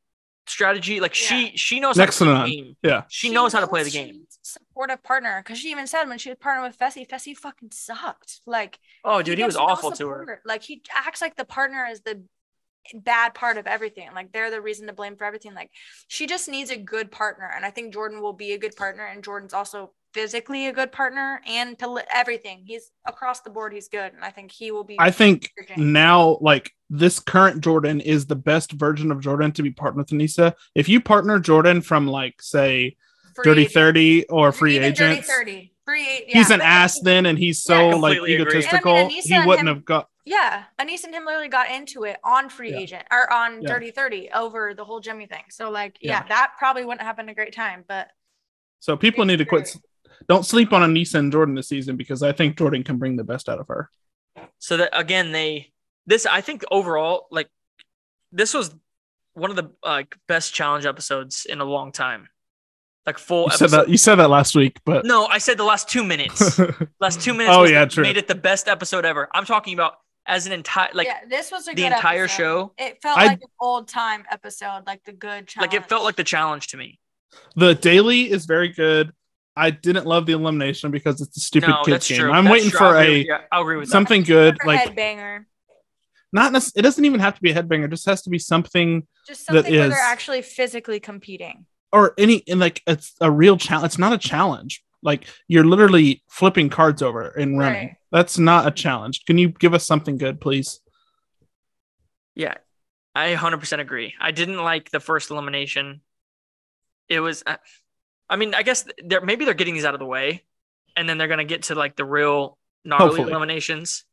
strategy, 0.46 1.00
like 1.00 1.14
she 1.14 1.56
she 1.56 1.78
knows 1.80 1.96
Next 1.96 2.18
how 2.18 2.24
to 2.26 2.30
to 2.32 2.36
play 2.40 2.50
the 2.50 2.56
game. 2.62 2.76
Yeah. 2.82 3.02
She, 3.08 3.30
knows 3.30 3.52
how 3.52 3.60
to 3.60 3.66
play 3.68 3.82
the 3.82 3.90
game. 3.90 4.26
Supportive 4.42 5.02
partner, 5.02 5.42
because 5.44 5.58
she 5.58 5.70
even 5.70 5.86
said 5.86 6.04
when 6.08 6.18
she 6.18 6.30
was 6.30 6.38
partnered 6.40 6.66
with 6.70 6.78
Fessy, 6.78 7.06
Fessy 7.06 7.36
fucking 7.36 7.70
sucked. 7.72 8.40
Like, 8.46 8.78
Oh, 9.04 9.20
dude, 9.22 9.36
he, 9.38 9.44
was 9.44 9.56
gives 9.56 9.60
no 9.66 9.72
awful 9.72 9.92
to 9.92 10.08
her. 10.08 10.40
Like, 10.46 10.62
he 10.62 10.80
acts 10.94 11.20
like 11.20 11.36
the 11.36 11.44
partner 11.44 11.86
is 11.90 12.00
the 12.00 12.22
bad 12.94 13.34
part 13.34 13.58
of 13.58 13.66
everything. 13.66 14.08
Like, 14.14 14.32
they're 14.32 14.50
the 14.50 14.60
reason 14.60 14.86
to 14.86 14.92
blame 14.92 15.16
for 15.16 15.24
everything. 15.24 15.54
Like, 15.54 15.70
she 16.08 16.26
just 16.26 16.48
needs 16.48 16.70
a 16.70 16.76
good 16.76 17.10
partner, 17.10 17.50
and 17.54 17.64
I 17.64 17.70
think 17.70 17.92
Jordan 17.92 18.22
will 18.22 18.32
be 18.32 18.52
a 18.52 18.58
good 18.58 18.76
partner, 18.76 19.04
and 19.06 19.22
Jordan's 19.22 19.54
also 19.54 19.92
physically 20.14 20.66
a 20.68 20.72
good 20.72 20.90
partner 20.90 21.40
and 21.46 21.78
to 21.78 21.86
li- 21.86 22.02
everything. 22.12 22.62
He's 22.66 22.90
across 23.06 23.40
the 23.40 23.50
board. 23.50 23.72
He's 23.74 23.88
good, 23.88 24.12
and 24.14 24.24
I 24.24 24.30
think 24.30 24.50
he 24.50 24.70
will 24.70 24.84
be. 24.84 24.96
I 24.98 25.10
think 25.10 25.50
now, 25.76 26.38
like 26.40 26.72
this 26.88 27.20
current 27.20 27.62
Jordan 27.62 28.00
is 28.00 28.24
the 28.26 28.34
best 28.36 28.72
version 28.72 29.12
of 29.12 29.20
Jordan 29.20 29.52
to 29.52 29.62
be 29.62 29.70
partnered 29.70 30.10
with 30.10 30.18
Anissa. 30.18 30.54
If 30.74 30.88
you 30.88 31.00
partner 31.00 31.38
Jordan 31.38 31.82
from 31.82 32.06
like 32.06 32.40
say 32.40 32.96
Free 33.34 33.44
Dirty 33.44 33.60
agent. 33.62 33.74
Thirty 33.74 34.26
or 34.28 34.50
Free 34.52 34.76
Even 34.76 34.94
Dirty 34.94 35.20
30. 35.20 35.72
Free 35.84 36.02
a- 36.06 36.24
he's 36.26 36.50
an 36.50 36.60
ass 36.62 36.98
then, 37.00 37.26
and 37.26 37.38
he's 37.38 37.62
so 37.62 37.90
Yeah, 37.90 37.94
like 37.96 38.18
egotistical. 38.26 38.94
I 38.94 39.06
mean, 39.08 39.22
he 39.22 39.38
wouldn't 39.40 39.68
him- 39.68 39.74
have 39.74 39.84
got. 39.84 40.08
Yeah, 40.28 40.64
Anise 40.78 41.04
and 41.04 41.14
him 41.14 41.24
literally 41.24 41.48
got 41.48 41.70
into 41.70 42.04
it 42.04 42.18
on 42.22 42.50
free 42.50 42.70
Yeah. 42.72 42.78
agent 42.78 43.06
or 43.10 43.32
on 43.32 43.62
Yeah. 43.62 43.68
Dirty 43.68 43.90
Thirty 43.90 44.28
over 44.34 44.74
the 44.74 44.84
whole 44.84 45.00
Jimmy 45.00 45.26
thing. 45.26 45.44
So 45.48 45.70
like, 45.70 45.96
yeah, 46.00 46.20
Yeah. 46.22 46.28
that 46.28 46.52
probably 46.58 46.84
wouldn't 46.84 47.02
have 47.02 47.16
been 47.16 47.28
a 47.30 47.34
great 47.34 47.54
time. 47.54 47.84
But 47.88 48.10
So 48.80 48.96
people 48.96 49.24
need 49.24 49.38
to 49.38 49.44
quit. 49.46 49.74
Don't 50.28 50.44
sleep 50.44 50.72
on 50.72 50.82
Anissa 50.82 51.14
and 51.14 51.32
Jordan 51.32 51.54
this 51.54 51.68
season 51.68 51.96
because 51.96 52.22
I 52.22 52.32
think 52.32 52.58
Jordan 52.58 52.84
can 52.84 52.98
bring 52.98 53.16
the 53.16 53.24
best 53.24 53.48
out 53.48 53.58
of 53.58 53.68
her. 53.68 53.90
So 54.58 54.76
that 54.76 54.90
again, 54.92 55.32
they 55.32 55.72
this 56.06 56.26
I 56.26 56.42
think 56.42 56.62
overall, 56.70 57.26
like 57.30 57.48
this 58.30 58.52
was 58.52 58.74
one 59.32 59.50
of 59.50 59.56
the 59.56 59.70
like 59.82 60.16
best 60.26 60.52
challenge 60.52 60.84
episodes 60.84 61.46
in 61.46 61.60
a 61.60 61.64
long 61.64 61.90
time. 61.92 62.28
Like 63.06 63.16
full 63.18 63.44
You 63.44 63.56
said 63.56 63.70
that. 63.70 63.88
You 63.88 63.96
said 63.96 64.16
that 64.16 64.28
last 64.28 64.54
week, 64.54 64.78
but 64.84 65.06
No, 65.06 65.24
I 65.26 65.38
said 65.38 65.56
the 65.56 65.64
last 65.64 65.88
two 65.88 66.04
minutes. 66.04 66.58
last 67.00 67.22
two 67.22 67.32
minutes. 67.32 67.56
Oh, 67.56 67.62
was- 67.62 67.70
yeah, 67.70 67.86
true. 67.86 68.02
Made 68.02 68.18
it 68.18 68.28
the 68.28 68.34
best 68.34 68.68
episode 68.68 69.06
ever. 69.06 69.28
I'm 69.32 69.46
talking 69.46 69.72
about 69.72 69.94
as 70.28 70.46
an 70.46 70.52
entire 70.52 70.90
like 70.94 71.06
yeah, 71.08 71.20
this 71.28 71.50
was 71.50 71.66
a 71.66 71.70
the 71.70 71.76
good 71.82 71.92
entire 71.92 72.24
episode. 72.24 72.36
show. 72.36 72.72
It 72.78 73.02
felt 73.02 73.18
I- 73.18 73.26
like 73.26 73.40
an 73.42 73.48
old 73.60 73.88
time 73.88 74.24
episode, 74.30 74.82
like 74.86 75.02
the 75.04 75.12
good 75.12 75.48
challenge. 75.48 75.72
like 75.72 75.80
it 75.82 75.88
felt 75.88 76.04
like 76.04 76.16
the 76.16 76.24
challenge 76.24 76.68
to 76.68 76.76
me. 76.76 77.00
the 77.56 77.74
daily 77.74 78.30
is 78.30 78.46
very 78.46 78.68
good. 78.68 79.12
I 79.56 79.70
didn't 79.70 80.06
love 80.06 80.26
the 80.26 80.32
elimination 80.34 80.92
because 80.92 81.20
it's 81.20 81.36
a 81.36 81.40
stupid 81.40 81.70
no, 81.70 81.82
kids 81.82 81.88
that's 81.94 82.08
game. 82.08 82.18
true. 82.20 82.30
I'm 82.30 82.44
That's 82.44 82.52
waiting 82.52 82.70
true. 82.70 82.78
for 82.78 82.84
I'll 82.84 82.98
agree 82.98 83.14
a 83.14 83.18
with- 83.18 83.26
yeah, 83.26 83.40
I'll 83.50 83.62
agree 83.62 83.76
with 83.76 83.88
that. 83.88 83.92
something 83.92 84.22
good 84.22 84.54
Super 84.60 84.66
like 84.68 84.94
headbanger. 84.96 85.44
not 86.32 86.52
necess- 86.52 86.72
it 86.76 86.82
doesn't 86.82 87.04
even 87.04 87.18
have 87.20 87.34
to 87.34 87.40
be 87.42 87.50
a 87.50 87.54
headbanger 87.54 87.86
it 87.86 87.90
just 87.90 88.06
has 88.06 88.22
to 88.22 88.30
be 88.30 88.38
something 88.38 89.06
Just 89.26 89.46
that 89.48 89.64
where 89.64 89.84
is- 89.84 89.90
they're 89.90 89.98
actually 89.98 90.42
physically 90.42 91.00
competing. 91.00 91.66
or 91.92 92.14
any 92.18 92.44
and 92.46 92.60
like 92.60 92.82
it's 92.86 93.14
a 93.20 93.30
real 93.30 93.56
challenge 93.56 93.86
it's 93.86 93.98
not 93.98 94.12
a 94.12 94.18
challenge 94.18 94.82
like 95.02 95.26
you're 95.48 95.64
literally 95.64 96.22
flipping 96.28 96.68
cards 96.68 97.02
over 97.02 97.28
and 97.28 97.58
running 97.58 97.88
Right. 97.88 97.96
That's 98.10 98.38
not 98.38 98.66
a 98.66 98.70
challenge 98.70 99.24
can 99.26 99.38
you 99.38 99.48
give 99.48 99.74
us 99.74 99.86
something 99.86 100.16
good 100.18 100.40
please 100.40 100.80
Yeah, 102.34 102.54
I 103.14 103.34
100% 103.34 103.80
agree. 103.80 104.14
I 104.20 104.30
didn't 104.30 104.62
like 104.62 104.90
the 104.90 105.00
first 105.00 105.30
elimination. 105.30 106.02
It 107.08 107.18
was, 107.20 107.42
uh, 107.44 107.56
I 108.28 108.36
mean, 108.36 108.54
I 108.54 108.62
guess 108.62 108.84
they're 109.04 109.20
maybe 109.20 109.44
they're 109.44 109.54
getting 109.54 109.74
these 109.74 109.84
out 109.84 109.94
of 109.94 109.98
the 109.98 110.06
way, 110.06 110.44
and 110.96 111.08
then 111.08 111.18
they're 111.18 111.26
gonna 111.26 111.44
get 111.44 111.64
to 111.64 111.74
like 111.74 111.96
the 111.96 112.04
real 112.04 112.56
gnarly 112.84 113.06
Hopefully. 113.06 113.30
eliminations. 113.32 114.04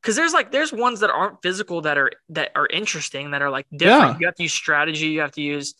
Because 0.00 0.16
there's 0.16 0.32
like 0.32 0.50
there's 0.50 0.72
ones 0.72 1.00
that 1.00 1.10
aren't 1.10 1.42
physical 1.42 1.82
that 1.82 1.98
are 1.98 2.10
that 2.30 2.52
are 2.54 2.66
interesting 2.66 3.32
that 3.32 3.42
are 3.42 3.50
like 3.50 3.66
different. 3.70 4.12
Yeah. 4.12 4.18
You 4.20 4.26
have 4.26 4.36
to 4.36 4.42
use 4.44 4.54
strategy. 4.54 5.08
You 5.08 5.20
have 5.20 5.32
to 5.32 5.42
use 5.42 5.74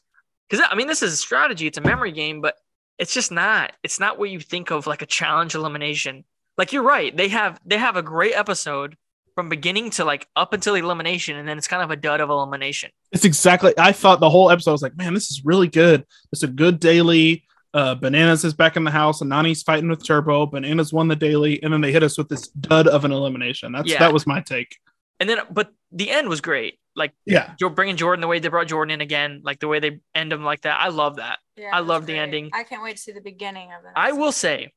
because 0.49 0.67
I 0.71 0.75
mean 0.75 0.87
this 0.87 1.03
is 1.03 1.13
a 1.15 1.17
strategy. 1.17 1.67
It's 1.67 1.79
a 1.79 1.83
memory 1.83 2.13
game, 2.13 2.41
but 2.43 2.57
it's 2.99 3.15
just 3.15 3.31
not. 3.33 3.73
It's 3.83 3.99
not 4.01 4.19
what 4.19 4.29
you 4.31 4.41
think 4.41 4.71
of 4.71 4.87
like 4.87 5.01
a 5.03 5.07
challenge 5.07 5.55
elimination. 5.55 6.25
Like 6.57 6.73
you're 6.73 6.83
right. 6.83 7.17
They 7.17 7.29
have 7.29 7.61
they 7.65 7.79
have 7.79 7.97
a 7.97 8.03
great 8.03 8.35
episode, 8.35 8.97
from 9.35 9.49
beginning 9.49 9.91
to 9.91 10.05
like 10.05 10.29
up 10.37 10.53
until 10.53 10.75
elimination, 10.75 11.37
and 11.37 11.49
then 11.49 11.59
it's 11.59 11.69
kind 11.69 11.83
of 11.83 11.91
a 11.91 11.97
dud 11.97 12.21
of 12.21 12.31
elimination. 12.31 12.91
It's 13.13 13.25
exactly. 13.25 13.75
I 13.79 13.93
thought 13.93 14.21
the 14.21 14.31
whole 14.31 14.51
episode 14.51 14.73
was 14.73 14.83
like, 14.83 14.97
man, 14.97 15.15
this 15.15 15.31
is 15.31 15.45
really 15.45 15.69
good. 15.69 16.05
It's 16.33 16.43
a 16.43 16.49
good 16.49 16.81
daily. 16.81 17.45
Uh, 17.73 17.97
Bananas 17.97 18.45
is 18.45 18.55
back 18.55 18.77
in 18.77 18.85
the 18.85 18.91
house, 18.93 19.21
and 19.21 19.31
Nany's 19.31 19.65
fighting 19.65 19.89
with 19.89 20.05
Turbo. 20.05 20.47
Bananas 20.47 20.93
won 20.93 21.09
the 21.09 21.17
daily, 21.17 21.61
and 21.63 21.73
then 21.73 21.81
they 21.81 21.91
hit 21.91 22.05
us 22.05 22.17
with 22.17 22.29
this 22.29 22.47
dud 22.49 22.87
of 22.87 23.05
an 23.05 23.11
elimination. 23.11 23.73
That's 23.73 23.91
Yeah. 23.91 23.99
that 23.99 24.13
was 24.13 24.27
my 24.29 24.41
take. 24.41 24.77
And 25.19 25.29
then, 25.29 25.39
but 25.51 25.73
the 25.91 26.11
end 26.11 26.29
was 26.29 26.41
great. 26.41 26.79
Like 26.95 27.13
Yeah, 27.27 27.55
Joe 27.59 27.71
bringing 27.71 27.97
Jordan 27.97 28.21
the 28.21 28.29
way 28.29 28.39
they 28.39 28.47
brought 28.47 28.69
Jordan 28.69 28.93
in 28.93 29.01
again, 29.01 29.41
like 29.43 29.59
the 29.59 29.67
way 29.67 29.81
they 29.81 29.99
end 30.15 30.33
him 30.33 30.45
like 30.45 30.61
that. 30.61 30.79
I 30.81 30.89
love 30.89 31.17
that. 31.17 31.41
Yeah, 31.57 31.71
I 31.73 31.81
love 31.81 32.07
the 32.07 32.17
ending. 32.17 32.51
I 32.53 32.63
can't 32.63 32.83
wait 32.85 32.97
to 32.97 33.03
see 33.03 33.11
the 33.11 33.21
beginning 33.21 33.71
of 33.73 33.85
it. 33.85 33.91
I 33.97 34.13
will 34.13 34.31
say, 34.31 34.73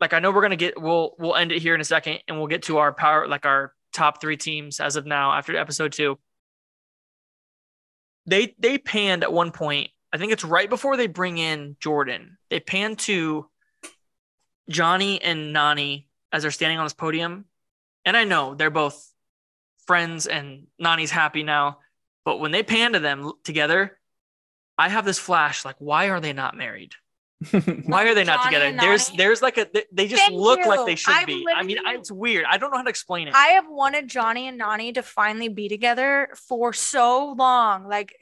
like 0.00 0.12
I 0.12 0.20
know 0.20 0.30
we're 0.30 0.42
gonna 0.42 0.56
get 0.56 0.80
we'll 0.80 1.14
we'll 1.18 1.36
end 1.36 1.52
it 1.52 1.62
here 1.62 1.74
in 1.74 1.80
a 1.80 1.84
second, 1.84 2.20
and 2.28 2.38
we'll 2.38 2.46
get 2.46 2.64
to 2.64 2.78
our 2.78 2.92
power 2.92 3.26
like 3.26 3.46
our 3.46 3.72
top 3.92 4.20
three 4.20 4.36
teams 4.36 4.80
as 4.80 4.96
of 4.96 5.06
now 5.06 5.32
after 5.32 5.56
episode 5.56 5.92
two. 5.92 6.18
They 8.26 8.54
they 8.58 8.78
panned 8.78 9.22
at 9.22 9.32
one 9.32 9.50
point. 9.50 9.90
I 10.12 10.18
think 10.18 10.32
it's 10.32 10.44
right 10.44 10.68
before 10.68 10.96
they 10.96 11.06
bring 11.06 11.38
in 11.38 11.76
Jordan. 11.80 12.38
They 12.50 12.60
pan 12.60 12.96
to 12.96 13.48
Johnny 14.68 15.20
and 15.20 15.54
Nany 15.54 16.06
as 16.32 16.42
they're 16.42 16.50
standing 16.50 16.78
on 16.78 16.84
this 16.84 16.94
podium, 16.94 17.46
and 18.04 18.16
I 18.16 18.24
know 18.24 18.54
they're 18.54 18.70
both 18.70 19.12
friends, 19.86 20.26
and 20.26 20.66
Nany's 20.80 21.10
happy 21.10 21.42
now. 21.42 21.78
But 22.24 22.38
when 22.38 22.50
they 22.50 22.62
pan 22.62 22.92
to 22.92 23.00
them 23.00 23.32
together, 23.42 23.98
I 24.76 24.90
have 24.90 25.06
this 25.06 25.18
flash 25.18 25.64
like, 25.64 25.76
why 25.78 26.10
are 26.10 26.20
they 26.20 26.34
not 26.34 26.56
married? 26.56 26.92
Why 27.84 28.04
are 28.08 28.14
they 28.14 28.24
not 28.24 28.40
Johnny 28.44 28.56
together? 28.56 28.76
There's 28.80 29.10
Nany? 29.10 29.16
there's 29.16 29.42
like 29.42 29.58
a 29.58 29.66
they- 29.72 29.84
they 29.92 30.08
just 30.08 30.22
Thank 30.22 30.34
look 30.34 30.64
like 30.66 30.84
they 30.86 30.96
should 30.96 31.14
I've 31.14 31.26
be. 31.26 31.46
I 31.54 31.62
mean, 31.62 31.78
I, 31.86 31.94
it's 31.94 32.10
weird. 32.10 32.44
I 32.50 32.58
don't 32.58 32.70
know 32.72 32.78
how 32.78 32.82
to 32.82 32.90
explain 32.90 33.28
it. 33.28 33.34
I 33.34 33.48
have 33.48 33.66
wanted 33.68 34.08
Johnny 34.08 34.48
and 34.48 34.60
Nany 34.60 34.92
to 34.94 35.02
finally 35.02 35.48
be 35.48 35.68
together 35.68 36.30
for 36.34 36.72
so 36.72 37.34
long. 37.38 37.86
Like 37.86 38.14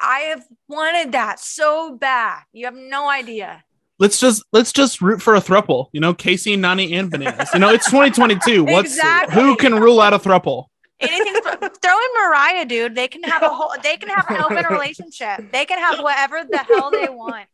I 0.00 0.20
have 0.30 0.44
wanted 0.68 1.12
that 1.12 1.38
so 1.40 1.96
bad. 1.96 2.42
You 2.52 2.64
have 2.66 2.74
no 2.74 3.08
idea. 3.08 3.62
let's 4.00 4.18
just 4.18 4.42
let's 4.52 4.72
just 4.72 5.00
root 5.00 5.22
for 5.22 5.36
a 5.36 5.40
thruple. 5.40 5.86
You 5.92 6.00
know, 6.00 6.12
Kaycee, 6.12 6.58
Nany, 6.58 6.92
and 6.92 7.10
Bananas. 7.10 7.50
You 7.54 7.60
know, 7.60 7.70
it's 7.70 7.86
2022. 7.86 8.64
What's 8.64 8.96
Exactly. 8.96 9.34
who 9.40 9.54
can 9.56 9.74
rule 9.76 10.00
out 10.00 10.14
a 10.14 10.18
thruple? 10.18 10.64
Anything 11.00 11.34
throw 11.42 11.96
in 11.96 12.08
Moriah, 12.16 12.64
dude. 12.64 12.96
They 12.96 13.06
can 13.06 13.22
have 13.22 13.44
a 13.44 13.50
whole 13.50 13.72
they 13.84 13.96
can 13.98 14.08
have 14.08 14.28
an 14.30 14.38
open 14.40 14.64
relationship. 14.72 15.52
They 15.52 15.64
can 15.64 15.78
have 15.78 16.00
whatever 16.00 16.42
the 16.42 16.58
hell 16.58 16.90
they 16.90 17.08
want. 17.08 17.46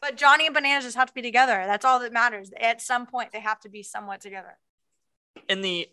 But 0.00 0.16
Johnny 0.16 0.46
and 0.46 0.54
Bananas 0.54 0.84
just 0.84 0.96
have 0.96 1.08
to 1.08 1.14
be 1.14 1.22
together. 1.22 1.64
That's 1.66 1.84
all 1.84 1.98
that 2.00 2.12
matters. 2.12 2.50
At 2.60 2.80
some 2.82 3.06
point 3.06 3.32
they 3.32 3.40
have 3.40 3.60
to 3.60 3.68
be 3.68 3.82
somewhat 3.82 4.20
together. 4.20 4.58
and 5.48 5.62
the 5.64 5.88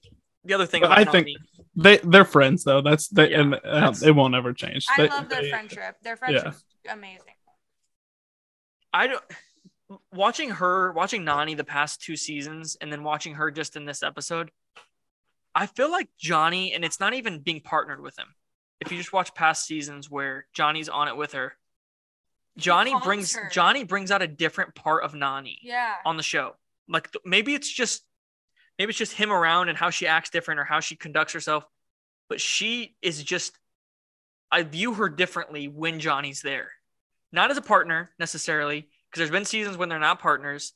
the 0.45 0.53
other 0.53 0.65
thing 0.65 0.83
about 0.83 0.97
I 0.97 1.05
think- 1.05 1.27
They 1.75 1.97
they're 1.97 2.25
friends 2.25 2.63
though. 2.63 2.81
That's 2.81 3.07
they 3.07 3.31
Yeah, 3.31 3.39
and 3.41 3.55
uh, 3.55 3.59
that's- 3.63 4.03
it 4.03 4.11
won't 4.15 4.35
ever 4.35 4.51
change. 4.53 4.85
I 4.89 5.03
They- 5.03 5.09
love 5.09 5.29
their 5.29 5.41
they- 5.41 5.49
friendship. 5.49 5.95
Their 6.01 6.17
friendship's 6.17 6.63
amazing. 6.89 7.33
I 8.93 9.07
don't 9.07 9.23
watching 10.11 10.49
her 10.51 10.91
watching 10.91 11.23
Nany 11.23 11.55
the 11.55 11.63
past 11.63 12.01
two 12.01 12.15
seasons 12.15 12.75
and 12.81 12.91
then 12.91 13.03
watching 13.03 13.35
her 13.35 13.51
just 13.51 13.75
in 13.75 13.85
this 13.85 14.03
episode. 14.03 14.51
I 15.55 15.65
feel 15.67 15.91
like 15.91 16.09
Johnny, 16.17 16.73
and 16.73 16.83
it's 16.83 16.99
not 16.99 17.13
even 17.13 17.39
being 17.39 17.61
partnered 17.61 18.01
with 18.01 18.17
him. 18.17 18.33
If 18.79 18.91
you 18.91 18.97
just 18.97 19.13
watch 19.13 19.33
past 19.35 19.65
seasons 19.65 20.09
where 20.09 20.47
Johnny's 20.53 20.89
on 20.89 21.07
it 21.07 21.15
with 21.15 21.33
her, 21.33 21.57
Johnny 22.57 22.93
brings 23.03 23.35
her. 23.35 23.49
Johnny 23.51 23.83
brings 23.83 24.11
out 24.11 24.21
a 24.21 24.27
different 24.27 24.75
part 24.75 25.03
of 25.03 25.13
Nany. 25.13 25.57
Yeah. 25.61 25.93
on 26.05 26.17
the 26.17 26.23
show. 26.23 26.55
Like 26.87 27.11
th- 27.11 27.23
maybe 27.25 27.53
it's 27.55 27.69
just 27.71 28.03
maybe 28.77 28.89
it's 28.89 28.97
just 28.99 29.13
him 29.13 29.31
around 29.31 29.69
and 29.69 29.77
how 29.77 29.89
she 29.89 30.07
acts 30.07 30.29
different 30.29 30.59
or 30.59 30.63
how 30.65 30.79
she 30.79 30.95
conducts 30.95 31.33
herself, 31.33 31.65
but 32.29 32.39
she 32.41 32.95
is 33.01 33.23
just 33.23 33.57
I 34.51 34.63
view 34.63 34.93
her 34.93 35.09
differently 35.09 35.67
when 35.67 35.99
Johnny's 35.99 36.41
there. 36.41 36.69
Not 37.31 37.49
as 37.49 37.57
a 37.57 37.61
partner 37.61 38.11
necessarily, 38.19 38.81
because 38.81 39.17
there's 39.17 39.31
been 39.31 39.45
seasons 39.45 39.77
when 39.77 39.89
they're 39.89 39.97
not 39.99 40.19
partners 40.19 40.73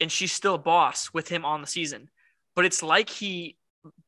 and 0.00 0.12
she's 0.12 0.32
still 0.32 0.54
a 0.54 0.58
boss 0.58 1.12
with 1.12 1.28
him 1.28 1.44
on 1.44 1.60
the 1.60 1.66
season. 1.66 2.08
But 2.54 2.64
it's 2.66 2.82
like 2.82 3.08
he 3.10 3.56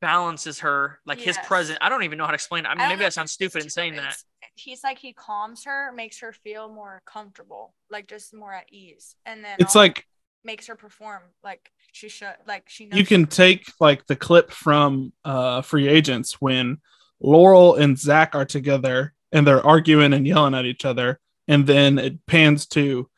balances 0.01 0.61
her, 0.61 1.01
like 1.07 1.19
his 1.19 1.37
Yes. 1.37 1.47
present. 1.47 1.79
I 1.81 1.89
don't 1.89 2.03
even 2.05 2.19
know 2.19 2.25
how 2.25 2.31
to 2.31 2.35
explain 2.35 2.65
it. 2.65 2.69
I 2.69 2.73
mean, 2.73 2.79
don't 2.81 2.89
maybe 2.91 3.05
I 3.05 3.09
sound 3.09 3.31
stupid 3.31 3.63
in 3.65 3.71
saying 3.71 3.97
that. 3.97 4.17
It's- 4.59 4.65
He's 4.65 4.85
like 4.85 4.99
he 4.99 5.13
calms 5.13 5.65
her, 5.65 5.93
makes 5.93 6.19
her 6.21 6.33
feel 6.33 6.69
more 6.69 7.01
comfortable, 7.07 7.75
like 7.91 8.09
just 8.09 8.35
more 8.35 8.53
at 8.53 8.67
ease, 8.73 9.15
and 9.25 9.45
then 9.45 9.57
It's 9.61 9.75
like 9.75 10.07
makes 10.45 10.67
her 10.67 10.75
perform 10.77 11.23
like 11.45 11.71
she 11.93 12.09
should, 12.09 12.35
like 12.47 12.69
she 12.69 12.87
knows. 12.87 12.99
you 12.99 13.07
can 13.07 13.27
take 13.27 13.71
like 13.81 14.07
the 14.07 14.17
clip 14.17 14.51
from 14.51 15.13
uh 15.25 15.63
free 15.63 15.89
agents 15.89 16.41
when 16.41 16.79
Laurel 17.21 17.75
and 17.77 17.99
Zach 17.99 18.35
are 18.35 18.45
together 18.45 19.15
and 19.33 19.47
they're 19.47 19.65
arguing 19.67 20.13
and 20.13 20.27
yelling 20.27 20.55
at 20.55 20.65
each 20.65 20.85
other, 20.85 21.19
and 21.47 21.67
then 21.67 21.99
it 21.99 22.25
pans 22.27 22.67
to 22.69 23.09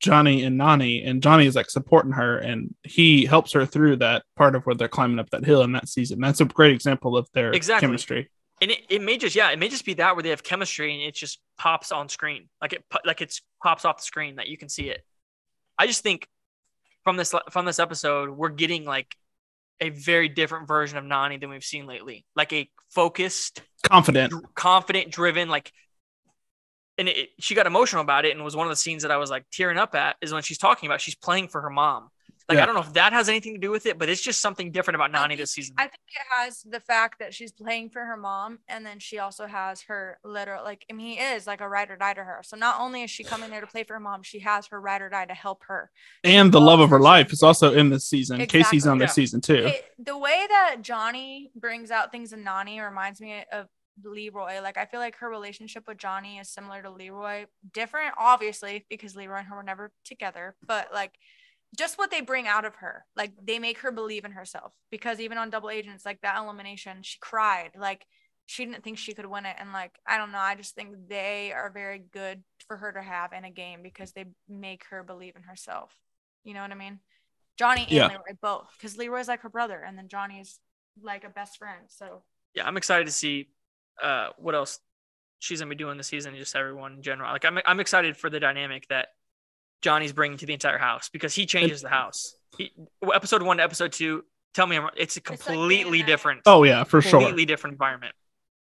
Johnny 0.00 0.42
and 0.44 0.58
Nany, 0.60 1.06
and 1.08 1.22
Johnny 1.22 1.46
is 1.46 1.54
like 1.54 1.70
supporting 1.70 2.12
her, 2.12 2.38
and 2.38 2.74
he 2.82 3.24
helps 3.26 3.52
her 3.52 3.64
through 3.66 3.96
that 3.96 4.24
part 4.36 4.54
of 4.54 4.64
where 4.64 4.74
they're 4.74 4.88
climbing 4.88 5.18
up 5.18 5.30
that 5.30 5.44
hill 5.44 5.62
in 5.62 5.72
that 5.72 5.88
season. 5.88 6.20
That's 6.20 6.40
a 6.40 6.44
great 6.46 6.72
example 6.72 7.16
of 7.16 7.28
their 7.32 7.52
Exactly. 7.52 7.86
chemistry. 7.86 8.30
And 8.64 8.70
it, 8.70 8.78
it 8.88 9.02
may 9.02 9.18
just 9.18 9.36
yeah 9.36 9.50
it 9.50 9.58
may 9.58 9.68
just 9.68 9.84
be 9.84 9.92
that 9.94 10.16
where 10.16 10.22
they 10.22 10.30
have 10.30 10.42
chemistry 10.42 10.94
and 10.94 11.02
it 11.02 11.14
just 11.14 11.38
pops 11.58 11.92
on 11.92 12.08
screen. 12.08 12.48
Like 12.62 12.72
it 12.72 12.82
like 13.04 13.20
it's 13.20 13.42
pops 13.62 13.84
off 13.84 13.98
the 13.98 14.04
screen 14.04 14.36
that 14.36 14.48
you 14.48 14.56
can 14.56 14.70
see 14.70 14.88
it. 14.88 15.04
I 15.78 15.86
just 15.86 16.02
think 16.02 16.26
from 17.02 17.18
this 17.18 17.34
from 17.50 17.66
this 17.66 17.78
episode 17.78 18.30
we're 18.30 18.48
getting 18.48 18.86
like 18.86 19.14
a 19.82 19.90
very 19.90 20.30
different 20.30 20.66
version 20.66 20.96
of 20.96 21.04
nany 21.04 21.38
than 21.38 21.50
we've 21.50 21.62
seen 21.62 21.86
lately. 21.86 22.24
Like 22.34 22.54
a 22.54 22.70
focused 22.88 23.60
Confident. 23.82 24.30
dr- 24.30 24.54
confident 24.54 25.10
driven 25.10 25.50
like 25.50 25.70
and 26.96 27.06
it, 27.06 27.28
she 27.38 27.54
got 27.54 27.66
emotional 27.66 28.00
about 28.00 28.24
it 28.24 28.34
and 28.34 28.42
was 28.42 28.56
one 28.56 28.66
of 28.66 28.70
the 28.70 28.76
scenes 28.76 29.02
that 29.02 29.10
i 29.10 29.16
was 29.18 29.28
like 29.28 29.44
tearing 29.52 29.76
up 29.76 29.94
at 29.94 30.16
is 30.22 30.32
when 30.32 30.42
she's 30.42 30.56
talking 30.56 30.88
about 30.88 31.02
she's 31.02 31.16
playing 31.16 31.48
for 31.48 31.60
her 31.60 31.68
mom 31.68 32.08
like 32.48 32.56
Yeah. 32.56 32.62
i 32.62 32.66
don't 32.66 32.74
know 32.74 32.80
if 32.82 32.92
that 32.94 33.12
has 33.12 33.28
anything 33.28 33.54
to 33.54 33.60
do 33.60 33.70
with 33.70 33.86
it 33.86 33.98
but 33.98 34.08
it's 34.08 34.20
just 34.22 34.40
something 34.40 34.70
different 34.70 34.96
about 34.96 35.12
nany 35.12 35.36
this 35.36 35.52
season 35.52 35.74
I 35.78 35.82
think 35.82 36.00
it 36.08 36.26
has 36.36 36.62
the 36.62 36.80
fact 36.80 37.18
that 37.20 37.32
she's 37.34 37.52
playing 37.52 37.90
for 37.90 38.04
her 38.04 38.16
mom, 38.16 38.58
and 38.68 38.84
then 38.86 38.98
she 38.98 39.18
also 39.18 39.46
has 39.46 39.82
her 39.82 40.18
literal 40.24 40.62
like. 40.62 40.84
I 40.90 40.92
mean, 40.94 41.16
he 41.16 41.22
is 41.22 41.46
like 41.46 41.60
a 41.60 41.68
ride 41.68 41.90
or 41.90 41.96
die 41.96 42.14
to 42.14 42.22
her. 42.22 42.40
So 42.44 42.56
not 42.56 42.80
only 42.80 43.02
is 43.02 43.10
she 43.10 43.24
coming 43.24 43.50
there 43.50 43.60
to 43.60 43.66
play 43.66 43.82
for 43.82 43.94
her 43.94 44.00
mom, 44.00 44.22
she 44.22 44.38
has 44.40 44.66
her 44.68 44.80
ride 44.80 45.02
or 45.02 45.08
die 45.08 45.24
to 45.26 45.34
help 45.34 45.64
her. 45.66 45.90
And 46.22 46.52
the 46.52 46.60
love 46.60 46.78
of 46.80 46.90
her 46.90 47.00
life 47.00 47.32
is 47.32 47.42
also 47.42 47.74
in 47.74 47.90
this 47.90 48.04
season. 48.06 48.40
Kaycee's 48.42 48.86
on 48.86 48.98
this 48.98 49.10
Yeah. 49.10 49.14
season 49.14 49.40
too. 49.40 49.66
It- 49.66 49.84
the 49.98 50.16
way 50.16 50.46
that 50.48 50.76
Johnny 50.82 51.50
brings 51.56 51.90
out 51.90 52.12
things 52.12 52.32
in 52.32 52.44
Nany 52.44 52.84
reminds 52.84 53.20
me 53.20 53.44
of 53.50 53.66
Leroy. 54.02 54.60
Like 54.60 54.76
I 54.76 54.84
feel 54.86 55.00
like 55.00 55.16
her 55.16 55.28
relationship 55.28 55.84
with 55.88 55.98
Johnny 55.98 56.38
is 56.38 56.48
similar 56.48 56.82
to 56.82 56.90
Leroy. 56.90 57.46
Different, 57.72 58.14
obviously, 58.18 58.86
because 58.88 59.16
Leroy 59.16 59.38
and 59.38 59.48
her 59.48 59.56
were 59.56 59.62
never 59.62 59.92
together, 60.04 60.54
but 60.64 60.92
like 60.92 61.12
just 61.76 61.98
what 61.98 62.10
they 62.10 62.20
bring 62.20 62.46
out 62.46 62.64
of 62.64 62.76
her. 62.76 63.04
Like 63.16 63.32
they 63.42 63.58
make 63.58 63.78
her 63.78 63.92
believe 63.92 64.24
in 64.24 64.32
herself. 64.32 64.72
Because 64.90 65.20
even 65.20 65.38
on 65.38 65.50
double 65.50 65.70
agents, 65.70 66.04
like 66.04 66.20
that 66.22 66.38
elimination, 66.38 66.98
she 67.02 67.18
cried. 67.20 67.70
Like 67.78 68.06
she 68.46 68.64
didn't 68.64 68.84
think 68.84 68.98
she 68.98 69.14
could 69.14 69.26
win 69.26 69.46
it. 69.46 69.56
And 69.58 69.72
like, 69.72 69.92
I 70.06 70.18
don't 70.18 70.32
know. 70.32 70.38
I 70.38 70.54
just 70.54 70.74
think 70.74 71.08
they 71.08 71.52
are 71.52 71.70
very 71.70 72.02
good 72.12 72.42
for 72.66 72.76
her 72.76 72.92
to 72.92 73.02
have 73.02 73.32
in 73.32 73.44
a 73.44 73.50
game 73.50 73.80
because 73.82 74.12
they 74.12 74.26
make 74.48 74.84
her 74.90 75.02
believe 75.02 75.36
in 75.36 75.42
herself. 75.42 75.92
You 76.44 76.54
know 76.54 76.60
what 76.60 76.70
I 76.70 76.76
mean? 76.76 77.00
Johnny 77.58 77.82
and 77.82 77.90
Yeah. 77.90 78.08
Leroy 78.08 78.36
both. 78.42 78.68
Because 78.76 78.96
Leroy's 78.96 79.28
like 79.28 79.40
her 79.40 79.48
brother, 79.48 79.82
and 79.86 79.96
then 79.96 80.08
Johnny's 80.08 80.58
like 81.02 81.24
a 81.24 81.30
best 81.30 81.58
friend. 81.58 81.84
So 81.88 82.22
yeah, 82.54 82.66
I'm 82.66 82.76
excited 82.76 83.06
to 83.06 83.12
see 83.12 83.48
uh, 84.02 84.28
what 84.38 84.54
else 84.54 84.78
she's 85.38 85.60
gonna 85.60 85.70
be 85.70 85.76
doing 85.76 85.96
this 85.96 86.08
season. 86.08 86.36
Just 86.36 86.56
everyone 86.56 86.94
in 86.94 87.02
general. 87.02 87.32
Like 87.32 87.44
I'm, 87.44 87.58
I'm 87.66 87.80
excited 87.80 88.16
for 88.16 88.28
the 88.28 88.40
dynamic 88.40 88.88
that 88.88 89.08
Johnny's 89.84 90.14
bringing 90.14 90.38
to 90.38 90.46
the 90.46 90.54
entire 90.54 90.78
house 90.78 91.10
because 91.10 91.34
he 91.34 91.44
changes 91.44 91.82
the 91.82 91.90
house. 91.90 92.34
He, 92.56 92.72
episode 93.12 93.42
one 93.42 93.58
to 93.58 93.62
episode 93.62 93.92
two. 93.92 94.24
Tell 94.54 94.66
me, 94.66 94.78
it's 94.96 95.16
a 95.16 95.20
like 95.20 95.24
day 95.26 95.32
and 95.34 95.40
completely 95.40 95.98
night. 95.98 96.06
different. 96.06 96.40
Oh 96.46 96.64
yeah, 96.64 96.84
for 96.84 97.02
sure. 97.02 97.20
completely 97.20 97.44
different 97.44 97.74
environment. 97.74 98.14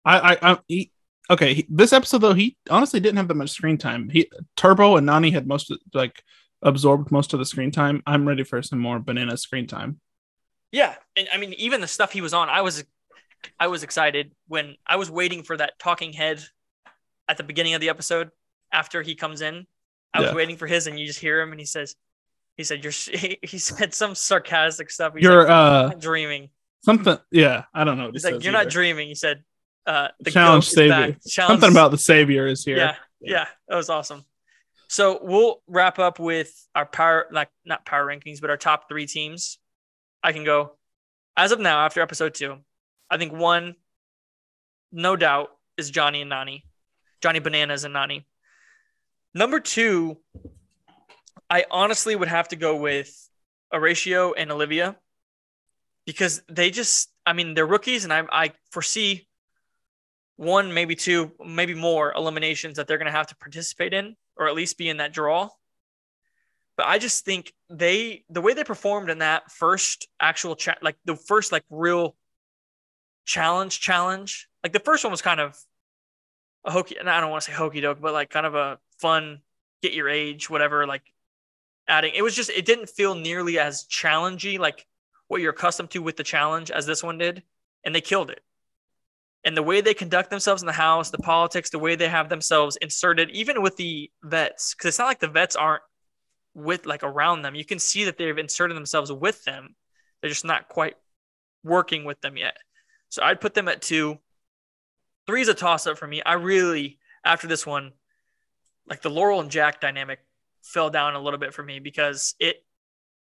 I, 0.03 0.19
I, 0.19 0.51
I 0.51 0.59
he, 0.67 0.91
okay. 1.29 1.53
He, 1.53 1.67
this 1.69 1.93
episode 1.93 2.19
though, 2.19 2.33
he 2.33 2.57
honestly 2.71 2.99
didn't 2.99 3.17
have 3.17 3.27
that 3.27 3.35
much 3.35 3.51
screen 3.51 3.77
time. 3.77 4.09
He 4.09 4.31
Turbo 4.57 4.95
and 4.95 5.07
Nany 5.07 5.31
had 5.31 5.45
most 5.45 5.69
of, 5.69 5.77
like 5.93 6.23
absorbed 6.63 7.11
most 7.11 7.33
of 7.33 7.39
the 7.39 7.45
screen 7.45 7.69
time. 7.69 8.01
I'm 8.07 8.27
ready 8.27 8.43
for 8.43 8.59
some 8.63 8.79
more 8.79 8.97
banana 8.97 9.37
screen 9.37 9.67
time. 9.67 9.99
Yeah, 10.71 10.95
and 11.15 11.27
I 11.31 11.37
mean, 11.37 11.53
even 11.53 11.81
the 11.81 11.87
stuff 11.87 12.13
he 12.13 12.21
was 12.21 12.33
on, 12.33 12.49
I 12.49 12.61
was, 12.61 12.83
I 13.59 13.67
was 13.67 13.83
excited 13.83 14.31
when 14.47 14.75
I 14.87 14.95
was 14.95 15.11
waiting 15.11 15.43
for 15.43 15.55
that 15.57 15.77
talking 15.77 16.13
head 16.13 16.41
at 17.27 17.37
the 17.37 17.43
beginning 17.43 17.75
of 17.75 17.81
the 17.81 17.89
episode 17.89 18.31
after 18.71 19.03
he 19.03 19.13
comes 19.13 19.41
in. 19.41 19.67
I 20.13 20.21
was 20.21 20.33
waiting 20.33 20.57
for 20.57 20.67
his, 20.67 20.87
and 20.87 20.99
you 20.99 21.05
just 21.07 21.19
hear 21.19 21.39
him, 21.41 21.51
and 21.51 21.59
he 21.59 21.65
says, 21.65 21.95
"He 22.57 22.63
said 22.63 22.83
you're," 22.83 22.91
he 23.41 23.57
said 23.57 23.93
some 23.93 24.13
sarcastic 24.15 24.89
stuff. 24.91 25.13
He's 25.15 25.23
You're 25.23 25.43
like, 25.43 25.49
uh 25.49 25.93
dreaming. 25.95 26.49
something. 26.83 27.17
Yeah, 27.31 27.63
I 27.73 27.83
don't 27.83 27.97
know. 27.97 28.11
He's 28.11 28.25
he 28.25 28.33
like, 28.33 28.43
you're 28.43 28.53
not 28.53 28.69
dreaming. 28.69 29.07
He 29.07 29.15
said, 29.15 29.43
uh, 29.85 30.09
the 30.19 30.31
Challenge 30.31 30.67
savior. 30.67 31.17
Challenge- 31.27 31.61
Something 31.61 31.71
about 31.71 31.91
the 31.91 31.97
savior 31.97 32.45
is 32.47 32.63
here. 32.65 32.77
Yeah, 32.77 32.95
yeah, 33.21 33.47
that 33.67 33.75
was 33.75 33.89
awesome. 33.89 34.25
So 34.89 35.19
we'll 35.23 35.61
wrap 35.67 35.99
up 35.99 36.19
with 36.19 36.51
our 36.75 36.85
power, 36.85 37.27
like 37.31 37.49
not 37.63 37.85
power 37.85 38.05
rankings, 38.05 38.41
but 38.41 38.49
our 38.49 38.57
top 38.57 38.89
three 38.89 39.07
teams. 39.07 39.57
I 40.21 40.33
can 40.33 40.43
go. 40.43 40.73
as 41.37 41.51
of 41.53 41.59
now, 41.61 41.85
after 41.85 42.01
episode 42.01 42.33
two, 42.33 42.57
I 43.09 43.17
think 43.17 43.31
one, 43.31 43.75
no 44.91 45.15
doubt, 45.15 45.49
is 45.77 45.89
Johnny 45.89 46.21
and 46.21 46.31
Nany, 46.31 46.63
Johnny 47.21 47.39
Bananas 47.39 47.85
and 47.85 47.95
Nany. 47.95 48.25
Number 49.33 49.59
two, 49.59 50.17
I 51.49 51.65
honestly 51.71 52.15
would 52.15 52.27
have 52.27 52.49
to 52.49 52.55
go 52.55 52.75
with 52.75 53.29
Horacio 53.73 54.33
and 54.37 54.51
Olivia 54.51 54.97
because 56.05 56.41
they 56.49 56.69
just, 56.71 57.09
I 57.25 57.33
mean, 57.33 57.53
they're 57.53 57.65
rookies, 57.65 58.03
and 58.03 58.11
I, 58.11 58.23
I 58.31 58.51
foresee 58.71 59.27
one, 60.35 60.73
maybe 60.73 60.95
two, 60.95 61.31
maybe 61.45 61.75
more 61.75 62.11
eliminations 62.13 62.77
that 62.77 62.87
they're 62.87 62.97
going 62.97 63.05
to 63.05 63.11
have 63.11 63.27
to 63.27 63.35
participate 63.35 63.93
in, 63.93 64.15
or 64.35 64.47
at 64.47 64.55
least 64.55 64.77
be 64.77 64.89
in 64.89 64.97
that 64.97 65.13
draw. 65.13 65.49
But 66.75 66.87
I 66.87 66.97
just 66.97 67.23
think 67.25 67.53
they, 67.69 68.23
the 68.29 68.41
way 68.41 68.53
they 68.53 68.63
performed 68.63 69.09
in 69.09 69.19
that 69.19 69.51
first 69.51 70.07
actual 70.19 70.55
chat, 70.55 70.79
like 70.81 70.97
the 71.05 71.15
first 71.15 71.51
like 71.51 71.63
real 71.69 72.15
challenge, 73.25 73.79
challenge, 73.79 74.47
like 74.63 74.73
the 74.73 74.79
first 74.79 75.03
one 75.03 75.11
was 75.11 75.21
kind 75.21 75.39
of 75.39 75.57
a 76.65 76.71
hokey, 76.71 76.97
and 76.97 77.09
I 77.09 77.21
don't 77.21 77.29
want 77.29 77.43
to 77.43 77.51
say 77.51 77.55
hokey 77.55 77.81
doke, 77.81 78.01
but 78.01 78.13
like 78.13 78.29
kind 78.29 78.45
of 78.45 78.55
a 78.55 78.79
fun, 79.01 79.41
get 79.81 79.93
your 79.93 80.07
age, 80.07 80.49
whatever, 80.49 80.85
like 80.85 81.03
adding. 81.87 82.13
It 82.15 82.21
was 82.21 82.35
just, 82.35 82.49
it 82.49 82.65
didn't 82.65 82.89
feel 82.89 83.15
nearly 83.15 83.59
as 83.59 83.83
challenging, 83.85 84.59
like 84.59 84.85
what 85.27 85.41
you're 85.41 85.51
accustomed 85.51 85.89
to 85.91 85.99
with 85.99 86.17
the 86.17 86.23
challenge 86.23 86.71
as 86.71 86.85
this 86.85 87.03
one 87.03 87.17
did, 87.17 87.43
and 87.83 87.93
they 87.93 88.01
killed 88.01 88.29
it. 88.29 88.41
And 89.43 89.57
the 89.57 89.63
way 89.63 89.81
they 89.81 89.95
conduct 89.95 90.29
themselves 90.29 90.61
in 90.61 90.67
the 90.67 90.73
house, 90.73 91.09
the 91.09 91.17
politics, 91.17 91.71
the 91.71 91.79
way 91.79 91.95
they 91.95 92.09
have 92.09 92.29
themselves 92.29 92.77
inserted, 92.77 93.31
even 93.31 93.61
with 93.61 93.75
the 93.75 94.11
vets, 94.23 94.75
because 94.75 94.89
it's 94.89 94.99
not 94.99 95.07
like 95.07 95.19
the 95.19 95.27
vets 95.27 95.55
aren't 95.55 95.81
with 96.53 96.85
like 96.85 97.03
around 97.03 97.41
them. 97.41 97.55
You 97.55 97.65
can 97.65 97.79
see 97.79 98.05
that 98.05 98.17
they've 98.17 98.37
inserted 98.37 98.77
themselves 98.77 99.11
with 99.11 99.43
them. 99.43 99.75
They're 100.21 100.29
just 100.29 100.45
not 100.45 100.69
quite 100.69 100.95
working 101.63 102.05
with 102.05 102.21
them 102.21 102.37
yet. 102.37 102.57
So 103.09 103.23
I'd 103.23 103.41
put 103.41 103.53
them 103.53 103.67
at 103.67 103.81
two. 103.81 104.19
Three 105.25 105.41
is 105.41 105.47
a 105.47 105.53
toss 105.53 105.87
up 105.87 105.97
for 105.97 106.07
me. 106.07 106.21
I 106.21 106.33
really, 106.33 106.99
after 107.25 107.47
this 107.47 107.65
one, 107.65 107.93
like 108.87 109.01
the 109.01 109.09
Laurel 109.09 109.39
and 109.41 109.51
Jack 109.51 109.79
dynamic 109.81 110.19
fell 110.63 110.89
down 110.89 111.15
a 111.15 111.19
little 111.19 111.39
bit 111.39 111.53
for 111.53 111.63
me 111.63 111.79
because 111.79 112.35
it, 112.39 112.63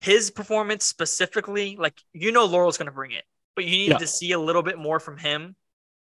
his 0.02 0.32
performance 0.32 0.86
specifically, 0.86 1.76
like, 1.78 2.00
you 2.14 2.32
know, 2.32 2.46
Laurel's 2.46 2.78
going 2.78 2.86
to 2.88 2.92
bring 2.92 3.12
it, 3.12 3.24
but 3.56 3.66
you 3.66 3.72
need 3.72 3.92
Yeah. 3.92 3.98
to 3.98 4.08
see 4.08 4.32
a 4.32 4.40
little 4.40 4.64
bit 4.64 4.78
more 4.78 5.00
from 5.00 5.18
him 5.18 5.56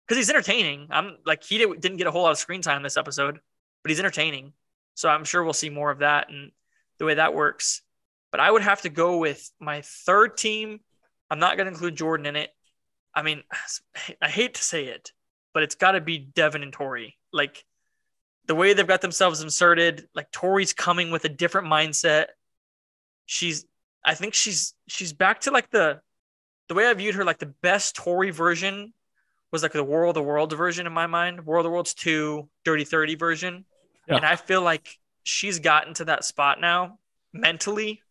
because 0.07 0.18
he's 0.18 0.30
entertaining. 0.30 0.88
I'm 0.90 1.16
like, 1.26 1.42
he 1.44 1.59
did, 1.59 1.80
didn't 1.80 1.99
get 1.99 2.07
a 2.07 2.11
whole 2.11 2.22
lot 2.22 2.32
of 2.32 2.38
screen 2.38 2.62
time 2.62 2.82
this 2.82 2.96
episode, 2.96 3.38
but 3.82 3.90
he's 3.90 3.99
entertaining. 3.99 4.53
So 4.94 5.09
I'm 5.09 5.24
sure 5.24 5.44
we'll 5.44 5.53
see 5.53 5.70
more 5.70 5.90
of 5.90 6.01
that 6.01 6.28
and 6.30 6.51
the 6.99 7.05
way 7.05 7.14
that 7.14 7.34
works. 7.34 7.82
But 8.30 8.40
I 8.40 8.51
would 8.51 8.62
have 8.62 8.82
to 8.82 8.88
go 8.90 9.18
with 9.18 9.51
my 9.61 9.82
third 9.82 10.36
team. 10.36 10.80
I'm 11.30 11.38
not 11.38 11.57
going 11.57 11.66
to 11.66 11.72
include 11.72 11.96
Jordan 11.96 12.26
in 12.26 12.36
it. 12.36 12.51
I 13.14 13.22
mean, 13.22 13.42
I 14.22 14.28
hate 14.28 14.55
to 14.55 14.62
say 14.62 14.84
it, 14.86 15.12
but 15.55 15.62
it's 15.62 15.74
got 15.76 15.92
to 15.92 16.01
be 16.01 16.18
Devin 16.18 16.62
and 16.62 16.72
Tori. 16.72 17.16
Like 17.32 17.64
the 18.49 18.55
way 18.55 18.72
they've 18.72 18.86
got 18.86 19.03
themselves 19.03 19.42
inserted, 19.42 20.09
like 20.14 20.30
Tori's 20.32 20.72
coming 20.72 21.11
with 21.11 21.24
a 21.24 21.28
different 21.28 21.68
mindset. 21.68 22.26
She's, 23.26 23.66
I 24.05 24.14
think 24.14 24.34
she's 24.34 24.74
she's 24.88 25.12
back 25.12 25.42
to 25.42 25.51
like 25.51 25.70
the 25.70 26.01
the 26.68 26.74
way 26.74 26.86
I 26.86 26.94
viewed 26.94 27.14
her, 27.14 27.24
like 27.24 27.38
the 27.38 27.55
best 27.62 27.94
Tori 27.94 28.30
version 28.30 28.92
was 29.53 29.62
like 29.62 29.72
the 29.72 29.84
War 29.84 30.05
of 30.05 30.14
the 30.14 30.22
Worlds 30.22 30.55
version 30.55 30.86
in 30.86 30.92
my 30.92 31.07
mind. 31.07 31.46
War 31.46 31.59
of 31.59 31.64
the 31.64 31.70
Worlds 31.70 31.94
2, 31.94 32.49
Dirty 32.64 32.84
30 32.84 33.14
version. 33.14 33.64
Yeah. 34.07 34.16
And 34.16 34.24
I 34.24 34.36
feel 34.36 34.62
like 34.62 34.99
she's 35.22 35.59
gotten 35.59 35.94
to 35.94 36.07
that 36.07 36.24
spot 36.24 36.61
now 36.61 36.99
mentally 37.32 38.03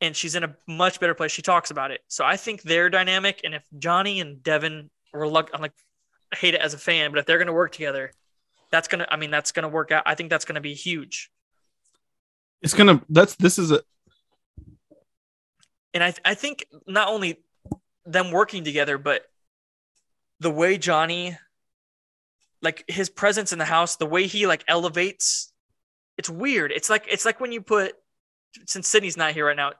and 0.00 0.14
she's 0.14 0.34
in 0.34 0.44
a 0.44 0.56
much 0.66 1.00
better 1.00 1.14
place. 1.14 1.32
She 1.32 1.42
talks 1.42 1.70
about 1.70 1.90
it. 1.90 2.00
So 2.08 2.24
I 2.24 2.36
think 2.36 2.62
they're 2.62 2.90
dynamic. 2.90 3.40
And 3.44 3.54
if 3.54 3.64
Johnny 3.78 4.20
and 4.20 4.42
Devin 4.42 4.90
were 5.12 5.26
luck, 5.26 5.50
I'm 5.52 5.60
like, 5.60 5.72
I 6.32 6.36
hate 6.36 6.54
it 6.54 6.60
as 6.60 6.74
a 6.74 6.78
fan, 6.78 7.10
but 7.10 7.18
if 7.18 7.26
they're 7.26 7.38
going 7.38 7.46
to 7.46 7.52
work 7.52 7.72
together, 7.72 8.12
that's 8.74 8.88
going 8.88 8.98
to, 8.98 9.12
I 9.12 9.16
mean, 9.16 9.30
that's 9.30 9.52
going 9.52 9.62
to 9.62 9.68
work 9.68 9.92
out. 9.92 10.02
I 10.04 10.16
think 10.16 10.30
that's 10.30 10.44
going 10.44 10.56
to 10.56 10.60
be 10.60 10.74
huge. 10.74 11.30
It's 12.60 12.74
gonna. 12.74 13.02
That's 13.10 13.36
this 13.36 13.58
is 13.58 13.70
a 13.70 13.82
And 15.92 16.02
I, 16.02 16.14
I 16.24 16.34
think 16.34 16.66
not 16.86 17.08
only 17.08 17.38
them 18.06 18.30
working 18.30 18.64
together, 18.64 18.96
but 18.96 19.22
the 20.40 20.50
way 20.50 20.78
Johnny, 20.78 21.36
like 22.62 22.84
his 22.88 23.10
presence 23.10 23.52
in 23.52 23.58
the 23.58 23.66
house, 23.66 23.96
the 23.96 24.06
way 24.06 24.26
he 24.26 24.46
like 24.46 24.64
elevates, 24.66 25.52
it's 26.16 26.30
weird. 26.30 26.72
It's 26.72 26.88
like 26.88 27.04
it's 27.08 27.26
like 27.26 27.38
when 27.38 27.52
you 27.52 27.60
put, 27.60 27.94
since 28.66 28.92
Sydni's 28.92 29.16
not 29.16 29.32
here 29.32 29.46
right 29.46 29.56
now, 29.56 29.72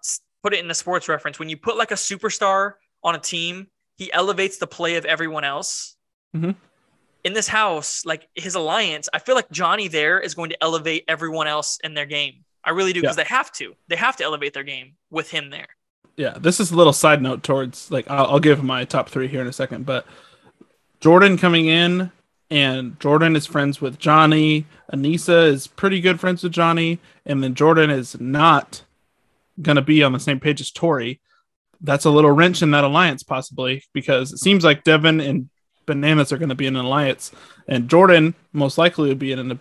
put 0.42 0.52
it 0.52 0.60
in 0.60 0.68
the 0.68 0.74
sports 0.74 1.08
reference. 1.08 1.38
When 1.38 1.48
you 1.48 1.56
put 1.56 1.76
like 1.78 1.90
a 1.90 1.94
superstar 1.94 2.74
on 3.02 3.14
a 3.14 3.18
team, 3.18 3.68
he 3.96 4.12
elevates 4.12 4.58
the 4.58 4.66
play 4.66 4.96
of 4.96 5.06
everyone 5.06 5.44
else. 5.44 5.96
Mhm. 6.36 6.54
In 7.24 7.32
this 7.32 7.48
house, 7.48 8.04
like 8.04 8.28
his 8.34 8.54
alliance, 8.54 9.08
I 9.14 9.18
feel 9.18 9.34
like 9.34 9.50
Johnny 9.50 9.88
there 9.88 10.20
is 10.20 10.34
going 10.34 10.50
to 10.50 10.62
elevate 10.62 11.04
everyone 11.08 11.46
else 11.46 11.78
in 11.82 11.94
their 11.94 12.06
game. 12.06 12.44
I 12.62 12.70
really 12.70 12.92
do 12.92 13.00
because 13.00 13.16
they 13.16 13.24
have 13.24 13.50
to. 13.52 13.74
They 13.88 13.96
have 13.96 14.16
to 14.18 14.24
elevate 14.24 14.52
their 14.54 14.62
game 14.62 14.94
with 15.10 15.30
him 15.30 15.50
there. 15.50 15.68
yeah. 16.16 16.36
This 16.38 16.60
is 16.60 16.70
a 16.70 16.76
little 16.76 16.92
side 16.92 17.22
note 17.22 17.42
towards 17.42 17.90
like 17.90 18.10
I'll, 18.10 18.26
I'll 18.26 18.40
give 18.40 18.62
my 18.62 18.84
top 18.84 19.08
three 19.08 19.28
here 19.28 19.40
in 19.40 19.46
a 19.46 19.52
second, 19.52 19.86
but 19.86 20.06
Jordan 21.00 21.36
coming 21.38 21.66
in 21.66 22.10
and 22.50 22.98
Jordan 23.00 23.36
is 23.36 23.46
friends 23.46 23.80
with 23.80 23.98
Johnny. 23.98 24.66
Anissa 24.92 25.46
is 25.46 25.66
pretty 25.66 26.00
good 26.00 26.20
friends 26.20 26.42
with 26.42 26.52
Johnny, 26.52 27.00
and 27.26 27.42
then 27.42 27.54
Jordan 27.54 27.90
is 27.90 28.20
not 28.20 28.82
gonna 29.60 29.82
be 29.82 30.02
on 30.02 30.12
the 30.12 30.20
same 30.20 30.40
page 30.40 30.60
as 30.60 30.70
Tori. 30.70 31.20
That's 31.80 32.04
a 32.04 32.10
little 32.10 32.30
wrench 32.30 32.62
in 32.62 32.70
that 32.70 32.84
alliance, 32.84 33.22
possibly, 33.22 33.82
because 33.92 34.32
it 34.32 34.38
seems 34.38 34.64
like 34.64 34.84
Devin 34.84 35.20
and 35.20 35.50
Bananas 35.86 36.32
are 36.32 36.38
going 36.38 36.48
to 36.48 36.54
be 36.54 36.66
in 36.66 36.76
an 36.76 36.84
alliance, 36.84 37.30
and 37.68 37.88
Jordan 37.88 38.34
most 38.52 38.78
likely 38.78 39.08
would 39.08 39.18
be 39.18 39.32
in 39.32 39.38
an 39.38 39.60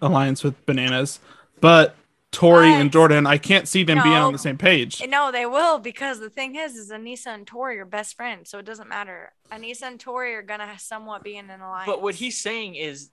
alliance 0.00 0.42
with 0.44 0.64
Bananas. 0.66 1.20
But 1.60 1.96
Tori 2.30 2.72
and 2.72 2.90
Jordan, 2.90 3.26
I 3.26 3.38
can't 3.38 3.68
see 3.68 3.84
them 3.84 4.02
being 4.02 4.14
on 4.16 4.32
the 4.32 4.38
same 4.38 4.58
page. 4.58 5.00
No, 5.08 5.30
they 5.30 5.46
will 5.46 5.78
because 5.78 6.18
the 6.18 6.30
thing 6.30 6.56
is, 6.56 6.74
is 6.74 6.90
Anissa 6.90 7.28
and 7.28 7.46
Tori 7.46 7.78
are 7.78 7.84
best 7.84 8.16
friends, 8.16 8.50
so 8.50 8.58
it 8.58 8.64
doesn't 8.66 8.88
matter. 8.88 9.32
Anissa 9.52 9.84
and 9.84 10.00
Tori 10.00 10.34
are 10.34 10.42
gonna 10.42 10.76
somewhat 10.78 11.22
be 11.22 11.36
in 11.36 11.48
an 11.50 11.60
alliance. 11.60 11.86
But 11.86 12.02
what 12.02 12.16
he's 12.16 12.38
saying 12.40 12.74
is 12.74 13.10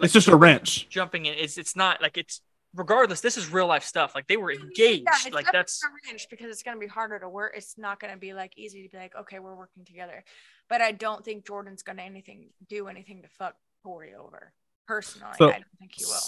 It's 0.00 0.12
just 0.12 0.28
a 0.28 0.36
wrench. 0.36 0.88
jumping 0.88 1.26
in. 1.26 1.34
It's 1.34 1.58
it's 1.58 1.76
not 1.76 2.00
like 2.00 2.16
it's 2.16 2.40
regardless. 2.76 3.20
This 3.20 3.36
is 3.36 3.50
real 3.50 3.66
life 3.66 3.84
stuff. 3.84 4.14
Like 4.14 4.26
they 4.26 4.36
were 4.36 4.52
engaged. 4.52 5.04
Yeah, 5.06 5.26
it's 5.26 5.34
like 5.34 5.46
that's 5.50 5.82
a 5.84 5.88
wrench 6.08 6.26
because 6.30 6.50
it's 6.50 6.62
gonna 6.62 6.78
be 6.78 6.86
harder 6.86 7.18
to 7.18 7.28
work. 7.28 7.54
It's 7.56 7.76
not 7.78 7.98
gonna 8.00 8.16
be 8.16 8.34
like 8.34 8.52
easy 8.56 8.82
to 8.84 8.88
be 8.88 8.96
like, 8.98 9.14
okay, 9.16 9.38
we're 9.38 9.56
working 9.56 9.84
together. 9.84 10.24
But 10.68 10.80
I 10.82 10.92
don't 10.92 11.24
think 11.24 11.46
Jordan's 11.46 11.82
gonna 11.82 12.02
anything 12.02 12.50
do 12.68 12.88
anything 12.88 13.22
to 13.22 13.28
fuck 13.28 13.54
Tori 13.82 14.14
over. 14.14 14.52
Personally, 14.86 15.34
So- 15.38 15.48
I 15.48 15.52
don't 15.52 15.64
think 15.78 15.92
he 15.96 16.04
will. 16.04 16.20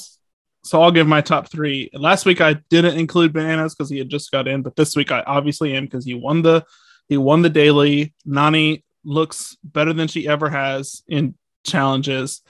So 0.65 0.83
I'll 0.83 0.91
give 0.91 1.07
my 1.07 1.21
top 1.21 1.51
three. 1.51 1.89
Last 1.95 2.27
week 2.27 2.41
I 2.41 2.55
didn't 2.69 2.99
include 2.99 3.33
bananas 3.33 3.75
because 3.75 3.89
he 3.89 3.99
had 3.99 4.09
just 4.09 4.31
got 4.33 4.49
in, 4.49 4.63
but 4.63 4.75
this 4.77 4.97
week 4.97 5.13
I 5.13 5.23
obviously 5.23 5.75
am 5.75 5.85
because 5.85 6.05
he 6.05 6.15
won 6.15 6.43
the 6.43 6.65
he 7.09 7.17
won 7.17 7.43
the 7.43 7.49
daily. 7.49 8.13
Nany 8.27 8.83
looks 9.05 9.57
better 9.63 9.93
than 9.93 10.09
she 10.09 10.29
ever 10.29 10.51
has 10.51 11.03
in 11.09 11.35
challenges. 11.65 12.43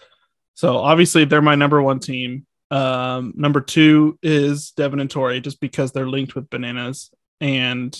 So 0.55 0.79
obviously 0.79 1.27
they're 1.27 1.43
my 1.43 1.55
number 1.55 1.81
one 1.81 2.01
team. 2.01 2.47
Um, 2.70 3.32
number 3.36 3.61
two 3.61 4.19
is 4.23 4.73
Devin 4.73 5.01
and 5.01 5.11
Tori, 5.11 5.40
just 5.40 5.61
because 5.61 5.93
they're 5.93 6.09
linked 6.09 6.35
with 6.35 6.51
bananas. 6.51 7.11
And 7.40 7.97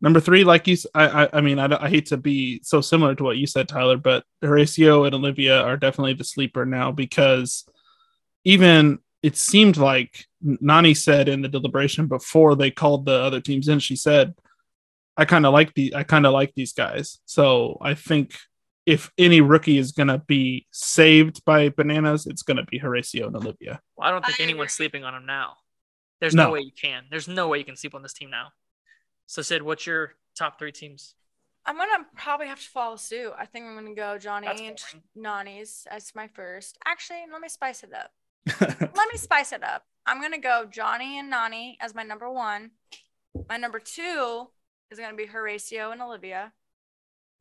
number 0.00 0.20
three, 0.20 0.44
like 0.44 0.66
you, 0.66 0.76
I, 0.94 1.40
mean, 1.40 1.58
I, 1.58 1.66
don't- 1.66 1.82
I 1.82 1.88
hate 1.88 2.06
to 2.06 2.16
be 2.16 2.60
so 2.62 2.80
similar 2.80 3.14
to 3.14 3.24
what 3.24 3.38
you 3.38 3.46
said, 3.46 3.68
Tyler, 3.68 3.96
but 3.96 4.24
Horacio 4.44 5.06
and 5.06 5.14
Olivia 5.14 5.60
are 5.62 5.76
definitely 5.76 6.14
the 6.14 6.24
sleeper 6.24 6.66
now 6.66 6.92
because 6.92 7.64
even 8.44 8.98
it 9.22 9.36
seemed 9.36 9.76
like 9.76 10.26
Nany 10.44 10.96
said 10.96 11.28
in 11.28 11.42
the 11.42 11.48
deliberation 11.48 12.06
before 12.06 12.54
they 12.54 12.70
called 12.70 13.06
the 13.06 13.14
other 13.14 13.40
teams 13.40 13.68
in, 13.68 13.78
she 13.78 13.96
said, 13.96 14.34
I 15.16 15.24
kind 15.24 15.46
of 15.46 15.52
like 15.52 15.72
the 15.74 15.94
I 15.94 16.02
kind 16.02 16.26
of 16.26 16.32
like 16.32 16.52
these 16.54 16.74
guys. 16.74 17.18
So 17.24 17.78
I 17.80 17.94
think 17.94 18.36
if 18.86 19.10
any 19.18 19.40
rookie 19.40 19.78
is 19.78 19.92
gonna 19.92 20.18
be 20.26 20.66
saved 20.70 21.44
by 21.44 21.68
bananas, 21.68 22.26
it's 22.26 22.42
gonna 22.42 22.64
be 22.64 22.80
Horacio 22.80 23.26
and 23.26 23.36
Olivia. 23.36 23.80
well, 23.96 24.08
I 24.08 24.10
don't 24.12 24.24
think 24.24 24.40
anyone's 24.40 24.72
sleeping 24.72 25.04
on 25.04 25.14
him 25.14 25.26
now. 25.26 25.54
There's 26.20 26.34
no. 26.34 26.44
No. 26.44 26.52
way 26.52 26.60
you 26.60 26.72
can. 26.72 27.04
There's 27.10 27.28
no 27.28 27.48
way 27.48 27.58
you 27.58 27.64
can 27.64 27.76
sleep 27.76 27.94
on 27.94 28.02
this 28.02 28.14
team 28.14 28.30
now. 28.30 28.48
So 29.26 29.42
Sid, 29.42 29.62
what's 29.62 29.86
your 29.86 30.14
top 30.38 30.58
three 30.58 30.72
teams? 30.72 31.14
I'm 31.66 31.76
gonna 31.76 32.06
probably 32.16 32.46
have 32.46 32.60
to 32.60 32.68
follow 32.68 32.96
suit. 32.96 33.32
I 33.36 33.44
think 33.44 33.66
I'm 33.66 33.74
gonna 33.74 33.94
go 33.94 34.18
Johnny 34.18 34.46
That's 34.46 34.60
and 34.60 35.02
boring. 35.14 35.46
Nany's 35.46 35.86
as 35.90 36.14
my 36.14 36.28
first. 36.28 36.78
Actually, 36.86 37.24
let 37.30 37.40
me 37.40 37.48
spice 37.48 37.82
it 37.82 37.90
up. 37.92 38.12
let 38.60 39.08
me 39.12 39.16
spice 39.16 39.52
it 39.52 39.64
up. 39.64 39.82
I'm 40.06 40.20
gonna 40.20 40.38
go 40.38 40.64
Johnny 40.70 41.18
and 41.18 41.32
Nany 41.32 41.74
as 41.80 41.94
my 41.94 42.04
number 42.04 42.30
one. 42.30 42.70
My 43.48 43.56
number 43.56 43.80
two 43.80 44.46
is 44.92 44.98
gonna 44.98 45.16
be 45.16 45.26
Horacio 45.26 45.90
and 45.90 46.00
Olivia, 46.00 46.52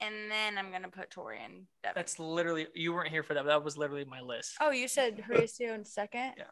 and 0.02 0.30
then 0.30 0.58
I'm 0.58 0.72
gonna 0.72 0.90
put 0.90 1.10
Tori 1.12 1.40
and 1.44 1.66
Devin. 1.84 1.94
That's 1.96 2.20
literally 2.20 2.68
you 2.74 2.94
weren't 2.94 3.10
here 3.10 3.24
for 3.24 3.34
that. 3.34 3.44
But 3.44 3.50
that 3.50 3.64
was 3.64 3.78
literally 3.78 4.06
my 4.06 4.22
list. 4.22 4.56
oh, 4.62 4.72
you 4.72 4.88
said 4.88 5.24
Horacio 5.30 5.74
in 5.74 5.86
second. 5.86 6.34
Yeah. 6.38 6.44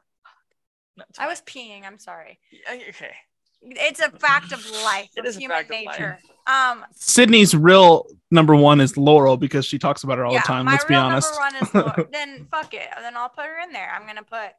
No, 0.96 1.04
I 1.18 1.28
was 1.28 1.42
peeing. 1.42 1.86
I'm 1.86 1.98
sorry. 1.98 2.40
Yeah, 2.52 2.76
okay. 2.90 3.14
It's 3.62 4.00
a 4.02 4.12
fact 4.12 4.52
of 4.52 4.64
life. 4.84 5.10
it 5.16 5.26
is 5.26 5.36
of 5.36 5.40
a 5.40 5.42
human 5.42 5.58
fact 5.58 5.72
of 5.72 5.76
life. 5.86 6.00
nature. 6.00 6.20
Um, 6.46 6.86
Sydni's 6.94 7.56
real 7.56 8.06
number 8.30 8.56
one 8.56 8.82
is 8.82 8.98
Laurel 8.98 9.38
because 9.38 9.66
she 9.66 9.80
talks 9.80 10.04
about 10.04 10.18
her 10.18 10.26
all 10.26 10.34
yeah, 10.34 10.42
the 10.42 10.48
time. 10.48 10.66
Let's 10.66 10.86
be 10.86 10.96
honest. 10.96 11.34
one 11.40 11.56
is 11.56 11.70
then 12.12 12.48
fuck 12.52 12.74
it. 12.74 12.88
Then 13.00 13.16
I'll 13.16 13.30
put 13.30 13.46
her 13.46 13.60
in 13.64 13.72
there. 13.72 13.90
I'm 13.90 14.06
gonna 14.06 14.24
put 14.24 14.52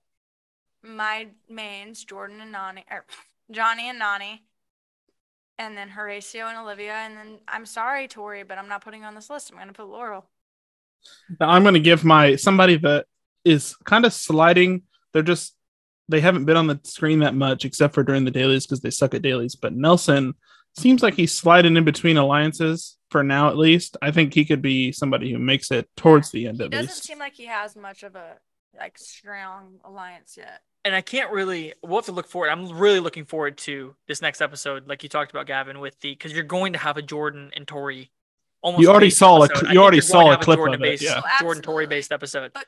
my 0.83 1.29
mains, 1.49 2.05
Jordan 2.05 2.41
and 2.41 2.55
Nany, 2.55 2.85
or 2.91 3.05
Johnny 3.51 3.89
and 3.89 4.01
Nany, 4.01 4.41
and 5.59 5.77
then 5.77 5.89
Horacio 5.91 6.49
and 6.49 6.59
Olivia, 6.59 6.95
and 6.95 7.17
then 7.17 7.39
I'm 7.49 7.67
sorry, 7.67 8.09
Tori, 8.09 8.43
but 8.43 8.59
I'm 8.59 8.69
not 8.69 8.83
putting 8.85 9.05
on 9.05 9.15
this 9.15 9.31
list. 9.31 9.51
I'm 9.53 9.59
gonna 9.59 9.73
put 9.73 9.89
Laurel. 9.89 10.27
Now 11.39 11.51
I'm 11.51 11.63
going 11.63 11.75
to 11.75 11.81
give 11.81 12.05
my 12.05 12.37
somebody 12.37 12.77
that 12.79 13.07
is 13.45 13.77
kind 13.85 14.07
of 14.07 14.13
sliding. 14.13 14.83
They're 15.13 15.23
just 15.23 15.55
they 16.09 16.21
haven't 16.21 16.45
been 16.45 16.57
on 16.57 16.67
the 16.67 16.81
screen 16.85 17.21
that 17.21 17.35
much 17.35 17.65
except 17.65 17.95
for 17.95 18.03
during 18.03 18.25
the 18.25 18.31
dailies 18.31 18.67
because 18.67 18.81
they 18.81 18.91
suck 18.91 19.15
at 19.15 19.23
dailies. 19.23 19.55
But 19.55 19.75
Nelson 19.75 20.35
seems 20.79 21.03
like 21.03 21.15
he's 21.15 21.33
sliding 21.33 21.77
in 21.77 21.85
between 21.85 22.17
alliances 22.17 22.97
for 23.11 23.23
now, 23.23 23.49
at 23.49 23.57
least. 23.57 23.97
I 24.03 24.11
think 24.11 24.35
he 24.35 24.45
could 24.45 24.63
be 24.63 24.93
somebody 24.93 25.33
who 25.33 25.39
makes 25.39 25.71
it 25.71 25.89
towards 25.97 26.31
the 26.31 26.47
end 26.47 26.61
at 26.61 26.71
doesn't 26.71 26.87
least. 26.87 27.05
seem 27.05 27.19
like 27.19 27.35
he 27.35 27.47
has 27.47 27.77
much 27.77 28.03
of 28.03 28.17
a 28.17 28.37
like 28.79 28.99
strong 28.99 29.79
alliance 29.85 30.37
yet. 30.37 30.63
And 30.85 30.95
I 30.95 31.01
can't 31.01 31.31
really. 31.33 31.73
We'll 31.83 31.97
have 31.99 32.07
to 32.07 32.13
look 32.13 32.27
forward. 32.29 32.51
I'm 32.51 32.71
really 32.79 33.01
looking 33.01 33.25
forward 33.25 33.57
to 33.59 33.95
this 34.07 34.21
next 34.23 34.41
episode, 34.41 34.87
like 34.89 35.03
you 35.03 35.09
talked 35.09 35.31
about, 35.31 35.47
Gavin, 35.47 35.81
with 35.81 35.99
the 36.01 36.11
because 36.11 36.33
you're 36.33 36.45
going 36.45 36.73
to 36.75 36.79
have 36.79 36.97
a 36.97 37.03
Jordan 37.03 37.51
and 37.57 37.67
Tori. 37.67 38.11
Almost 38.63 38.81
You 38.83 38.89
already 38.89 39.11
saw 39.11 39.41
a 39.43 39.45
episode. 39.45 39.61
cl- 39.61 39.75
you 39.75 39.83
already 39.83 40.01
saw 40.01 40.33
a 40.33 40.39
clip 40.39 40.57
Jordan 40.57 40.77
of 40.77 40.81
it, 40.81 40.85
based, 40.85 41.03
yeah. 41.03 41.21
Jordan 41.41 41.63
Tori 41.63 41.87
based 41.87 42.13
episode. 42.13 42.51
But 42.55 42.67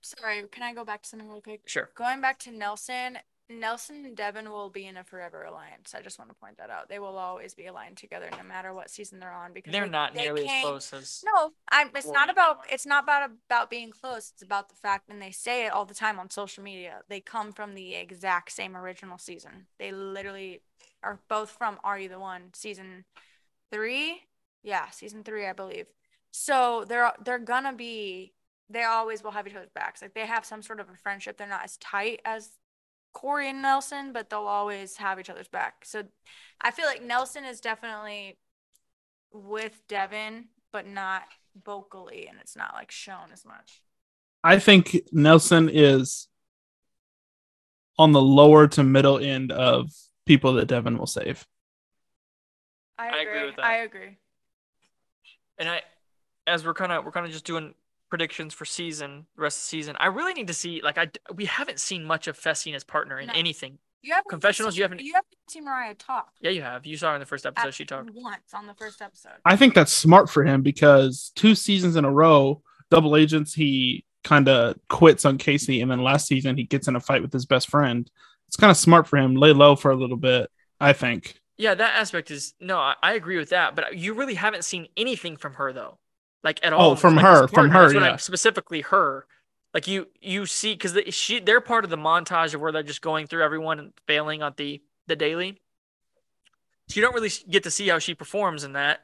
sorry, 0.00 0.42
can 0.50 0.64
I 0.64 0.74
go 0.74 0.84
back 0.84 1.02
to 1.02 1.08
something 1.08 1.28
real 1.28 1.40
quick? 1.40 1.60
Sure. 1.66 1.88
Going 1.94 2.20
back 2.20 2.40
to 2.40 2.50
Nelson, 2.50 3.18
Nelson 3.48 4.04
and 4.04 4.16
Devin 4.16 4.50
will 4.50 4.70
be 4.70 4.86
in 4.86 4.96
a 4.96 5.04
forever 5.04 5.44
alliance. 5.44 5.94
I 5.94 6.02
just 6.02 6.18
want 6.18 6.30
to 6.30 6.34
point 6.36 6.58
that 6.58 6.68
out. 6.68 6.88
They 6.88 6.98
will 6.98 7.16
always 7.16 7.54
be 7.54 7.66
aligned 7.66 7.96
together, 7.96 8.28
no 8.36 8.42
matter 8.42 8.74
what 8.74 8.90
season 8.90 9.20
they're 9.20 9.32
on. 9.32 9.52
Because 9.52 9.72
They're 9.72 9.84
they- 9.84 9.90
not 9.90 10.14
they 10.14 10.22
nearly 10.22 10.48
as 10.48 10.62
close 10.62 10.92
as. 10.92 11.22
No, 11.24 11.52
I'm. 11.70 11.90
It's 11.94 12.08
not 12.08 12.28
about. 12.28 12.60
It's 12.70 12.86
not 12.86 13.04
about 13.04 13.30
about 13.48 13.70
being 13.70 13.90
close. 13.90 14.30
It's 14.32 14.42
about 14.42 14.68
the 14.68 14.74
fact, 14.74 15.08
and 15.08 15.22
they 15.22 15.30
say 15.30 15.66
it 15.66 15.72
all 15.72 15.84
the 15.84 15.94
time 15.94 16.18
on 16.18 16.28
social 16.30 16.64
media. 16.64 17.02
They 17.08 17.20
come 17.20 17.52
from 17.52 17.74
the 17.74 17.94
exact 17.94 18.50
same 18.52 18.76
original 18.76 19.18
season. 19.18 19.66
They 19.78 19.92
literally 19.92 20.62
are 21.02 21.20
both 21.28 21.50
from 21.50 21.78
Are 21.84 21.98
You 21.98 22.08
the 22.08 22.18
One 22.18 22.50
season 22.54 23.04
three? 23.70 24.22
Yeah, 24.62 24.90
season 24.90 25.22
three, 25.22 25.46
I 25.46 25.52
believe. 25.52 25.86
So 26.32 26.84
they're 26.88 27.12
they're 27.24 27.38
gonna 27.38 27.72
be. 27.72 28.32
They 28.68 28.82
always 28.82 29.22
will 29.22 29.30
have 29.30 29.46
each 29.46 29.54
other's 29.54 29.70
backs. 29.72 30.02
Like 30.02 30.14
they 30.14 30.26
have 30.26 30.44
some 30.44 30.60
sort 30.62 30.80
of 30.80 30.88
a 30.90 30.96
friendship. 30.96 31.36
They're 31.36 31.46
not 31.46 31.62
as 31.62 31.76
tight 31.76 32.20
as 32.24 32.50
Corey 33.16 33.48
and 33.48 33.62
Nelson, 33.62 34.12
but 34.12 34.28
they'll 34.28 34.40
always 34.40 34.98
have 34.98 35.18
each 35.18 35.30
other's 35.30 35.48
back. 35.48 35.86
So 35.86 36.02
I 36.60 36.70
feel 36.70 36.84
like 36.84 37.02
Nelson 37.02 37.46
is 37.46 37.62
definitely 37.62 38.36
with 39.32 39.80
Devin, 39.88 40.48
but 40.70 40.86
not 40.86 41.22
vocally, 41.64 42.26
and 42.28 42.36
it's 42.42 42.54
not 42.56 42.74
like 42.74 42.90
shown 42.90 43.32
as 43.32 43.42
much. 43.46 43.80
I 44.44 44.58
think 44.58 44.98
Nelson 45.12 45.70
is 45.72 46.28
on 47.98 48.12
the 48.12 48.20
lower 48.20 48.68
to 48.68 48.82
middle 48.84 49.18
end 49.18 49.50
of 49.50 49.90
people 50.26 50.52
that 50.52 50.66
Devin 50.66 50.98
will 50.98 51.06
save. 51.06 51.46
I 52.98 53.06
I 53.06 53.08
agree. 53.08 53.22
agree 53.22 53.46
with 53.46 53.56
that. 53.56 53.64
I 53.64 53.76
agree. 53.78 54.18
And 55.58 55.70
I, 55.70 55.80
as 56.46 56.66
we're 56.66 56.74
kind 56.74 56.92
of 56.92 57.02
we're 57.02 57.12
kind 57.12 57.24
of 57.24 57.32
just 57.32 57.46
doing 57.46 57.72
predictions 58.08 58.54
for 58.54 58.64
season, 58.64 59.26
the 59.36 59.42
rest 59.42 59.58
of 59.58 59.62
the 59.62 59.66
season. 59.68 59.96
I 59.98 60.06
really 60.06 60.32
need 60.34 60.46
to 60.48 60.54
see 60.54 60.80
like 60.82 60.98
I 60.98 61.08
we 61.34 61.44
haven't 61.46 61.80
seen 61.80 62.04
much 62.04 62.26
of 62.28 62.38
Fessy 62.38 62.66
and 62.66 62.74
his 62.74 62.84
partner 62.84 63.18
in 63.18 63.28
No. 63.28 63.32
anything. 63.34 63.78
You 64.02 64.12
haven't 64.14 64.28
Confessionals, 64.30 64.74
seen- 64.74 64.78
you 64.78 64.84
haven't- 64.84 65.00
You 65.00 65.14
haven't 65.14 65.34
seen 65.50 65.64
Moriah 65.64 65.94
talk. 65.94 66.30
Yeah, 66.40 66.50
you 66.50 66.62
have. 66.62 66.86
You 66.86 66.96
saw 66.96 67.08
her 67.10 67.14
in 67.16 67.20
the 67.20 67.26
first 67.26 67.44
episode. 67.44 67.68
at- 67.68 67.74
She 67.74 67.84
talked. 67.84 68.10
once 68.12 68.54
on 68.54 68.66
the 68.66 68.74
first 68.74 69.02
episode. 69.02 69.32
I 69.44 69.56
think 69.56 69.74
that's 69.74 69.92
smart 69.92 70.30
for 70.30 70.44
him 70.44 70.62
because 70.62 71.32
two 71.34 71.56
seasons 71.56 71.96
in 71.96 72.04
a 72.04 72.10
row, 72.10 72.62
double 72.90 73.16
agents, 73.16 73.52
he 73.54 74.04
kind 74.22 74.48
of 74.48 74.76
quits 74.88 75.24
on 75.24 75.38
Kaycee, 75.38 75.82
and 75.82 75.90
then 75.90 76.02
last 76.02 76.26
season 76.28 76.56
he 76.56 76.64
gets 76.64 76.86
in 76.86 76.94
a 76.94 77.00
fight 77.00 77.22
with 77.22 77.32
his 77.32 77.46
best 77.46 77.68
friend. 77.68 78.08
It's 78.46 78.56
kind 78.56 78.70
of 78.70 78.76
smart 78.76 79.08
for 79.08 79.16
him, 79.16 79.34
lay 79.34 79.52
low 79.52 79.74
for 79.74 79.90
a 79.90 79.96
little 79.96 80.16
bit. 80.16 80.50
I 80.80 80.92
think. 80.92 81.40
Yeah, 81.56 81.74
that 81.74 81.96
aspect 81.96 82.30
is 82.30 82.54
no. 82.60 82.78
I, 82.78 82.94
I 83.02 83.14
agree 83.14 83.38
with 83.38 83.48
that, 83.50 83.74
but 83.74 83.96
you 83.96 84.14
really 84.14 84.34
haven't 84.34 84.64
seen 84.64 84.86
anything 84.96 85.36
from 85.36 85.54
her 85.54 85.72
though, 85.72 85.98
like 86.46 86.60
at 86.62 86.72
oh, 86.72 86.76
all. 86.76 86.90
Oh, 86.92 86.94
from 86.94 87.16
like, 87.16 87.24
her, 87.24 87.48
from 87.48 87.70
her, 87.70 87.82
That's 87.88 87.94
I'm- 87.94 88.02
yeah. 88.12 88.16
specifically 88.16 88.80
her. 88.82 89.26
Like 89.74 89.86
you, 89.86 90.06
you 90.22 90.46
see, 90.46 90.72
because 90.72 90.94
the, 90.94 91.10
she 91.10 91.40
they're 91.40 91.60
part 91.60 91.84
of 91.84 91.90
the 91.90 91.98
montage 91.98 92.54
of 92.54 92.62
where 92.62 92.72
they're 92.72 92.82
just 92.82 93.02
going 93.02 93.26
through 93.26 93.42
everyone 93.42 93.78
and 93.78 93.92
failing 94.06 94.42
on 94.42 94.54
the 94.56 94.80
the 95.06 95.16
daily. 95.16 95.60
So 96.88 96.94
you 96.94 97.02
don't 97.02 97.14
really 97.14 97.30
get 97.50 97.64
to 97.64 97.70
see 97.70 97.88
how 97.88 97.98
she 97.98 98.14
performs 98.14 98.64
in 98.64 98.72
that. 98.72 99.00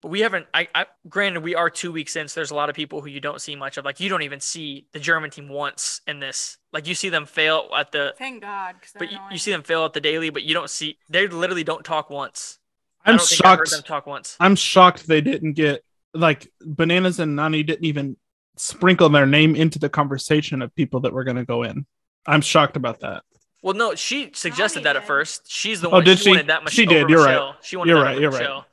But 0.00 0.08
we 0.08 0.20
haven't. 0.20 0.46
I, 0.52 0.66
I 0.74 0.86
granted 1.08 1.44
we 1.44 1.54
are 1.54 1.70
two 1.70 1.92
weeks 1.92 2.16
in, 2.16 2.26
so 2.26 2.40
there's 2.40 2.50
a 2.50 2.54
lot 2.56 2.68
of 2.70 2.74
people 2.74 3.00
who 3.02 3.08
you 3.08 3.20
don't 3.20 3.40
see 3.40 3.54
much 3.54 3.76
of. 3.76 3.84
Like 3.84 4.00
you 4.00 4.08
don't 4.08 4.22
even 4.22 4.40
see 4.40 4.86
the 4.92 4.98
German 4.98 5.30
team 5.30 5.48
once 5.48 6.00
in 6.08 6.18
this. 6.18 6.56
Like 6.72 6.88
you 6.88 6.94
see 6.96 7.10
them 7.10 7.26
fail 7.26 7.68
at 7.76 7.92
the, 7.92 8.14
Thank 8.18 8.42
God. 8.42 8.74
but 8.98 9.12
you, 9.12 9.18
you 9.30 9.38
see 9.38 9.52
them 9.52 9.62
fail 9.62 9.84
at 9.84 9.92
the 9.92 10.00
daily, 10.00 10.30
but 10.30 10.42
you 10.42 10.54
don't 10.54 10.70
see. 10.70 10.98
They 11.10 11.28
literally 11.28 11.62
don't 11.64 11.84
talk 11.84 12.10
once. 12.10 12.58
I 13.04 13.10
I'm 13.10 13.18
don't 13.18 13.28
think 13.28 13.44
I 13.44 13.50
heard 13.50 13.68
shocked. 13.68 13.70
them 13.70 13.82
talk 13.82 14.06
once. 14.06 14.36
I'm 14.40 14.56
shocked 14.56 15.06
they 15.06 15.20
didn't 15.20 15.52
get 15.52 15.84
like 16.14 16.50
bananas 16.60 17.18
and 17.20 17.38
Nany 17.38 17.64
didn't 17.66 17.84
even 17.84 18.16
sprinkle 18.56 19.08
their 19.08 19.26
name 19.26 19.56
into 19.56 19.78
the 19.78 19.88
conversation 19.88 20.62
of 20.62 20.74
people 20.74 21.00
that 21.00 21.12
were 21.12 21.24
going 21.24 21.36
to 21.38 21.44
go 21.44 21.62
in. 21.62 21.86
I'm 22.26 22.40
shocked 22.40 22.76
about 22.76 23.00
that. 23.00 23.22
Well, 23.62 23.74
no, 23.74 23.94
she 23.94 24.30
suggested 24.34 24.80
Nany 24.80 24.84
that 24.84 24.96
at 24.96 25.06
first. 25.06 25.50
She's 25.50 25.80
the 25.80 25.88
Oh, 25.88 25.92
one. 25.92 26.04
did 26.04 26.18
she, 26.18 26.24
she? 26.24 26.30
wanted 26.30 26.46
that 26.48 26.64
much. 26.64 26.72
She 26.72 26.84
did, 26.86 27.08
you're 27.08 27.24
right. 27.24 27.54
She 27.62 27.76
wanted 27.76 27.90
You're 27.90 28.00
that 28.00 28.04
right, 28.04 28.12
over 28.16 28.20
you're 28.20 28.30
right. 28.30 28.64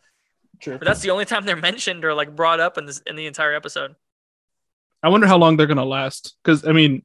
True. 0.60 0.78
But 0.78 0.86
that's 0.86 1.02
the 1.02 1.12
only 1.12 1.26
time 1.26 1.46
they're 1.46 1.56
mentioned 1.56 2.04
or 2.04 2.14
like 2.14 2.36
brought 2.36 2.60
up 2.60 2.78
in 2.78 2.86
this 2.86 3.00
in 3.08 3.16
the 3.16 3.28
entire 3.28 3.54
episode. 3.54 3.96
I 5.02 5.08
wonder 5.10 5.26
how 5.28 5.38
long 5.38 5.56
they're 5.56 5.68
going 5.68 5.78
to 5.78 5.86
last 5.86 6.36
because 6.44 6.68
I 6.68 6.74
mean, 6.74 7.04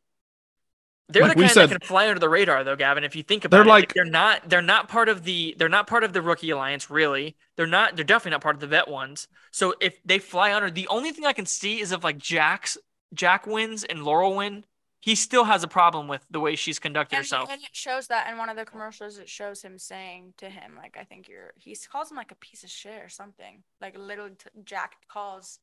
They're 1.09 1.22
Like 1.22 1.36
the 1.36 1.43
kind 1.43 1.52
said- 1.52 1.68
that 1.70 1.81
can 1.81 1.86
fly 1.86 2.09
under 2.09 2.18
the 2.18 2.31
radar, 2.31 2.64
though, 2.64 2.76
Gavin. 2.76 3.05
If 3.05 3.14
you 3.14 3.22
think 3.22 3.44
about 3.44 3.59
They're 3.59 3.66
it, 3.66 3.68
like- 3.68 3.93
they're 3.94 4.05
not 4.06 4.48
they're 4.48 4.62
not 4.62 4.89
part 4.89 5.09
of 5.10 5.24
the 5.24 5.55
they're 5.59 5.68
not 5.68 5.86
part 5.86 6.02
of 6.02 6.12
the 6.14 6.22
rookie 6.22 6.48
alliance. 6.51 6.89
Really, 6.89 7.36
they're 7.56 7.66
not. 7.66 7.94
They're 7.97 8.05
definitely 8.06 8.31
not 8.32 8.40
part 8.40 8.56
of 8.56 8.60
the 8.60 8.66
vet 8.66 8.89
ones. 8.89 9.28
So 9.51 9.74
if 9.81 10.02
they 10.05 10.18
fly 10.18 10.55
under, 10.55 10.70
the 10.70 10.89
only 10.89 11.12
thing 11.12 11.26
I 11.26 11.35
can 11.35 11.47
see 11.47 11.81
is 11.81 11.93
if 11.93 12.02
like 12.05 12.16
Jack's 12.18 12.78
Jack 13.12 13.47
wins 13.47 13.85
and 13.85 14.02
Laurel 14.02 14.35
win, 14.35 14.64
he 14.98 15.14
still 15.14 15.44
has 15.44 15.62
a 15.62 15.68
problem 15.68 16.09
with 16.09 16.24
the 16.31 16.40
way 16.40 16.56
she's 16.56 16.78
conducted 16.78 17.16
And, 17.16 17.24
herself. 17.24 17.51
and 17.51 17.60
it 17.62 17.76
shows 17.76 18.06
that 18.06 18.28
in 18.31 18.39
one 18.39 18.48
of 18.48 18.56
the 18.56 18.64
commercials. 18.64 19.18
It 19.18 19.28
shows 19.28 19.60
him 19.62 19.78
saying 19.78 20.32
to 20.39 20.48
him, 20.48 20.74
like, 20.74 20.97
"I 20.98 21.05
think 21.05 21.28
you're." 21.28 21.52
He 21.59 21.76
calls 21.76 22.10
him 22.10 22.16
like 22.16 22.32
a 22.32 22.36
piece 22.36 22.64
of 22.64 22.70
shit 22.70 23.02
or 23.02 23.10
something. 23.10 23.62
Like 23.78 23.94
literally, 23.98 24.36
t- 24.36 24.48
Jack 24.64 24.97
calls, 25.09 25.59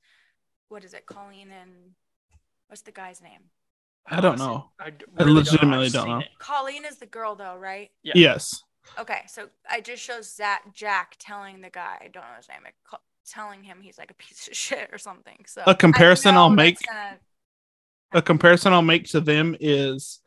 what 0.69 0.83
is 0.83 0.93
it, 0.93 1.07
Colleen 1.07 1.49
and 1.51 1.95
what's 2.67 2.83
the 2.83 2.91
guy's 2.91 3.21
name? 3.23 3.49
I 4.07 4.19
don't 4.21 4.37
know. 4.39 4.71
I 4.79 4.91
really 5.19 5.33
legitimately 5.33 5.85
I've 5.87 5.93
don't 5.93 6.03
seen 6.03 6.11
know. 6.13 6.19
it. 6.19 6.27
Colleen 6.39 6.85
is 6.85 6.97
the 6.97 7.05
girl 7.05 7.35
though, 7.35 7.55
right? 7.55 7.89
Yeah. 8.03 8.13
yes. 8.15 8.63
Okay, 8.99 9.21
so 9.27 9.47
I 9.69 9.79
just 9.79 10.01
shows 10.03 10.33
Zach 10.35 10.73
Jack 10.73 11.15
telling 11.19 11.61
the 11.61 11.69
guy, 11.69 11.97
I 12.01 12.07
don't 12.07 12.23
know 12.23 12.35
his 12.37 12.49
name, 12.49 12.59
like, 12.63 12.73
ca- 12.83 12.97
telling 13.25 13.63
him 13.63 13.77
he's 13.81 13.97
like 13.97 14.11
a 14.11 14.15
piece 14.15 14.47
of 14.47 14.55
shit 14.57 14.89
or 14.91 14.97
something. 14.97 15.37
So 15.45 15.63
A 15.65 15.75
comparison 15.75 16.31
I 16.31 16.33
know 16.33 16.39
I'll 16.41 16.49
make- 16.49 16.77
gonna- 16.85 17.17
A 18.13 18.21
comparison 18.21 18.73
I'll 18.73 18.81
make 18.81 19.05
to 19.09 19.21
them 19.21 19.55
is 19.59 20.19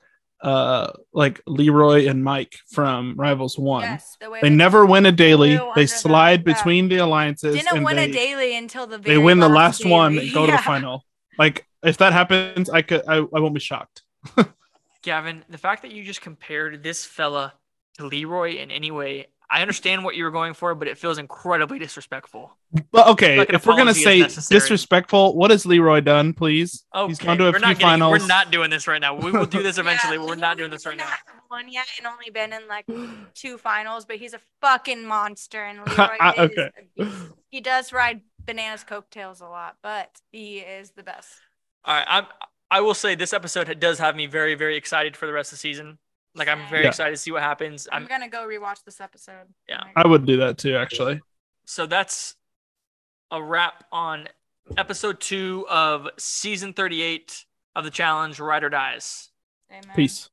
uh 0.42 0.90
like 1.12 1.40
Leroy 1.46 2.06
and 2.09 2.22
Mike 2.22 2.55
from 2.70 3.14
Rivals 3.16 3.59
One. 3.59 3.82
yes, 3.82 4.16
the 4.20 4.28
way 4.30 4.40
They 4.42 4.51
never 4.51 4.84
win 4.86 5.06
a 5.06 5.12
daily. 5.12 5.56
flew 5.56 5.64
under 5.68 5.74
They 5.74 5.84
the- 5.84 5.88
slide 5.88 6.40
yeah. 6.46 6.52
between 6.55 6.88
the 6.88 6.98
alliances. 6.98 7.55
didn't 7.56 7.76
and 7.76 7.84
win 7.84 7.96
they, 7.96 8.10
a 8.10 8.12
daily 8.12 8.56
until 8.56 8.86
the 8.86 8.98
very 8.98 9.16
they 9.16 9.22
win 9.22 9.38
the 9.40 9.48
last 9.48 9.78
daily. 9.80 9.90
one 9.90 10.18
and 10.18 10.32
go 10.32 10.46
to 10.46 10.52
the 10.52 10.59
final. 10.72 11.05
Like 11.38 11.66
if 11.85 11.98
that 11.98 12.12
happens, 12.12 12.69
I 12.70 12.82
could 12.82 13.02
I, 13.09 13.16
I 13.16 13.40
won't 13.40 13.55
be 13.55 13.61
shocked. 13.61 14.02
Gavin, 15.02 15.44
the 15.48 15.59
fact 15.59 15.82
that 15.82 15.93
you 15.93 16.02
just 16.02 16.23
compared 16.23 16.82
this 16.82 17.05
fella 17.05 17.55
to 17.98 18.06
Leroy 18.06 18.56
in 18.56 18.70
any 18.70 18.90
way, 18.90 19.27
I 19.51 19.61
understand 19.61 20.02
what 20.02 20.16
you 20.16 20.24
were 20.24 20.31
going 20.31 20.55
for, 20.55 20.74
but 20.74 20.89
it 20.89 20.97
feels 20.97 21.19
incredibly 21.19 21.78
disrespectful. 21.78 22.56
But 22.90 23.09
okay, 23.09 23.36
Like 23.36 23.52
if 23.52 23.66
we're 23.66 23.77
gonna 23.77 23.94
say 23.94 24.23
disrespectful, 24.24 25.36
what 25.36 25.51
has 25.51 25.66
Leroy 25.66 26.01
done, 26.01 26.32
please? 26.32 26.85
Okay, 26.94 27.09
He's 27.09 27.19
gone 27.19 27.39
to 27.39 27.44
a 27.44 27.52
we're 27.52 27.59
few 27.59 27.61
not 27.61 27.78
getting, 27.78 27.86
finals. 27.86 28.20
We're 28.20 28.27
not 28.27 28.51
doing 28.51 28.70
this 28.70 28.89
right 28.89 29.01
now. 29.01 29.15
We 29.15 29.31
will 29.31 29.47
do 29.47 29.62
this 29.62 29.78
eventually, 29.78 30.15
Yeah, 30.15 30.20
but 30.20 30.28
we're 30.28 30.35
not 30.36 30.56
doing 30.56 30.70
this 30.70 30.86
right 30.86 30.97
been 30.97 31.06
now. 31.06 31.12
at 31.12 31.20
One 31.48 31.70
yet, 31.70 31.86
and 31.98 32.06
only 32.06 32.31
been 32.31 32.52
in 32.52 32.66
like 32.66 32.86
two 33.35 33.59
finals, 33.59 34.06
but 34.06 34.16
he's 34.16 34.35
a 34.35 34.40
fucking 34.61 35.05
monster. 35.05 35.62
And 35.62 35.78
Leroy 35.86 36.15
is 36.15 36.39
Okay. 36.39 36.70
a 36.78 37.05
beast. 37.05 37.16
He 37.51 37.61
does 37.61 37.93
ride 37.93 38.23
bananas 38.44 38.82
coattails 38.82 39.40
a 39.40 39.47
lot, 39.47 39.77
but 39.82 40.11
he 40.32 40.59
is 40.59 40.90
the 40.93 41.02
best. 41.05 41.28
All 41.85 41.94
right, 41.94 42.06
I'm. 42.09 42.27
I 42.70 42.81
will 42.81 42.94
say 42.94 43.15
this 43.15 43.32
episode 43.32 43.78
does 43.78 43.98
have 43.98 44.16
me 44.16 44.27
very, 44.27 44.55
very 44.55 44.77
excited 44.77 45.16
for 45.16 45.27
the 45.27 45.32
rest 45.32 45.52
of 45.52 45.59
the 45.59 45.61
season. 45.61 45.98
Like 46.35 46.48
I'm 46.48 46.66
very 46.69 46.82
Yeah. 46.82 46.89
excited 46.89 47.12
to 47.12 47.16
see 47.16 47.31
what 47.31 47.43
happens. 47.43 47.86
I'm 47.93 48.02
I'm 48.02 48.09
gonna 48.09 48.28
go 48.28 48.47
rewatch 48.48 48.82
this 48.85 49.01
episode. 49.01 49.47
Yeah. 49.69 49.85
I 49.94 50.06
would 50.06 50.27
do 50.27 50.39
that 50.39 50.59
too, 50.59 50.77
actually. 50.77 51.20
so 51.66 51.86
that's 51.86 52.35
a 53.31 53.40
wrap 53.40 53.85
on 53.93 54.28
episode 54.77 55.20
two 55.20 55.66
of 55.69 56.09
season 56.19 56.73
38 56.73 57.44
of 57.77 57.85
the 57.85 57.90
challenge. 57.90 58.40
Ride 58.40 58.65
or 58.65 58.70
Dies. 58.70 59.31
Amen. 59.70 59.94
Peace. 59.94 60.28